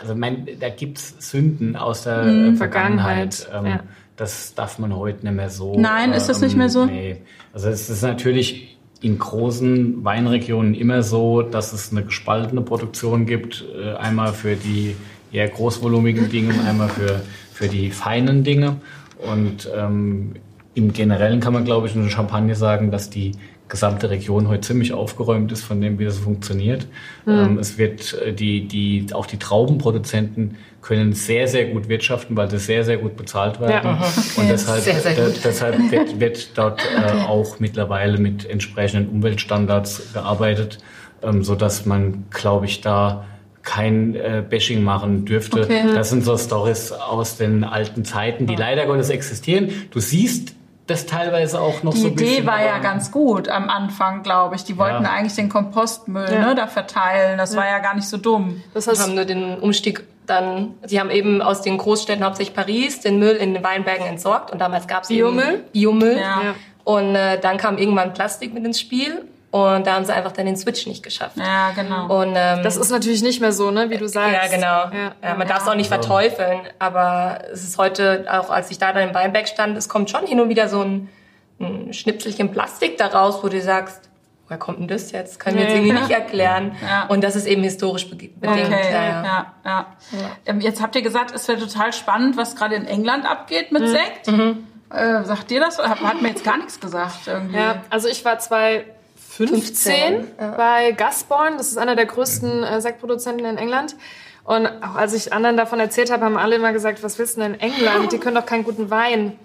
Also 0.00 0.14
mein, 0.14 0.46
da 0.58 0.68
gibt's 0.68 1.14
Sünden 1.18 1.76
aus 1.76 2.02
der 2.02 2.22
äh, 2.22 2.54
Vergangenheit. 2.54 3.34
Vergangenheit, 3.34 3.48
Ähm, 3.52 3.66
ja. 3.66 3.80
Das 4.16 4.54
darf 4.54 4.78
man 4.78 4.94
heute 4.94 5.24
nicht 5.24 5.34
mehr 5.34 5.48
so. 5.48 5.78
Nein, 5.78 6.12
ist 6.12 6.28
das 6.28 6.42
nicht 6.42 6.54
mehr 6.54 6.68
so? 6.68 6.84
Nee. 6.84 7.16
Also 7.54 7.70
es 7.70 7.88
ist 7.88 8.02
natürlich 8.02 8.76
in 9.00 9.18
großen 9.18 10.04
Weinregionen 10.04 10.74
immer 10.74 11.02
so, 11.02 11.40
dass 11.40 11.72
es 11.72 11.90
eine 11.90 12.04
gespaltene 12.04 12.60
Produktion 12.60 13.24
gibt. 13.24 13.64
Äh, 13.74 13.94
Einmal 13.94 14.34
für 14.34 14.56
die 14.56 14.94
eher 15.32 15.48
großvolumigen 15.48 16.28
Dinge 16.28 16.52
und 16.52 16.66
einmal 16.66 16.90
für, 16.90 17.22
für 17.52 17.68
die 17.68 17.90
feinen 17.90 18.44
Dinge. 18.44 18.76
Und 19.18 19.70
ähm, 19.74 20.34
im 20.74 20.92
Generellen 20.92 21.40
kann 21.40 21.52
man, 21.54 21.64
glaube 21.64 21.86
ich, 21.86 21.94
in 21.94 22.02
der 22.02 22.10
Champagne 22.10 22.54
sagen, 22.54 22.90
dass 22.90 23.08
die 23.08 23.32
gesamte 23.70 24.10
Region 24.10 24.48
heute 24.48 24.60
ziemlich 24.62 24.92
aufgeräumt 24.92 25.50
ist 25.52 25.62
von 25.62 25.80
dem, 25.80 25.98
wie 25.98 26.04
das 26.04 26.18
funktioniert. 26.18 26.86
Mhm. 27.24 27.58
es 27.58 27.78
wird 27.78 28.20
äh, 28.20 28.32
die, 28.32 28.66
die, 28.66 29.06
auch 29.14 29.26
die 29.26 29.38
Traubenproduzenten 29.38 30.56
können 30.82 31.12
sehr, 31.12 31.46
sehr 31.46 31.66
gut 31.66 31.88
wirtschaften, 31.88 32.36
weil 32.36 32.50
sie 32.50 32.58
sehr, 32.58 32.84
sehr 32.84 32.98
gut 32.98 33.16
bezahlt 33.16 33.60
werden. 33.60 33.96
Ja, 34.00 34.00
okay. 34.00 34.40
Und 34.40 34.50
deshalb, 34.50 34.82
sehr, 34.82 35.00
sehr 35.00 35.14
deshalb 35.14 35.90
wird, 35.90 36.20
wird 36.20 36.58
dort 36.58 36.82
äh, 36.82 37.22
auch 37.22 37.60
mittlerweile 37.60 38.18
mit 38.18 38.48
entsprechenden 38.48 39.08
Umweltstandards 39.08 40.12
gearbeitet, 40.12 40.78
ähm, 41.22 41.44
so 41.44 41.54
dass 41.54 41.86
man, 41.86 42.24
glaube 42.30 42.66
ich, 42.66 42.80
da 42.80 43.26
kein 43.62 44.14
äh, 44.14 44.42
Bashing 44.48 44.82
machen 44.82 45.26
dürfte. 45.26 45.62
Okay. 45.62 45.82
Das 45.94 46.10
sind 46.10 46.24
so 46.24 46.36
Stories 46.36 46.92
aus 46.92 47.36
den 47.36 47.62
alten 47.62 48.04
Zeiten, 48.04 48.46
die 48.46 48.56
leider 48.56 48.86
Gottes 48.86 49.10
existieren. 49.10 49.70
Du 49.90 50.00
siehst 50.00 50.54
das 50.90 51.06
teilweise 51.06 51.60
auch 51.60 51.82
noch 51.82 51.94
die 51.94 52.00
so 52.00 52.08
ein 52.08 52.14
bisschen. 52.14 52.28
Die 52.28 52.38
Idee 52.38 52.46
war 52.46 52.64
ja 52.64 52.78
ganz 52.78 53.10
gut 53.10 53.48
am 53.48 53.68
Anfang, 53.70 54.22
glaube 54.22 54.56
ich. 54.56 54.64
Die 54.64 54.76
wollten 54.76 55.04
ja. 55.04 55.10
eigentlich 55.10 55.34
den 55.34 55.48
Kompostmüll 55.48 56.30
ja. 56.30 56.46
ne, 56.46 56.54
da 56.54 56.66
verteilen. 56.66 57.38
Das 57.38 57.52
ja. 57.54 57.60
war 57.60 57.66
ja 57.66 57.78
gar 57.78 57.94
nicht 57.94 58.08
so 58.08 58.16
dumm. 58.16 58.62
Das 58.74 58.86
heißt, 58.86 59.00
haben 59.00 59.14
nur 59.14 59.24
den 59.24 59.58
Umstieg 59.58 60.04
dann, 60.26 60.74
sie 60.86 61.00
haben 61.00 61.10
eben 61.10 61.42
aus 61.42 61.62
den 61.62 61.76
Großstädten, 61.76 62.24
hauptsächlich 62.24 62.54
Paris, 62.54 63.00
den 63.00 63.18
Müll 63.18 63.36
in 63.36 63.54
den 63.54 63.64
Weinbergen 63.64 64.06
entsorgt. 64.06 64.50
Und 64.50 64.60
damals 64.60 64.86
gab 64.86 65.02
es 65.02 65.08
Biomüll. 65.08 65.64
Biomüll. 65.72 66.18
Ja. 66.18 66.54
Und 66.84 67.14
äh, 67.14 67.38
dann 67.38 67.56
kam 67.56 67.78
irgendwann 67.78 68.14
Plastik 68.14 68.54
mit 68.54 68.64
ins 68.64 68.80
Spiel. 68.80 69.24
Und 69.50 69.86
da 69.86 69.94
haben 69.94 70.04
sie 70.04 70.14
einfach 70.14 70.30
dann 70.30 70.46
den 70.46 70.56
Switch 70.56 70.86
nicht 70.86 71.02
geschafft. 71.02 71.36
Ja, 71.36 71.72
genau. 71.72 72.20
Und, 72.20 72.34
ähm, 72.36 72.62
das 72.62 72.76
ist 72.76 72.90
natürlich 72.90 73.22
nicht 73.22 73.40
mehr 73.40 73.52
so, 73.52 73.72
ne, 73.72 73.90
wie 73.90 73.96
du 73.96 74.06
sagst. 74.06 74.32
Ja, 74.32 74.48
genau. 74.48 74.96
Ja, 74.96 75.12
ja 75.22 75.34
man 75.34 75.48
darf 75.48 75.62
es 75.62 75.68
auch 75.68 75.74
nicht 75.74 75.88
verteufeln. 75.88 76.60
Aber 76.78 77.40
es 77.52 77.64
ist 77.64 77.76
heute, 77.76 78.26
auch 78.30 78.50
als 78.50 78.70
ich 78.70 78.78
da 78.78 78.92
dann 78.92 79.08
im 79.08 79.14
Weinberg 79.14 79.48
stand, 79.48 79.76
es 79.76 79.88
kommt 79.88 80.08
schon 80.08 80.24
hin 80.24 80.40
und 80.40 80.48
wieder 80.48 80.68
so 80.68 80.82
ein, 80.82 81.08
ein 81.58 81.92
Schnipselchen 81.92 82.52
Plastik 82.52 82.96
daraus, 82.96 83.42
wo 83.42 83.48
du 83.48 83.60
sagst, 83.60 84.08
woher 84.46 84.58
kommt 84.58 84.78
denn 84.78 84.88
das 84.88 85.10
jetzt? 85.10 85.40
Kann 85.40 85.54
ich 85.54 85.60
mir 85.60 85.66
jetzt 85.66 85.76
irgendwie 85.76 85.98
nicht 85.98 86.10
erklären. 86.16 86.76
Ja. 86.88 87.06
Und 87.06 87.24
das 87.24 87.34
ist 87.34 87.46
eben 87.46 87.64
historisch 87.64 88.08
bedingt. 88.08 88.34
Okay, 88.40 88.70
ja, 88.70 89.02
ja. 89.02 89.24
ja, 89.24 89.46
ja. 89.64 89.86
Ähm, 90.46 90.60
jetzt 90.60 90.80
habt 90.80 90.94
ihr 90.94 91.02
gesagt, 91.02 91.34
es 91.34 91.48
wäre 91.48 91.58
total 91.58 91.92
spannend, 91.92 92.36
was 92.36 92.54
gerade 92.54 92.76
in 92.76 92.86
England 92.86 93.28
abgeht 93.28 93.72
mit 93.72 93.82
mhm. 93.82 93.86
Sekt. 93.88 94.28
Mhm. 94.28 94.66
Äh, 94.90 95.24
sagt 95.24 95.50
ihr 95.50 95.58
das? 95.58 95.78
Hat 95.78 96.22
mir 96.22 96.28
jetzt 96.28 96.44
gar 96.44 96.56
nichts 96.56 96.78
gesagt 96.78 97.26
irgendwie. 97.26 97.56
Ja, 97.56 97.82
also 97.90 98.06
ich 98.06 98.24
war 98.24 98.38
zwei 98.38 98.84
15, 99.48 100.28
ja. 100.38 100.50
bei 100.56 100.92
Gasborn. 100.92 101.56
Das 101.56 101.68
ist 101.68 101.78
einer 101.78 101.96
der 101.96 102.06
größten 102.06 102.62
äh, 102.62 102.80
Sektproduzenten 102.80 103.46
in 103.46 103.56
England. 103.56 103.96
Und 104.44 104.66
auch 104.66 104.96
als 104.96 105.14
ich 105.14 105.32
anderen 105.32 105.56
davon 105.56 105.80
erzählt 105.80 106.10
habe, 106.10 106.24
haben 106.24 106.36
alle 106.36 106.56
immer 106.56 106.72
gesagt, 106.72 107.02
was 107.02 107.18
willst 107.18 107.36
du 107.36 107.42
denn 107.42 107.54
in 107.54 107.60
England? 107.60 108.12
Die 108.12 108.18
können 108.18 108.36
doch 108.36 108.46
keinen 108.46 108.64
guten 108.64 108.90
Wein. 108.90 109.38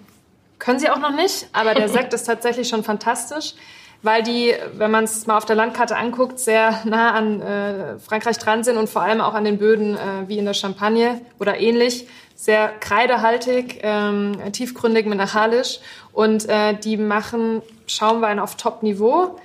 Können 0.58 0.78
sie 0.78 0.90
auch 0.90 0.98
noch 0.98 1.14
nicht, 1.14 1.48
aber 1.52 1.74
der 1.74 1.88
Sekt 1.88 2.14
ist 2.14 2.24
tatsächlich 2.24 2.68
schon 2.68 2.82
fantastisch, 2.82 3.54
weil 4.02 4.22
die, 4.22 4.54
wenn 4.74 4.90
man 4.90 5.04
es 5.04 5.26
mal 5.26 5.36
auf 5.36 5.44
der 5.44 5.54
Landkarte 5.54 5.96
anguckt, 5.96 6.38
sehr 6.38 6.80
nah 6.84 7.12
an 7.12 7.42
äh, 7.42 7.98
Frankreich 7.98 8.38
dran 8.38 8.64
sind 8.64 8.78
und 8.78 8.88
vor 8.88 9.02
allem 9.02 9.20
auch 9.20 9.34
an 9.34 9.44
den 9.44 9.58
Böden 9.58 9.96
äh, 9.96 10.28
wie 10.28 10.38
in 10.38 10.46
der 10.46 10.54
Champagne 10.54 11.20
oder 11.38 11.60
ähnlich. 11.60 12.08
Sehr 12.34 12.68
kreidehaltig, 12.80 13.80
ähm, 13.82 14.36
tiefgründig, 14.52 15.06
mineralisch 15.06 15.80
und 16.12 16.48
äh, 16.48 16.74
die 16.74 16.96
machen 16.96 17.62
Schaumwein 17.86 18.38
auf 18.38 18.56
Top-Niveau 18.56 19.38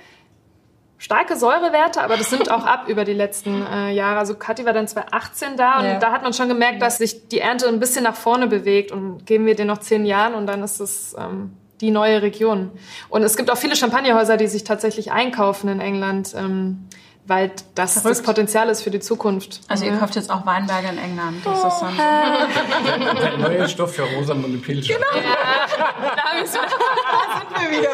starke 1.02 1.36
Säurewerte, 1.36 2.00
aber 2.00 2.16
das 2.16 2.30
nimmt 2.30 2.48
auch 2.48 2.64
ab 2.64 2.84
über 2.86 3.04
die 3.04 3.12
letzten 3.12 3.66
äh, 3.66 3.90
Jahre. 3.90 4.20
Also 4.20 4.36
Kathi 4.36 4.64
war 4.64 4.72
dann 4.72 4.86
2018 4.86 5.56
da 5.56 5.80
und 5.80 5.84
ja. 5.84 5.98
da 5.98 6.12
hat 6.12 6.22
man 6.22 6.32
schon 6.32 6.48
gemerkt, 6.48 6.80
dass 6.80 6.98
sich 6.98 7.28
die 7.28 7.40
Ernte 7.40 7.66
ein 7.66 7.80
bisschen 7.80 8.04
nach 8.04 8.14
vorne 8.14 8.46
bewegt 8.46 8.92
und 8.92 9.26
geben 9.26 9.44
wir 9.44 9.56
den 9.56 9.66
noch 9.66 9.78
zehn 9.78 10.06
Jahren 10.06 10.34
und 10.34 10.46
dann 10.46 10.62
ist 10.62 10.78
es 10.78 11.16
ähm, 11.18 11.56
die 11.80 11.90
neue 11.90 12.22
Region. 12.22 12.70
Und 13.08 13.24
es 13.24 13.36
gibt 13.36 13.50
auch 13.50 13.56
viele 13.56 13.74
Champagnerhäuser, 13.74 14.36
die 14.36 14.46
sich 14.46 14.62
tatsächlich 14.62 15.10
einkaufen 15.10 15.68
in 15.68 15.80
England. 15.80 16.34
Ähm, 16.36 16.88
weil 17.24 17.52
das 17.76 17.94
Verrückt. 17.94 18.18
das 18.18 18.22
Potenzial 18.24 18.68
ist 18.68 18.82
für 18.82 18.90
die 18.90 18.98
Zukunft. 18.98 19.60
Also 19.68 19.84
ihr 19.84 19.96
kauft 19.96 20.16
jetzt 20.16 20.28
auch 20.28 20.44
Weinberge 20.44 20.88
in 20.88 20.98
England. 20.98 21.36
Das 21.44 21.64
oh. 21.64 21.68
ist 21.68 21.80
dann 21.80 21.96
Der 23.20 23.38
neue 23.38 23.68
Stoff 23.68 23.94
für 23.94 24.02
Rosamunde 24.02 24.58
Pilcher. 24.58 24.94
Genau. 24.94 25.06
Ja, 25.14 25.22
da, 25.78 26.24
da 26.34 26.44
sind 26.44 27.70
wir 27.70 27.78
wieder. 27.78 27.90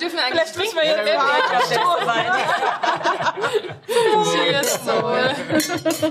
Dürfen 0.00 0.16
wir 0.16 0.24
eigentlich 0.24 0.42
Vielleicht 0.42 0.56
müssen 0.56 0.76
wir 0.76 0.84
jetzt 0.86 1.14
mal 1.16 2.26
Cheers, 4.32 4.80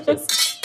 Cheers. 0.06 0.62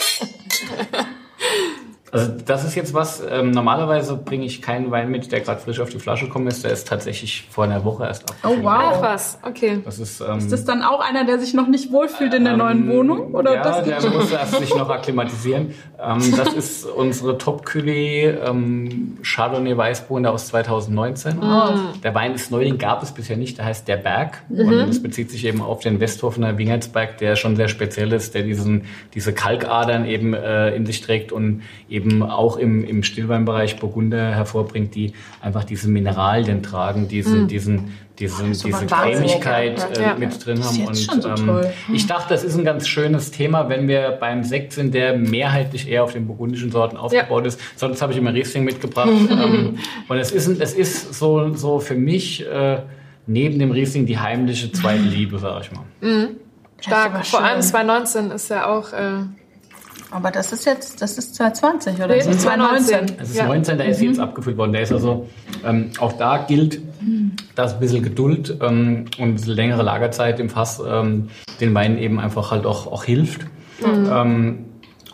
Also 2.12 2.32
das 2.44 2.64
ist 2.64 2.74
jetzt 2.74 2.92
was, 2.92 3.22
ähm, 3.28 3.52
normalerweise 3.52 4.16
bringe 4.16 4.44
ich 4.44 4.62
keinen 4.62 4.90
Wein 4.90 5.10
mit, 5.10 5.30
der 5.30 5.40
gerade 5.40 5.60
frisch 5.60 5.78
auf 5.78 5.90
die 5.90 5.98
Flasche 5.98 6.28
kommt 6.28 6.48
ist. 6.48 6.64
Der 6.64 6.72
ist 6.72 6.88
tatsächlich 6.88 7.46
vor 7.50 7.64
einer 7.64 7.84
Woche 7.84 8.04
erst 8.04 8.28
abgefüllt. 8.28 8.58
Oh 8.60 8.64
wow. 8.64 8.92
Ach 8.94 9.02
was, 9.02 9.38
okay. 9.42 9.80
Das 9.84 9.98
ist, 9.98 10.20
ähm, 10.20 10.38
ist 10.38 10.50
das 10.50 10.64
dann 10.64 10.82
auch 10.82 11.00
einer, 11.00 11.24
der 11.24 11.38
sich 11.38 11.54
noch 11.54 11.68
nicht 11.68 11.92
wohlfühlt 11.92 12.34
in 12.34 12.44
der 12.44 12.54
ähm, 12.54 12.58
neuen 12.58 12.88
Wohnung? 12.88 13.34
Oder 13.34 13.54
ja, 13.54 13.62
das 13.62 13.84
der 13.84 14.10
muss 14.10 14.32
erst 14.32 14.58
sich 14.58 14.74
noch 14.74 14.88
akklimatisieren. 14.88 15.74
Ähm, 16.00 16.34
das 16.36 16.52
ist 16.54 16.84
unsere 16.84 17.38
top 17.38 17.66
cuvée 17.66 18.38
ähm, 18.44 19.18
Chardonnay 19.22 19.76
Weißburgunder 19.76 20.32
aus 20.32 20.48
2019. 20.48 21.36
Mm. 21.36 22.00
Der 22.02 22.14
Wein 22.14 22.34
ist 22.34 22.50
neu, 22.50 22.64
den 22.64 22.78
gab 22.78 23.02
es 23.02 23.12
bisher 23.12 23.36
nicht, 23.36 23.58
der 23.58 23.66
heißt 23.66 23.86
Der 23.86 23.96
Berg. 23.96 24.42
Mhm. 24.48 24.60
Und 24.60 24.88
das 24.88 25.02
bezieht 25.02 25.30
sich 25.30 25.44
eben 25.44 25.62
auf 25.62 25.80
den 25.80 26.00
Westhofener 26.00 26.58
Wingertsberg, 26.58 27.18
der 27.18 27.36
schon 27.36 27.56
sehr 27.56 27.68
speziell 27.68 28.12
ist, 28.12 28.34
der 28.34 28.42
diesen, 28.42 28.86
diese 29.14 29.32
Kalkadern 29.32 30.06
eben 30.06 30.34
äh, 30.34 30.74
in 30.74 30.86
sich 30.86 31.00
trägt 31.02 31.32
und 31.32 31.62
eben 31.88 31.99
eben 32.00 32.22
auch 32.22 32.56
im, 32.56 32.84
im 32.84 33.02
Stillweinbereich 33.02 33.78
Burgunder 33.78 34.34
hervorbringt, 34.34 34.94
die 34.94 35.12
einfach 35.40 35.64
diese 35.64 35.88
Mineralien 35.88 36.62
tragen, 36.62 37.08
diesen, 37.08 37.42
mhm. 37.42 37.48
diesen, 37.48 37.92
diesen, 38.18 38.52
diese 38.52 38.86
Cremigkeit 38.86 39.98
äh, 39.98 40.02
ja. 40.02 40.14
mit 40.14 40.44
drin 40.44 40.64
haben. 40.64 40.86
Und 40.86 40.94
so 40.94 41.28
ähm, 41.28 41.60
ich 41.92 42.06
dachte, 42.06 42.34
das 42.34 42.44
ist 42.44 42.56
ein 42.56 42.64
ganz 42.64 42.88
schönes 42.88 43.30
Thema, 43.30 43.68
wenn 43.68 43.88
wir 43.88 44.16
beim 44.20 44.44
Sekt 44.44 44.72
sind, 44.72 44.94
der 44.94 45.16
mehrheitlich 45.16 45.88
eher 45.88 46.04
auf 46.04 46.12
den 46.12 46.26
burgundischen 46.26 46.70
Sorten 46.70 46.96
aufgebaut 46.96 47.42
ja. 47.42 47.48
ist. 47.48 47.60
Sonst 47.76 48.02
habe 48.02 48.12
ich 48.12 48.18
immer 48.18 48.34
Riesling 48.34 48.64
mitgebracht. 48.64 49.08
ähm, 49.08 49.78
und 50.08 50.16
es 50.16 50.32
ist, 50.32 50.48
es 50.60 50.74
ist 50.74 51.14
so, 51.14 51.54
so 51.54 51.80
für 51.80 51.94
mich 51.94 52.46
äh, 52.46 52.78
neben 53.26 53.58
dem 53.58 53.70
Riesling 53.70 54.06
die 54.06 54.18
heimliche 54.18 54.72
zweite 54.72 55.02
Liebe, 55.02 55.38
sage 55.38 55.64
ich 55.64 55.72
mal. 55.72 55.84
Mhm. 56.00 56.28
Stark. 56.80 57.26
Vor 57.26 57.42
allem 57.42 57.60
2019 57.60 58.30
ist 58.30 58.48
ja 58.48 58.66
auch 58.66 58.92
äh, 58.92 59.24
aber 60.10 60.30
das 60.30 60.52
ist 60.52 60.66
jetzt, 60.66 61.00
das 61.02 61.18
ist 61.18 61.34
2020 61.36 61.96
oder 61.96 62.08
nee, 62.08 62.20
2019. 62.20 63.16
Das 63.18 63.30
ist 63.30 63.36
ja. 63.36 63.46
19, 63.46 63.78
der 63.78 63.86
ist 63.88 64.00
jetzt 64.00 64.16
mhm. 64.16 64.22
abgefüllt 64.22 64.56
worden. 64.56 64.72
Der 64.72 64.82
ist 64.82 64.92
also, 64.92 65.28
ähm, 65.64 65.90
auch 65.98 66.12
da 66.14 66.38
gilt, 66.38 66.80
dass 67.54 67.74
ein 67.74 67.80
bisschen 67.80 68.02
Geduld 68.02 68.56
ähm, 68.60 69.06
und 69.18 69.24
ein 69.24 69.34
bisschen 69.34 69.54
längere 69.54 69.82
Lagerzeit 69.82 70.40
im 70.40 70.48
Fass 70.48 70.82
ähm, 70.86 71.28
den 71.60 71.74
Wein 71.74 71.98
eben 71.98 72.20
einfach 72.20 72.50
halt 72.50 72.66
auch, 72.66 72.86
auch 72.86 73.04
hilft. 73.04 73.42
Mhm. 73.80 74.10
Ähm, 74.12 74.64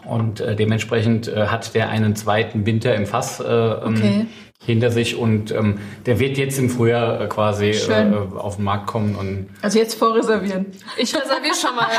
und 0.05 0.41
äh, 0.41 0.55
dementsprechend 0.55 1.27
äh, 1.29 1.47
hat 1.47 1.75
der 1.75 1.89
einen 1.89 2.15
zweiten 2.15 2.65
Winter 2.65 2.95
im 2.95 3.07
Fass 3.07 3.41
äh, 3.41 3.45
ähm, 3.45 3.95
okay 3.95 4.27
hinter 4.67 4.91
sich 4.91 5.17
und 5.17 5.53
ähm, 5.53 5.79
der 6.05 6.19
wird 6.19 6.37
jetzt 6.37 6.59
im 6.59 6.69
Frühjahr 6.69 7.21
äh, 7.21 7.29
quasi 7.29 7.71
äh, 7.71 8.13
auf 8.37 8.57
den 8.57 8.65
Markt 8.65 8.89
kommen. 8.89 9.15
Und 9.15 9.47
also 9.63 9.79
jetzt 9.79 9.95
vorreservieren. 9.95 10.67
Ich 10.97 11.15
reserviere 11.15 11.55
schon 11.55 11.77
mal 11.77 11.87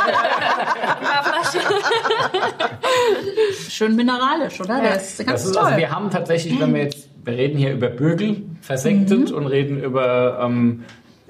Schön 3.70 3.96
mineralisch, 3.96 4.60
oder? 4.60 4.84
Ja. 4.84 4.96
Das 4.96 5.12
ist 5.12 5.26
ganz 5.26 5.42
das 5.42 5.42
ist, 5.42 5.48
also 5.48 5.60
toll. 5.60 5.68
Also 5.68 5.78
wir 5.78 5.92
haben 5.92 6.12
tatsächlich, 6.12 6.60
wenn 6.60 6.74
wir 6.74 6.84
jetzt, 6.84 7.08
wir 7.24 7.34
reden 7.34 7.58
hier 7.58 7.72
über 7.72 7.88
Bürgel 7.88 8.44
versektet 8.62 9.32
mhm. 9.32 9.36
und 9.36 9.48
reden 9.48 9.82
über 9.82 10.42
ähm, 10.44 10.84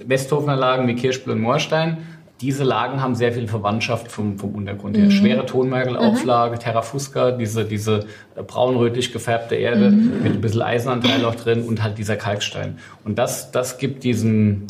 Westhofener 0.04 0.56
Lagen 0.56 0.88
wie 0.88 0.96
Kirschbüll 0.96 1.34
und 1.34 1.42
Moorstein 1.42 1.98
diese 2.42 2.64
Lagen 2.64 3.02
haben 3.02 3.16
sehr 3.16 3.32
viel 3.32 3.48
Verwandtschaft 3.48 4.12
vom, 4.12 4.38
vom 4.38 4.54
Untergrund 4.54 4.98
her. 4.98 5.06
Mhm. 5.06 5.12
Schwere 5.12 5.46
Tonmergelauflage, 5.46 6.56
mhm. 6.56 6.60
Terrafusca, 6.60 7.32
diese, 7.32 7.66
diese 7.66 8.06
äh, 8.36 8.44
braunrötlich 8.44 9.12
gefärbte 9.12 9.56
Erde 9.56 9.90
mhm. 9.90 10.24
mit 10.24 10.34
ein 10.34 10.42
bisschen 10.42 10.62
Eisenanteil 10.62 11.26
auch 11.26 11.36
drin 11.36 11.64
und 11.64 11.82
halt 11.82 11.98
dieser 11.98 12.16
Kalkstein. 12.16 12.78
Und 13.04 13.18
das, 13.18 13.52
das 13.52 13.78
gibt 13.80 14.04
diesen 14.04 14.68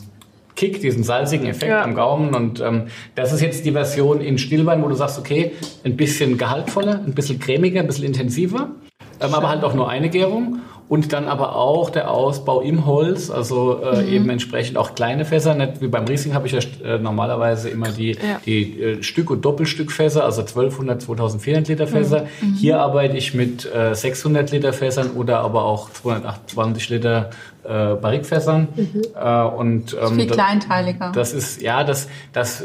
Kick, 0.56 0.82
diesen 0.82 1.04
salzigen 1.04 1.46
Effekt 1.46 1.70
ja. 1.70 1.84
am 1.84 1.94
Gaumen. 1.94 2.34
Und 2.34 2.60
ähm, 2.62 2.84
das 3.16 3.34
ist 3.34 3.42
jetzt 3.42 3.66
die 3.66 3.72
Version 3.72 4.22
in 4.22 4.38
Stillwein, 4.38 4.82
wo 4.82 4.88
du 4.88 4.96
sagst, 4.96 5.20
okay, 5.20 5.52
ein 5.84 5.96
bisschen 5.98 6.38
gehaltvoller, 6.38 7.02
ein 7.06 7.14
bisschen 7.14 7.40
cremiger, 7.40 7.82
ein 7.82 7.88
bisschen 7.88 8.06
intensiver, 8.06 8.72
ähm, 9.20 9.34
aber 9.34 9.50
halt 9.50 9.64
auch 9.64 9.74
nur 9.74 9.90
eine 9.90 10.10
Gärung. 10.10 10.60
Und 10.90 11.12
dann 11.12 11.28
aber 11.28 11.56
auch 11.58 11.90
der 11.90 12.10
Ausbau 12.10 12.62
im 12.62 12.86
Holz, 12.86 13.30
also 13.30 13.82
äh, 13.82 14.04
mhm. 14.04 14.14
eben 14.14 14.30
entsprechend 14.30 14.78
auch 14.78 14.96
kleine 14.96 15.26
Fässer. 15.26 15.54
Nicht 15.54 15.82
wie 15.82 15.88
beim 15.88 16.06
Riesling 16.06 16.34
habe 16.34 16.48
ich 16.48 16.54
ja 16.54 16.60
äh, 16.86 16.98
normalerweise 16.98 17.70
immer 17.70 17.90
die, 17.90 18.12
ja. 18.14 18.40
die 18.46 18.82
äh, 18.82 19.04
Stück- 19.04 19.30
und 19.30 19.44
Doppelstückfässer, 19.44 20.24
also 20.24 20.42
1200, 20.42 21.02
2400 21.02 21.68
Liter 21.68 21.88
Fässer. 21.88 22.28
Mhm. 22.42 22.54
Hier 22.54 22.80
arbeite 22.80 23.18
ich 23.18 23.34
mit 23.34 23.66
äh, 23.66 23.94
600 23.94 24.50
Liter 24.52 24.72
Fässern 24.72 25.12
oder 25.12 25.40
aber 25.40 25.66
auch 25.66 25.92
228 25.92 26.90
Liter 26.90 27.32
äh, 27.68 27.96
Barrikfässern. 27.96 28.70
Mhm. 28.74 29.02
Äh, 29.14 29.42
und, 29.44 29.98
ähm, 30.02 30.16
viel 30.16 30.28
kleinteiliger. 30.28 31.12
Das 31.14 31.34
ist, 31.34 31.62
ja, 31.62 31.84
das, 31.84 32.08
das 32.32 32.64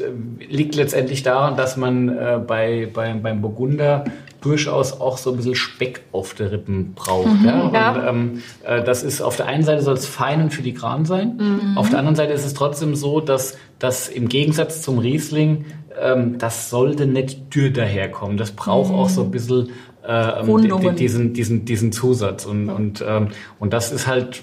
liegt 0.48 0.76
letztendlich 0.76 1.24
daran, 1.24 1.56
dass 1.56 1.76
man 1.76 2.08
äh, 2.08 2.38
bei, 2.46 2.88
bei, 2.92 3.12
beim 3.14 3.42
Burgunder 3.42 4.04
durchaus 4.42 5.00
auch 5.00 5.18
so 5.18 5.30
ein 5.30 5.36
bisschen 5.36 5.54
Speck 5.54 6.02
auf 6.12 6.34
der 6.34 6.52
Rippen 6.52 6.92
braucht. 6.94 7.40
Mhm, 7.40 7.46
ja? 7.46 7.60
Und, 7.62 7.74
ja. 7.74 8.08
Ähm, 8.08 8.42
äh, 8.64 8.82
das 8.82 9.02
ist 9.02 9.22
auf 9.22 9.36
der 9.36 9.46
einen 9.46 9.62
Seite 9.62 9.82
soll 9.82 9.94
es 9.94 10.06
fein 10.06 10.42
und 10.42 10.52
filigran 10.52 11.04
sein, 11.04 11.36
mhm. 11.38 11.78
auf 11.78 11.88
der 11.88 11.98
anderen 11.98 12.16
Seite 12.16 12.32
ist 12.32 12.44
es 12.44 12.54
trotzdem 12.54 12.94
so, 12.94 13.20
dass 13.20 13.56
das 13.78 14.08
im 14.08 14.28
Gegensatz 14.28 14.82
zum 14.82 14.98
Riesling, 14.98 15.64
ähm, 16.00 16.38
das 16.38 16.70
sollte 16.70 17.06
nicht 17.06 17.54
dürr 17.54 17.70
daherkommen. 17.70 18.36
Das 18.36 18.52
braucht 18.52 18.90
mhm. 18.90 18.96
auch 18.96 19.08
so 19.08 19.22
ein 19.22 19.30
bisschen 19.30 19.70
äh, 20.06 20.94
diesen, 20.94 21.32
diesen, 21.32 21.64
diesen 21.64 21.92
Zusatz. 21.92 22.44
Und, 22.44 22.68
und, 22.68 23.04
ähm, 23.06 23.28
und 23.58 23.72
das 23.72 23.92
ist 23.92 24.06
halt 24.06 24.42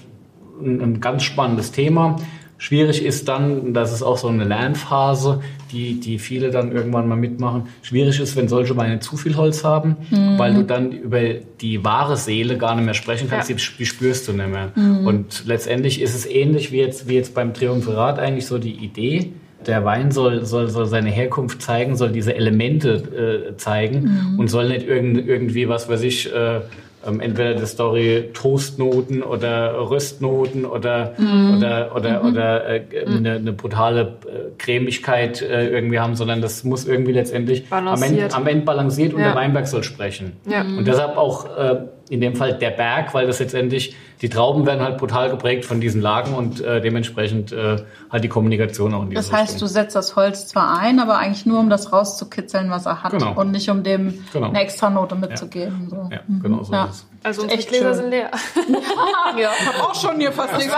ein, 0.60 0.80
ein 0.80 1.00
ganz 1.00 1.22
spannendes 1.22 1.72
Thema. 1.72 2.16
Schwierig 2.60 3.02
ist 3.02 3.26
dann, 3.26 3.72
das 3.72 3.90
ist 3.90 4.02
auch 4.02 4.18
so 4.18 4.28
eine 4.28 4.44
Lernphase, 4.44 5.40
die, 5.72 5.98
die 5.98 6.18
viele 6.18 6.50
dann 6.50 6.72
irgendwann 6.72 7.08
mal 7.08 7.16
mitmachen. 7.16 7.68
Schwierig 7.80 8.20
ist, 8.20 8.36
wenn 8.36 8.48
solche 8.48 8.76
Weine 8.76 9.00
zu 9.00 9.16
viel 9.16 9.34
Holz 9.38 9.64
haben, 9.64 9.96
mhm. 10.10 10.38
weil 10.38 10.52
du 10.52 10.64
dann 10.64 10.92
über 10.92 11.20
die 11.62 11.82
wahre 11.82 12.18
Seele 12.18 12.58
gar 12.58 12.74
nicht 12.74 12.84
mehr 12.84 12.92
sprechen 12.92 13.30
kannst, 13.30 13.48
ja. 13.48 13.56
die, 13.56 13.86
spürst 13.86 14.28
du 14.28 14.34
nicht 14.34 14.50
mehr. 14.50 14.72
Mhm. 14.74 15.06
Und 15.06 15.44
letztendlich 15.46 16.02
ist 16.02 16.14
es 16.14 16.26
ähnlich 16.26 16.70
wie 16.70 16.80
jetzt, 16.80 17.08
wie 17.08 17.14
jetzt 17.14 17.34
beim 17.34 17.54
Triumvirat 17.54 18.18
eigentlich 18.18 18.44
so 18.44 18.58
die 18.58 18.74
Idee. 18.74 19.32
Der 19.66 19.86
Wein 19.86 20.10
soll, 20.10 20.44
soll, 20.44 20.68
soll 20.68 20.84
seine 20.84 21.08
Herkunft 21.08 21.62
zeigen, 21.62 21.96
soll 21.96 22.12
diese 22.12 22.34
Elemente 22.34 23.52
äh, 23.52 23.56
zeigen 23.56 24.32
mhm. 24.32 24.38
und 24.38 24.48
soll 24.48 24.68
nicht 24.68 24.86
irgend, 24.86 25.26
irgendwie, 25.26 25.66
was 25.70 25.88
weiß 25.88 26.02
ich, 26.02 26.30
äh, 26.30 26.60
ähm, 27.06 27.20
entweder 27.20 27.54
die 27.54 27.66
Story 27.66 28.30
Toastnoten 28.34 29.22
oder 29.22 29.90
Röstnoten 29.90 30.64
oder 30.64 31.14
mhm. 31.16 31.56
oder 31.56 31.96
oder, 31.96 32.22
mhm. 32.22 32.28
oder 32.28 32.68
äh, 32.68 32.82
eine, 33.06 33.32
eine, 33.32 33.52
brutale 33.52 34.18
äh, 34.26 34.50
Cremigkeit 34.58 35.40
äh, 35.40 35.68
irgendwie 35.68 35.98
haben, 35.98 36.14
sondern 36.14 36.42
das 36.42 36.64
muss 36.64 36.86
irgendwie 36.86 37.12
letztendlich 37.12 37.64
am 37.70 38.02
Ende, 38.02 38.32
am 38.34 38.46
Ende, 38.46 38.64
balanciert 38.64 39.14
und 39.14 39.20
ja. 39.20 39.28
der 39.28 39.36
Weinberg 39.36 39.66
soll 39.66 39.82
sprechen. 39.82 40.32
Ja. 40.46 40.62
Und 40.62 40.86
deshalb 40.86 41.16
auch 41.16 41.56
äh, 41.56 41.86
in 42.10 42.20
dem 42.20 42.34
Fall 42.34 42.54
der 42.54 42.70
Berg, 42.70 43.14
weil 43.14 43.26
das 43.26 43.38
letztendlich, 43.38 43.94
die 44.20 44.28
Trauben 44.28 44.66
werden 44.66 44.82
halt 44.82 44.98
brutal 44.98 45.30
geprägt 45.30 45.64
von 45.64 45.80
diesen 45.80 46.02
Lagen 46.02 46.34
und 46.34 46.60
äh, 46.60 46.80
dementsprechend 46.80 47.52
äh, 47.52 47.78
halt 48.10 48.22
die 48.22 48.28
Kommunikation 48.28 48.92
auch 48.92 49.02
in 49.02 49.10
diese 49.10 49.22
Das 49.22 49.32
heißt, 49.32 49.54
Richtung. 49.54 49.68
du 49.68 49.72
setzt 49.72 49.96
das 49.96 50.14
Holz 50.14 50.46
zwar 50.46 50.78
ein, 50.78 51.00
aber 51.00 51.16
eigentlich 51.16 51.46
nur, 51.46 51.58
um 51.58 51.70
das 51.70 51.92
rauszukitzeln, 51.92 52.70
was 52.70 52.84
er 52.86 53.02
hat 53.02 53.12
genau. 53.12 53.32
und 53.40 53.50
nicht 53.50 53.70
um 53.70 53.82
dem 53.82 54.22
genau. 54.32 54.48
eine 54.48 54.60
extra 54.60 54.90
Note 54.90 55.14
mitzugeben. 55.14 55.88
Ja, 55.90 55.96
so. 55.96 56.08
ja 56.10 56.20
genau 56.42 56.62
so 56.62 56.72
ja. 56.72 56.84
ist 56.84 56.90
es. 56.90 57.06
Also 57.22 57.42
unsere 57.42 57.62
Gläser 57.62 57.94
sind 57.94 58.10
leer. 58.10 58.30
ja, 59.38 59.50
ich 59.58 59.66
habe 59.66 59.82
auch 59.82 59.94
schon 59.94 60.18
hier 60.18 60.32
fast 60.32 60.54
nichts 60.54 60.74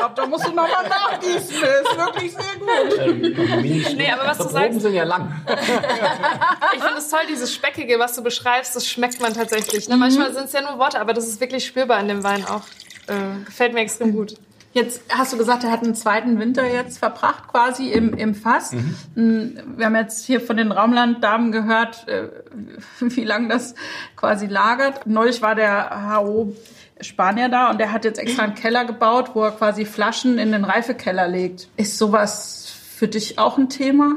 glaube, 0.00 0.14
da 0.16 0.26
musst 0.26 0.46
du 0.46 0.50
nochmal 0.50 0.88
nachgießen. 0.88 1.56
Das 1.60 1.92
ist 1.92 1.98
wirklich 1.98 2.32
sehr 2.32 2.54
gut. 2.58 2.98
Ähm, 2.98 3.96
nee, 3.96 4.10
aber 4.10 4.26
was 4.26 4.38
du 4.38 4.48
sagst... 4.48 4.80
sind 4.80 4.94
ja 4.94 5.04
lang. 5.04 5.34
ich 5.46 6.82
finde 6.82 6.98
es 6.98 7.08
toll, 7.08 7.20
dieses 7.28 7.52
Speckige, 7.52 7.98
was 7.98 8.14
du 8.14 8.22
beschreibst, 8.22 8.74
das 8.76 8.88
schmeckt 8.88 9.20
man 9.20 9.34
tatsächlich. 9.34 9.88
Ne? 9.88 9.94
Mhm. 9.94 10.00
Manchmal 10.00 10.32
sind 10.32 10.46
es 10.46 10.52
ja 10.52 10.62
nur 10.62 10.78
Worte, 10.78 11.00
aber 11.00 11.12
das 11.12 11.28
ist 11.28 11.40
wirklich 11.40 11.66
spürbar 11.66 11.89
in 11.98 12.08
dem 12.08 12.22
Wein 12.22 12.44
auch. 12.44 12.62
Äh, 13.06 13.44
gefällt 13.44 13.74
mir 13.74 13.80
extrem 13.80 14.12
gut. 14.12 14.36
Jetzt 14.72 15.02
hast 15.08 15.32
du 15.32 15.36
gesagt, 15.36 15.64
er 15.64 15.72
hat 15.72 15.82
einen 15.82 15.96
zweiten 15.96 16.38
Winter 16.38 16.64
jetzt 16.64 16.98
verbracht, 16.98 17.48
quasi 17.48 17.90
im, 17.90 18.14
im 18.14 18.36
Fass. 18.36 18.72
Mhm. 18.72 18.94
Mm, 19.14 19.58
wir 19.76 19.86
haben 19.86 19.96
jetzt 19.96 20.24
hier 20.24 20.40
von 20.40 20.56
den 20.56 20.70
Raumlanddamen 20.70 21.50
gehört, 21.50 22.06
äh, 22.06 22.28
wie 23.00 23.24
lange 23.24 23.48
das 23.48 23.74
quasi 24.14 24.46
lagert. 24.46 25.06
Neulich 25.06 25.42
war 25.42 25.56
der 25.56 26.14
HO 26.14 26.54
Spanier 27.00 27.48
da 27.48 27.70
und 27.70 27.80
der 27.80 27.92
hat 27.92 28.04
jetzt 28.04 28.18
extra 28.18 28.44
einen 28.44 28.54
Keller 28.54 28.84
gebaut, 28.84 29.30
wo 29.34 29.42
er 29.42 29.52
quasi 29.52 29.84
Flaschen 29.84 30.38
in 30.38 30.52
den 30.52 30.64
Reifekeller 30.64 31.26
legt. 31.26 31.68
Ist 31.76 31.98
sowas 31.98 32.72
für 32.94 33.08
dich 33.08 33.38
auch 33.38 33.58
ein 33.58 33.70
Thema? 33.70 34.16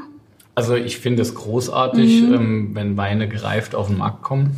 Also 0.54 0.76
ich 0.76 1.00
finde 1.00 1.24
es 1.24 1.34
großartig, 1.34 2.22
mhm. 2.22 2.34
ähm, 2.34 2.70
wenn 2.74 2.98
Weine 2.98 3.28
gereift 3.28 3.74
auf 3.74 3.88
den 3.88 3.98
Markt 3.98 4.22
kommen. 4.22 4.56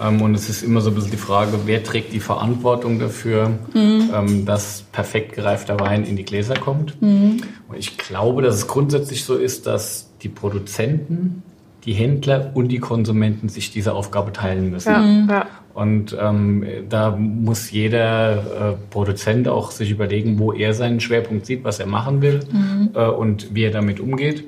Ähm, 0.00 0.22
und 0.22 0.34
es 0.34 0.48
ist 0.48 0.62
immer 0.62 0.80
so 0.80 0.90
ein 0.90 0.94
bisschen 0.94 1.10
die 1.10 1.16
Frage, 1.16 1.52
wer 1.66 1.82
trägt 1.82 2.12
die 2.12 2.20
Verantwortung 2.20 2.98
dafür, 2.98 3.50
mhm. 3.72 4.10
ähm, 4.14 4.44
dass 4.44 4.82
perfekt 4.92 5.34
gereifter 5.34 5.78
Wein 5.80 6.04
in 6.04 6.16
die 6.16 6.24
Gläser 6.24 6.54
kommt. 6.54 7.00
Mhm. 7.00 7.38
Und 7.68 7.78
ich 7.78 7.96
glaube, 7.98 8.42
dass 8.42 8.54
es 8.54 8.66
grundsätzlich 8.66 9.24
so 9.24 9.36
ist, 9.36 9.66
dass 9.66 10.10
die 10.22 10.28
Produzenten, 10.28 11.42
die 11.84 11.92
Händler 11.92 12.50
und 12.54 12.68
die 12.68 12.78
Konsumenten 12.78 13.48
sich 13.48 13.70
diese 13.70 13.92
Aufgabe 13.92 14.32
teilen 14.32 14.70
müssen. 14.70 14.92
Ja, 14.92 14.98
mhm. 14.98 15.28
ja. 15.28 15.46
Und 15.74 16.16
ähm, 16.20 16.64
da 16.88 17.10
muss 17.10 17.72
jeder 17.72 18.36
äh, 18.36 18.74
Produzent 18.90 19.48
auch 19.48 19.72
sich 19.72 19.90
überlegen, 19.90 20.38
wo 20.38 20.52
er 20.52 20.72
seinen 20.72 21.00
Schwerpunkt 21.00 21.46
sieht, 21.46 21.64
was 21.64 21.80
er 21.80 21.86
machen 21.86 22.22
will 22.22 22.40
mhm. 22.50 22.90
äh, 22.94 23.06
und 23.06 23.54
wie 23.54 23.64
er 23.64 23.72
damit 23.72 23.98
umgeht. 23.98 24.44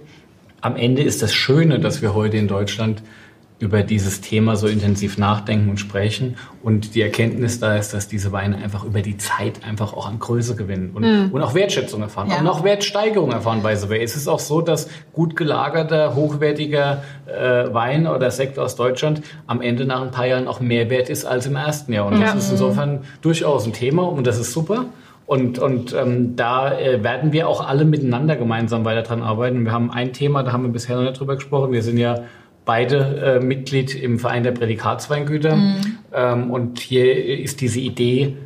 Am 0.61 0.77
Ende 0.77 1.03
ist 1.03 1.23
das 1.23 1.35
Schöne, 1.35 1.81
dass 1.81 2.01
wir 2.01 2.15
heute 2.15 2.37
in 2.37 2.47
Deutschland 2.47 3.03
über 3.59 3.83
dieses 3.83 4.21
Thema 4.21 4.57
so 4.57 4.67
intensiv 4.67 5.17
nachdenken 5.17 5.71
und 5.71 5.79
sprechen. 5.79 6.37
Und 6.63 6.95
die 6.95 7.01
Erkenntnis 7.01 7.59
da 7.59 7.77
ist, 7.77 7.95
dass 7.95 8.07
diese 8.07 8.31
Weine 8.31 8.57
einfach 8.57 8.85
über 8.85 9.01
die 9.01 9.17
Zeit 9.17 9.65
einfach 9.65 9.95
auch 9.95 10.07
an 10.07 10.19
Größe 10.19 10.57
gewinnen 10.57 10.91
und, 10.93 11.03
mhm. 11.05 11.31
und 11.33 11.41
auch 11.41 11.55
Wertschätzung 11.55 12.03
erfahren 12.03 12.29
ja. 12.31 12.39
und 12.39 12.47
auch 12.49 12.65
Wertsteigerung 12.65 13.33
erfahren 13.33 13.63
bei 13.63 13.75
so 13.77 13.91
Es 13.91 14.15
ist 14.15 14.29
auch 14.29 14.41
so, 14.41 14.61
dass 14.61 14.91
gut 15.15 15.37
gelagerter, 15.37 16.15
hochwertiger 16.15 17.03
äh, 17.27 17.73
Wein 17.73 18.07
oder 18.07 18.31
Sekt 18.31 18.59
aus 18.59 18.77
Deutschland 18.77 19.23
am 19.47 19.63
Ende 19.63 19.87
nach 19.87 20.03
ein 20.03 20.11
paar 20.11 20.27
Jahren 20.27 20.49
auch 20.49 20.61
mehr 20.61 20.91
wert 20.91 21.09
ist 21.09 21.25
als 21.25 21.47
im 21.47 21.57
ersten 21.57 21.95
Jahr. 21.95 22.07
Und 22.07 22.21
ja. 22.21 22.27
das 22.27 22.45
ist 22.45 22.51
insofern 22.51 23.05
durchaus 23.23 23.65
ein 23.67 23.73
Thema 23.73 24.03
und 24.03 24.27
das 24.27 24.39
ist 24.39 24.53
super. 24.53 24.87
Und, 25.25 25.59
und 25.59 25.93
ähm, 25.93 26.37
da 26.37 26.79
äh, 26.79 27.03
werden 27.03 27.33
wir 27.33 27.49
auch 27.49 27.67
alle 27.67 27.85
miteinander 27.85 28.37
gemeinsam 28.37 28.85
weiter 28.85 29.03
dran 29.03 29.23
arbeiten. 29.23 29.65
Wir 29.65 29.73
haben 29.73 29.91
ein 29.91 30.13
Thema, 30.13 30.45
da 30.45 30.53
haben 30.53 30.63
wir 30.63 30.71
bisher 30.71 30.95
noch 30.95 31.03
nicht 31.03 31.19
drüber 31.19 31.35
gesprochen. 31.35 31.73
Wir 31.73 31.83
sind 31.83 31.99
ja 31.99 32.21
beide 32.67 33.39
äh, 33.41 33.41
Mitglied 33.43 33.95
im 33.95 34.19
Verein 34.19 34.43
der 34.43 34.53
Prädikatsweingüter. 34.53 35.57
Mhm. 35.57 35.99
Ähm, 36.13 36.51
und 36.51 36.79
hier 36.81 37.25
ist 37.41 37.63
diese 37.63 37.81
Idee, 37.81 38.37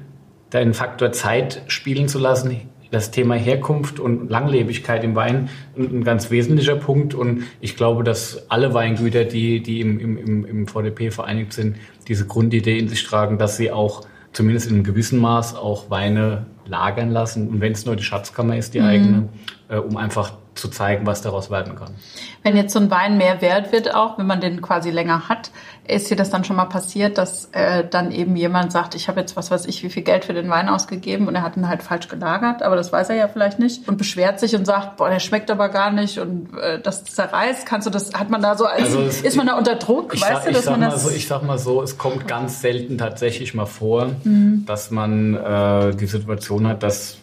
den 0.52 0.74
Faktor 0.74 1.10
Zeit 1.10 1.62
spielen 1.66 2.06
zu 2.06 2.20
lassen, 2.20 2.60
das 2.90 3.10
Thema 3.10 3.34
Herkunft 3.34 4.00
und 4.00 4.28
Langlebigkeit 4.28 5.04
im 5.04 5.14
Wein 5.14 5.48
ein, 5.78 6.04
ganz 6.04 6.30
wesentlicher 6.30 6.76
Punkt. 6.76 7.14
Und 7.14 7.44
ich 7.60 7.76
glaube, 7.76 8.04
dass 8.04 8.50
alle 8.50 8.74
Weingüter, 8.74 9.24
die, 9.24 9.62
die 9.62 9.80
im, 9.80 9.98
im, 9.98 10.44
im 10.44 10.66
VDP 10.66 11.10
vereinigt 11.10 11.52
sind, 11.52 11.76
diese 12.08 12.26
Grundidee 12.26 12.78
in 12.78 12.88
sich 12.88 13.04
tragen, 13.04 13.38
dass 13.38 13.56
sie 13.56 13.70
auch 13.70 14.06
zumindest 14.32 14.68
in 14.68 14.74
einem 14.74 14.84
gewissen 14.84 15.18
Maß 15.18 15.54
auch 15.54 15.88
Weine 15.90 16.46
lagern 16.66 17.10
lassen. 17.10 17.48
Und 17.48 17.60
wenn 17.60 17.72
es 17.72 17.86
nur 17.86 17.96
die 17.96 18.02
Schatzkammer 18.02 18.56
ist, 18.56 18.74
die 18.74 18.80
mhm. 18.80 18.86
eigene, 18.86 19.28
äh, 19.68 19.76
um 19.76 19.96
einfach 19.96 20.32
zu 20.54 20.68
zeigen, 20.68 21.06
was 21.06 21.22
daraus 21.22 21.50
werden 21.50 21.76
kann. 21.76 21.94
Wenn 22.42 22.56
jetzt 22.56 22.72
so 22.72 22.80
ein 22.80 22.90
Wein 22.90 23.18
mehr 23.18 23.40
wert 23.40 23.72
wird, 23.72 23.94
auch 23.94 24.18
wenn 24.18 24.26
man 24.26 24.40
den 24.40 24.60
quasi 24.60 24.90
länger 24.90 25.28
hat, 25.28 25.50
ist 25.86 26.10
dir 26.10 26.16
das 26.16 26.30
dann 26.30 26.44
schon 26.44 26.56
mal 26.56 26.66
passiert, 26.66 27.18
dass 27.18 27.46
äh, 27.52 27.84
dann 27.88 28.12
eben 28.12 28.36
jemand 28.36 28.72
sagt, 28.72 28.94
ich 28.94 29.08
habe 29.08 29.20
jetzt 29.20 29.36
was 29.36 29.50
weiß 29.50 29.66
ich, 29.66 29.82
wie 29.82 29.90
viel 29.90 30.02
Geld 30.02 30.24
für 30.24 30.34
den 30.34 30.48
Wein 30.48 30.68
ausgegeben 30.68 31.28
und 31.28 31.34
er 31.34 31.42
hat 31.42 31.56
ihn 31.56 31.68
halt 31.68 31.82
falsch 31.82 32.08
gelagert, 32.08 32.62
aber 32.62 32.76
das 32.76 32.92
weiß 32.92 33.10
er 33.10 33.16
ja 33.16 33.28
vielleicht 33.28 33.58
nicht 33.58 33.88
und 33.88 33.96
beschwert 33.96 34.40
sich 34.40 34.54
und 34.54 34.64
sagt, 34.64 34.96
boah, 34.96 35.10
der 35.10 35.18
schmeckt 35.18 35.50
aber 35.50 35.68
gar 35.68 35.90
nicht 35.90 36.18
und 36.18 36.56
äh, 36.58 36.80
das 36.80 37.04
zerreißt. 37.04 37.66
Kannst 37.66 37.86
du 37.86 37.90
das? 37.90 38.12
Hat 38.14 38.30
man 38.30 38.42
da 38.42 38.56
so 38.56 38.66
als 38.66 38.82
also 38.82 39.00
es, 39.00 39.22
ist 39.22 39.36
man 39.36 39.46
da 39.46 39.56
unter 39.56 39.76
Druck? 39.76 40.14
Ich 40.14 40.22
weißt 40.22 40.44
sag, 40.44 40.44
du, 40.44 40.52
dass 40.52 40.66
man 40.66 40.80
das? 40.80 41.02
So, 41.02 41.10
ich 41.10 41.26
sag 41.26 41.42
mal 41.42 41.58
so, 41.58 41.82
es 41.82 41.98
kommt 41.98 42.28
ganz 42.28 42.60
selten 42.60 42.98
tatsächlich 42.98 43.54
mal 43.54 43.66
vor, 43.66 44.10
mhm. 44.24 44.64
dass 44.66 44.90
man 44.90 45.34
äh, 45.34 45.94
die 45.94 46.06
Situation 46.06 46.66
hat, 46.68 46.82
dass 46.82 47.18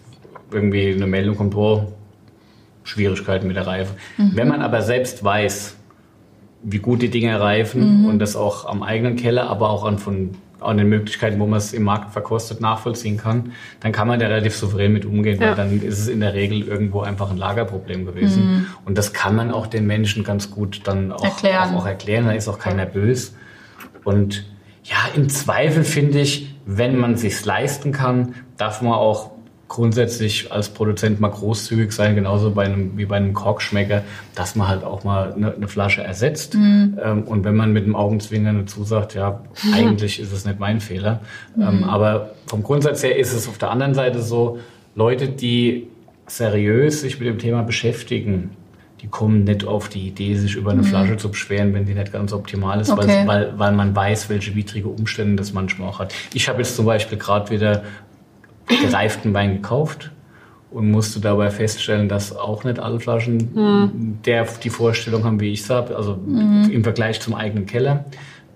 irgendwie 0.52 0.94
eine 0.94 1.08
Meldung 1.08 1.36
kommt, 1.36 1.56
oh, 1.56 1.94
Schwierigkeiten 2.88 3.48
mit 3.48 3.58
der 3.58 3.68
Reife. 3.68 3.94
Mhm. 4.18 4.32
Wenn 4.34 4.48
man 4.48 4.62
aber 4.62 4.82
selbst 4.82 5.24
weiß, 5.24 5.76
wie 6.64 6.80
gut 6.80 7.02
die 7.02 7.10
Dinge 7.10 7.40
reifen 7.40 8.02
mhm. 8.02 8.06
und 8.06 8.20
das 8.20 8.36
auch 8.36 8.66
am 8.66 8.82
eigenen 8.82 9.16
Keller, 9.16 9.50
aber 9.50 9.70
auch 9.70 9.84
an, 9.84 10.00
von, 10.00 10.32
an 10.62 10.78
den 10.78 10.90
Möglichkeiten, 10.90 11.40
wo 11.40 11.46
man 11.46 11.58
es 11.58 11.74
im 11.74 11.84
Markt 11.84 12.14
verkostet, 12.14 12.62
nachvollziehen 12.62 13.18
kann, 13.18 13.52
dann 13.82 13.92
kann 13.92 14.08
man 14.08 14.20
da 14.20 14.28
relativ 14.28 14.56
souverän 14.56 14.94
mit 14.94 15.06
umgehen, 15.06 15.40
ja. 15.40 15.50
weil 15.50 15.56
dann 15.56 15.82
ist 15.82 16.00
es 16.00 16.08
in 16.08 16.22
der 16.22 16.34
Regel 16.34 16.68
irgendwo 16.68 17.02
einfach 17.02 17.30
ein 17.30 17.38
Lagerproblem 17.38 18.06
gewesen. 18.06 18.52
Mhm. 18.52 18.66
Und 18.86 18.98
das 18.98 19.14
kann 19.14 19.36
man 19.36 19.52
auch 19.52 19.68
den 19.68 19.86
Menschen 19.86 20.24
ganz 20.24 20.50
gut 20.50 20.82
dann 20.86 21.12
auch 21.12 21.24
erklären. 21.24 21.76
Auch, 21.76 21.82
auch 21.82 21.86
erklären, 21.86 22.26
da 22.26 22.32
ist 22.32 22.48
auch 22.48 22.60
keiner 22.60 22.86
böse. 22.86 23.34
Und 24.04 24.46
ja, 24.84 24.98
im 25.14 25.28
Zweifel 25.30 25.84
finde 25.84 26.22
ich, 26.22 26.56
wenn 26.66 26.98
man 26.98 27.18
sich's 27.18 27.44
leisten 27.44 27.92
kann, 27.92 28.36
darf 28.58 28.82
man 28.82 28.94
auch 28.94 29.32
grundsätzlich 29.68 30.52
als 30.52 30.70
Produzent 30.70 31.20
mal 31.20 31.30
großzügig 31.30 31.92
sein, 31.92 32.16
genauso 32.16 32.52
bei 32.52 32.66
einem, 32.66 32.98
wie 32.98 33.06
bei 33.06 33.18
einem 33.18 33.34
Korkschmecker, 33.34 34.04
dass 34.36 34.56
man 34.56 34.68
halt 34.68 34.84
auch 34.84 35.04
mal 35.04 35.34
eine, 35.34 35.54
eine 35.54 35.68
Flasche 35.68 36.04
ersetzt. 36.04 36.56
Mhm. 36.56 36.98
Ähm, 37.04 37.24
und 37.24 37.44
wenn 37.44 37.56
man 37.56 37.74
mit 37.74 37.86
dem 37.86 37.96
Augenzwinkern 37.96 38.60
dazu 38.60 38.84
sagt, 38.84 39.14
ja, 39.14 39.42
eigentlich 39.74 40.20
ist 40.20 40.32
es 40.32 40.46
nicht 40.46 40.60
mein 40.60 40.80
Fehler. 40.80 41.20
Ähm, 41.58 41.80
mhm. 41.80 41.84
aber 41.84 42.32
vom 42.46 42.64
Grundsatz 42.64 43.04
her 43.04 43.18
ist 43.18 43.34
es 43.34 43.48
auf 43.48 43.58
der 43.58 43.72
anderen 43.72 43.94
Seite 43.94 44.22
so, 44.22 44.60
Leute, 44.96 45.28
die 45.28 45.88
seriös 46.28 47.02
sich 47.02 47.20
mit 47.20 47.28
dem 47.28 47.40
Thema 47.40 47.64
beschäftigen, 47.64 48.52
die 49.02 49.08
kommen 49.08 49.44
nicht 49.44 49.66
auf 49.66 49.90
die 49.90 50.08
Idee, 50.08 50.36
sich 50.36 50.56
über 50.56 50.72
eine 50.72 50.82
mhm. 50.82 50.86
Flasche 50.86 51.18
zu 51.18 51.30
beschweren, 51.30 51.74
wenn 51.74 51.86
die 51.86 51.94
nicht 51.94 52.12
ganz 52.12 52.34
optimal 52.34 52.82
ist, 52.82 52.90
okay. 52.90 53.08
weil, 53.08 53.28
weil, 53.28 53.60
weil 53.60 53.72
man 53.74 53.96
weiß, 53.96 54.30
welche 54.30 54.56
widrige 54.56 54.88
Umstände 54.88 55.36
das 55.36 55.54
manchmal 55.54 55.90
auch 55.90 56.00
hat. 56.00 56.14
Ich 56.34 56.50
habe 56.50 56.60
jetzt 56.60 56.76
zum 56.76 56.86
Beispiel 56.86 57.18
gerade 57.18 57.52
wieder 57.52 57.84
gereiften 58.68 59.34
Wein 59.34 59.56
gekauft 59.56 60.12
und 60.72 60.92
musste 60.92 61.20
dabei 61.20 61.50
feststellen, 61.50 62.10
dass 62.10 62.36
auch 62.36 62.64
nicht 62.64 62.80
alle 62.80 63.00
Flaschen 63.00 63.50
mhm. 63.54 64.20
der 64.26 64.46
die 64.64 64.70
Vorstellung 64.70 65.24
haben, 65.24 65.40
wie 65.40 65.52
ich 65.52 65.62
es 65.62 65.70
habe, 65.70 65.96
also 65.96 66.16
mhm. 66.16 66.70
im 66.72 66.84
Vergleich 66.84 67.20
zum 67.20 67.34
eigenen 67.34 67.66
Keller. 67.66 68.06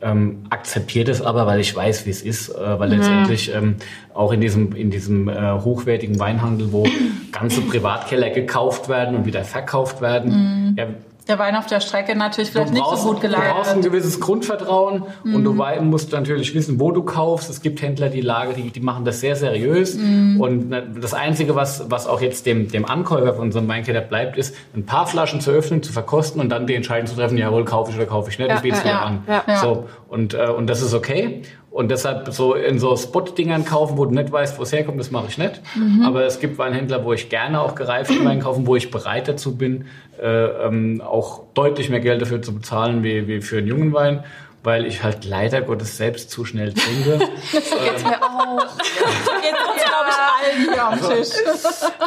Ähm, 0.04 0.40
akzeptiert 0.50 1.10
es 1.10 1.22
aber, 1.22 1.46
weil 1.46 1.60
ich 1.60 1.76
weiß, 1.76 2.08
wie 2.08 2.10
es 2.10 2.24
ist, 2.24 2.50
äh, 2.50 2.80
weil 2.80 2.90
mhm. 2.90 2.98
letztendlich 2.98 3.54
ähm, 3.54 3.76
auch 4.16 4.32
in 4.32 4.42
diesem 4.42 4.76
in 4.76 4.90
diesem 4.90 5.30
äh, 5.30 5.52
hochwertigen 5.52 6.20
Weinhandel, 6.20 6.72
wo 6.72 6.88
ganze 7.32 7.62
Privatkeller 7.62 8.32
gekauft 8.32 8.90
werden 8.90 9.16
und 9.16 9.26
wieder 9.26 9.44
verkauft 9.44 10.02
werden, 10.02 10.72
mhm. 10.72 10.76
ja, 10.76 10.88
der 11.28 11.40
Wein 11.40 11.56
auf 11.56 11.66
der 11.66 11.80
Strecke 11.80 12.16
natürlich 12.16 12.52
vielleicht 12.52 12.74
brauchst, 12.74 12.94
nicht 12.94 13.04
so 13.04 13.14
gut 13.14 13.22
gelagert. 13.22 13.50
Du 13.50 13.54
brauchst 13.56 13.72
ein 13.72 13.82
gewisses 13.82 14.20
Grundvertrauen 14.20 15.04
mhm. 15.24 15.36
und 15.36 15.44
du 15.44 15.54
mhm. 15.54 15.90
musst 15.90 16.12
natürlich 16.12 16.54
wissen, 16.56 16.80
wo 16.80 16.92
du 16.92 17.04
kaufst. 17.04 17.50
Es 17.50 17.62
gibt 17.62 17.82
Händler, 17.82 18.10
die 18.10 18.22
Lager, 18.22 18.54
die, 18.54 18.72
die 18.72 18.80
machen 18.80 19.06
das 19.06 19.20
sehr 19.20 19.36
seriös. 19.36 19.96
Mhm. 19.96 20.42
Und 20.42 20.72
das 21.02 21.14
Einzige, 21.14 21.56
was, 21.56 21.90
was 21.90 22.08
auch 22.08 22.22
jetzt 22.22 22.46
dem, 22.46 22.70
dem 22.70 22.86
Ankäufer 22.86 23.34
von 23.34 23.46
unserem 23.46 23.68
Weinkeller 23.68 24.02
bleibt, 24.02 24.38
ist, 24.38 24.56
ein 24.76 24.86
paar 24.86 25.08
Flaschen 25.08 25.42
zu 25.42 25.52
öffnen, 25.52 25.84
zu 25.84 25.94
verkosten 25.94 26.42
und 26.42 26.50
dann 26.50 26.68
die 26.68 26.76
Entscheidung 26.76 27.08
zu 27.08 27.16
treffen, 27.16 27.38
jawohl, 27.38 27.66
kaufe 27.66 27.92
ich 27.92 27.98
oder 27.98 28.08
kaufe 28.08 28.30
ich 28.30 28.40
nicht, 28.40 28.50
ja, 28.50 28.56
und 28.56 28.62
biet's 28.64 28.84
ja, 28.84 28.90
ja, 28.90 29.00
an. 29.02 29.24
Ja, 29.28 29.58
so, 29.58 29.88
und, 30.10 30.34
äh, 30.34 30.48
und 30.48 30.68
das 30.70 30.82
ist 30.82 30.94
okay. 30.94 31.44
Und 31.72 31.90
deshalb 31.90 32.28
so 32.34 32.54
in 32.54 32.80
so 32.80 32.98
Spot-Dingern 32.98 33.64
kaufen, 33.64 33.98
wo 33.98 34.06
du 34.06 34.14
nicht 34.14 34.30
weißt, 34.30 34.60
wo 34.60 34.64
es 34.64 34.74
herkommt, 34.74 35.00
das 35.00 35.10
mache 35.10 35.28
ich 35.30 35.38
nicht. 35.38 35.62
Mhm. 35.74 36.04
Aber 36.04 36.26
es 36.26 36.42
gibt 36.42 36.58
Weinhändler, 36.58 37.06
wo 37.06 37.14
ich 37.14 37.30
gerne 37.30 37.62
auch 37.62 37.76
gereiften 37.76 38.26
Wein 38.26 38.42
kaufen, 38.42 38.68
wo 38.68 38.76
ich 38.76 38.92
bereit 38.92 39.30
dazu 39.30 39.56
bin, 39.56 39.86
äh, 40.22 40.28
ähm, 40.28 41.02
auch 41.02 41.44
deutlich 41.54 41.90
mehr 41.90 42.02
Geld 42.02 42.22
dafür 42.22 42.42
zu 42.42 42.54
bezahlen 42.54 43.04
wie, 43.04 43.26
wie 43.28 43.40
für 43.40 43.60
einen 43.60 43.68
jungen 43.68 43.94
Wein 43.94 44.24
weil 44.64 44.86
ich 44.86 45.04
halt 45.04 45.26
leider 45.26 45.62
Gottes 45.62 45.98
selbst 45.98 46.30
zu 46.30 46.46
schnell 46.46 46.74
trinke. 46.74 47.18
Das 47.52 47.68
vergeht's 47.68 48.04
mir 48.04 48.22
auch. 48.22 48.58
Uns, 48.58 48.76
glaube 48.76 50.10
ich, 50.10 50.18
allen 50.38 50.74
hier 50.74 50.86
am 50.86 51.00
Tisch. 51.00 51.30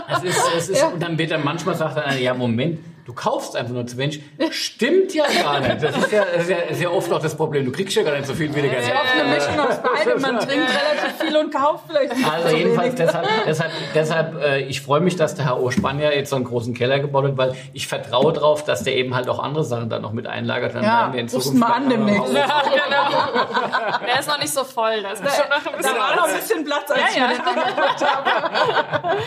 Also, 0.07 0.27
es 0.27 0.37
ist, 0.37 0.51
es 0.57 0.69
ist, 0.69 0.81
ja. 0.81 0.89
Und 0.89 1.03
dann 1.03 1.19
wird 1.19 1.33
dann 1.33 1.45
manchmal 1.45 1.75
sagt 1.75 1.97
dann, 1.97 2.21
ja, 2.21 2.33
Moment, 2.35 2.79
Du 3.05 3.13
kaufst 3.13 3.55
einfach 3.55 3.75
nur 3.75 3.87
zu 3.87 3.99
wenig. 3.99 4.23
Stimmt 4.51 5.13
ja 5.13 5.25
gar 5.43 5.61
nicht. 5.61 5.83
Das 5.83 5.95
ist 5.95 6.11
ja, 6.11 6.25
das 6.35 6.49
ja, 6.49 6.57
ist 6.57 6.81
ja 6.81 6.89
oft 6.89 7.13
auch 7.13 7.21
das 7.21 7.37
Problem. 7.37 7.67
Du 7.67 7.73
kriegst 7.73 7.95
ja 7.95 8.03
gar 8.03 8.13
nicht 8.13 8.27
so 8.27 8.33
viel, 8.33 8.49
wie 8.55 8.63
du 8.63 8.69
gerne 8.71 8.87
hättest. 8.87 8.95
Ja, 8.95 9.23
eine 9.23 9.35
Mischung 9.35 9.61
aus 9.61 9.83
beidem. 9.83 10.23
Man 10.23 10.39
trinkt 10.39 10.69
relativ 10.71 11.21
viel 11.21 11.37
und 11.37 11.55
kauft 11.55 11.85
vielleicht 11.87 12.17
nicht 12.17 12.33
Also 12.33 12.57
jedenfalls 12.57 12.95
deshalb, 12.95 13.29
deshalb, 13.47 13.73
deshalb 13.95 14.43
äh, 14.43 14.61
ich 14.63 14.81
freue 14.81 15.01
mich, 15.01 15.17
dass 15.17 15.35
der 15.35 15.45
Herr 15.45 15.61
O. 15.61 15.71
Spanier 15.71 16.17
jetzt 16.17 16.31
so 16.31 16.37
einen 16.37 16.47
großen 16.47 16.73
Keller 16.73 16.99
gebaut 16.99 17.25
hat, 17.25 17.37
weil 17.37 17.55
ich 17.75 17.89
vertraue 17.89 18.33
darauf, 18.33 18.65
dass 18.65 18.85
der 18.85 18.97
eben 18.97 19.15
halt 19.15 19.29
auch 19.29 19.39
andere 19.39 19.65
Sachen 19.65 19.91
dann 19.91 20.01
noch 20.01 20.13
mit 20.13 20.27
einlagert. 20.27 20.75
Dann 20.75 20.83
ja, 20.83 21.13
wir 21.13 21.21
in 21.21 21.29
Zukunft 21.29 21.59
mal 21.59 21.73
an 21.73 21.91
demnächst. 21.91 22.33
Ja, 22.33 22.63
genau. 22.63 24.07
Der 24.07 24.19
ist 24.19 24.29
noch 24.29 24.41
nicht 24.41 24.53
so 24.53 24.65
voll. 24.65 25.03
Da, 25.03 25.11
ist 25.11 25.23
da, 25.23 25.31
schon 25.31 25.49
noch 25.51 25.67
ein 25.67 25.77
bisschen 25.77 25.95
da 25.95 26.01
war 26.01 26.17
noch 26.17 26.29
ein 26.29 26.35
bisschen 26.37 26.65
Platz, 26.65 26.91
als 26.91 27.01
ja, 27.01 27.07
ich 27.11 27.17
ja. 27.17 27.27
mir 27.27 27.35
den 27.35 27.45
angeguckt 27.45 28.15
habe. 28.15 29.19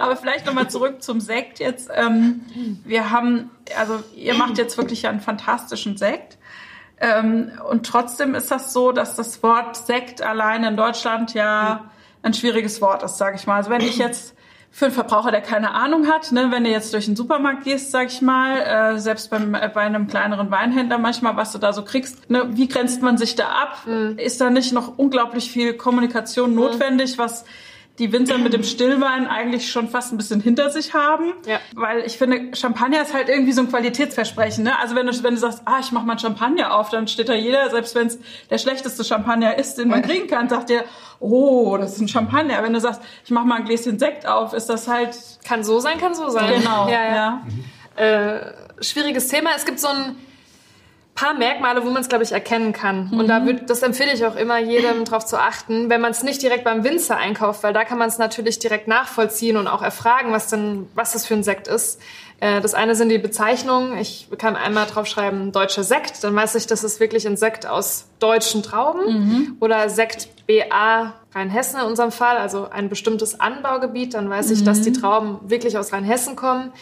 Aber 0.00 0.16
vielleicht 0.16 0.46
nochmal 0.46 0.68
zurück 0.68 1.02
zum 1.02 1.20
Sekt 1.20 1.58
jetzt. 1.58 1.90
Ähm, 1.94 2.40
wir 2.84 3.01
haben 3.10 3.50
also 3.76 4.02
ihr 4.16 4.34
macht 4.34 4.58
jetzt 4.58 4.76
wirklich 4.78 5.06
einen 5.06 5.20
fantastischen 5.20 5.96
Sekt. 5.96 6.38
Ähm, 7.00 7.50
und 7.68 7.86
trotzdem 7.86 8.34
ist 8.34 8.50
das 8.50 8.72
so, 8.72 8.92
dass 8.92 9.16
das 9.16 9.42
Wort 9.42 9.76
Sekt 9.76 10.22
allein 10.22 10.62
in 10.64 10.76
Deutschland 10.76 11.34
ja 11.34 11.90
ein 12.22 12.34
schwieriges 12.34 12.80
Wort 12.80 13.02
ist, 13.02 13.18
sage 13.18 13.36
ich 13.36 13.46
mal. 13.46 13.56
Also 13.56 13.70
wenn 13.70 13.80
ich 13.80 13.98
jetzt 13.98 14.36
für 14.70 14.86
einen 14.86 14.94
Verbraucher, 14.94 15.30
der 15.32 15.42
keine 15.42 15.72
Ahnung 15.72 16.06
hat, 16.06 16.32
ne, 16.32 16.48
wenn 16.50 16.64
du 16.64 16.70
jetzt 16.70 16.94
durch 16.94 17.04
den 17.04 17.16
Supermarkt 17.16 17.64
gehst, 17.64 17.90
sag 17.90 18.06
ich 18.06 18.22
mal, 18.22 18.58
äh, 18.58 18.98
selbst 18.98 19.30
beim, 19.30 19.54
äh, 19.54 19.68
bei 19.72 19.82
einem 19.82 20.06
kleineren 20.06 20.50
Weinhändler 20.50 20.96
manchmal, 20.96 21.36
was 21.36 21.52
du 21.52 21.58
da 21.58 21.72
so 21.72 21.84
kriegst, 21.84 22.30
ne, 22.30 22.44
wie 22.50 22.68
grenzt 22.68 23.02
man 23.02 23.18
sich 23.18 23.34
da 23.34 23.48
ab? 23.48 23.78
Mhm. 23.84 24.16
Ist 24.18 24.40
da 24.40 24.48
nicht 24.48 24.72
noch 24.72 24.96
unglaublich 24.96 25.50
viel 25.50 25.74
Kommunikation 25.74 26.54
notwendig, 26.54 27.18
was 27.18 27.44
die 27.98 28.10
Winzer 28.10 28.38
mit 28.38 28.54
dem 28.54 28.62
Stillwein 28.62 29.26
eigentlich 29.26 29.70
schon 29.70 29.88
fast 29.88 30.12
ein 30.12 30.16
bisschen 30.16 30.40
hinter 30.40 30.70
sich 30.70 30.94
haben. 30.94 31.34
Ja. 31.46 31.60
Weil 31.74 32.00
ich 32.06 32.16
finde, 32.16 32.56
Champagner 32.56 33.02
ist 33.02 33.12
halt 33.12 33.28
irgendwie 33.28 33.52
so 33.52 33.60
ein 33.60 33.68
Qualitätsversprechen. 33.68 34.64
Ne? 34.64 34.78
Also 34.78 34.94
wenn 34.94 35.06
du, 35.06 35.22
wenn 35.22 35.34
du 35.34 35.40
sagst, 35.40 35.62
ah, 35.66 35.78
ich 35.80 35.92
mach 35.92 36.02
mal 36.02 36.18
Champagner 36.18 36.74
auf, 36.74 36.88
dann 36.88 37.06
steht 37.06 37.28
da 37.28 37.34
jeder, 37.34 37.68
selbst 37.70 37.94
wenn 37.94 38.06
es 38.06 38.18
der 38.50 38.58
schlechteste 38.58 39.04
Champagner 39.04 39.58
ist, 39.58 39.76
den 39.76 39.88
man 39.88 40.02
kriegen 40.02 40.26
kann, 40.26 40.48
sagt 40.48 40.70
der, 40.70 40.84
oh, 41.20 41.76
das 41.76 41.92
ist 41.92 42.00
ein 42.00 42.08
Champagner. 42.08 42.62
Wenn 42.62 42.72
du 42.72 42.80
sagst, 42.80 43.02
ich 43.24 43.30
mach 43.30 43.44
mal 43.44 43.56
ein 43.56 43.64
Gläschen 43.64 43.98
Sekt 43.98 44.26
auf, 44.26 44.54
ist 44.54 44.68
das 44.70 44.88
halt... 44.88 45.16
Kann 45.44 45.62
so 45.62 45.78
sein, 45.78 45.98
kann 45.98 46.14
so 46.14 46.30
sein. 46.30 46.60
Genau, 46.60 46.88
ja. 46.88 47.04
ja. 47.04 47.42
ja. 47.96 48.04
Äh, 48.04 48.54
schwieriges 48.80 49.28
Thema. 49.28 49.50
Es 49.54 49.66
gibt 49.66 49.78
so 49.78 49.88
ein 49.88 50.16
paar 51.14 51.34
Merkmale, 51.34 51.84
wo 51.84 51.90
man 51.90 52.02
es, 52.02 52.08
glaube 52.08 52.24
ich, 52.24 52.32
erkennen 52.32 52.72
kann. 52.72 53.10
Mhm. 53.10 53.20
Und 53.20 53.28
da 53.28 53.40
mhm. 53.40 53.46
wird, 53.46 53.70
das 53.70 53.82
empfehle 53.82 54.12
ich 54.12 54.24
auch 54.24 54.36
immer 54.36 54.58
jedem 54.58 55.04
darauf 55.04 55.26
zu 55.26 55.38
achten, 55.38 55.90
wenn 55.90 56.00
man 56.00 56.12
es 56.12 56.22
nicht 56.22 56.42
direkt 56.42 56.64
beim 56.64 56.84
Winzer 56.84 57.16
einkauft, 57.16 57.62
weil 57.62 57.72
da 57.72 57.84
kann 57.84 57.98
man 57.98 58.08
es 58.08 58.18
natürlich 58.18 58.58
direkt 58.58 58.88
nachvollziehen 58.88 59.56
und 59.56 59.68
auch 59.68 59.82
erfragen, 59.82 60.32
was 60.32 60.48
denn, 60.48 60.88
was 60.94 61.12
das 61.12 61.26
für 61.26 61.34
ein 61.34 61.42
Sekt 61.42 61.68
ist. 61.68 62.00
Äh, 62.40 62.60
das 62.60 62.74
eine 62.74 62.94
sind 62.94 63.10
die 63.10 63.18
Bezeichnungen. 63.18 63.98
Ich 63.98 64.28
kann 64.38 64.56
einmal 64.56 64.86
draufschreiben 64.86 65.52
deutscher 65.52 65.84
Sekt, 65.84 66.24
dann 66.24 66.34
weiß 66.34 66.54
ich, 66.54 66.66
das 66.66 66.82
ist 66.82 66.98
wirklich 66.98 67.26
ein 67.26 67.36
Sekt 67.36 67.66
aus 67.66 68.06
deutschen 68.18 68.62
Trauben 68.62 69.04
mhm. 69.06 69.56
oder 69.60 69.88
Sekt 69.90 70.46
BA 70.46 71.14
Rheinhessen 71.34 71.80
in 71.80 71.86
unserem 71.86 72.12
Fall, 72.12 72.36
also 72.36 72.68
ein 72.68 72.88
bestimmtes 72.88 73.40
Anbaugebiet, 73.40 74.14
dann 74.14 74.28
weiß 74.28 74.50
ich, 74.50 74.64
dass 74.64 74.82
die 74.82 74.90
mhm. 74.90 74.94
Trauben 74.94 75.38
wirklich 75.44 75.78
aus 75.78 75.92
Rheinhessen 75.92 76.36
kommen. 76.36 76.72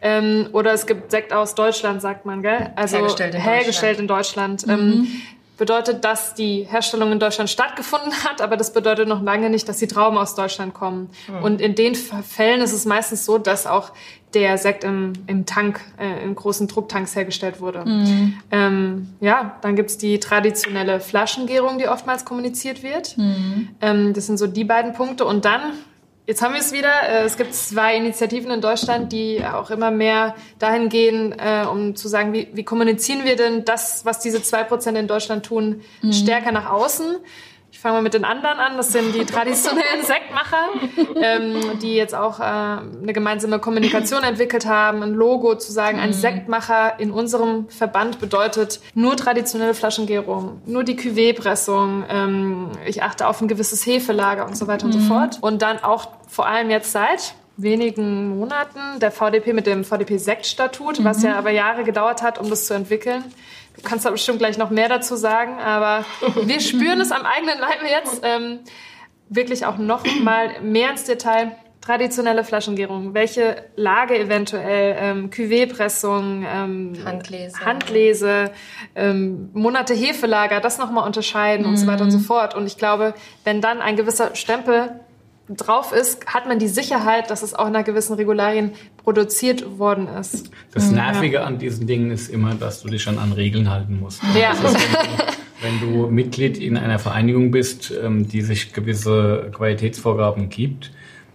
Ähm, 0.00 0.48
oder 0.52 0.72
es 0.72 0.86
gibt 0.86 1.10
Sekt 1.10 1.32
aus 1.32 1.54
Deutschland, 1.54 2.02
sagt 2.02 2.26
man, 2.26 2.42
gell? 2.42 2.70
Also 2.76 2.96
hergestellt 2.96 3.34
in 3.34 3.40
hergestellt 3.40 3.98
Deutschland. 3.98 4.62
In 4.62 4.68
Deutschland. 4.68 4.80
Mhm. 4.80 4.92
Ähm, 5.02 5.22
bedeutet, 5.56 6.04
dass 6.04 6.34
die 6.34 6.66
Herstellung 6.68 7.12
in 7.12 7.18
Deutschland 7.18 7.48
stattgefunden 7.48 8.12
hat, 8.24 8.42
aber 8.42 8.56
das 8.56 8.72
bedeutet 8.72 9.08
noch 9.08 9.22
lange 9.22 9.50
nicht, 9.50 9.68
dass 9.68 9.78
die 9.78 9.86
Trauben 9.86 10.18
aus 10.18 10.34
Deutschland 10.34 10.74
kommen. 10.74 11.10
Mhm. 11.28 11.42
Und 11.42 11.60
in 11.60 11.74
den 11.74 11.94
Fällen 11.94 12.60
ist 12.60 12.72
es 12.72 12.84
meistens 12.84 13.24
so, 13.24 13.38
dass 13.38 13.66
auch 13.66 13.92
der 14.34 14.58
Sekt 14.58 14.84
im, 14.84 15.14
im 15.26 15.46
Tank, 15.46 15.80
äh, 15.98 16.22
in 16.24 16.34
großen 16.34 16.68
Drucktanks 16.68 17.16
hergestellt 17.16 17.60
wurde. 17.60 17.84
Mhm. 17.86 18.34
Ähm, 18.50 19.08
ja, 19.20 19.56
dann 19.62 19.76
gibt's 19.76 19.96
die 19.96 20.20
traditionelle 20.20 21.00
Flaschengärung, 21.00 21.78
die 21.78 21.88
oftmals 21.88 22.24
kommuniziert 22.24 22.82
wird. 22.82 23.16
Mhm. 23.16 23.68
Ähm, 23.80 24.12
das 24.12 24.26
sind 24.26 24.36
so 24.36 24.46
die 24.46 24.64
beiden 24.64 24.92
Punkte. 24.92 25.24
Und 25.24 25.46
dann 25.46 25.72
Jetzt 26.26 26.42
haben 26.42 26.54
wir 26.54 26.60
es 26.60 26.72
wieder. 26.72 27.08
Äh, 27.08 27.24
es 27.24 27.36
gibt 27.36 27.54
zwei 27.54 27.96
Initiativen 27.96 28.50
in 28.50 28.60
Deutschland, 28.60 29.12
die 29.12 29.44
auch 29.44 29.70
immer 29.70 29.92
mehr 29.92 30.34
dahin 30.58 30.88
gehen, 30.88 31.32
äh, 31.38 31.64
um 31.70 31.94
zu 31.94 32.08
sagen, 32.08 32.32
wie, 32.32 32.48
wie 32.52 32.64
kommunizieren 32.64 33.24
wir 33.24 33.36
denn 33.36 33.64
das, 33.64 34.04
was 34.04 34.18
diese 34.18 34.42
zwei 34.42 34.64
Prozent 34.64 34.98
in 34.98 35.06
Deutschland 35.06 35.46
tun, 35.46 35.82
mhm. 36.02 36.12
stärker 36.12 36.50
nach 36.50 36.68
außen. 36.70 37.16
Ich 37.76 37.82
fange 37.82 37.96
mal 37.96 38.02
mit 38.02 38.14
den 38.14 38.24
anderen 38.24 38.58
an. 38.58 38.78
Das 38.78 38.90
sind 38.90 39.14
die 39.14 39.24
traditionellen 39.26 40.02
Sektmacher, 40.02 40.68
ähm, 41.20 41.78
die 41.82 41.94
jetzt 41.94 42.14
auch 42.14 42.40
äh, 42.40 42.42
eine 42.42 43.12
gemeinsame 43.12 43.58
Kommunikation 43.58 44.22
entwickelt 44.22 44.64
haben, 44.64 45.02
ein 45.02 45.12
Logo 45.12 45.56
zu 45.56 45.70
sagen, 45.72 45.98
ein 45.98 46.08
mhm. 46.08 46.14
Sektmacher 46.14 46.98
in 46.98 47.10
unserem 47.10 47.68
Verband 47.68 48.18
bedeutet 48.18 48.80
nur 48.94 49.14
traditionelle 49.14 49.74
Flaschengärung, 49.74 50.62
nur 50.64 50.84
die 50.84 50.96
Cuvée-Pressung. 50.98 52.04
Ähm, 52.08 52.70
ich 52.86 53.02
achte 53.02 53.28
auf 53.28 53.42
ein 53.42 53.46
gewisses 53.46 53.84
Hefelager 53.84 54.46
und 54.46 54.56
so 54.56 54.68
weiter 54.68 54.86
mhm. 54.86 54.94
und 54.94 54.98
so 54.98 55.04
mhm. 55.04 55.08
fort. 55.08 55.38
Und 55.42 55.60
dann 55.60 55.78
auch 55.84 56.08
vor 56.28 56.46
allem 56.46 56.70
jetzt 56.70 56.92
seit 56.92 57.34
wenigen 57.58 58.38
Monaten 58.38 59.00
der 59.00 59.10
VDP 59.10 59.52
mit 59.52 59.66
dem 59.66 59.84
VDP-Sektstatut, 59.84 61.00
mhm. 61.00 61.04
was 61.04 61.22
ja 61.22 61.36
aber 61.36 61.50
Jahre 61.50 61.84
gedauert 61.84 62.22
hat, 62.22 62.38
um 62.38 62.48
das 62.48 62.64
zu 62.64 62.72
entwickeln. 62.72 63.22
Du 63.76 63.82
kannst 63.82 64.04
da 64.04 64.10
bestimmt 64.10 64.38
gleich 64.38 64.58
noch 64.58 64.70
mehr 64.70 64.88
dazu 64.88 65.16
sagen, 65.16 65.58
aber 65.58 66.04
wir 66.42 66.60
spüren 66.60 67.00
es 67.00 67.12
am 67.12 67.26
eigenen 67.26 67.58
Leibe 67.58 67.86
jetzt 67.90 68.22
ähm, 68.24 68.60
wirklich 69.28 69.66
auch 69.66 69.78
noch 69.78 70.04
mal 70.22 70.60
mehr 70.62 70.90
ins 70.90 71.04
Detail. 71.04 71.52
Traditionelle 71.80 72.42
Flaschengärung, 72.42 73.14
welche 73.14 73.64
Lage 73.76 74.18
eventuell, 74.18 74.96
ähm, 74.98 75.30
Cuvée-Pressung, 75.30 76.44
ähm, 76.44 76.94
Handlese, 77.04 77.64
Handlese 77.64 78.50
ähm, 78.96 79.50
Monate 79.52 79.94
Hefelager, 79.94 80.58
das 80.60 80.78
nochmal 80.78 81.06
unterscheiden 81.06 81.64
mhm. 81.64 81.70
und 81.70 81.76
so 81.76 81.86
weiter 81.86 82.02
und 82.02 82.10
so 82.10 82.18
mhm. 82.18 82.22
fort. 82.24 82.56
Und 82.56 82.66
ich 82.66 82.76
glaube, 82.76 83.14
wenn 83.44 83.60
dann 83.60 83.80
ein 83.80 83.94
gewisser 83.94 84.34
Stempel 84.34 84.98
drauf 85.48 85.92
ist, 85.92 86.26
hat 86.26 86.46
man 86.46 86.58
die 86.58 86.68
Sicherheit, 86.68 87.30
dass 87.30 87.42
es 87.42 87.54
auch 87.54 87.70
nach 87.70 87.84
gewissen 87.84 88.14
Regularien 88.14 88.72
produziert 88.96 89.78
worden 89.78 90.08
ist. 90.08 90.50
Das. 90.72 90.90
Nervige 90.90 91.36
ja. 91.36 91.44
an 91.44 91.58
diesen 91.58 91.86
Dingen 91.86 92.10
ist 92.10 92.28
immer, 92.28 92.54
dass 92.54 92.82
du 92.82 92.88
dich 92.88 93.02
schon 93.02 93.18
an 93.18 93.32
Regeln 93.32 93.70
halten 93.70 94.00
musst. 94.00 94.22
Ja. 94.38 94.52
Ist, 94.52 94.62
wenn, 94.62 95.80
du, 95.80 95.86
wenn, 95.86 95.92
du, 95.92 96.06
Mitglied 96.08 96.58
in 96.58 96.76
einer 96.76 96.98
Vereinigung 96.98 97.50
bist, 97.50 97.92
ähm, 98.02 98.28
die 98.28 98.42
sich 98.42 98.72
gewisse 98.72 99.50
Qualitätsvorgaben 99.52 100.48
gibt, 100.48 100.90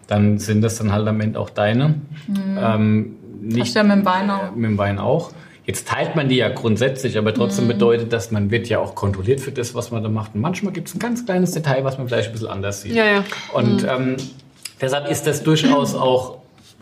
dann 0.08 0.40
sind 0.40 0.62
das 0.62 0.78
dann 0.78 0.92
halt 0.92 1.08
am 1.08 1.22
Ende 1.22 1.40
auch 1.40 1.50
deine. 1.50 1.96
Mhm. 2.28 2.58
Ähm, 2.60 3.16
nicht, 3.42 3.76
mit 3.76 3.92
dem 3.92 4.06
Wein 4.06 4.30
auch. 4.30 4.56
Mit 4.56 4.72
dem 4.72 4.78
Wein 4.78 5.00
auch. 5.00 5.32
Jetzt 5.72 5.88
teilt 5.88 6.18
man 6.18 6.28
die 6.28 6.36
ja 6.36 6.50
grundsätzlich, 6.50 7.18
aber 7.18 7.34
trotzdem 7.34 7.64
mhm. 7.64 7.70
bedeutet 7.70 8.12
das, 8.12 8.30
man 8.30 8.52
wird 8.52 8.68
ja 8.68 8.80
auch 8.80 8.94
kontrolliert 8.94 9.40
für 9.40 9.54
das, 9.54 9.74
was 9.74 9.90
man 9.90 10.04
da 10.04 10.10
macht. 10.10 10.36
Und 10.36 10.42
manchmal 10.42 10.74
gibt 10.74 10.90
es 10.90 10.96
ein 10.96 11.00
ganz 11.00 11.26
kleines 11.26 11.52
Detail, 11.52 11.86
was 11.86 11.98
man 11.98 12.10
vielleicht 12.10 12.28
ein 12.28 12.34
bisschen 12.34 12.50
anders 12.50 12.82
sieht. 12.82 12.94
Ja, 12.94 13.06
ja. 13.06 13.24
Und 13.54 13.84
mhm. 13.84 13.90
ähm, 13.90 14.18
deshalb 14.82 15.10
ist 15.10 15.28
das 15.28 15.44
durchaus 15.44 15.96
auch 15.96 16.40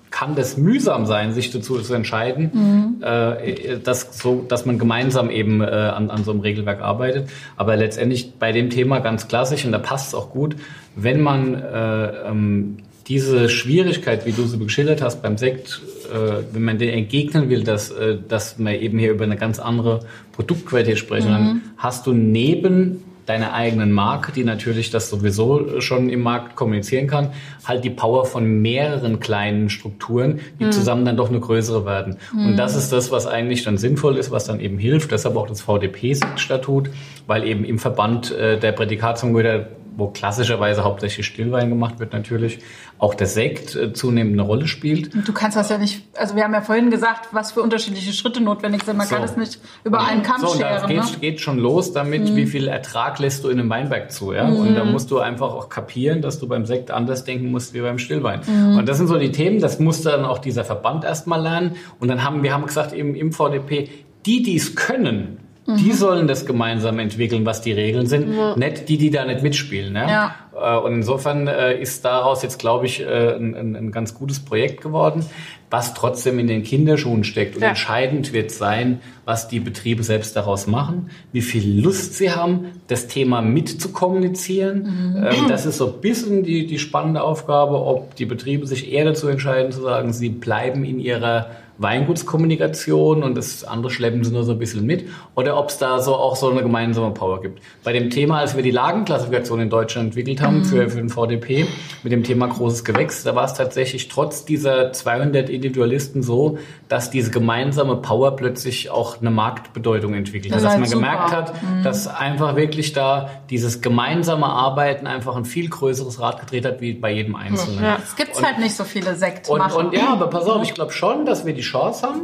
kann 0.10 0.34
das 0.34 0.58
mühsam 0.58 1.06
sein, 1.06 1.34
sich 1.34 1.52
dazu 1.52 1.80
zu 1.80 1.94
entscheiden, 1.94 2.50
mhm. 2.52 3.04
äh, 3.04 3.78
dass, 3.78 4.18
so, 4.18 4.44
dass 4.48 4.66
man 4.66 4.80
gemeinsam 4.80 5.30
eben 5.30 5.62
äh, 5.62 5.66
an, 5.66 6.10
an 6.10 6.24
so 6.24 6.32
einem 6.32 6.40
Regelwerk 6.40 6.82
arbeitet. 6.82 7.30
Aber 7.58 7.76
letztendlich 7.76 8.34
bei 8.40 8.52
dem 8.52 8.72
Thema 8.72 9.02
ganz 9.02 9.28
klassisch, 9.28 9.66
und 9.66 9.72
da 9.72 9.78
passt 9.78 10.08
es 10.08 10.16
auch 10.16 10.32
gut, 10.32 10.56
wenn 10.96 11.22
man 11.22 11.54
äh, 11.54 12.08
ähm, 12.28 12.78
diese 13.10 13.50
Schwierigkeit, 13.50 14.26
wie 14.26 14.32
du 14.32 14.46
sie 14.46 14.60
geschildert 14.60 15.02
hast 15.02 15.22
beim 15.22 15.38
Sekt, 15.38 15.82
äh, 16.14 16.44
wenn 16.54 16.64
man 16.64 16.78
den 16.78 16.90
entgegnen 16.90 17.50
will, 17.50 17.64
dass, 17.64 17.90
äh, 17.90 18.18
dass 18.28 18.60
wir 18.60 18.80
eben 18.80 19.00
hier 19.00 19.12
über 19.12 19.24
eine 19.24 19.36
ganz 19.36 19.60
andere 19.60 20.02
Produktqualität 20.32 21.00
sprechen, 21.00 21.30
mhm. 21.30 21.34
dann 21.34 21.62
hast 21.78 22.06
du 22.06 22.14
neben 22.14 23.04
deiner 23.26 23.54
eigenen 23.54 23.92
Marke, 23.92 24.32
die 24.32 24.44
natürlich 24.44 24.90
das 24.90 25.10
sowieso 25.10 25.82
schon 25.82 26.10
im 26.10 26.22
Markt 26.22 26.56
kommunizieren 26.56 27.06
kann, 27.06 27.30
halt 27.64 27.84
die 27.84 27.92
Power 27.92 28.26
von 28.26 28.62
mehreren 28.62 29.20
kleinen 29.20 29.70
Strukturen, 29.70 30.40
die 30.60 30.66
mhm. 30.66 30.72
zusammen 30.72 31.06
dann 31.06 31.16
doch 31.16 31.30
eine 31.30 31.40
größere 31.40 31.86
werden. 31.86 32.18
Mhm. 32.34 32.48
Und 32.48 32.58
das 32.58 32.76
ist 32.76 32.92
das, 32.92 33.12
was 33.12 33.28
eigentlich 33.28 33.64
dann 33.64 33.78
sinnvoll 33.78 34.18
ist, 34.18 34.32
was 34.32 34.46
dann 34.46 34.60
eben 34.60 34.80
hilft. 34.80 35.12
Deshalb 35.12 35.36
auch 35.36 35.48
das 35.48 35.62
VDP-Statut, 35.62 36.90
weil 37.28 37.44
eben 37.44 37.66
im 37.66 37.78
Verband 37.78 38.32
äh, 38.32 38.60
der 38.60 38.72
Prädikatsangehöriger 38.72 39.68
wo 40.00 40.08
klassischerweise 40.08 40.84
hauptsächlich 40.84 41.26
Stillwein 41.26 41.70
gemacht 41.70 42.00
wird 42.00 42.14
natürlich, 42.14 42.60
auch 42.98 43.14
der 43.14 43.28
Sekt 43.28 43.76
äh, 43.76 43.94
zunehmend 43.94 44.34
eine 44.34 44.42
Rolle 44.42 44.68
spielt. 44.68 45.12
Du 45.28 45.34
kannst 45.34 45.58
das 45.58 45.70
ja 45.70 45.78
nicht, 45.78 46.04
also 46.18 46.36
wir 46.36 46.44
haben 46.44 46.54
ja 46.54 46.62
vorhin 46.62 46.90
gesagt, 46.90 47.30
was 47.32 47.52
für 47.52 47.62
unterschiedliche 47.62 48.14
Schritte 48.14 48.42
notwendig 48.42 48.84
sind. 48.84 48.98
Man 48.98 49.08
so. 49.08 49.16
kann 49.16 49.22
das 49.22 49.38
nicht 49.38 49.60
über 49.84 50.06
einen 50.06 50.24
Kamm 50.24 50.42
so, 50.42 50.48
scheren. 50.56 50.82
So, 50.82 50.88
geht, 50.88 50.98
ne? 50.98 51.20
geht 51.22 51.42
schon 51.42 51.60
los 51.60 51.94
damit, 51.94 52.30
mhm. 52.30 52.36
wie 52.36 52.46
viel 52.46 52.68
Ertrag 52.68 53.20
lässt 53.20 53.44
du 53.44 53.50
in 53.50 53.60
einem 53.60 53.70
Weinberg 53.70 54.12
zu. 54.12 54.34
Ja? 54.34 54.46
Mhm. 54.46 54.58
Und 54.58 54.76
da 54.76 54.84
musst 54.84 55.12
du 55.12 55.20
einfach 55.20 55.54
auch 55.54 55.70
kapieren, 55.70 56.22
dass 56.22 56.40
du 56.40 56.48
beim 56.48 56.66
Sekt 56.66 56.92
anders 56.92 57.24
denken 57.24 57.52
musst 57.52 57.74
wie 57.74 57.82
beim 57.82 58.00
Stillwein. 58.00 58.42
Mhm. 58.46 58.78
Und 58.78 58.90
das 58.90 58.98
sind 58.98 59.08
so 59.08 59.18
die 59.18 59.32
Themen, 59.32 59.60
das 59.60 59.80
muss 59.80 60.02
dann 60.02 60.26
auch 60.26 60.40
dieser 60.40 60.66
Verband 60.66 61.04
erstmal 61.04 61.42
lernen. 61.42 61.76
Und 62.00 62.08
dann 62.08 62.24
haben 62.24 62.44
wir 62.44 62.54
haben 62.54 62.66
gesagt, 62.66 62.94
eben 62.94 63.16
im 63.16 63.32
VDP, 63.32 63.90
die, 64.26 64.44
die 64.44 64.56
es 64.56 64.76
können, 64.76 65.49
die 65.78 65.90
mhm. 65.90 65.94
sollen 65.94 66.28
das 66.28 66.46
gemeinsam 66.46 67.00
entwickeln, 67.00 67.46
was 67.46 67.62
die 67.62 67.72
Regeln 67.72 68.08
sind, 68.08 68.36
ja. 68.36 68.56
nicht 68.56 68.90
die, 68.90 68.98
die 68.98 69.10
da 69.10 69.26
nicht 69.26 69.44
mitspielen. 69.44 69.96
Ja? 69.96 70.10
ja. 70.10 70.36
Äh, 70.62 70.78
und 70.78 70.94
insofern 70.94 71.48
äh, 71.48 71.80
ist 71.80 72.06
daraus 72.06 72.44
jetzt, 72.44 72.60
glaube 72.60 72.86
ich, 72.86 73.02
äh, 73.02 73.36
ein, 73.36 73.76
ein, 73.76 73.92
ganz 73.92 74.14
gutes 74.14 74.40
Projekt 74.40 74.82
geworden, 74.82 75.26
was 75.70 75.94
trotzdem 75.94 76.40
in 76.40 76.48
den 76.48 76.64
Kinderschuhen 76.64 77.24
steckt. 77.24 77.56
Und 77.56 77.62
ja. 77.62 77.70
entscheidend 77.70 78.34
wird 78.34 78.52
sein, 78.52 79.02
was 79.26 79.48
die 79.48 79.60
Betriebe 79.60 80.04
selbst 80.04 80.36
daraus 80.36 80.68
machen, 80.68 81.10
wie 81.32 81.42
viel 81.42 81.82
Lust 81.82 82.16
sie 82.16 82.32
haben, 82.32 82.68
das 82.88 83.08
Thema 83.08 83.42
mitzukommunizieren. 83.42 85.14
Mhm. 85.14 85.28
Ähm, 85.28 85.48
das 85.48 85.66
ist 85.66 85.78
so 85.78 85.88
ein 85.88 86.02
bisschen 86.02 86.44
die, 86.44 86.66
die 86.66 86.80
spannende 86.80 87.22
Aufgabe, 87.22 87.82
ob 87.82 88.16
die 88.16 88.26
Betriebe 88.26 88.66
sich 88.66 88.92
eher 88.92 89.06
dazu 89.06 89.28
entscheiden, 89.28 89.72
zu 89.72 89.82
sagen, 89.82 90.14
sie 90.14 90.30
bleiben 90.30 90.84
in 90.84 91.00
ihrer 91.00 91.48
Weingutskommunikation 91.80 93.24
und 93.24 93.36
das 93.36 93.64
andere 93.64 93.90
schleppen 93.90 94.24
sie 94.24 94.32
nur 94.32 94.44
so 94.44 94.52
ein 94.52 94.60
bisschen 94.60 94.86
mit 94.86 95.06
oder 95.36 95.58
ob 95.58 95.70
es 95.70 95.78
da 95.78 96.00
so 96.00 96.14
auch 96.14 96.36
so 96.36 96.50
eine 96.50 96.62
gemeinsame 96.62 97.12
Power 97.14 97.42
gibt. 97.42 97.62
Bei 97.84 97.94
dem 97.94 98.10
Thema, 98.10 98.40
als 98.40 98.56
wir 98.56 98.64
die 98.64 98.72
Lagenklassifikation 98.72 99.62
in 99.62 99.70
Deutschland 99.70 100.08
entwickelt 100.08 100.42
haben 100.42 100.49
mhm. 100.58 100.66
für, 100.66 100.90
für 100.90 100.98
den 100.98 101.10
VDP 101.10 101.68
mit 102.04 102.12
dem 102.12 102.24
Thema 102.24 102.48
großes 102.48 102.84
Gewächs, 102.84 103.24
da 103.24 103.36
war 103.36 103.46
es 103.46 103.54
tatsächlich 103.54 104.08
trotz 104.08 104.46
dieser 104.46 104.92
200 104.92 105.50
Individualisten 105.50 106.24
so, 106.24 106.58
dass 106.88 107.10
diese 107.10 107.32
gemeinsame 107.32 107.96
Power 107.98 108.36
plötzlich 108.36 108.90
auch 108.90 109.22
eine 109.22 109.32
Marktbedeutung 109.32 110.14
entwickelt 110.14 110.54
hat. 110.54 110.64
Dass 110.64 110.78
man 110.78 110.86
super. 110.86 111.02
gemerkt 111.02 111.32
hat, 111.32 111.62
mhm. 111.62 111.84
dass 111.84 112.08
einfach 112.08 112.56
wirklich 112.56 112.94
da 112.94 113.30
dieses 113.50 113.82
gemeinsame 113.82 114.46
Arbeiten 114.46 115.08
einfach 115.08 115.36
ein 115.36 115.46
viel 115.46 115.70
größeres 115.70 116.20
Rad 116.20 116.40
gedreht 116.40 116.66
hat 116.66 116.82
wie 116.82 116.94
bei 116.94 117.12
jedem 117.12 117.36
Einzelnen. 117.36 117.84
Ja, 117.84 117.98
es 118.04 118.16
gibt 118.16 118.42
halt 118.42 118.60
nicht 118.60 118.76
so 118.76 118.84
viele 118.84 119.16
Sekt. 119.16 119.50
Und, 119.50 119.62
und 119.62 119.94
ja, 119.94 120.14
aber 120.14 120.28
pass 120.28 120.46
auf, 120.46 120.64
ich 120.64 120.74
glaube 120.74 120.92
schon, 120.92 121.26
dass 121.26 121.46
wir 121.46 121.54
die 121.54 121.62
Chance 121.62 122.08
haben, 122.08 122.22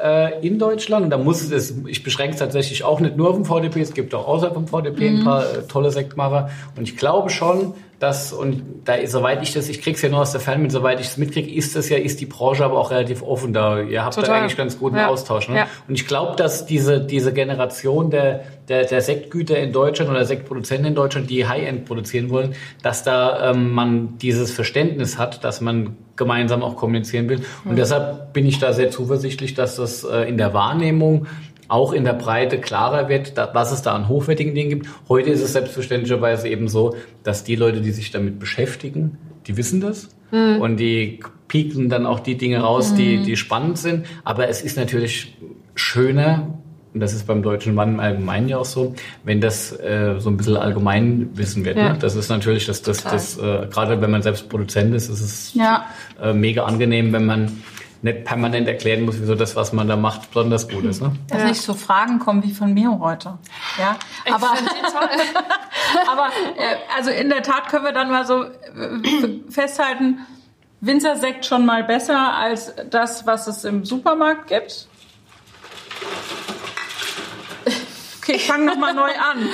äh, 0.00 0.46
in 0.46 0.58
Deutschland. 0.58 1.04
Und 1.04 1.10
da 1.10 1.18
muss 1.18 1.50
es, 1.50 1.74
ich 1.86 2.02
beschränke 2.02 2.34
es 2.34 2.38
tatsächlich 2.38 2.84
auch 2.84 3.00
nicht 3.00 3.16
nur 3.16 3.30
auf 3.30 3.36
dem 3.36 3.44
VDP, 3.44 3.80
es 3.80 3.94
gibt 3.94 4.14
auch 4.14 4.26
außerhalb 4.26 4.54
vom 4.54 4.66
VDP 4.66 5.10
mhm. 5.10 5.18
ein 5.18 5.24
paar 5.24 5.42
äh, 5.42 5.62
tolle 5.68 5.90
Sektmacher. 5.90 6.50
Und 6.76 6.88
ich 6.88 6.96
glaube 6.96 7.30
schon, 7.30 7.74
dass, 7.98 8.32
und 8.32 8.62
da, 8.84 8.94
soweit 9.06 9.42
ich 9.42 9.52
das, 9.52 9.68
ich 9.68 9.82
krieg's 9.82 10.02
ja 10.02 10.08
nur 10.08 10.20
aus 10.20 10.30
der 10.30 10.58
mit, 10.58 10.70
soweit 10.70 11.00
ich 11.00 11.06
es 11.08 11.16
mitkriege, 11.16 11.52
ist 11.52 11.74
das 11.74 11.88
ja, 11.88 11.96
ist 11.96 12.20
die 12.20 12.26
Branche 12.26 12.64
aber 12.64 12.78
auch 12.78 12.92
relativ 12.92 13.22
offen 13.22 13.52
da. 13.52 13.80
Ihr 13.80 14.04
habt 14.04 14.14
Total. 14.14 14.30
da 14.30 14.40
eigentlich 14.40 14.56
ganz 14.56 14.78
guten 14.78 14.96
ja. 14.96 15.08
Austausch. 15.08 15.48
Ne? 15.48 15.56
Ja. 15.56 15.66
Und 15.88 15.94
ich 15.94 16.06
glaube, 16.06 16.36
dass 16.36 16.64
diese, 16.64 17.00
diese 17.00 17.32
Generation 17.32 18.10
der, 18.10 18.44
der, 18.68 18.84
der 18.84 19.00
Sektgüter 19.00 19.58
in 19.58 19.72
Deutschland 19.72 20.10
oder 20.10 20.24
Sektproduzenten 20.24 20.86
in 20.86 20.94
Deutschland, 20.94 21.28
die 21.28 21.48
High-End 21.48 21.86
produzieren 21.86 22.30
wollen, 22.30 22.54
dass 22.82 23.02
da 23.02 23.50
ähm, 23.50 23.72
man 23.72 24.16
dieses 24.18 24.52
Verständnis 24.52 25.18
hat, 25.18 25.42
dass 25.42 25.60
man 25.60 25.96
gemeinsam 26.18 26.62
auch 26.62 26.76
kommunizieren 26.76 27.28
will. 27.30 27.40
Und 27.64 27.72
mhm. 27.72 27.76
deshalb 27.76 28.34
bin 28.34 28.44
ich 28.44 28.58
da 28.58 28.74
sehr 28.74 28.90
zuversichtlich, 28.90 29.54
dass 29.54 29.76
das 29.76 30.04
äh, 30.04 30.28
in 30.28 30.36
der 30.36 30.52
Wahrnehmung 30.52 31.26
auch 31.68 31.92
in 31.92 32.04
der 32.04 32.14
Breite 32.14 32.58
klarer 32.58 33.08
wird, 33.08 33.34
was 33.52 33.72
es 33.72 33.82
da 33.82 33.94
an 33.94 34.08
hochwertigen 34.08 34.54
Dingen 34.54 34.70
gibt. 34.70 34.88
Heute 35.08 35.30
ist 35.30 35.42
es 35.42 35.52
selbstverständlicherweise 35.52 36.48
eben 36.48 36.68
so, 36.68 36.96
dass 37.22 37.44
die 37.44 37.56
Leute, 37.56 37.80
die 37.82 37.90
sich 37.90 38.10
damit 38.10 38.38
beschäftigen, 38.38 39.18
die 39.46 39.56
wissen 39.56 39.80
das 39.80 40.08
mhm. 40.30 40.60
und 40.60 40.76
die 40.78 41.20
pieken 41.46 41.88
dann 41.88 42.06
auch 42.06 42.20
die 42.20 42.36
Dinge 42.36 42.60
raus, 42.60 42.92
mhm. 42.92 42.96
die, 42.96 43.22
die 43.22 43.36
spannend 43.36 43.78
sind. 43.78 44.06
Aber 44.24 44.48
es 44.48 44.62
ist 44.62 44.76
natürlich 44.76 45.36
schöner, 45.74 46.58
und 46.98 47.02
das 47.02 47.12
ist 47.12 47.28
beim 47.28 47.44
deutschen 47.44 47.76
Mann 47.76 47.90
im 47.90 48.00
Allgemeinen 48.00 48.48
ja 48.48 48.58
auch 48.58 48.64
so, 48.64 48.92
wenn 49.22 49.40
das 49.40 49.70
äh, 49.70 50.16
so 50.18 50.30
ein 50.30 50.36
bisschen 50.36 50.56
Allgemeinwissen 50.56 51.64
wird. 51.64 51.76
Ja. 51.76 51.92
Ne? 51.92 51.98
Das 52.00 52.16
ist 52.16 52.28
natürlich, 52.28 52.66
das, 52.66 52.82
das, 52.82 53.04
das, 53.04 53.38
äh, 53.38 53.68
gerade 53.70 54.00
wenn 54.00 54.10
man 54.10 54.20
selbst 54.22 54.48
Produzent 54.48 54.92
ist, 54.96 55.08
ist 55.08 55.20
es 55.20 55.54
ja. 55.54 55.86
äh, 56.20 56.32
mega 56.32 56.64
angenehm, 56.64 57.12
wenn 57.12 57.24
man 57.24 57.62
nicht 58.02 58.24
permanent 58.24 58.66
erklären 58.66 59.04
muss, 59.04 59.20
wieso 59.20 59.36
das, 59.36 59.54
was 59.54 59.72
man 59.72 59.86
da 59.86 59.94
macht, 59.94 60.32
besonders 60.32 60.68
gut 60.68 60.82
ist. 60.86 61.00
Ne? 61.00 61.12
Dass 61.28 61.38
ja. 61.38 61.46
nicht 61.46 61.60
so 61.60 61.72
Fragen 61.72 62.18
kommen 62.18 62.42
wie 62.42 62.52
von 62.52 62.74
mir 62.74 62.98
heute. 62.98 63.38
Ja, 63.78 63.96
ich 64.24 64.34
aber, 64.34 64.48
aber 66.10 66.26
äh, 66.56 66.96
also 66.96 67.10
in 67.10 67.28
der 67.28 67.44
Tat 67.44 67.68
können 67.68 67.84
wir 67.84 67.92
dann 67.92 68.10
mal 68.10 68.26
so 68.26 68.42
äh, 68.42 68.50
festhalten, 69.50 70.18
Winzersekt 70.80 71.46
schon 71.46 71.64
mal 71.64 71.84
besser 71.84 72.34
als 72.34 72.74
das, 72.90 73.24
was 73.24 73.46
es 73.46 73.62
im 73.62 73.84
Supermarkt 73.84 74.48
gibt. 74.48 74.88
Okay, 78.28 78.36
ich 78.36 78.46
fange 78.46 78.66
nochmal 78.66 78.92
neu 78.92 79.10
an. 79.10 79.48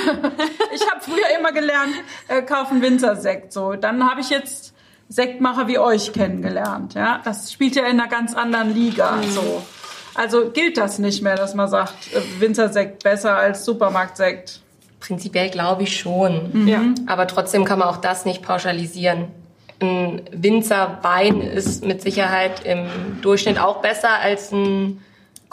Ich 0.75 0.83
habe 0.91 1.01
früher 1.01 1.39
immer 1.39 1.53
gelernt, 1.53 1.95
äh, 2.27 2.43
kaufen 2.43 2.83
Winzersekt. 2.83 3.53
So, 3.53 3.75
dann 3.75 4.11
habe 4.11 4.21
ich 4.21 4.31
jetzt 4.31 4.75
Sektmacher 5.09 5.69
wie 5.69 5.79
euch 5.79 6.13
kennengelernt. 6.13 6.95
Ja, 6.95 7.21
das 7.25 7.53
spielt 7.53 7.77
ja 7.77 7.85
in 7.87 8.01
einer 8.01 8.09
ganz 8.09 8.35
anderen 8.35 8.75
Liga. 8.75 9.13
Mhm. 9.13 9.31
So. 9.31 9.63
Also 10.17 10.51
gilt 10.51 10.77
das 10.77 10.99
nicht 10.99 11.23
mehr, 11.23 11.37
dass 11.37 11.55
man 11.55 11.69
sagt, 11.69 12.13
äh, 12.15 12.41
Winzersekt 12.41 13.05
besser 13.05 13.37
als 13.37 13.65
Supermarktsekt? 13.65 14.61
Prinzipiell 14.99 15.51
glaube 15.51 15.85
ich 15.85 15.97
schon. 15.97 16.51
Mhm. 16.53 16.69
Ja. 16.69 16.83
Aber 17.07 17.29
trotzdem 17.29 17.65
kann 17.65 17.79
man 17.79 17.87
auch 17.87 17.99
das 17.99 18.25
nicht 18.25 18.43
pauschalisieren. 18.43 19.27
Ein 19.81 20.23
Winzerwein 20.33 21.43
ist 21.43 21.85
mit 21.85 22.03
Sicherheit 22.03 22.67
im 22.67 22.87
Durchschnitt 23.23 23.61
auch 23.61 23.83
besser 23.83 24.19
als 24.21 24.51
ein 24.51 25.01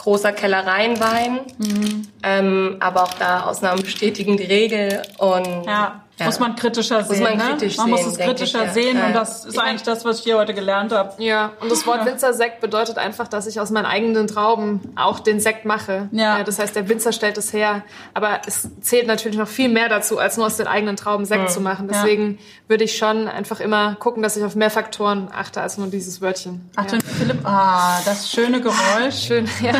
großer 0.02 0.32
Kellereienwein. 0.32 1.40
Mhm. 1.58 2.08
Ähm, 2.22 2.76
aber 2.80 3.04
auch 3.04 3.14
da 3.14 3.44
Ausnahmen 3.44 3.82
bestätigen 3.82 4.36
die 4.36 4.44
Regel. 4.44 5.02
Und 5.18 5.64
ja. 5.64 6.01
Ja. 6.18 6.26
Muss 6.26 6.38
man 6.40 6.56
kritischer 6.56 7.02
sehen. 7.04 7.20
Muss 7.20 7.28
man, 7.28 7.38
ne? 7.38 7.44
kritisch 7.56 7.76
man 7.78 7.90
muss 7.90 8.06
es 8.06 8.18
kritischer 8.18 8.66
ich, 8.66 8.72
sehen 8.72 8.98
ja. 8.98 9.06
und 9.06 9.12
das 9.14 9.46
ist 9.46 9.54
ich 9.54 9.60
eigentlich 9.60 9.82
das, 9.82 10.04
was 10.04 10.18
ich 10.18 10.24
hier 10.24 10.36
heute 10.36 10.52
gelernt 10.52 10.92
habe. 10.92 11.20
Ja, 11.22 11.52
und 11.60 11.72
das 11.72 11.86
Wort 11.86 12.04
Winzersekt 12.04 12.60
bedeutet 12.60 12.98
einfach, 12.98 13.28
dass 13.28 13.46
ich 13.46 13.58
aus 13.60 13.70
meinen 13.70 13.86
eigenen 13.86 14.26
Trauben 14.26 14.80
auch 14.94 15.20
den 15.20 15.40
Sekt 15.40 15.64
mache. 15.64 16.08
Ja. 16.12 16.42
das 16.44 16.58
heißt, 16.58 16.76
der 16.76 16.88
Winzer 16.88 17.12
stellt 17.12 17.38
es 17.38 17.52
her. 17.52 17.82
Aber 18.12 18.40
es 18.46 18.68
zählt 18.82 19.06
natürlich 19.06 19.38
noch 19.38 19.48
viel 19.48 19.70
mehr 19.70 19.88
dazu, 19.88 20.18
als 20.18 20.36
nur 20.36 20.46
aus 20.46 20.58
den 20.58 20.66
eigenen 20.66 20.96
Trauben 20.96 21.24
Sekt 21.24 21.44
mhm. 21.44 21.48
zu 21.48 21.60
machen. 21.60 21.88
Deswegen 21.88 22.38
würde 22.68 22.84
ich 22.84 22.96
schon 22.96 23.26
einfach 23.26 23.60
immer 23.60 23.94
gucken, 23.96 24.22
dass 24.22 24.36
ich 24.36 24.44
auf 24.44 24.54
mehr 24.54 24.70
Faktoren 24.70 25.28
achte 25.32 25.60
als 25.62 25.78
nur 25.78 25.86
dieses 25.86 26.20
Wörtchen. 26.20 26.70
Achtung, 26.76 27.00
Philipp, 27.00 27.38
ah, 27.44 28.00
das 28.04 28.30
schöne 28.30 28.60
Geräusch. 28.60 29.22
Schön, 29.26 29.48
ja. 29.62 29.72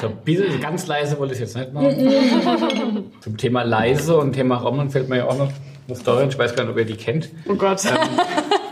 So, 0.00 0.12
ganz 0.60 0.86
leise 0.86 1.18
wollte 1.18 1.34
ich 1.34 1.40
jetzt 1.40 1.56
nicht 1.56 1.72
machen. 1.72 3.12
Zum 3.20 3.36
Thema 3.36 3.62
leise 3.62 4.16
und 4.16 4.32
Thema 4.32 4.56
Raum 4.56 4.90
fällt 4.90 5.08
mir 5.08 5.18
ja 5.18 5.23
auch 5.28 5.38
noch 5.38 5.52
eine 5.86 5.96
Story. 5.96 6.26
Ich 6.28 6.38
weiß 6.38 6.54
gar 6.54 6.64
nicht, 6.64 6.72
ob 6.72 6.78
ihr 6.78 6.84
die 6.84 6.96
kennt. 6.96 7.30
Oh 7.48 7.54
Gott. 7.54 7.84
Ähm, 7.84 7.92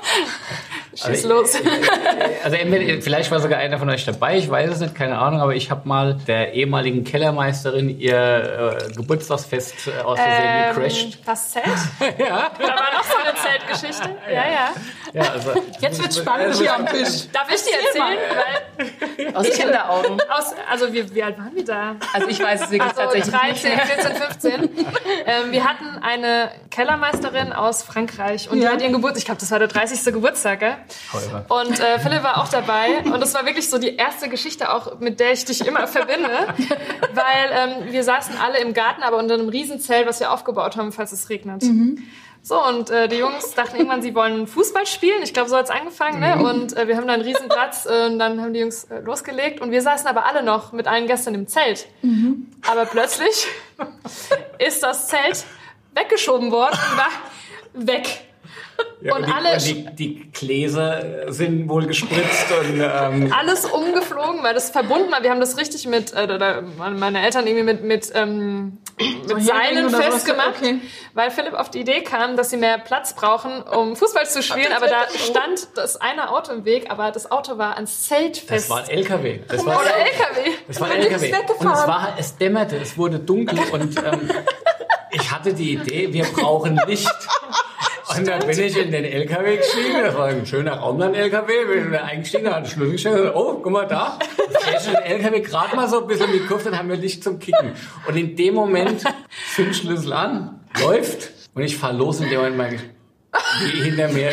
Schieß 0.95 1.07
also, 1.07 1.29
los. 1.29 1.55
Also 2.45 2.57
entweder, 2.57 3.01
vielleicht 3.01 3.31
war 3.31 3.41
sogar 3.41 3.59
einer 3.59 3.79
von 3.79 3.89
euch 3.89 4.05
dabei, 4.05 4.37
ich 4.37 4.51
weiß 4.51 4.71
es 4.71 4.81
nicht, 4.81 4.95
keine 4.95 5.19
Ahnung, 5.19 5.41
aber 5.41 5.55
ich 5.55 5.71
habe 5.71 5.89
mal 5.89 6.15
der 6.27 6.53
ehemaligen 6.53 7.05
Kellermeisterin 7.05 7.99
ihr 7.99 8.79
äh, 8.91 8.93
Geburtstagsfest 8.95 9.89
äh, 9.89 10.03
aus 10.03 10.19
Versehen 10.19 10.45
ähm, 10.45 10.75
gecrashed. 10.75 11.19
Das 11.27 11.51
Zelt? 11.51 11.65
ja. 12.19 12.51
Da 12.59 12.69
war 12.69 12.93
noch 12.93 13.05
so 13.05 13.17
eine 13.17 13.35
Zeltgeschichte. 13.35 14.11
Ja, 14.29 14.35
ja. 14.35 14.73
ja 15.13 15.33
also, 15.33 15.53
Jetzt 15.81 16.03
wird 16.03 16.15
spannend 16.15 16.55
hier 16.57 16.75
am 16.75 16.87
Tisch. 16.93 17.29
Darf 17.33 17.49
ich 17.53 17.63
dir 17.63 17.77
erzählen? 17.87 18.19
Weil 19.17 19.35
aus 19.35 19.51
Kinderaugen. 19.51 20.21
Aus, 20.31 20.55
also 20.71 20.93
wie, 20.93 21.15
wie 21.15 21.23
alt 21.23 21.39
waren 21.39 21.55
wir 21.55 21.65
da? 21.65 21.97
Also 22.13 22.29
ich 22.29 22.41
weiß 22.41 22.63
es 22.63 22.71
wirklich 22.71 22.97
also 22.99 23.03
tatsächlich 23.03 23.35
13, 23.35 23.79
14, 23.81 24.17
15. 24.17 24.53
ähm, 25.27 25.53
wir 25.53 25.65
hatten 25.65 25.99
eine 26.03 26.51
Kellermeisterin 26.71 27.53
aus 27.53 27.83
Frankreich 27.83 28.51
und 28.51 28.59
Ja. 28.59 28.69
die 28.71 28.75
hat 28.75 28.83
ihren 28.83 28.93
Geburtstag, 28.93 29.19
ich 29.19 29.25
glaube, 29.27 29.41
das 29.41 29.51
war 29.51 29.59
der 29.59 29.69
30. 29.69 30.13
Geburtstag, 30.13 30.61
gell? 30.61 30.77
Teurer. 31.11 31.45
Und 31.49 31.81
äh, 31.81 31.99
Philipp 31.99 32.23
war 32.23 32.39
auch 32.39 32.49
dabei 32.49 32.99
und 33.05 33.21
das 33.21 33.35
war 33.35 33.45
wirklich 33.47 33.69
so 33.69 33.79
die 33.79 33.97
erste 33.97 34.29
Geschichte 34.29 34.73
auch, 34.73 34.99
mit 35.01 35.21
der 35.21 35.33
ich 35.33 35.45
dich 35.45 35.67
immer 35.67 35.87
verbinde, 35.87 36.29
weil 37.15 37.51
ähm, 37.53 37.93
wir 37.93 38.05
saßen 38.05 38.37
alle 38.39 38.59
im 38.59 38.75
Garten, 38.75 39.03
aber 39.03 39.19
unter 39.19 39.35
einem 39.35 39.49
Riesenzelt, 39.49 40.07
was 40.07 40.21
wir 40.21 40.33
aufgebaut 40.33 40.77
haben, 40.77 40.93
falls 40.93 41.13
es 41.13 41.29
regnet. 41.29 41.63
So, 42.45 42.61
und 42.67 42.91
äh, 42.91 43.09
die 43.09 43.17
Jungs 43.17 43.55
dachten 43.55 43.77
irgendwann, 43.77 44.03
sie 44.03 44.17
wollen 44.17 44.49
Fußball 44.49 44.85
spielen. 44.85 45.23
Ich 45.23 45.33
glaube, 45.33 45.49
so 45.49 45.57
hat's 45.57 45.71
angefangen. 45.71 46.19
Ne? 46.19 46.45
Und 46.45 46.77
äh, 46.77 46.89
wir 46.89 46.97
haben 46.97 47.07
da 47.07 47.13
einen 47.13 47.23
riesen 47.23 47.49
Platz 47.49 47.87
äh, 47.87 48.07
und 48.07 48.19
dann 48.19 48.41
haben 48.41 48.53
die 48.53 48.59
Jungs 48.59 48.85
äh, 48.85 48.99
losgelegt. 48.99 49.61
Und 49.61 49.71
wir 49.71 49.81
saßen 49.81 50.09
aber 50.09 50.27
alle 50.27 50.43
noch 50.43 50.73
mit 50.73 50.89
allen 50.89 51.07
Gästen 51.07 51.37
im 51.37 51.47
Zelt. 51.47 51.87
Aber 52.69 52.85
plötzlich 52.87 53.47
ist 54.59 54.83
das 54.83 55.07
Zelt 55.07 55.45
weggeschoben 55.95 56.51
worden 56.51 56.77
und 56.91 56.99
war 56.99 57.87
weg. 57.87 58.25
Ja, 59.01 59.17
und 59.17 59.27
die, 59.27 59.33
alle- 59.33 59.59
die, 59.59 59.85
die 59.97 60.31
Gläser 60.33 61.33
sind 61.33 61.69
wohl 61.69 61.87
gespritzt 61.87 62.47
und 62.61 62.81
ähm, 62.81 63.33
alles 63.39 63.65
umgeflogen, 63.65 64.43
weil 64.45 64.55
das 64.55 64.71
verbunden 64.71 65.11
war. 65.11 65.23
Wir 65.25 65.31
haben 65.31 65.41
das 65.41 65.57
richtig 65.59 65.87
mit, 65.87 66.13
äh, 66.15 66.25
oder 66.33 66.63
meine 66.63 67.21
Eltern 67.25 67.47
irgendwie 67.47 67.65
mit, 67.65 67.83
mit, 67.83 68.13
ähm, 68.15 68.79
mit 68.99 69.43
Seilen 69.45 69.87
oder 69.87 69.91
sowas, 69.91 70.05
festgemacht, 70.07 70.55
okay. 70.61 70.81
weil 71.15 71.31
Philipp 71.33 71.55
auf 71.55 71.71
die 71.71 71.81
Idee 71.81 72.03
kam, 72.03 72.37
dass 72.37 72.51
sie 72.51 72.57
mehr 72.57 72.79
Platz 72.79 73.15
brauchen, 73.15 73.63
um 73.63 73.97
Fußball 73.97 74.27
zu 74.29 74.41
spielen. 74.43 74.73
Aber 74.73 74.87
da 74.87 75.09
stand 75.09 75.69
das 75.75 76.01
eine 76.01 76.31
Auto 76.31 76.53
im 76.53 76.65
Weg, 76.65 76.91
aber 76.91 77.11
das 77.11 77.31
Auto 77.31 77.59
war 77.59 77.75
ans 77.75 78.07
Zelt 78.09 78.37
das 78.37 78.45
fest. 78.45 78.71
war 78.71 78.79
ein 78.85 78.89
LKW. 78.89 79.41
Das 79.49 79.67
war, 79.67 79.81
Oder 79.81 79.97
LKW. 79.97 80.51
das 80.69 80.81
war 80.81 80.89
ein 80.89 80.95
Und 80.99 81.07
LKW. 81.07 81.27
ist 81.27 81.33
weggefahren. 81.39 81.67
Und 81.67 81.75
es 81.75 81.87
war, 81.89 82.15
es 82.19 82.37
dämmerte, 82.37 82.77
es 82.77 82.97
wurde 82.97 83.19
dunkel 83.19 83.59
und 83.73 83.97
ähm, 83.99 84.31
ich 85.11 85.31
hatte 85.31 85.53
die 85.53 85.73
Idee, 85.75 86.13
wir 86.13 86.25
brauchen 86.25 86.81
Licht. 86.87 87.11
Und 88.17 88.29
dann 88.29 88.41
bin 88.41 88.59
ich 88.59 88.77
in 88.77 88.91
den 88.91 89.05
LKW 89.05 89.57
gestiegen, 89.57 90.03
das 90.03 90.17
war 90.17 90.27
ein 90.27 90.47
schöner 90.47 90.75
Raumland-LKW, 90.75 91.65
bin 91.67 91.93
da 91.93 92.05
eingestiegen, 92.05 92.45
da 92.45 92.51
hat 92.51 92.57
einen 92.59 92.67
Schlüssel 92.67 92.93
gestellt, 92.93 93.35
und, 93.35 93.35
oh, 93.35 93.61
guck 93.63 93.73
mal 93.73 93.87
da, 93.87 94.19
schon 94.85 94.95
den 94.95 95.03
LKW 95.03 95.41
gerade 95.41 95.77
mal 95.77 95.89
so 95.89 96.03
ein 96.03 96.07
bisschen 96.07 96.47
Kurve, 96.47 96.65
dann 96.65 96.79
haben 96.79 96.89
wir 96.89 96.97
Licht 96.97 97.25
zum 97.25 97.39
Kicken. 97.39 97.73
Und 98.07 98.17
in 98.17 98.37
dem 98.37 98.55
Moment 98.55 99.03
fing 99.31 99.73
Schlüssel 99.73 100.13
an, 100.13 100.61
läuft, 100.81 101.31
und 101.55 101.63
ich 101.63 101.77
fahr 101.77 101.93
los 101.93 102.21
in 102.21 102.29
dem 102.29 102.39
Moment 102.39 102.57
mal 102.57 102.71
wie 103.61 103.83
hinter 103.83 104.09
mir 104.09 104.31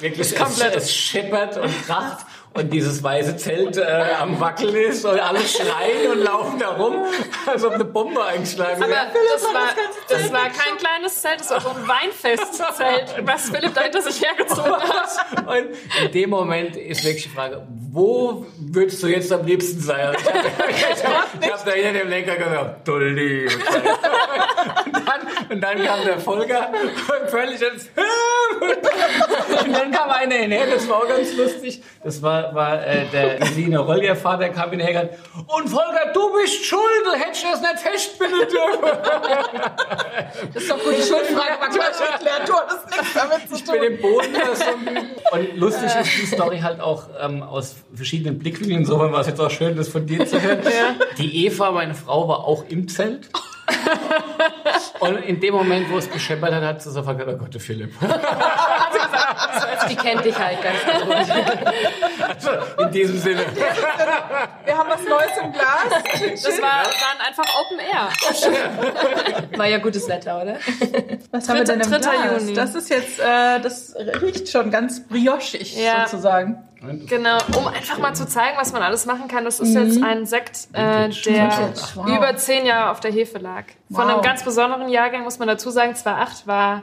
wirklich 0.00 0.32
es, 0.32 0.60
es 0.60 0.94
scheppert 0.94 1.56
und 1.56 1.86
kracht 1.86 2.26
und 2.56 2.72
dieses 2.72 3.02
weiße 3.02 3.36
Zelt 3.36 3.76
äh, 3.76 3.82
am 4.20 4.40
Wackeln 4.40 4.74
ist 4.74 5.04
und 5.04 5.18
alle 5.20 5.40
schreien 5.40 6.12
und 6.12 6.18
laufen 6.22 6.58
da 6.58 6.70
rum, 6.70 7.04
als 7.46 7.64
ob 7.64 7.72
eine 7.72 7.84
Bombe 7.84 8.24
eingeschlagen 8.24 8.82
Aber 8.82 8.90
wäre. 8.90 9.06
das 9.32 9.44
war, 9.44 9.68
das 10.08 10.32
war 10.32 10.44
kein 10.44 10.76
kleines 10.78 11.20
Zelt, 11.20 11.40
das 11.40 11.50
war 11.50 11.60
so 11.60 11.68
ein 11.70 11.88
Weinfestzelt, 11.88 13.26
was 13.26 13.50
Philipp 13.50 13.74
dahinter 13.74 14.02
sich 14.02 14.22
hergezogen 14.22 14.72
hat. 14.72 15.46
Und 15.46 15.76
in 16.04 16.12
dem 16.12 16.30
Moment 16.30 16.76
ist 16.76 17.04
wirklich 17.04 17.24
die 17.24 17.28
Frage, 17.28 17.66
wo 17.92 18.46
würdest 18.58 19.02
du 19.02 19.08
jetzt 19.08 19.32
am 19.32 19.44
liebsten 19.44 19.80
sein? 19.80 20.16
Ich 20.18 21.04
habe 21.04 21.16
hab, 21.16 21.50
hab 21.52 21.64
da 21.64 21.72
hinter 21.72 22.00
dem 22.00 22.08
Lenker 22.08 22.36
gesagt, 22.36 22.88
du 22.88 22.96
liebe 22.98 23.48
Zeit. 23.48 23.82
Und, 25.48 25.60
dann, 25.60 25.78
und 25.78 25.86
kam 25.86 26.04
der 26.04 26.18
Volker 26.18 26.70
und 26.72 27.30
völlig 27.30 27.60
ins 27.62 27.88
Und 29.64 29.72
dann 29.72 29.90
kam 29.90 30.10
einer 30.10 30.34
hinher, 30.34 30.66
das 30.66 30.88
war 30.88 30.98
auch 30.98 31.08
ganz 31.08 31.36
lustig. 31.36 31.82
Das 32.02 32.22
war, 32.22 32.54
war 32.54 32.86
äh, 32.86 33.06
der 33.12 33.44
Sine 33.46 33.78
Rollierfahrer, 33.78 34.38
der 34.38 34.52
kam 34.52 34.70
hinher 34.70 35.10
und 35.34 35.68
Volker, 35.68 36.12
du 36.12 36.32
bist 36.40 36.64
schuld, 36.64 36.82
du 37.04 37.12
hättest 37.12 37.44
das 37.44 37.60
nicht 37.60 37.78
festbinden 37.78 38.40
dürfen. 38.40 38.98
Das 40.54 40.62
ist 40.62 40.70
doch 40.70 40.82
gut, 40.82 40.94
die 40.96 41.02
Schuldfrage 41.02 41.60
war 41.60 41.68
gleich 41.68 42.10
erklärt. 42.10 42.48
Du 42.48 42.54
hattest 42.54 42.90
nichts 42.90 43.14
damit 43.14 43.48
zu 43.48 43.56
Ich 43.56 43.64
bin 43.64 43.74
tun. 43.74 43.84
im 43.84 44.00
Boden 44.00 44.34
versunken. 44.34 45.10
Und 45.32 45.56
lustig 45.56 45.90
ist 46.00 46.22
die 46.22 46.26
Story 46.26 46.60
halt 46.60 46.80
auch 46.80 47.08
ähm, 47.20 47.42
aus 47.42 47.76
verschiedenen 47.94 48.38
Blickwinkeln. 48.38 48.80
Insofern 48.80 49.12
war 49.12 49.20
es 49.20 49.26
jetzt 49.26 49.40
auch 49.40 49.50
schön, 49.50 49.76
das 49.76 49.88
von 49.88 50.06
dir 50.06 50.26
zu 50.26 50.40
hören. 50.40 50.60
Die 51.18 51.46
Eva, 51.46 51.70
meine 51.70 51.94
Frau, 51.94 52.28
war 52.28 52.44
auch 52.44 52.64
im 52.68 52.88
Zelt. 52.88 53.28
Und 55.00 55.18
in 55.18 55.40
dem 55.40 55.54
Moment, 55.54 55.90
wo 55.90 55.98
es 55.98 56.10
gescheppert 56.10 56.52
hat, 56.52 56.62
hat 56.62 56.82
sie 56.82 56.90
sofort 56.90 57.18
gesagt, 57.18 57.36
oh 57.36 57.44
Gott, 57.44 57.62
Philipp. 57.62 57.92
Die 59.88 59.96
kennt 59.96 60.24
dich 60.24 60.38
halt 60.38 60.58
ganz 60.62 60.78
gut. 61.04 61.14
Also, 62.28 62.50
in 62.82 62.90
diesem 62.90 63.18
Sinne. 63.18 63.44
Wir 64.64 64.76
haben 64.76 64.88
was 64.90 65.02
Neues 65.04 65.30
im 65.42 65.52
Glas. 65.52 66.42
Das 66.42 66.60
war 66.62 66.82
dann 66.84 67.26
einfach 67.26 67.44
Open 67.60 67.78
Air. 67.78 69.58
War 69.58 69.66
ja 69.66 69.78
gutes 69.78 70.08
Wetter, 70.08 70.42
oder? 70.42 70.56
Was 71.30 71.48
haben 71.48 71.56
wir 71.58 71.64
denn 71.64 71.80
im 71.80 71.90
Dritter 71.90 72.10
Glas? 72.10 72.42
Juni. 72.42 72.54
Das 72.54 72.74
ist 72.74 72.90
jetzt, 72.90 73.18
äh, 73.20 73.60
das 73.60 73.94
riecht 74.20 74.48
schon 74.48 74.70
ganz 74.70 75.06
briochig 75.06 75.76
Ja. 75.76 76.06
sozusagen. 76.06 76.62
Genau, 77.08 77.38
um 77.56 77.66
einfach 77.66 77.98
mal 77.98 78.14
zu 78.14 78.28
zeigen, 78.28 78.56
was 78.58 78.72
man 78.72 78.82
alles 78.82 79.06
machen 79.06 79.26
kann. 79.28 79.44
Das 79.44 79.58
ist 79.60 79.74
jetzt 79.74 80.00
ein 80.02 80.24
Sekt, 80.26 80.68
äh, 80.72 81.08
der 81.08 81.72
wow. 81.94 82.06
über 82.06 82.36
zehn 82.36 82.64
Jahre 82.66 82.90
auf 82.90 83.00
der 83.00 83.10
Hefe 83.10 83.38
lag. 83.38 83.64
Von 83.90 84.04
Wow. 84.04 84.12
einem 84.14 84.22
ganz 84.22 84.44
besonderen 84.44 84.88
Jahrgang 84.88 85.22
muss 85.24 85.38
man 85.38 85.48
dazu 85.48 85.70
sagen, 85.70 85.94
2008 85.96 86.46
war 86.46 86.82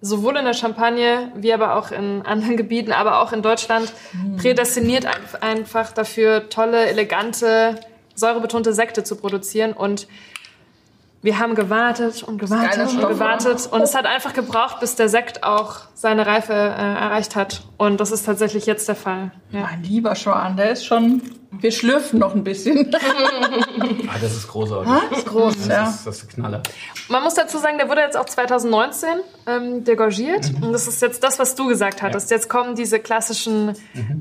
sowohl 0.00 0.36
in 0.38 0.44
der 0.44 0.54
Champagne 0.54 1.30
wie 1.34 1.52
aber 1.52 1.76
auch 1.76 1.90
in 1.90 2.22
anderen 2.24 2.56
Gebieten, 2.62 2.92
aber 2.92 3.20
auch 3.20 3.32
in 3.32 3.42
Deutschland 3.42 3.92
prädestiniert 4.38 5.06
ein- 5.06 5.42
einfach 5.42 5.92
dafür, 5.92 6.48
tolle, 6.48 6.86
elegante, 6.86 7.78
säurebetonte 8.14 8.72
Sekte 8.72 9.04
zu 9.04 9.16
produzieren 9.16 9.72
und 9.72 10.06
wir 11.22 11.38
haben 11.38 11.54
gewartet 11.54 12.22
und 12.22 12.38
gewartet 12.38 12.88
und 12.94 13.06
gewartet 13.06 13.68
und 13.70 13.82
es 13.82 13.94
hat 13.94 14.06
einfach 14.06 14.32
gebraucht, 14.32 14.80
bis 14.80 14.96
der 14.96 15.10
Sekt 15.10 15.44
auch 15.44 15.80
seine 15.92 16.26
Reife 16.26 16.54
äh, 16.54 16.56
erreicht 16.56 17.36
hat. 17.36 17.60
Und 17.76 18.00
das 18.00 18.10
ist 18.10 18.24
tatsächlich 18.24 18.64
jetzt 18.64 18.88
der 18.88 18.94
Fall. 18.96 19.30
Ja. 19.52 19.60
Mein 19.60 19.82
lieber 19.82 20.14
Schwan, 20.14 20.56
der 20.56 20.70
ist 20.70 20.86
schon, 20.86 21.20
wir 21.52 21.72
schlürfen 21.72 22.18
noch 22.18 22.34
ein 22.34 22.44
bisschen. 22.44 22.94
Ah, 24.12 24.16
das 24.20 24.32
ist 24.32 24.48
großartig. 24.48 24.92
Das 25.10 25.18
ist 25.18 25.26
groß, 25.26 25.56
Das 25.58 25.66
ja. 25.68 25.88
ist, 25.88 26.06
das 26.06 26.16
ist 26.16 26.24
ein 26.24 26.28
Knaller. 26.28 26.62
Man 27.08 27.22
muss 27.22 27.34
dazu 27.34 27.58
sagen, 27.58 27.78
der 27.78 27.88
wurde 27.88 28.00
jetzt 28.00 28.16
auch 28.16 28.24
2019 28.26 29.08
ähm, 29.46 29.84
degorgiert. 29.84 30.52
Mhm. 30.52 30.64
Und 30.64 30.72
das 30.72 30.88
ist 30.88 31.00
jetzt 31.00 31.22
das, 31.22 31.38
was 31.38 31.54
du 31.54 31.68
gesagt 31.68 32.02
hattest. 32.02 32.30
Jetzt 32.30 32.48
kommen 32.48 32.74
diese 32.74 32.98
klassischen 32.98 33.74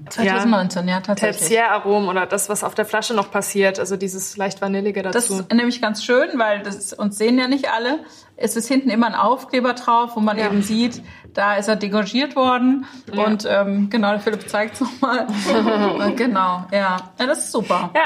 2019, 0.10 0.88
ja, 0.88 1.02
tatsächlich. 1.02 1.40
Tertiäraromen 1.40 2.08
oder 2.10 2.26
das, 2.26 2.50
was 2.50 2.64
auf 2.64 2.76
der 2.76 2.86
Flasche 2.86 3.14
noch 3.16 3.32
passiert. 3.32 3.80
Also 3.80 3.98
dieses 3.98 4.38
leicht 4.38 4.62
Vanillige 4.62 5.02
Das 5.02 5.14
dazu. 5.28 5.40
ist 5.42 5.52
nämlich 5.52 5.82
ganz 5.82 6.04
schön, 6.04 6.30
weil 6.38 6.62
das 6.62 6.94
uns 6.94 7.18
sehen 7.18 7.38
ja 7.40 7.48
nicht 7.48 7.72
alle. 7.72 8.00
Es 8.42 8.56
ist 8.56 8.68
hinten 8.68 8.90
immer 8.90 9.08
ein 9.08 9.16
Aufkleber 9.16 9.74
drauf, 9.74 10.12
wo 10.16 10.20
man 10.22 10.38
Ja. 10.38 10.46
eben 10.48 10.62
sieht, 10.62 11.02
da 11.34 11.56
ist 11.56 11.68
er 11.68 11.76
degorgiert 11.76 12.36
worden. 12.36 12.86
Ja. 13.14 13.24
Und 13.26 13.46
ähm, 13.50 13.90
genau, 13.90 14.12
der 14.12 14.20
Philipp 14.20 14.50
zeigt 14.50 14.76
es 14.76 14.82
nochmal. 14.82 15.28
genau, 16.16 16.66
ja. 16.72 16.98
Ja, 17.20 17.26
das 17.26 17.40
ist 17.46 17.52
super. 17.52 17.92
Ja, 17.96 18.02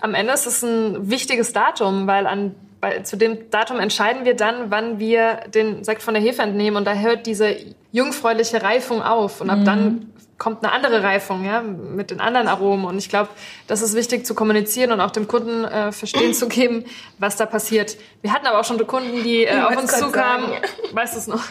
am 0.00 0.14
Ende 0.14 0.32
ist 0.32 0.46
es 0.46 0.62
ein 0.62 1.10
wichtiges 1.10 1.52
Datum, 1.52 2.06
weil 2.06 2.26
an 2.26 2.54
bei, 2.80 3.00
zu 3.00 3.16
dem 3.16 3.50
Datum 3.50 3.80
entscheiden 3.80 4.24
wir 4.24 4.36
dann, 4.36 4.70
wann 4.70 4.98
wir 4.98 5.40
den 5.54 5.82
Sekt 5.84 6.02
von 6.02 6.12
der 6.14 6.22
Hefe 6.22 6.42
entnehmen 6.42 6.76
und 6.76 6.84
da 6.86 6.94
hört 6.94 7.26
diese 7.26 7.56
jungfräuliche 7.92 8.62
Reifung 8.62 9.02
auf 9.02 9.40
und 9.40 9.48
ab 9.48 9.60
dann 9.64 10.12
kommt 10.38 10.64
eine 10.64 10.72
andere 10.72 11.02
Reifung, 11.02 11.44
ja, 11.44 11.62
mit 11.62 12.10
den 12.10 12.20
anderen 12.20 12.48
Aromen 12.48 12.84
und 12.84 12.98
ich 12.98 13.08
glaube, 13.08 13.30
das 13.66 13.82
ist 13.82 13.94
wichtig 13.94 14.26
zu 14.26 14.34
kommunizieren 14.34 14.92
und 14.92 15.00
auch 15.00 15.10
dem 15.10 15.28
Kunden 15.28 15.64
äh, 15.64 15.92
verstehen 15.92 16.34
zu 16.34 16.48
geben, 16.48 16.84
was 17.18 17.36
da 17.36 17.46
passiert. 17.46 17.96
Wir 18.22 18.32
hatten 18.32 18.46
aber 18.46 18.60
auch 18.60 18.64
schon 18.64 18.84
Kunden, 18.86 19.22
die 19.22 19.44
äh, 19.44 19.60
auf 19.60 19.76
uns 19.76 19.98
zukamen. 19.98 20.50
sagen. 20.50 20.62
Weißt 20.92 21.14
du 21.14 21.18
es 21.18 21.26
noch? 21.26 21.42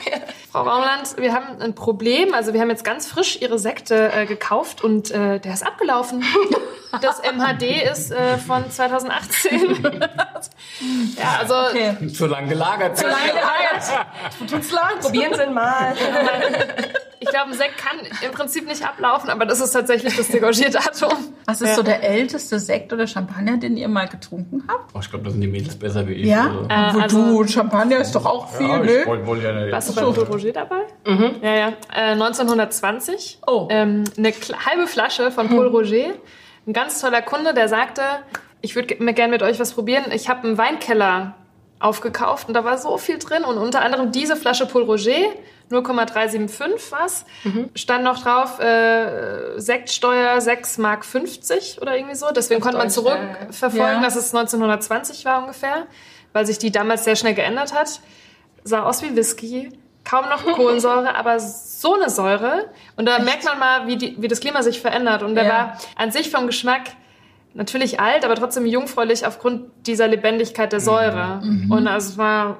Frau 0.51 0.61
Raumland, 0.61 1.17
wir 1.17 1.33
haben 1.33 1.61
ein 1.61 1.73
Problem. 1.75 2.33
Also 2.33 2.53
wir 2.53 2.61
haben 2.61 2.69
jetzt 2.69 2.83
ganz 2.83 3.07
frisch 3.07 3.41
Ihre 3.41 3.59
Sekte 3.59 4.11
äh, 4.13 4.25
gekauft 4.25 4.83
und 4.83 5.11
äh, 5.11 5.39
der 5.39 5.53
ist 5.53 5.65
abgelaufen. 5.65 6.23
Das 7.01 7.21
MHD 7.21 7.83
ist 7.91 8.11
äh, 8.11 8.37
von 8.37 8.71
2018. 8.71 9.83
ja, 11.17 11.39
also 11.41 11.53
Okay. 11.71 12.07
Zu 12.07 12.27
lang 12.27 12.47
gelagert. 12.47 12.97
Zu 12.97 13.05
Tut's 14.47 14.71
leid. 14.71 15.01
Probieren 15.01 15.33
Sie 15.33 15.43
ihn 15.43 15.53
mal. 15.53 15.93
ich 17.25 17.29
glaube, 17.31 17.51
ein 17.51 17.57
Sekt 17.57 17.77
kann 17.77 17.97
im 18.23 18.31
Prinzip 18.31 18.67
nicht 18.67 18.85
ablaufen, 18.87 19.29
aber 19.29 19.45
das 19.45 19.59
ist 19.59 19.71
tatsächlich 19.71 20.15
das 20.15 20.27
Degorgierdatum. 20.29 21.11
Was 21.45 21.61
ist 21.61 21.69
Ja. 21.69 21.75
so 21.75 21.83
der 21.83 22.03
älteste 22.03 22.59
Sekt 22.59 22.93
oder 22.93 23.07
Champagner, 23.07 23.57
den 23.57 23.77
ihr 23.77 23.87
mal 23.87 24.07
getrunken 24.07 24.63
habt? 24.67 24.91
Oh, 24.93 24.99
ich 25.01 25.09
glaube, 25.09 25.25
da 25.25 25.31
sind 25.31 25.41
die 25.41 25.47
Mädels 25.47 25.75
besser 25.75 26.07
wie 26.07 26.13
ich. 26.13 26.27
Ja? 26.27 26.45
Also. 26.45 26.63
Äh, 26.69 26.93
Wo 26.93 26.99
also- 27.01 27.43
du, 27.43 27.47
Champagner 27.47 27.97
ist 27.97 28.13
doch 28.15 28.25
auch 28.25 28.49
viel, 28.53 28.67
Ja, 28.67 28.77
ne? 28.79 28.91
ich 29.01 29.07
wollte 29.07 29.25
wollte 29.27 29.43
ja 29.45 29.51
nicht. 29.53 29.71
Warst 29.71 29.89
du 29.89 29.95
bei 29.95 30.01
Paul 30.01 30.23
Roger 30.25 30.51
dabei? 30.51 30.81
Ja, 31.41 31.55
ja. 31.55 31.67
Äh, 31.93 32.15
1920. 32.15 33.39
Oh. 33.47 33.67
Ähm, 33.69 34.03
eine 34.17 34.31
halbe 34.65 34.87
Flasche 34.87 35.31
von 35.31 35.49
Paul 35.49 35.67
Roger. 35.67 36.13
Ein 36.67 36.73
ganz 36.73 36.99
toller 37.01 37.21
Kunde, 37.21 37.53
der 37.53 37.67
sagte, 37.67 38.01
ich 38.61 38.75
würde 38.75 38.95
mir 39.03 39.13
gerne 39.13 39.31
mit 39.31 39.43
euch 39.43 39.59
was 39.59 39.73
probieren. 39.73 40.05
Ich 40.11 40.29
habe 40.29 40.47
einen 40.47 40.57
Weinkeller 40.57 41.35
aufgekauft 41.79 42.47
und 42.47 42.53
da 42.53 42.63
war 42.63 42.77
so 42.77 42.97
viel 42.97 43.19
drin 43.19 43.43
und 43.43 43.57
unter 43.57 43.81
anderem 43.81 44.11
diese 44.11 44.35
Flasche 44.35 44.65
Paul 44.65 44.83
Roger. 44.83 45.11
0,375 45.69 46.91
was. 46.91 47.25
Stand 47.75 48.03
noch 48.03 48.21
drauf, 48.21 48.59
äh, 48.59 49.59
Sektsteuer 49.59 50.39
6 50.41 50.77
Mark 50.77 51.05
50 51.05 51.81
oder 51.81 51.95
irgendwie 51.95 52.15
so. 52.15 52.27
Deswegen 52.35 52.61
konnte 52.61 52.77
man 52.77 52.89
zurückverfolgen, 52.89 53.97
Ja. 53.97 54.01
dass 54.01 54.15
es 54.15 54.33
1920 54.33 55.25
war 55.25 55.41
ungefähr, 55.41 55.87
weil 56.33 56.45
sich 56.45 56.57
die 56.59 56.71
damals 56.71 57.03
sehr 57.03 57.15
schnell 57.15 57.33
geändert 57.33 57.73
hat. 57.73 57.99
sah 58.67 58.81
aus 58.81 59.03
wie 59.03 59.15
Whisky, 59.15 59.69
kaum 60.03 60.25
noch 60.27 60.43
Kohlensäure, 60.55 61.13
aber 61.15 61.39
so 61.39 61.93
eine 61.93 62.09
Säure. 62.09 62.65
Und 62.95 63.05
da 63.05 63.19
merkt 63.19 63.43
man 63.45 63.59
mal, 63.59 63.85
wie, 63.85 63.95
die, 63.97 64.15
wie 64.19 64.27
das 64.27 64.39
Klima 64.39 64.63
sich 64.63 64.81
verändert. 64.81 65.21
Und 65.21 65.35
der 65.35 65.43
Ja. 65.45 65.49
war 65.51 65.77
an 65.95 66.09
sich 66.11 66.31
vom 66.31 66.47
Geschmack 66.47 66.81
natürlich 67.53 67.99
alt, 67.99 68.25
aber 68.25 68.33
trotzdem 68.33 68.65
jungfräulich 68.65 69.25
aufgrund 69.25 69.69
dieser 69.85 70.07
Lebendigkeit 70.07 70.73
der 70.73 70.79
Säure. 70.79 71.41
Und 71.69 71.87
also 71.87 72.09
es 72.13 72.17
war, 72.17 72.57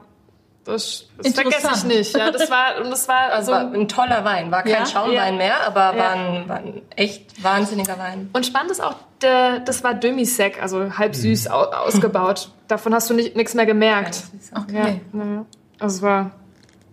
das, 0.65 1.05
das 1.21 1.33
vergesse 1.33 1.69
ich 1.75 1.83
nicht. 1.85 2.17
Ja, 2.17 2.31
das 2.31 2.49
war, 2.49 2.81
und 2.83 2.89
das 2.91 3.07
war 3.07 3.31
Also 3.31 3.47
so 3.47 3.51
war 3.53 3.71
ein 3.73 3.87
toller 3.87 4.25
Wein, 4.25 4.51
war 4.51 4.63
kein 4.63 4.71
Ja? 4.73 4.85
Schaumwein 4.85 5.33
Ja. 5.33 5.37
mehr, 5.37 5.67
aber 5.67 5.95
Ja. 5.95 5.97
war, 5.97 6.11
ein, 6.11 6.49
war 6.49 6.55
ein 6.57 6.81
echt 6.95 7.43
wahnsinniger 7.43 7.97
Wein. 7.97 8.29
Und 8.33 8.45
spannend 8.45 8.71
ist 8.71 8.83
auch, 8.83 8.95
der, 9.21 9.59
das 9.59 9.83
war 9.83 9.93
Demi-Sec, 9.93 10.61
also 10.61 10.97
halb 10.97 11.15
süß 11.15 11.47
au, 11.49 11.61
ausgebaut. 11.63 12.49
Davon 12.67 12.93
hast 12.93 13.09
du 13.09 13.13
nichts 13.13 13.53
mehr 13.53 13.65
gemerkt. 13.65 14.23
Okay. 14.53 15.01
Ja. 15.13 15.45
Also 15.79 15.97
es 15.97 16.01
war 16.01 16.31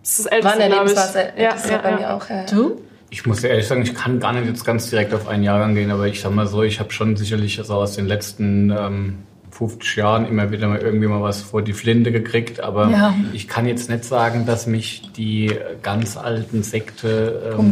das 0.01 0.19
ist 0.19 0.19
das 0.19 0.25
War 0.25 0.33
älteste, 0.33 0.63
ein 0.63 0.71
glaube 0.71 0.91
ich. 0.91 0.97
Erlebniswasser, 0.97 1.39
Ja, 1.39 1.51
das 1.51 1.63
ist 1.63 1.69
ja, 1.69 1.75
ja 1.77 1.81
bei 1.81 1.91
mir 1.95 2.13
auch. 2.13 2.29
Ja. 2.29 2.43
Du? 2.45 2.81
Ich 3.09 3.25
muss 3.25 3.43
ehrlich 3.43 3.67
sagen, 3.67 3.81
ich 3.83 3.93
kann 3.95 4.19
gar 4.19 4.33
nicht 4.33 4.47
jetzt 4.47 4.65
ganz 4.65 4.89
direkt 4.89 5.13
auf 5.13 5.27
einen 5.27 5.43
Jahrgang 5.43 5.75
gehen, 5.75 5.91
aber 5.91 6.07
ich 6.07 6.19
sag 6.21 6.31
mal 6.33 6.47
so, 6.47 6.63
ich 6.63 6.79
habe 6.79 6.91
schon 6.91 7.15
sicherlich 7.15 7.59
also 7.59 7.75
aus 7.75 7.93
den 7.95 8.05
letzten 8.07 8.69
ähm, 8.71 9.19
50 9.53 9.95
Jahren 9.95 10.25
immer 10.27 10.51
wieder 10.51 10.67
mal 10.67 10.79
irgendwie 10.79 11.07
mal 11.07 11.21
was 11.21 11.41
vor 11.41 11.61
die 11.61 11.73
Flinte 11.73 12.11
gekriegt, 12.11 12.59
aber 12.59 12.89
Ja. 12.89 13.13
ich 13.33 13.47
kann 13.47 13.65
jetzt 13.67 13.89
nicht 13.89 14.03
sagen, 14.03 14.45
dass 14.45 14.67
mich 14.67 15.11
die 15.15 15.47
äh, 15.47 15.59
ganz 15.81 16.17
alten 16.17 16.63
Sekte 16.63 17.53
ähm, 17.57 17.71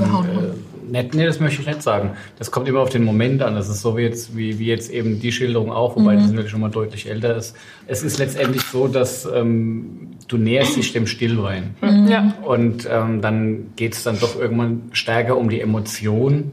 Nicht, 0.90 1.14
nee, 1.14 1.26
das 1.26 1.40
möchte 1.40 1.62
ich 1.62 1.68
nicht 1.68 1.82
sagen. 1.82 2.12
Das 2.38 2.52
kommt 2.52 2.68
immer 2.68 2.80
auf 2.80 2.90
den 2.90 3.04
Moment 3.04 3.42
an. 3.42 3.56
Das 3.56 3.70
ist 3.70 3.82
so 3.82 3.98
wie 3.98 4.02
jetzt, 4.02 4.36
wie, 4.36 4.60
wie 4.60 4.66
jetzt 4.66 4.92
eben 4.92 5.20
die 5.20 5.32
Schilderung 5.32 5.72
auch, 5.72 5.96
wobei 5.96 6.16
die 6.16 6.24
sind 6.24 6.36
wirklich 6.36 6.52
schon 6.52 6.62
mal 6.62 6.70
deutlich 6.70 7.10
älter 7.10 7.36
ist. 7.36 7.56
Es 7.88 8.04
ist 8.04 8.18
letztendlich 8.20 8.64
so, 8.64 8.88
dass 8.88 9.26
ähm, 9.26 10.12
du 10.28 10.38
näherst 10.38 10.78
dich 10.78 10.94
dem 10.94 11.08
Stillwein. 11.08 11.76
Ja. 12.08 12.34
Und 12.44 12.88
ähm, 12.90 13.22
dann 13.22 13.72
geht 13.76 13.94
es 13.94 14.04
dann 14.04 14.20
doch 14.20 14.40
irgendwann 14.40 14.84
stärker 14.92 15.38
um 15.38 15.50
die 15.50 15.62
Emotion. 15.62 16.52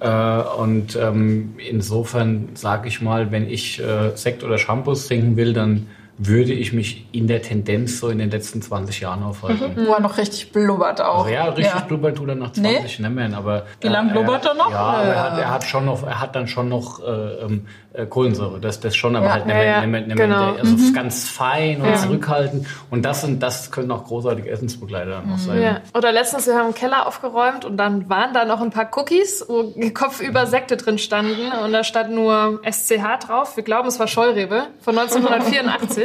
Äh, 0.00 0.42
und 0.58 0.96
ähm, 1.00 1.54
insofern 1.56 2.50
sage 2.54 2.88
ich 2.88 3.00
mal, 3.00 3.32
wenn 3.32 3.48
ich 3.48 3.80
äh, 3.80 4.14
Sekt 4.14 4.44
oder 4.44 4.58
Shampoos 4.58 5.06
trinken 5.06 5.36
will, 5.36 5.52
dann 5.52 5.86
würde 6.16 6.52
ich 6.52 6.72
mich 6.72 7.06
in 7.12 7.26
der 7.26 7.42
Tendenz 7.42 7.98
so 7.98 8.08
in 8.08 8.18
den 8.18 8.30
letzten 8.30 8.62
20 8.62 9.00
Jahren 9.00 9.22
aufhalten. 9.24 9.72
Wo 9.86 9.92
er 9.94 10.00
noch 10.00 10.16
richtig 10.16 10.52
blubbert 10.52 11.00
auch. 11.00 11.24
Also 11.24 11.30
ja, 11.34 11.44
richtig 11.46 11.74
Ja. 11.74 11.80
blubbert 11.80 12.16
tut 12.16 12.28
er 12.28 12.34
nach 12.36 12.52
Nee? 12.56 12.76
20 12.78 13.00
nicht 13.00 13.10
mehr, 13.10 13.36
aber... 13.36 13.64
Wie 13.80 13.88
lang 13.88 14.10
äh, 14.10 14.12
blubbert 14.12 14.44
er 14.46 14.54
noch? 14.54 14.70
Ja, 14.70 14.78
aber 14.78 15.02
er 15.02 15.14
Ja. 15.14 15.22
hat, 15.32 15.38
er 15.40 15.50
hat 15.50 15.64
schon 15.64 15.84
noch, 15.86 16.06
er 16.06 16.20
hat 16.20 16.36
dann 16.36 16.46
schon 16.46 16.68
noch 16.68 17.00
äh, 17.02 17.04
ähm, 17.06 17.66
äh, 17.94 18.06
Kohlensäure, 18.06 18.60
das, 18.60 18.78
das 18.80 18.94
schon, 18.94 19.16
aber 19.16 19.26
Ja, 19.26 19.32
halt 19.32 19.46
nicht 19.46 19.54
ja, 19.56 19.60
mehr, 19.60 19.70
ja, 19.72 19.86
nicht 19.86 20.06
mehr, 20.06 20.26
genau. 20.26 20.52
der, 20.52 20.60
also 20.64 20.92
ganz 20.92 21.28
fein 21.28 21.80
und 21.80 21.96
zurückhaltend 21.98 22.66
und 22.90 23.02
das 23.04 23.22
sind, 23.22 23.42
das 23.42 23.72
können 23.72 23.90
auch 23.90 24.04
großartige 24.04 24.48
Essensbegleiter 24.50 25.10
dann 25.10 25.32
auch 25.32 25.38
sein. 25.38 25.60
Ja. 25.60 25.80
Oder 25.96 26.12
letztens, 26.12 26.46
wir 26.46 26.54
haben 26.54 26.66
einen 26.66 26.74
Keller 26.74 27.06
aufgeräumt 27.06 27.64
und 27.64 27.76
dann 27.76 28.08
waren 28.08 28.32
da 28.34 28.44
noch 28.44 28.60
ein 28.60 28.70
paar 28.70 28.88
Cookies, 28.96 29.44
wo 29.48 29.72
kopfüber 29.92 30.46
Sekte 30.46 30.76
drin 30.76 30.98
standen 30.98 31.50
und 31.64 31.72
da 31.72 31.82
stand 31.82 32.12
nur 32.12 32.60
SCH 32.68 33.18
drauf. 33.26 33.56
Wir 33.56 33.64
glauben, 33.64 33.88
es 33.88 33.98
war 33.98 34.06
Scheurebe 34.06 34.64
von 34.80 34.96
1984. 34.98 36.03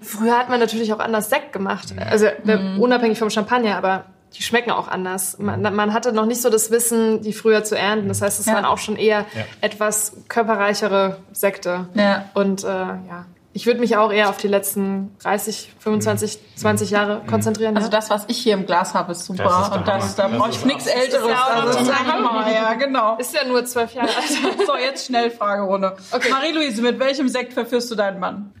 Früher 0.00 0.38
hat 0.38 0.48
man 0.48 0.60
natürlich 0.60 0.92
auch 0.92 0.98
anders 0.98 1.28
Sekt 1.30 1.52
gemacht, 1.52 1.94
also 1.98 2.26
äh, 2.26 2.78
unabhängig 2.78 3.18
vom 3.18 3.30
Champagner, 3.30 3.76
aber 3.76 4.04
die 4.34 4.42
schmecken 4.42 4.70
auch 4.70 4.88
anders. 4.88 5.36
Man, 5.38 5.60
man 5.62 5.92
hatte 5.92 6.12
noch 6.12 6.24
nicht 6.24 6.40
so 6.40 6.48
das 6.48 6.70
Wissen, 6.70 7.20
die 7.20 7.34
früher 7.34 7.64
zu 7.64 7.76
ernten. 7.76 8.08
Das 8.08 8.22
heißt, 8.22 8.40
es 8.40 8.46
Ja. 8.46 8.54
waren 8.54 8.64
auch 8.64 8.78
schon 8.78 8.96
eher 8.96 9.26
etwas 9.60 10.16
körperreichere 10.28 11.18
Sekte. 11.32 11.86
Ja. 11.94 12.30
Und 12.32 12.64
äh, 12.64 12.66
ja, 12.68 13.26
ich 13.54 13.66
würde 13.66 13.80
mich 13.80 13.96
auch 13.96 14.10
eher 14.10 14.30
auf 14.30 14.38
die 14.38 14.48
letzten 14.48 15.14
30, 15.22 15.72
25, 15.78 16.38
20 16.56 16.90
Jahre 16.90 17.22
konzentrieren. 17.28 17.76
Also 17.76 17.88
ja. 17.88 17.90
das, 17.98 18.08
was 18.08 18.24
ich 18.28 18.38
hier 18.38 18.54
im 18.54 18.64
Glas 18.64 18.94
habe, 18.94 19.12
ist 19.12 19.24
super. 19.26 19.44
Das 19.44 19.68
ist 19.68 19.76
und 19.76 19.86
das, 19.88 20.16
da 20.16 20.22
Hammer. 20.24 20.38
brauche 20.38 20.48
Das 20.48 20.56
ich 20.56 20.62
ist 20.62 20.66
nichts 20.66 20.86
Älteres. 20.86 21.28
ja 21.28 21.44
auch 21.44 21.64
noch 21.64 21.76
also, 21.76 22.22
mal, 22.22 22.52
ja, 22.52 22.74
genau. 22.74 23.16
Ist 23.18 23.34
ja 23.34 23.44
nur 23.46 23.64
zwölf 23.66 23.92
Jahre 23.94 24.08
alt. 24.08 24.22
So, 24.66 24.76
jetzt 24.76 25.06
schnell 25.06 25.30
Fragerunde. 25.30 25.96
Okay. 26.12 26.30
Marie-Louise, 26.30 26.80
mit 26.82 26.98
welchem 26.98 27.28
Sekt 27.28 27.52
verführst 27.52 27.90
du 27.90 27.94
deinen 27.94 28.20
Mann? 28.20 28.52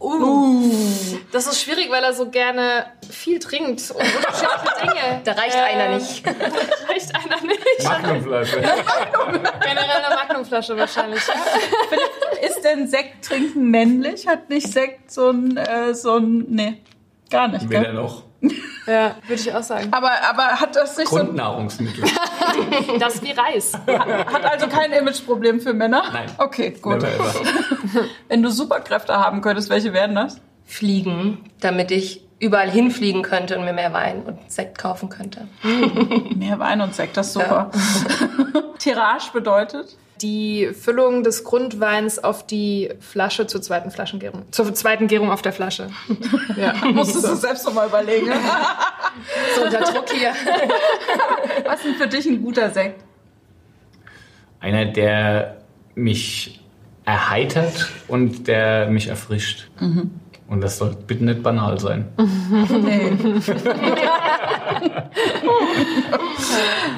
Das 1.32 1.46
ist 1.46 1.62
schwierig, 1.62 1.90
weil 1.90 2.02
er 2.02 2.12
so 2.12 2.28
gerne 2.28 2.86
viel 3.08 3.38
trinkt 3.38 3.90
und 3.90 3.96
unterschiedliche 4.00 4.80
Dinge. 4.82 5.20
Da 5.24 5.32
reicht 5.32 5.56
Ähm, 5.56 5.64
einer 5.80 5.94
nicht. 5.96 6.26
reicht 6.88 7.14
einer 7.14 7.40
nicht. 7.46 7.84
Magnumflasche. 7.84 8.56
Generell 8.60 10.04
eine 10.04 10.14
Magnumflasche 10.16 10.76
wahrscheinlich. 10.76 11.22
Ja. 11.26 12.46
Ist 12.46 12.62
denn 12.64 12.88
Sekt 12.88 13.24
trinken 13.24 13.70
männlich? 13.70 14.26
Hat 14.26 14.50
nicht 14.50 14.70
Sekt 14.72 14.81
so 15.06 15.30
ein, 15.30 15.56
äh, 15.56 15.94
so 15.94 16.16
ein, 16.16 16.46
nee, 16.48 16.78
gar 17.30 17.48
nicht, 17.48 17.68
Weder 17.68 17.82
gell? 17.84 17.94
noch. 17.94 18.24
Ja, 18.84 19.14
würde 19.28 19.40
ich 19.40 19.54
auch 19.54 19.62
sagen. 19.62 19.88
Aber, 19.92 20.10
aber 20.28 20.60
hat 20.60 20.74
das 20.74 20.98
nicht 20.98 21.08
so, 21.08 21.14
Grundnahrungsmittel. 21.16 22.02
Das 22.98 23.22
wie 23.22 23.30
Reis. 23.30 23.74
hat 23.74 24.44
also 24.44 24.66
kein 24.66 24.92
Imageproblem 24.92 25.60
für 25.60 25.72
Männer? 25.72 26.02
Nein. 26.12 26.28
Okay, 26.38 26.70
gut. 26.70 26.94
Never 26.94 27.14
ever. 27.14 27.32
Wenn 28.28 28.42
du 28.42 28.50
Superkräfte 28.50 29.14
haben 29.14 29.40
könntest, 29.40 29.70
welche 29.70 29.92
wären 29.92 30.16
das? 30.16 30.40
Fliegen, 30.64 31.38
damit 31.60 31.92
ich 31.92 32.24
überall 32.42 32.68
hinfliegen 32.68 33.22
könnte 33.22 33.56
und 33.56 33.64
mir 33.64 33.72
mehr 33.72 33.92
Wein 33.92 34.24
und 34.24 34.50
Sekt 34.50 34.76
kaufen 34.76 35.08
könnte. 35.08 35.46
Mehr 36.34 36.58
Wein 36.58 36.80
und 36.80 36.92
Sekt, 36.92 37.16
das 37.16 37.28
ist 37.28 37.34
super. 37.34 37.70
Tirage 38.78 39.30
bedeutet? 39.32 39.96
Die 40.20 40.68
Füllung 40.74 41.22
des 41.22 41.44
Grundweins 41.44 42.18
auf 42.18 42.44
die 42.44 42.90
Flasche 42.98 43.46
zur 43.46 43.62
zweiten 43.62 43.92
Flaschengärung. 43.92 44.42
Zur 44.50 44.74
zweiten 44.74 45.06
Gärung 45.06 45.30
auf 45.30 45.42
der 45.42 45.52
Flasche. 45.52 45.90
Ja. 46.56 46.74
Musstest 46.92 47.24
du 47.28 47.36
selbst 47.36 47.64
noch 47.64 47.74
mal 47.74 47.86
überlegen. 47.86 48.32
So 49.54 49.62
unter 49.62 49.80
Druck 49.80 50.10
hier. 50.10 50.32
Was 51.64 51.76
ist 51.80 51.86
denn 51.86 51.94
für 51.94 52.08
dich 52.08 52.26
ein 52.26 52.42
guter 52.42 52.70
Sekt? 52.70 53.04
Einer, 54.58 54.86
der 54.86 55.58
mich 55.94 56.60
erheitert 57.04 57.88
und 58.08 58.48
der 58.48 58.88
mich 58.88 59.06
erfrischt. 59.06 59.70
Und 60.52 60.60
das 60.60 60.76
soll 60.76 60.94
bitte 61.06 61.24
nicht 61.24 61.42
banal 61.42 61.80
sein. 61.80 62.12
Nee. 62.18 63.12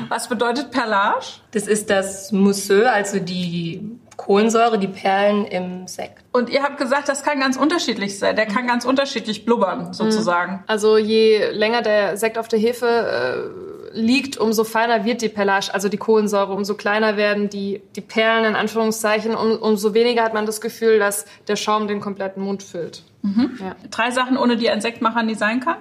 Was 0.08 0.28
bedeutet 0.28 0.72
Perlage? 0.72 1.26
Das 1.52 1.68
ist 1.68 1.88
das 1.88 2.32
Mousseux, 2.32 2.84
also 2.84 3.20
die 3.20 3.96
Kohlensäure, 4.16 4.76
die 4.80 4.88
Perlen 4.88 5.44
im 5.44 5.86
Sekt. 5.86 6.24
Und 6.32 6.50
ihr 6.50 6.64
habt 6.64 6.78
gesagt, 6.78 7.08
das 7.08 7.22
kann 7.22 7.38
ganz 7.38 7.56
unterschiedlich 7.56 8.18
sein. 8.18 8.34
Der 8.34 8.46
kann 8.46 8.66
ganz 8.66 8.84
unterschiedlich 8.84 9.44
blubbern, 9.44 9.92
sozusagen. 9.92 10.64
Also 10.66 10.98
je 10.98 11.50
länger 11.52 11.82
der 11.82 12.16
Sekt 12.16 12.38
auf 12.38 12.48
der 12.48 12.58
Hefe 12.58 12.86
äh, 12.86 13.73
liegt, 13.94 14.36
umso 14.36 14.64
feiner 14.64 15.04
wird 15.04 15.22
die 15.22 15.28
Perlage, 15.28 15.72
also 15.72 15.88
die 15.88 15.96
Kohlensäure, 15.96 16.52
umso 16.52 16.74
kleiner 16.74 17.16
werden 17.16 17.48
die, 17.48 17.80
die 17.96 18.00
Perlen 18.00 18.44
in 18.44 18.56
Anführungszeichen, 18.56 19.34
um, 19.34 19.56
umso 19.56 19.94
weniger 19.94 20.22
hat 20.24 20.34
man 20.34 20.46
das 20.46 20.60
Gefühl, 20.60 20.98
dass 20.98 21.24
der 21.48 21.56
Schaum 21.56 21.86
den 21.88 22.00
kompletten 22.00 22.42
Mund 22.42 22.62
füllt. 22.62 23.02
Ja. 23.22 23.74
Drei 23.90 24.10
Sachen, 24.10 24.36
ohne 24.36 24.56
die 24.58 24.68
ein 24.68 24.80
Sektmacher 24.82 25.22
nie 25.22 25.34
sein 25.34 25.60
kann? 25.60 25.76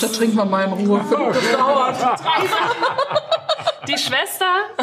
Da 0.00 0.06
trinken 0.08 0.36
wir 0.36 0.44
mal 0.44 0.64
in 0.64 0.72
Ruhe. 0.86 1.00
Das 1.32 1.52
dauert. 1.56 1.96
Die 3.88 3.98
Schwester, 3.98 4.46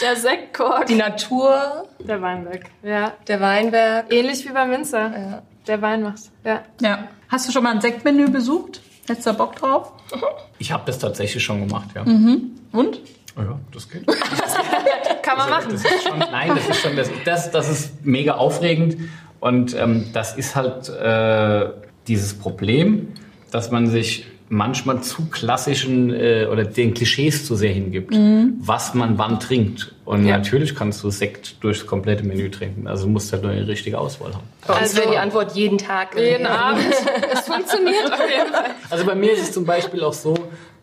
der 0.00 0.16
Sektkork, 0.16 0.86
Die 0.86 0.94
Natur, 0.94 1.88
der 1.98 2.20
Weinberg. 2.22 2.64
Ja. 2.82 3.12
der 3.26 3.40
Weinberg. 3.40 4.12
Ähnlich 4.12 4.46
wie 4.48 4.52
beim 4.52 4.70
Winzer, 4.70 5.10
Ja. 5.16 5.42
der 5.66 5.82
Wein 5.82 6.02
macht. 6.02 6.20
Ja. 6.44 6.62
Ja. 6.80 7.08
Hast 7.28 7.48
du 7.48 7.52
schon 7.52 7.64
mal 7.64 7.72
ein 7.72 7.80
Sektmenü 7.80 8.28
besucht? 8.30 8.80
Letzter 9.08 9.34
Bock 9.34 9.56
drauf? 9.56 9.92
Ich 10.58 10.72
habe 10.72 10.84
das 10.86 10.98
tatsächlich 10.98 11.44
schon 11.44 11.68
gemacht, 11.68 11.90
ja. 11.94 12.00
Und? 12.00 13.00
Oh 13.36 13.42
ja, 13.42 13.60
das 13.74 13.90
geht. 13.90 14.06
Kann 15.22 15.36
man 15.36 15.50
machen. 15.50 15.68
Das 15.72 15.84
ist 15.84 16.02
schon, 16.02 16.18
nein, 16.18 16.52
das 16.54 16.66
ist 16.66 16.80
schon, 16.80 16.96
das, 16.96 17.10
das, 17.26 17.50
das 17.50 17.68
ist 17.68 18.06
mega 18.06 18.36
aufregend 18.36 18.96
und 19.40 19.74
ähm, 19.74 20.06
das 20.14 20.34
ist 20.36 20.56
halt 20.56 20.88
äh, 20.88 21.68
dieses 22.08 22.38
Problem, 22.38 23.08
dass 23.50 23.70
man 23.70 23.86
sich 23.88 24.26
manchmal 24.48 25.02
zu 25.02 25.26
klassischen 25.26 26.10
äh, 26.14 26.46
oder 26.50 26.64
den 26.64 26.94
Klischees 26.94 27.44
zu 27.44 27.54
sehr 27.54 27.72
hingibt, 27.72 28.14
was 28.60 28.94
man 28.94 29.18
wann 29.18 29.40
trinkt. 29.40 29.94
Und 30.06 30.24
Ja. 30.24 30.38
natürlich 30.38 30.74
kannst 30.76 31.02
du 31.02 31.10
Sekt 31.10 31.62
durchs 31.64 31.84
komplette 31.84 32.22
Menü 32.24 32.48
trinken. 32.50 32.86
Also 32.86 33.04
du 33.06 33.10
musst 33.10 33.32
halt 33.32 33.42
nur 33.42 33.52
die 33.52 33.58
richtige 33.60 33.98
Auswahl 33.98 34.32
haben. 34.34 34.44
Also- 34.66 34.96
wäre 34.98 35.10
die 35.10 35.18
Antwort 35.18 35.52
jeden 35.56 35.78
Tag. 35.78 36.16
Jeden 36.18 36.46
Abend. 36.46 36.84
Es 37.32 37.40
funktioniert 37.40 38.12
auf 38.12 38.20
jeden 38.20 38.52
Fall. 38.52 38.70
Also 38.88 39.04
bei 39.04 39.14
mir 39.16 39.32
ist 39.32 39.42
es 39.42 39.52
zum 39.52 39.64
Beispiel 39.66 40.02
auch 40.04 40.12
so, 40.12 40.34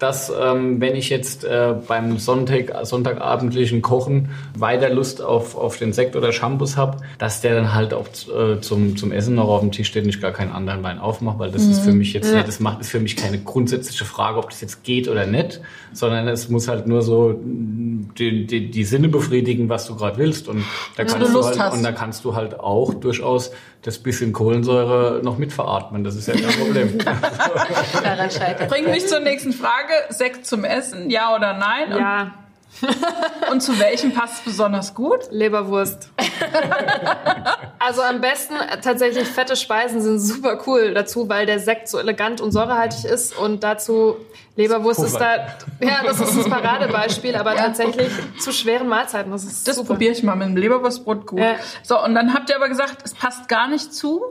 dass 0.03 0.29
ähm, 0.37 0.81
wenn 0.81 0.97
ich 0.97 1.09
jetzt 1.09 1.45
äh, 1.45 1.75
beim 1.87 2.19
Sonntag, 2.19 2.73
Sonntagabendlichen 2.85 3.81
Kochen 3.81 4.31
weiter 4.57 4.89
Lust 4.89 5.21
auf, 5.21 5.55
auf 5.55 5.77
den 5.77 5.93
Sekt 5.93 6.17
oder 6.17 6.33
Shampoos 6.33 6.75
habe, 6.75 6.97
dass 7.19 7.39
der 7.39 7.55
dann 7.55 7.73
halt 7.73 7.93
auch 7.93 8.07
äh, 8.07 8.59
zum, 8.59 8.97
zum 8.97 9.13
Essen 9.13 9.35
noch 9.35 9.47
auf 9.47 9.61
dem 9.61 9.71
Tisch 9.71 9.87
steht 9.87 10.03
und 10.03 10.09
ich 10.09 10.19
gar 10.19 10.33
keinen 10.33 10.51
anderen 10.51 10.83
Wein 10.83 10.99
aufmache, 10.99 11.39
weil 11.39 11.51
das 11.51 11.63
ist 11.63 11.79
für 11.79 11.93
mich 11.93 12.11
jetzt 12.11 12.33
nicht, 12.33 12.45
das 12.45 12.59
macht 12.59 12.81
ist 12.81 12.89
für 12.89 12.99
mich 12.99 13.15
keine 13.15 13.39
grundsätzliche 13.39 14.03
Frage, 14.03 14.39
ob 14.39 14.49
das 14.49 14.59
jetzt 14.59 14.83
geht 14.83 15.07
oder 15.07 15.25
nicht, 15.25 15.61
sondern 15.93 16.27
es 16.27 16.49
muss 16.49 16.67
halt 16.67 16.85
nur 16.85 17.01
so 17.01 17.39
die, 17.41 18.45
die, 18.45 18.69
die 18.69 18.83
Sinne 18.83 19.07
befriedigen, 19.07 19.69
was 19.69 19.87
du 19.87 19.95
gerade 19.95 20.17
willst. 20.17 20.49
Und 20.49 20.65
da 20.97 21.05
du 21.05 21.13
kannst 21.13 21.29
du, 21.29 21.33
Lust 21.33 21.49
halt, 21.51 21.59
hast. 21.59 21.77
und 21.77 21.83
da 21.83 21.93
kannst 21.93 22.25
du 22.25 22.35
halt 22.35 22.59
auch 22.59 22.93
durchaus 22.93 23.51
das 23.83 23.99
bisschen 23.99 24.31
Kohlensäure 24.31 25.19
noch 25.23 25.37
mitveratmen. 25.37 26.03
Das 26.03 26.15
ist 26.15 26.27
ja 26.27 26.33
kein 26.33 26.57
Problem. 26.57 26.97
Daran 28.03 28.31
scheitert. 28.31 28.69
Bringt 28.69 28.89
mich 28.89 29.07
zur 29.07 29.19
nächsten 29.19 29.51
Frage. 29.51 29.93
Sekt 30.09 30.45
zum 30.45 30.63
Essen, 30.63 31.09
ja 31.09 31.35
oder 31.35 31.53
nein? 31.53 31.91
Ja, 31.91 32.33
Und, 32.81 33.51
und 33.51 33.61
zu 33.61 33.77
welchem 33.79 34.13
passt 34.13 34.39
es 34.39 34.41
besonders 34.45 34.95
gut? 34.95 35.19
Leberwurst. 35.31 36.12
also 37.79 38.01
am 38.01 38.21
besten 38.21 38.55
äh, 38.55 38.79
tatsächlich 38.79 39.27
fette 39.27 39.55
Speisen 39.55 40.01
sind 40.01 40.19
super 40.19 40.61
cool 40.67 40.93
dazu, 40.93 41.29
weil 41.29 41.45
der 41.45 41.59
Sekt 41.59 41.87
so 41.87 41.99
elegant 41.99 42.41
und 42.41 42.51
säurehaltig 42.51 43.05
ist 43.05 43.37
und 43.37 43.63
dazu 43.63 44.17
Leberwurst 44.55 45.03
ist 45.03 45.17
da, 45.17 45.47
ja, 45.79 46.03
das 46.05 46.19
ist 46.19 46.37
das 46.37 46.47
Paradebeispiel, 46.47 47.35
aber 47.35 47.55
tatsächlich 47.55 48.11
zu 48.39 48.51
schweren 48.51 48.87
Mahlzeiten. 48.87 49.31
Das 49.31 49.43
ist 49.43 49.67
Das 49.67 49.83
probiere 49.83 50.11
ich 50.11 50.21
mal 50.21 50.35
mit 50.35 50.47
dem 50.47 50.57
Leberwurstbrot 50.57 51.25
gut. 51.25 51.39
Ja. 51.39 51.55
So, 51.81 52.01
und 52.03 52.13
dann 52.13 52.33
habt 52.35 52.49
ihr 52.51 52.55
aber 52.55 52.69
gesagt, 52.69 52.97
es 53.03 53.15
passt 53.15 53.49
gar 53.49 53.67
nicht 53.67 53.93
zu. 53.93 54.21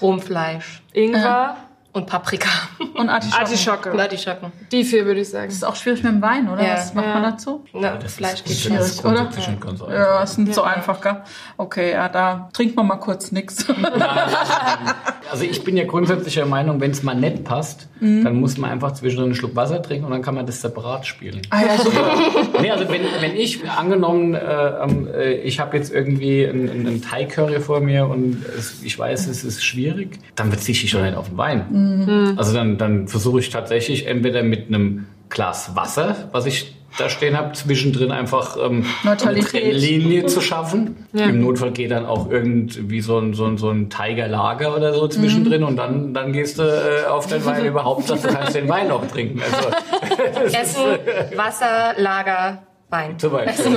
Rumfleisch 0.00 0.82
Ingwer, 0.92 1.56
und 1.96 2.06
Paprika. 2.06 2.48
Und 2.94 3.08
Artischocken. 3.08 3.42
Artischocke. 3.44 3.92
Und 3.92 4.00
Artischocken. 4.00 4.52
Die 4.70 4.84
vier 4.84 5.06
würde 5.06 5.20
ich 5.20 5.30
sagen. 5.30 5.46
Das 5.46 5.54
ist 5.56 5.64
auch 5.64 5.76
schwierig 5.76 6.02
mit 6.02 6.12
dem 6.12 6.20
Wein, 6.22 6.48
oder? 6.48 6.62
Ja. 6.62 6.74
Was 6.74 6.92
macht 6.94 7.06
man 7.06 7.22
Ja. 7.22 7.30
dazu? 7.30 7.64
Na, 7.72 7.96
Das 7.96 8.14
Fleisch 8.14 8.42
ist- 8.44 8.44
geht 8.68 8.78
ist 8.78 9.04
oder? 9.04 9.14
ganz 9.24 9.34
so 9.78 9.86
einfach. 9.86 9.90
Ja, 9.90 10.22
ist 10.22 10.38
nicht 10.38 10.54
so 10.54 10.62
einfach, 10.62 11.00
gell? 11.00 11.16
Okay, 11.56 11.92
ja, 11.92 12.08
da 12.08 12.48
trinkt 12.52 12.76
man 12.76 12.86
mal 12.86 12.96
kurz 12.96 13.32
nix. 13.32 13.66
Also 15.28 15.42
ich 15.42 15.64
bin 15.64 15.76
ja 15.76 15.84
grundsätzlich 15.84 16.34
der 16.34 16.46
Meinung, 16.46 16.80
wenn 16.80 16.92
es 16.92 17.02
mal 17.02 17.14
nett 17.14 17.42
passt, 17.42 17.88
dann 18.00 18.36
muss 18.38 18.56
man 18.58 18.70
einfach 18.70 18.92
zwischendrin 18.92 19.30
einen 19.30 19.34
Schluck 19.34 19.56
Wasser 19.56 19.82
trinken 19.82 20.04
und 20.04 20.12
dann 20.12 20.22
kann 20.22 20.36
man 20.36 20.46
das 20.46 20.60
separat 20.60 21.04
spielen. 21.04 21.42
ah, 21.50 21.62
ja, 21.66 21.76
super. 21.78 22.12
Nee, 22.62 22.70
also 22.70 22.88
wenn, 22.88 23.02
wenn 23.20 23.34
ich 23.34 23.68
angenommen, 23.68 24.34
äh, 24.34 24.38
ähm, 24.38 25.08
äh, 25.12 25.32
ich 25.34 25.58
habe 25.58 25.76
jetzt 25.76 25.92
irgendwie 25.92 26.46
einen, 26.46 26.68
einen 26.68 27.02
Thai-Curry 27.02 27.58
vor 27.60 27.80
mir 27.80 28.06
und 28.06 28.44
es, 28.56 28.82
ich 28.84 28.96
weiß, 28.96 29.26
es 29.26 29.42
ist 29.42 29.64
schwierig, 29.64 30.18
dann 30.36 30.50
verzichte 30.50 30.84
ich 30.84 30.90
schon 30.92 31.02
nicht 31.02 31.16
auf 31.16 31.28
den 31.28 31.36
Wein. 31.38 31.64
Also 32.36 32.52
dann, 32.52 32.78
dann 32.78 33.08
versuche 33.08 33.40
ich 33.40 33.50
tatsächlich 33.50 34.06
entweder 34.06 34.42
mit 34.42 34.68
einem 34.68 35.06
Glas 35.28 35.74
Wasser, 35.74 36.28
was 36.32 36.46
ich 36.46 36.76
da 36.98 37.08
stehen 37.10 37.36
habe, 37.36 37.52
zwischendrin 37.52 38.10
einfach 38.10 38.56
ähm, 38.62 38.86
eine. 39.04 39.40
Trennlinie 39.40 40.26
zu 40.26 40.40
schaffen. 40.40 41.06
Im 41.12 41.42
Notfall 41.42 41.72
geht 41.72 41.90
dann 41.90 42.06
auch 42.06 42.30
irgendwie 42.30 43.00
so 43.00 43.18
ein, 43.18 43.34
so 43.34 43.44
ein, 43.44 43.58
so 43.58 43.70
ein 43.70 43.90
Tiger-Lager 43.90 44.74
oder 44.74 44.94
so 44.94 45.06
zwischendrin 45.08 45.62
und 45.64 45.76
dann, 45.76 46.14
dann 46.14 46.32
gehst 46.32 46.58
du 46.58 46.62
äh, 46.62 47.06
auf 47.06 47.26
den 47.26 47.44
Wein 47.44 47.66
überhaupt, 47.66 48.08
dass 48.08 48.22
du 48.22 48.28
kannst 48.28 48.54
den 48.54 48.68
Wein 48.68 48.90
auch 48.90 49.06
trinken. 49.06 49.42
Also, 49.42 50.56
Essen, 50.56 50.82
Wasser, 51.36 51.94
Lager, 51.98 52.65
Wein. 52.88 53.18
zum 53.18 53.32
Beispiel. 53.32 53.64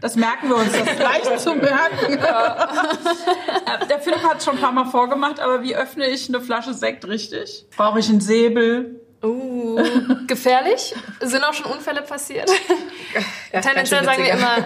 Das 0.00 0.14
merken 0.14 0.48
wir 0.48 0.56
uns, 0.56 0.70
das 0.72 0.82
ist 0.82 0.98
leicht 1.00 1.40
zu 1.40 1.54
merken. 1.56 2.12
Äh, 2.12 3.86
Der 3.88 3.98
Philipp 3.98 4.22
hat 4.22 4.42
schon 4.42 4.54
ein 4.56 4.60
paar 4.60 4.70
Mal 4.72 4.84
vorgemacht, 4.84 5.40
aber 5.40 5.62
wie 5.62 5.74
öffne 5.74 6.06
ich 6.06 6.28
eine 6.28 6.40
Flasche 6.40 6.72
Sekt 6.72 7.06
richtig? 7.08 7.66
Brauche 7.76 7.98
ich 7.98 8.08
einen 8.08 8.20
Säbel? 8.20 9.00
Uh, 9.24 9.82
gefährlich. 10.28 10.94
Sind 11.20 11.42
auch 11.42 11.52
schon 11.52 11.66
Unfälle 11.72 12.02
passiert. 12.02 12.48
Ja, 13.52 13.60
Tendenziell 13.60 14.04
sagen 14.04 14.22
wir 14.22 14.32
immer 14.32 14.56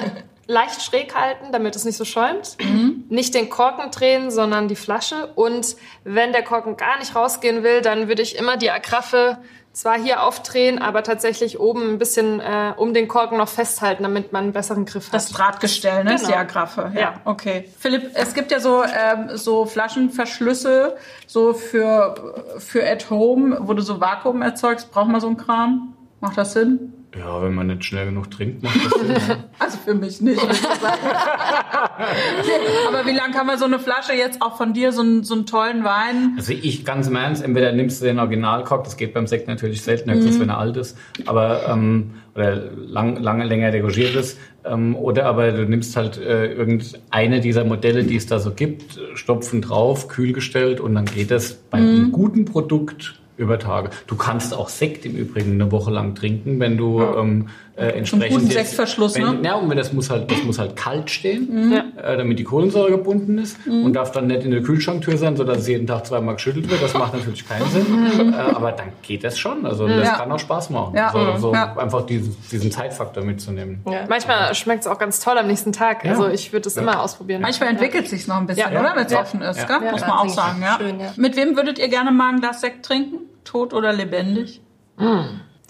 leicht 0.47 0.83
schräg 0.83 1.15
halten, 1.15 1.47
damit 1.53 1.75
es 1.77 1.85
nicht 1.87 1.97
so 1.97 2.05
schäumt. 2.05 2.57
Mhm. 2.61 3.05
Nicht 3.09 3.35
den 3.35 3.49
Korken 3.49 3.91
drehen, 3.91 4.31
sondern 4.31 4.69
die 4.69 4.77
Flasche. 4.77 5.29
Und 5.35 5.77
wenn 6.05 6.33
der 6.33 6.43
Korken 6.43 6.77
gar 6.77 6.99
nicht 6.99 7.15
rausgehen 7.17 7.63
will, 7.63 7.81
dann 7.81 8.09
würde 8.09 8.21
ich 8.21 8.37
immer 8.37 8.59
die 8.59 8.71
Agraffe 8.71 9.39
zwar 9.73 9.99
hier 9.99 10.23
aufdrehen, 10.23 10.79
aber 10.79 11.03
tatsächlich 11.03 11.59
oben 11.59 11.95
ein 11.95 11.99
bisschen 11.99 12.41
äh, 12.41 12.75
um 12.77 12.93
den 12.93 13.09
Korken 13.09 13.39
noch 13.39 13.49
festhalten, 13.49 14.03
damit 14.03 14.33
man 14.33 14.45
einen 14.45 14.53
besseren 14.53 14.85
Griff 14.85 15.07
hat. 15.09 15.15
Das 15.15 15.31
Drahtgestell, 15.31 16.05
ne? 16.05 16.17
Genau. 16.17 16.35
Agraffe. 16.35 16.93
Ja, 16.95 17.01
Ja. 17.01 17.15
okay. 17.25 17.69
Philipp, 17.79 18.11
es 18.15 18.35
gibt 18.35 18.51
ja 18.51 18.61
so, 18.61 18.85
ähm, 18.85 19.31
so 19.37 19.65
Flaschenverschlüsse, 19.65 20.97
so 21.27 21.55
für, 21.55 22.15
für 22.59 22.87
at 22.89 23.09
home, 23.11 23.59
wo 23.63 23.75
du 23.75 23.83
so 23.83 24.01
Vakuum 24.01 24.43
erzeugst. 24.43 24.91
Braucht 24.93 25.09
man 25.09 25.21
so 25.21 25.27
einen 25.29 25.37
Kram? 25.39 25.95
Macht 26.21 26.37
das 26.37 26.53
Sinn? 26.53 26.92
Ja, 27.15 27.43
wenn 27.43 27.55
man 27.55 27.67
nicht 27.67 27.85
schnell 27.85 28.07
genug 28.07 28.31
trinkt, 28.31 28.63
macht 28.63 28.87
das 28.87 28.93
Sinn. 29.01 29.37
Also 29.59 29.79
für 29.79 29.95
mich 29.95 30.21
nicht. 30.23 30.41
würde 30.41 30.55
ich 30.55 30.61
sagen. 30.61 30.99
Aber 32.89 33.07
wie 33.07 33.13
lange 33.13 33.35
kann 33.35 33.47
man 33.47 33.59
so 33.59 33.67
eine 33.67 33.79
Flasche 33.79 34.15
jetzt 34.15 34.41
auch 34.41 34.57
von 34.57 34.73
dir, 34.73 34.93
so 34.93 35.03
einen, 35.03 35.23
so 35.23 35.35
einen 35.35 35.45
tollen 35.45 35.85
Wein? 35.85 36.35
Also 36.39 36.53
ich 36.53 36.87
ganz 36.87 37.09
im 37.09 37.17
Ernst, 37.17 37.45
entweder 37.45 37.73
nimmst 37.73 38.01
du 38.01 38.07
den 38.07 38.19
Originalkork, 38.19 38.85
das 38.85 38.97
geht 38.97 39.13
beim 39.13 39.27
Sekt 39.27 39.47
natürlich 39.47 39.83
selten, 39.83 40.11
höchstens 40.11 40.41
wenn 40.41 40.49
er 40.49 40.59
alt 40.59 40.77
ist, 40.79 40.97
aber 41.27 41.69
ähm, 41.69 42.15
oder 42.35 42.71
lang, 42.77 43.17
lange 43.17 43.45
länger 43.45 43.71
degogiert 43.71 44.15
ist, 44.15 44.39
ähm, 44.65 44.97
oder 44.97 45.27
aber 45.27 45.53
du 45.53 45.67
nimmst 45.67 45.95
halt 45.97 46.17
äh, 46.19 46.53
irgendeine 46.53 47.41
dieser 47.41 47.65
Modelle, 47.65 48.05
die 48.05 48.17
es 48.17 48.27
da 48.27 48.39
so 48.39 48.53
gibt, 48.53 48.99
stopfen 49.15 49.61
drauf, 49.61 50.09
kühlgestellt 50.09 50.81
und 50.81 50.95
dann 50.95 51.05
geht 51.05 51.31
das 51.31 51.53
bei 51.53 51.79
einem 51.79 52.11
guten 52.11 52.47
Produkt 52.47 53.21
über 53.43 53.59
Tage. 53.59 53.91
Du 54.07 54.17
kannst 54.17 54.55
auch 54.55 54.69
Sekt 54.69 55.05
im 55.05 55.17
Übrigen 55.17 55.53
eine 55.53 55.71
Woche 55.71 55.91
lang 55.91 56.15
trinken, 56.15 56.61
wenn 56.61 56.77
du 56.77 57.03
ähm, 57.03 57.49
äh, 57.75 57.87
entsprechend 57.99 58.31
guten 58.41 58.47
jetzt- 58.51 58.55
Sektverschluss, 58.69 59.15
wenn, 59.15 59.41
ne? 59.41 59.49
Ja, 59.49 59.55
und 59.55 59.75
das 59.75 59.93
muss 59.95 60.11
halt, 60.11 60.31
das 60.31 60.43
muss 60.45 60.59
halt 60.59 60.77
kalt 60.77 61.11
stehen, 61.11 61.73
äh, 61.97 62.17
damit 62.19 62.39
die 62.39 62.45
Kohlensäure 62.45 62.91
gebunden 62.91 63.39
ist 63.39 63.57
und 63.67 63.95
darf 63.95 64.13
dann 64.13 64.27
nicht 64.27 64.45
in 64.45 64.51
der 64.51 64.63
Kühlschranktür 64.63 65.17
sein, 65.17 65.37
sodass 65.37 65.59
es 65.59 65.69
jeden 65.69 65.87
Tag 65.87 66.05
zweimal 66.07 66.35
geschüttelt 66.35 66.71
wird. 66.71 66.83
Das 66.83 66.93
macht 66.95 67.15
natürlich 67.15 67.49
keinen 67.49 67.67
Sinn. 67.71 68.33
Äh, 68.35 68.37
aber 68.37 68.73
dann 68.73 68.89
geht 69.03 69.25
das 69.25 69.39
schon. 69.39 69.65
Also 69.65 69.89
das 69.89 70.07
Ja. 70.07 70.17
kann 70.17 70.31
auch 70.31 70.39
Spaß 70.39 70.69
machen. 70.71 70.95
Ja. 70.97 71.11
So, 71.13 71.37
so 71.39 71.55
Ja. 71.55 71.75
einfach 71.77 72.05
diesen, 72.05 72.37
diesen 72.51 72.71
Zeitfaktor 72.71 73.25
mitzunehmen. 73.25 73.81
Ja. 73.91 74.05
Manchmal 74.09 74.55
schmeckt 74.55 74.83
es 74.83 74.87
auch 74.87 74.99
ganz 74.99 75.21
toll 75.21 75.39
am 75.39 75.47
nächsten 75.47 75.73
Tag. 75.73 76.05
Ja. 76.05 76.11
Also 76.11 76.29
ich 76.29 76.53
würde 76.53 76.69
es 76.69 76.77
immer 76.77 77.01
ausprobieren. 77.03 77.41
Manchmal 77.41 77.71
entwickelt 77.71 78.07
sich's 78.09 78.27
noch 78.27 78.37
ein 78.37 78.47
bisschen, 78.47 78.71
Ja. 78.73 78.81
oder? 78.81 78.93
Wenn 78.97 79.07
es 79.07 79.13
Ja. 79.13 79.21
offen 79.23 79.41
ist, 79.41 79.59
Ja. 79.61 79.65
gell? 79.67 79.87
Ja. 79.87 79.93
muss 79.93 80.01
man 80.03 80.11
auch 80.11 80.29
sagen. 80.29 80.61
Ja. 80.61 80.77
schön, 80.79 81.01
ja. 81.01 81.13
Mit 81.17 81.37
wem 81.37 81.57
würdet 81.57 81.79
ihr 81.79 81.89
gerne 81.89 82.11
mal 82.13 82.29
ein 82.35 82.41
Glas 82.41 82.61
Sekt 82.61 82.85
trinken? 82.85 83.19
Tot 83.45 83.73
oder 83.75 83.93
lebendig? 83.93 84.61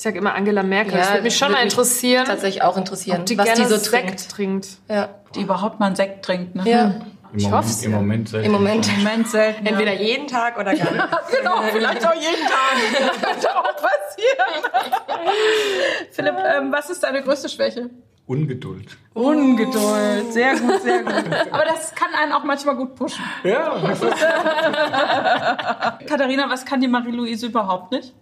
Ich 0.03 0.05
sage 0.05 0.19
immer 0.19 0.35
Angela 0.35 0.65
Merkel. 0.65 0.95
das 0.95 1.07
Ja, 1.07 1.13
würde 1.13 1.23
mich 1.23 1.37
schon 1.39 1.53
mal 1.53 1.63
mich 1.63 1.71
interessieren, 1.75 2.25
Tatsächlich 2.25 2.65
auch 2.65 2.77
interessieren, 2.77 3.25
die 3.25 3.39
was 3.39 3.45
gerne 3.45 3.61
die 3.63 3.69
so 3.69 3.77
Sekt 3.77 3.93
trinkt. 3.93 4.31
trinkt. 4.33 4.69
Ja. 4.89 5.11
Die 5.37 5.43
überhaupt 5.43 5.79
mal 5.79 5.87
einen 5.87 5.95
Sekt 5.95 6.25
trinkt, 6.25 6.57
ne? 6.57 6.65
ja, 6.69 6.87
Im 6.87 7.39
Ich 7.39 7.45
Moment, 7.45 7.53
hoff's, 7.53 7.83
Im. 7.85 7.93
Moment 7.93 8.29
selten. 8.29 8.47
im 8.47 8.51
Moment. 8.53 8.89
Im 8.89 9.05
Moment 9.05 9.29
selten. 9.29 9.65
Entweder 9.65 9.93
jeden 9.93 10.27
Tag 10.27 10.57
oder 10.59 10.75
gar 10.75 10.91
nicht. 10.91 11.05
Genau, 11.39 11.63
vielleicht 11.71 12.05
auch 12.05 12.15
jeden 12.15 12.47
Tag. 12.49 12.75
Das 13.23 13.31
könnte 13.31 13.57
auch 13.57 13.77
passieren. 13.77 14.91
Philipp, 16.11 16.35
ähm, 16.53 16.73
was 16.73 16.91
ist 16.91 17.05
deine 17.05 17.23
größte 17.23 17.49
Schwäche? 17.49 17.89
Ungeduld. 18.27 18.97
Ungeduld. 19.15 20.33
Sehr 20.33 20.57
gut, 20.59 20.83
sehr 20.83 21.05
gut. 21.05 21.15
Aber 21.53 21.65
das 21.65 21.95
kann 21.95 22.09
einen 22.21 22.33
auch 22.33 22.43
manchmal 22.43 22.75
gut 22.75 22.97
pushen. 22.97 23.23
Ja, 23.45 23.81
Katharina, 26.09 26.51
was 26.51 26.65
kann 26.65 26.81
die 26.81 26.89
Marie-Louise 26.89 27.47
überhaupt 27.47 27.93
nicht? 27.93 28.13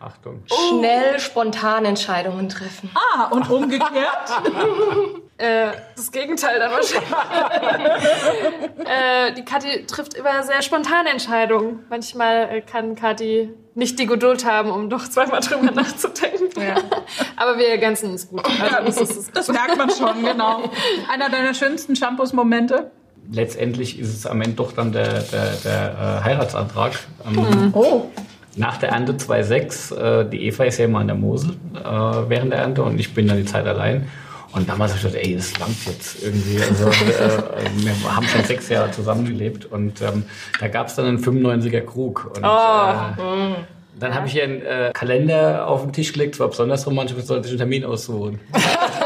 Achtung. 0.00 0.42
Schnell 0.46 1.18
spontan 1.18 1.84
Entscheidungen 1.84 2.48
treffen. 2.48 2.90
Ah, 2.94 3.24
und 3.26 3.48
umgekehrt? 3.50 3.88
Äh, 5.40 5.70
das 5.94 6.10
Gegenteil 6.10 6.58
dann 6.58 6.72
wahrscheinlich. 6.72 7.08
äh, 8.80 9.32
die 9.34 9.44
Kathi 9.44 9.86
trifft 9.86 10.14
immer 10.14 10.42
sehr 10.42 10.62
spontane 10.62 11.10
Entscheidungen. 11.10 11.84
Manchmal 11.88 12.48
äh, 12.50 12.60
kann 12.60 12.96
Kathi 12.96 13.50
nicht 13.76 14.00
die 14.00 14.06
Geduld 14.06 14.44
haben, 14.44 14.72
um 14.72 14.90
doch 14.90 15.06
zweimal 15.06 15.38
drüber 15.38 15.70
nachzudenken. 15.70 16.60
Ja. 16.60 16.74
Aber 17.36 17.56
wir 17.56 17.68
ergänzen 17.68 18.10
uns 18.10 18.28
gut. 18.28 18.44
Also 18.60 18.84
das 18.84 19.16
ist. 19.16 19.36
Das 19.36 19.46
merkt 19.46 19.76
man 19.76 19.90
schon, 19.90 20.24
genau. 20.24 20.72
Einer 21.08 21.28
deiner 21.28 21.54
schönsten 21.54 21.94
Shampoos-Momente? 21.94 22.90
Letztendlich 23.30 23.96
ist 24.00 24.12
es 24.12 24.26
am 24.26 24.40
Ende 24.42 24.56
doch 24.56 24.72
dann 24.72 24.90
der, 24.90 25.20
der, 25.20 25.52
der 25.64 26.20
äh, 26.20 26.24
Heiratsantrag. 26.24 26.98
Ähm, 27.24 27.70
Oh. 27.72 28.10
Nach 28.58 28.76
der 28.76 28.90
Ernte 28.90 29.12
2,6, 29.12 29.94
äh, 29.94 30.28
die 30.28 30.46
Eva 30.46 30.64
ist 30.64 30.78
ja 30.78 30.86
immer 30.86 30.98
an 30.98 31.06
der 31.06 31.16
Mosel 31.16 31.52
äh, 31.74 31.80
während 32.28 32.52
der 32.52 32.58
Ernte 32.58 32.82
und 32.82 32.98
ich 32.98 33.14
bin 33.14 33.28
dann 33.28 33.36
die 33.36 33.44
Zeit 33.44 33.66
allein. 33.66 34.08
Und 34.52 34.68
damals 34.68 34.92
habe 34.92 35.06
ich 35.06 35.12
gedacht, 35.12 35.26
ey, 35.26 35.36
das 35.36 35.58
langt 35.58 35.86
jetzt 35.86 36.22
irgendwie. 36.22 36.58
Also, 36.60 36.88
äh, 36.88 37.60
wir 37.76 38.16
haben 38.16 38.26
schon 38.26 38.44
sechs 38.44 38.68
Jahre 38.68 38.90
zusammengelebt 38.90 39.66
und 39.66 40.00
ähm, 40.02 40.24
da 40.58 40.68
gab 40.68 40.88
es 40.88 40.96
dann 40.96 41.06
einen 41.06 41.18
95er 41.18 41.82
Krug. 41.82 42.32
Und, 42.34 42.42
äh, 42.42 43.54
dann 44.00 44.14
habe 44.14 44.26
ich 44.26 44.34
ihr 44.36 44.44
einen 44.44 44.62
äh, 44.62 44.90
Kalender 44.94 45.66
auf 45.66 45.82
den 45.82 45.92
Tisch 45.92 46.12
gelegt, 46.12 46.36
zwar 46.36 46.48
besonders 46.48 46.86
romantisch, 46.86 47.16
aber 47.16 47.24
sollte 47.24 47.46
ich 47.46 47.52
einen 47.52 47.58
Termin 47.58 47.84
aussuchen. 47.84 48.40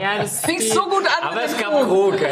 Ja, 0.00 0.18
das 0.20 0.40
Fingst 0.44 0.72
so 0.72 0.82
gut 0.84 1.04
an 1.06 1.28
Aber 1.28 1.34
mit 1.36 1.44
es 1.46 1.58
gab 1.58 1.70
Krug. 1.72 2.20
Ja. 2.20 2.28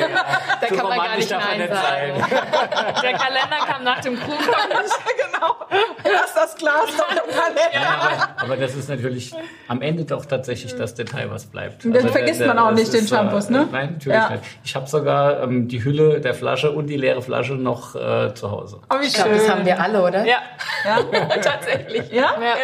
Da 0.61 0.67
kann 0.67 0.89
man 0.89 0.99
gar 0.99 1.17
nicht 1.17 1.31
Nein 1.31 1.69
sein. 1.71 2.15
Der 3.03 3.13
Kalender 3.13 3.57
kam 3.67 3.85
nach 3.85 4.01
dem 4.01 4.19
Krug. 4.19 4.39
genau. 4.39 5.57
Lass 6.05 6.35
das 6.35 6.57
Glas 6.57 6.97
doch 6.97 7.11
im 7.11 7.31
Kalender. 7.31 7.61
Ja, 7.73 8.35
aber, 8.37 8.43
aber 8.43 8.57
das 8.57 8.75
ist 8.75 8.89
natürlich 8.89 9.33
am 9.69 9.83
Ende 9.83 10.05
doch 10.05 10.25
tatsächlich 10.27 10.75
das 10.77 10.95
Detail, 10.95 11.31
was 11.31 11.47
bleibt. 11.47 11.85
Das 11.85 12.05
vergisst 12.11 12.45
man 12.45 12.59
auch 12.59 12.73
nicht, 12.73 12.93
den 12.93 13.05
äh, 13.05 13.09
Shampoos, 13.09 13.49
ne? 13.49 13.69
Nein, 13.71 13.93
natürlich 13.95 14.19
Ja. 14.19 14.31
nicht. 14.31 14.43
Ich 14.65 14.75
habe 14.75 14.87
sogar 14.87 15.43
ähm, 15.43 15.69
die 15.69 15.83
Hülle 15.85 16.21
der 16.21 16.35
Flasche 16.35 16.71
und 16.73 16.87
die 16.87 16.97
leere 16.97 17.23
Flasche 17.23 17.55
noch 17.55 17.95
äh, 17.95 18.35
zu 18.35 18.51
Hause. 18.51 18.81
Oh, 18.91 19.01
wie 19.01 19.07
Ich 19.07 19.15
glaube, 19.15 19.31
das 19.31 19.49
haben 19.49 19.65
wir 19.65 19.81
alle, 19.81 20.03
oder? 20.03 20.25
Ja, 20.25 20.39
Ja? 20.85 20.99
tatsächlich. 21.41 22.11
Ja? 22.11 22.35
Ja. 22.41 22.55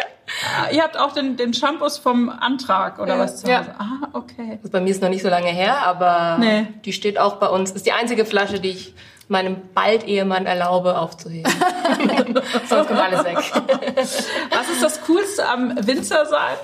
Ah, 0.57 0.69
Ihr 0.71 0.83
habt 0.83 0.97
auch 0.97 1.13
den, 1.13 1.37
den 1.37 1.53
Shampoos 1.53 1.97
vom 1.97 2.29
Antrag 2.29 2.99
oder 2.99 3.15
Ja. 3.15 3.19
was 3.19 3.41
zu 3.41 3.49
Ja. 3.49 3.65
Ah, 3.77 4.07
okay. 4.13 4.59
Das 4.61 4.71
bei 4.71 4.79
mir 4.81 4.89
ist 4.91 5.01
noch 5.01 5.09
nicht 5.09 5.23
so 5.23 5.29
lange 5.29 5.49
her, 5.49 5.85
aber 5.85 6.37
Nee. 6.39 6.67
die 6.85 6.93
steht 6.93 7.17
auch 7.19 7.35
bei 7.37 7.47
uns. 7.47 7.71
Ist 7.71 7.85
die 7.85 7.91
einzige 7.93 8.25
Flasche, 8.25 8.59
die 8.59 8.69
ich 8.69 8.93
meinem 9.27 9.57
bald 9.75 10.07
Ehemann 10.07 10.45
erlaube 10.47 10.97
aufzuheben. 10.97 11.51
Sonst 12.67 12.87
kommt 12.87 12.99
alles 12.99 13.23
weg. 13.23 13.37
Was 13.97 14.69
ist 14.69 14.81
das 14.81 15.01
Coolste 15.05 15.47
am 15.47 15.75
Winzer 15.85 16.25
sein? 16.25 16.55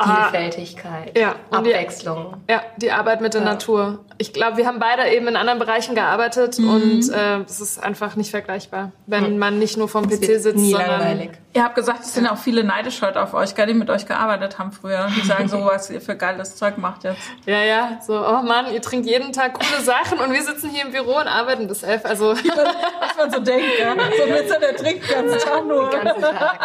Ah. 0.00 0.28
Vielfältigkeit, 0.30 1.18
Ja, 1.18 1.34
und 1.50 1.66
die- 1.66 1.74
Abwechslung. 1.74 2.34
Ja, 2.48 2.62
die 2.76 2.92
Arbeit 2.92 3.20
mit 3.20 3.34
der 3.34 3.40
Natur. 3.40 3.98
Ich 4.16 4.32
glaube, 4.32 4.56
wir 4.56 4.66
haben 4.66 4.78
beide 4.78 5.08
eben 5.10 5.26
in 5.26 5.36
anderen 5.36 5.58
Bereichen 5.58 5.94
gearbeitet 5.96 6.56
Mhm. 6.58 6.68
und 6.70 7.08
äh, 7.12 7.38
es 7.40 7.60
ist 7.60 7.82
einfach 7.82 8.14
nicht 8.14 8.30
vergleichbar, 8.30 8.92
wenn 9.06 9.38
man 9.38 9.58
nicht 9.58 9.76
nur 9.76 9.88
vom 9.88 10.08
PC 10.08 10.38
sitzt, 10.40 10.56
nie 10.56 10.70
sondern 10.70 10.90
langweilig. 11.00 11.30
Ihr 11.52 11.64
habt 11.64 11.74
gesagt, 11.74 12.00
es 12.02 12.14
sind 12.14 12.28
auch 12.28 12.36
viele 12.38 12.62
neidisch 12.62 13.02
heute 13.02 13.20
auf 13.20 13.34
euch, 13.34 13.56
gell, 13.56 13.66
die 13.66 13.74
mit 13.74 13.90
euch 13.90 14.06
gearbeitet 14.06 14.58
haben 14.60 14.70
früher. 14.70 15.08
Die 15.16 15.26
sagen 15.26 15.48
so, 15.48 15.64
was 15.64 15.90
ihr 15.90 16.00
für 16.00 16.14
geiles 16.16 16.54
Zeug 16.54 16.78
macht 16.78 17.02
jetzt. 17.02 17.20
ja, 17.46 17.62
ja, 17.62 17.98
so, 18.06 18.14
oh 18.24 18.42
Mann, 18.42 18.72
ihr 18.72 18.80
trinkt 18.82 19.06
jeden 19.06 19.32
Tag 19.32 19.54
coole 19.54 19.82
Sachen 19.82 20.20
und 20.20 20.32
wir 20.32 20.42
sitzen 20.42 20.70
hier 20.70 20.84
im 20.84 20.92
Büro 20.92 21.16
und 21.18 21.26
arbeiten 21.26 21.66
bis 21.66 21.82
elf. 21.82 22.04
Also 22.04 22.34
Was 23.00 23.16
man 23.16 23.30
so 23.32 23.40
denkt, 23.40 23.64
ja. 23.80 23.94
So 23.94 24.22
ein 24.24 24.30
Winzer, 24.34 24.60
der 24.60 24.76
trinkt 24.76 25.10
den 25.10 25.28
ganzen 25.28 25.38
Tag 25.48 25.66
nur. 25.66 25.90
Den 25.90 26.04
ganzen 26.04 26.22
Tag. 26.22 26.60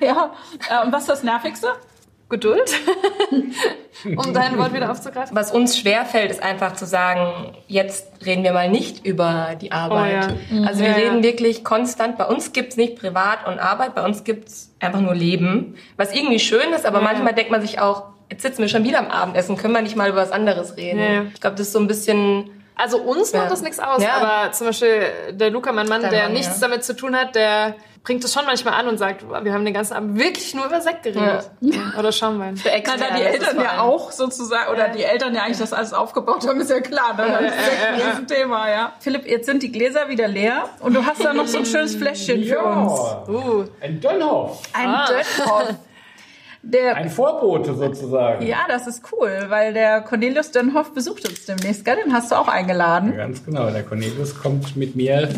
Ja. 0.00 0.06
Ja. 0.70 0.82
Und 0.84 0.92
was 0.92 1.02
ist 1.02 1.08
das 1.10 1.22
Nervigste? 1.22 1.68
Geduld, 2.28 2.72
um 4.16 4.32
dein 4.34 4.58
Wort 4.58 4.72
wieder 4.74 4.90
aufzugreifen. 4.90 5.36
Was 5.36 5.52
uns 5.52 5.78
schwerfällt, 5.78 6.30
ist 6.30 6.42
einfach 6.42 6.74
zu 6.74 6.84
sagen, 6.86 7.56
jetzt 7.68 8.08
reden 8.24 8.42
wir 8.42 8.52
mal 8.52 8.68
nicht 8.68 9.04
über 9.06 9.56
die 9.60 9.70
Arbeit. 9.72 10.34
Oh 10.52 10.66
Also 10.66 10.80
wir 10.80 10.90
Ja, 10.90 10.98
ja. 10.98 11.04
reden 11.10 11.22
wirklich 11.22 11.62
konstant. 11.64 12.18
Bei 12.18 12.26
uns 12.26 12.52
gibt's 12.52 12.76
nicht 12.76 12.96
Privat 12.98 13.46
und 13.46 13.58
Arbeit, 13.60 13.94
bei 13.94 14.04
uns 14.04 14.24
gibt's 14.24 14.72
einfach 14.80 15.00
nur 15.00 15.14
Leben. 15.14 15.76
Was 15.96 16.14
irgendwie 16.14 16.38
schön 16.40 16.72
ist, 16.74 16.84
aber 16.84 16.98
Ja, 16.98 17.04
manchmal 17.04 17.28
ja. 17.28 17.32
denkt 17.36 17.50
man 17.52 17.60
sich 17.60 17.78
auch, 17.80 18.04
jetzt 18.30 18.42
sitzen 18.42 18.58
wir 18.62 18.68
schon 18.68 18.82
wieder 18.84 18.98
am 18.98 19.08
Abendessen, 19.10 19.56
können 19.56 19.74
wir 19.74 19.82
nicht 19.82 19.94
mal 19.96 20.08
über 20.08 20.18
was 20.22 20.32
anderes 20.32 20.76
reden. 20.76 20.98
Ja, 20.98 21.12
ja. 21.12 21.22
Ich 21.32 21.40
glaube, 21.40 21.56
das 21.56 21.68
ist 21.68 21.72
so 21.72 21.78
ein 21.78 21.86
bisschen... 21.86 22.50
Also 22.74 22.98
uns 22.98 23.32
Ja. 23.32 23.38
macht 23.40 23.52
das 23.52 23.62
nichts 23.62 23.78
aus, 23.78 24.02
Ja. 24.02 24.16
aber 24.20 24.52
zum 24.52 24.66
Beispiel 24.66 25.00
der 25.30 25.50
Luca, 25.50 25.72
mein 25.72 25.86
Mann, 25.88 26.02
Dein 26.02 26.10
der 26.10 26.22
Mann, 26.24 26.32
nichts 26.34 26.60
ja. 26.60 26.66
damit 26.68 26.84
zu 26.84 26.94
tun 26.96 27.16
hat, 27.16 27.34
der 27.34 27.74
bringt 28.06 28.22
es 28.22 28.32
schon 28.32 28.44
manchmal 28.46 28.74
an 28.74 28.86
und 28.86 28.98
sagt, 28.98 29.28
wir 29.28 29.52
haben 29.52 29.64
den 29.64 29.74
ganzen 29.74 29.94
Abend 29.94 30.16
wirklich 30.16 30.54
nur 30.54 30.64
über 30.66 30.80
Sekt 30.80 31.02
geredet. 31.02 31.50
Oder 31.98 32.12
Schaumwein. 32.12 32.56
Für 32.56 32.68
Na, 32.86 32.96
da 32.96 33.16
die 33.16 33.22
Eltern 33.22 33.60
ja 33.60 33.80
auch 33.80 34.12
sozusagen, 34.12 34.70
oder 34.72 34.90
die 34.90 35.02
Eltern 35.02 35.34
ja 35.34 35.42
eigentlich 35.42 35.58
das 35.58 35.72
alles 35.72 35.92
aufgebaut 35.92 36.46
haben, 36.46 36.60
ist 36.60 36.70
ja 36.70 36.78
klar. 36.80 37.14
Ne? 37.16 37.26
Das 37.28 37.40
ist 37.42 37.72
echt 37.72 37.86
ein 37.88 38.00
Riesenthema, 38.10 38.70
ja. 38.70 38.92
Philipp, 39.00 39.26
jetzt 39.26 39.46
sind 39.46 39.60
die 39.64 39.72
Gläser 39.72 40.08
wieder 40.08 40.28
leer 40.28 40.68
und 40.80 40.94
du 40.94 41.04
hast 41.04 41.24
da 41.24 41.34
noch 41.34 41.48
so 41.48 41.58
ein 41.58 41.66
schönes 41.66 41.96
Fläschchen 41.96 42.44
für 42.44 42.60
uns. 42.60 43.28
Uh, 43.28 43.64
ein 43.80 44.00
Dönhoff. 44.00 44.62
Ein 44.72 44.88
Ah. 44.88 45.08
Dönhoff. 45.08 45.74
Der, 46.62 46.96
Ein 46.96 47.10
Vorbote 47.10 47.74
sozusagen. 47.74 48.44
ja, 48.44 48.58
das 48.68 48.86
ist 48.88 49.02
cool, 49.12 49.46
weil 49.48 49.72
der 49.72 50.00
Cornelius 50.00 50.50
Dönhoff 50.52 50.92
besucht 50.94 51.24
uns 51.28 51.44
demnächst, 51.46 51.84
gell? 51.84 51.96
Den 52.04 52.12
hast 52.12 52.32
du 52.32 52.34
auch 52.36 52.48
eingeladen. 52.48 53.16
Ganz 53.16 53.44
genau, 53.44 53.70
der 53.70 53.84
Cornelius 53.84 54.36
kommt 54.36 54.76
mit 54.76 54.96
mir 54.96 55.28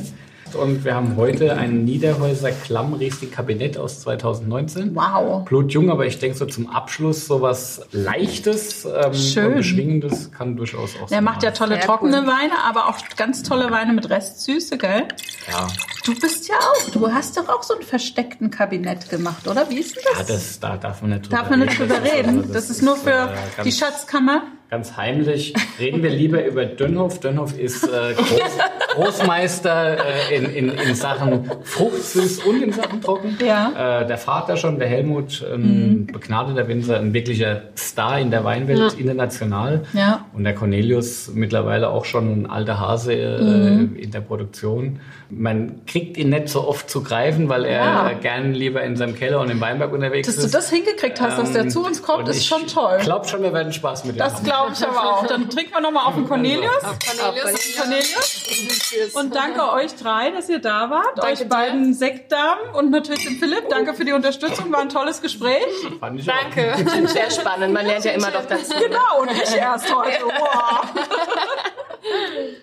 und 0.54 0.84
wir 0.84 0.94
haben 0.94 1.16
heute 1.16 1.56
ein 1.56 1.84
Niederhäuser 1.84 2.50
Klammriesling 2.50 3.30
Kabinett 3.30 3.76
aus 3.78 4.00
2019. 4.00 4.94
Wow. 4.94 5.44
Blutjung, 5.44 5.90
aber 5.90 6.06
ich 6.06 6.18
denke 6.18 6.36
so 6.36 6.46
zum 6.46 6.68
Abschluss 6.70 7.26
sowas 7.26 7.80
Leichtes 7.92 8.84
ähm, 8.84 9.14
Schön. 9.14 9.46
und 9.46 9.54
Beschwingendes 9.56 10.30
kann 10.32 10.56
durchaus 10.56 10.90
auch 11.02 11.08
Der 11.08 11.18
so 11.18 11.24
macht 11.24 11.42
ja 11.42 11.50
tolle 11.50 11.74
Sehr 11.76 11.84
trockene 11.84 12.20
cool. 12.22 12.26
Weine, 12.26 12.52
aber 12.68 12.88
auch 12.88 12.96
ganz 13.16 13.42
tolle 13.42 13.70
Weine 13.70 13.92
mit 13.92 14.08
Restsüße, 14.10 14.78
gell? 14.78 15.04
Ja, 15.50 15.66
Du 16.04 16.14
bist 16.18 16.48
ja 16.48 16.54
auch, 16.56 16.90
du 16.90 17.12
hast 17.12 17.36
doch 17.36 17.48
auch 17.50 17.62
so 17.62 17.74
ein 17.74 17.82
versteckten 17.82 18.50
Kabinett 18.50 19.10
gemacht, 19.10 19.46
oder? 19.46 19.68
Wie 19.68 19.78
ist 19.78 19.94
denn 19.96 20.04
ja 20.10 20.18
das? 20.18 20.26
das, 20.28 20.60
da 20.60 20.76
darf 20.78 21.02
man 21.02 21.10
nicht 21.10 21.26
drüber 21.26 21.36
Darf 21.36 21.50
man 21.50 21.60
nicht 21.60 21.78
reden. 21.78 21.88
drüber 21.88 22.00
Das 22.00 22.08
ist- 22.08 22.14
reden? 22.14 22.52
Das 22.52 22.70
ist 22.70 22.82
nur 22.82 22.96
für 22.96 23.10
äh, 23.58 23.62
die 23.64 23.72
Schatzkammer. 23.72 24.42
Ganz 24.70 24.98
heimlich 24.98 25.54
reden 25.80 26.02
wir 26.02 26.10
lieber 26.10 26.44
über 26.44 26.66
Dönhoff. 26.66 27.20
Dönhoff 27.20 27.58
ist 27.58 27.84
äh, 27.84 28.12
Groß, 28.14 28.58
Großmeister 28.96 29.96
äh, 30.30 30.36
in, 30.36 30.44
in, 30.44 30.68
in 30.68 30.94
Sachen 30.94 31.50
Fruchtsüß 31.62 32.40
und 32.44 32.62
in 32.62 32.72
Sachen 32.72 33.00
Trocken. 33.00 33.38
Ja. 33.44 34.02
Äh, 34.02 34.06
der 34.06 34.18
Vater 34.18 34.58
schon, 34.58 34.78
der 34.78 34.88
Helmut, 34.88 35.42
ein 35.42 36.06
begnadeter 36.12 36.68
Winzer, 36.68 36.98
ein 36.98 37.14
wirklicher 37.14 37.62
Star 37.78 38.18
in 38.20 38.30
der 38.30 38.44
Weinwelt, 38.44 38.92
international. 38.98 39.84
Ja. 39.94 40.26
Und 40.34 40.44
der 40.44 40.54
Cornelius 40.54 41.30
mittlerweile 41.32 41.88
auch 41.88 42.04
schon 42.04 42.42
ein 42.42 42.50
alter 42.50 42.78
Hase 42.78 43.14
äh, 43.14 43.38
Mhm. 43.78 43.96
in 43.96 44.10
der 44.10 44.20
Produktion. 44.20 45.00
Man 45.30 45.84
kriegt 45.86 46.16
ihn 46.16 46.28
nicht 46.30 46.48
so 46.48 46.66
oft 46.66 46.88
zu 46.90 47.02
greifen, 47.02 47.48
weil 47.48 47.64
er 47.64 47.78
Ja. 47.84 48.12
gern 48.20 48.52
lieber 48.52 48.82
in 48.82 48.96
seinem 48.96 49.14
Keller 49.14 49.40
und 49.40 49.50
im 49.50 49.60
Weinberg 49.60 49.92
unterwegs 49.92 50.26
Dass 50.26 50.36
ist. 50.36 50.52
du 50.52 50.56
das 50.58 50.70
hingekriegt 50.70 51.20
hast, 51.20 51.38
dass 51.38 51.52
der 51.52 51.68
zu 51.68 51.84
uns 51.84 52.02
kommt, 52.02 52.24
Ähm, 52.24 52.30
ist 52.30 52.38
ich 52.38 52.46
schon 52.46 52.66
toll. 52.66 52.98
glaub 53.02 53.26
schon, 53.28 53.42
wir 53.42 53.52
werden 53.54 53.72
Spaß 53.72 54.04
mit 54.04 54.16
ihm 54.16 54.22
haben. 54.22 54.44
Glaube 54.58 54.72
ich 54.74 54.86
aber 54.86 55.12
auch. 55.12 55.26
Dann 55.26 55.48
trinken 55.50 55.72
wir 55.72 55.80
nochmal 55.80 56.06
auf 56.06 56.14
den 56.14 56.26
Cornelius. 56.28 56.82
Cornelius. 56.82 57.76
Cornelius. 57.78 59.14
Und 59.14 59.34
danke 59.34 59.72
euch 59.72 59.94
drei, 59.94 60.30
dass 60.30 60.48
ihr 60.48 60.60
da 60.60 60.90
wart. 60.90 61.16
Danke 61.16 61.32
euch 61.32 61.38
dir. 61.40 61.48
beiden 61.48 61.94
Sektdamen 61.94 62.74
und 62.74 62.90
natürlich 62.90 63.24
dem 63.24 63.36
Philipp. 63.36 63.68
Danke 63.68 63.94
für 63.94 64.04
die 64.04 64.12
Unterstützung. 64.12 64.72
War 64.72 64.80
ein 64.80 64.88
tolles 64.88 65.20
Gespräch. 65.22 65.62
Fand 66.00 66.20
ich 66.20 66.30
auch. 66.30 66.34
Danke. 66.34 66.74
Sehr 67.08 67.30
spannend. 67.30 67.72
Man 67.72 67.86
lernt 67.86 68.04
ja 68.04 68.12
immer 68.12 68.30
doch 68.30 68.46
dazu. 68.46 68.74
Genau, 68.78 69.20
und 69.20 69.30
ich 69.30 69.54
erst 69.54 69.94
heute. 69.94 70.24
Wow. 70.24 70.80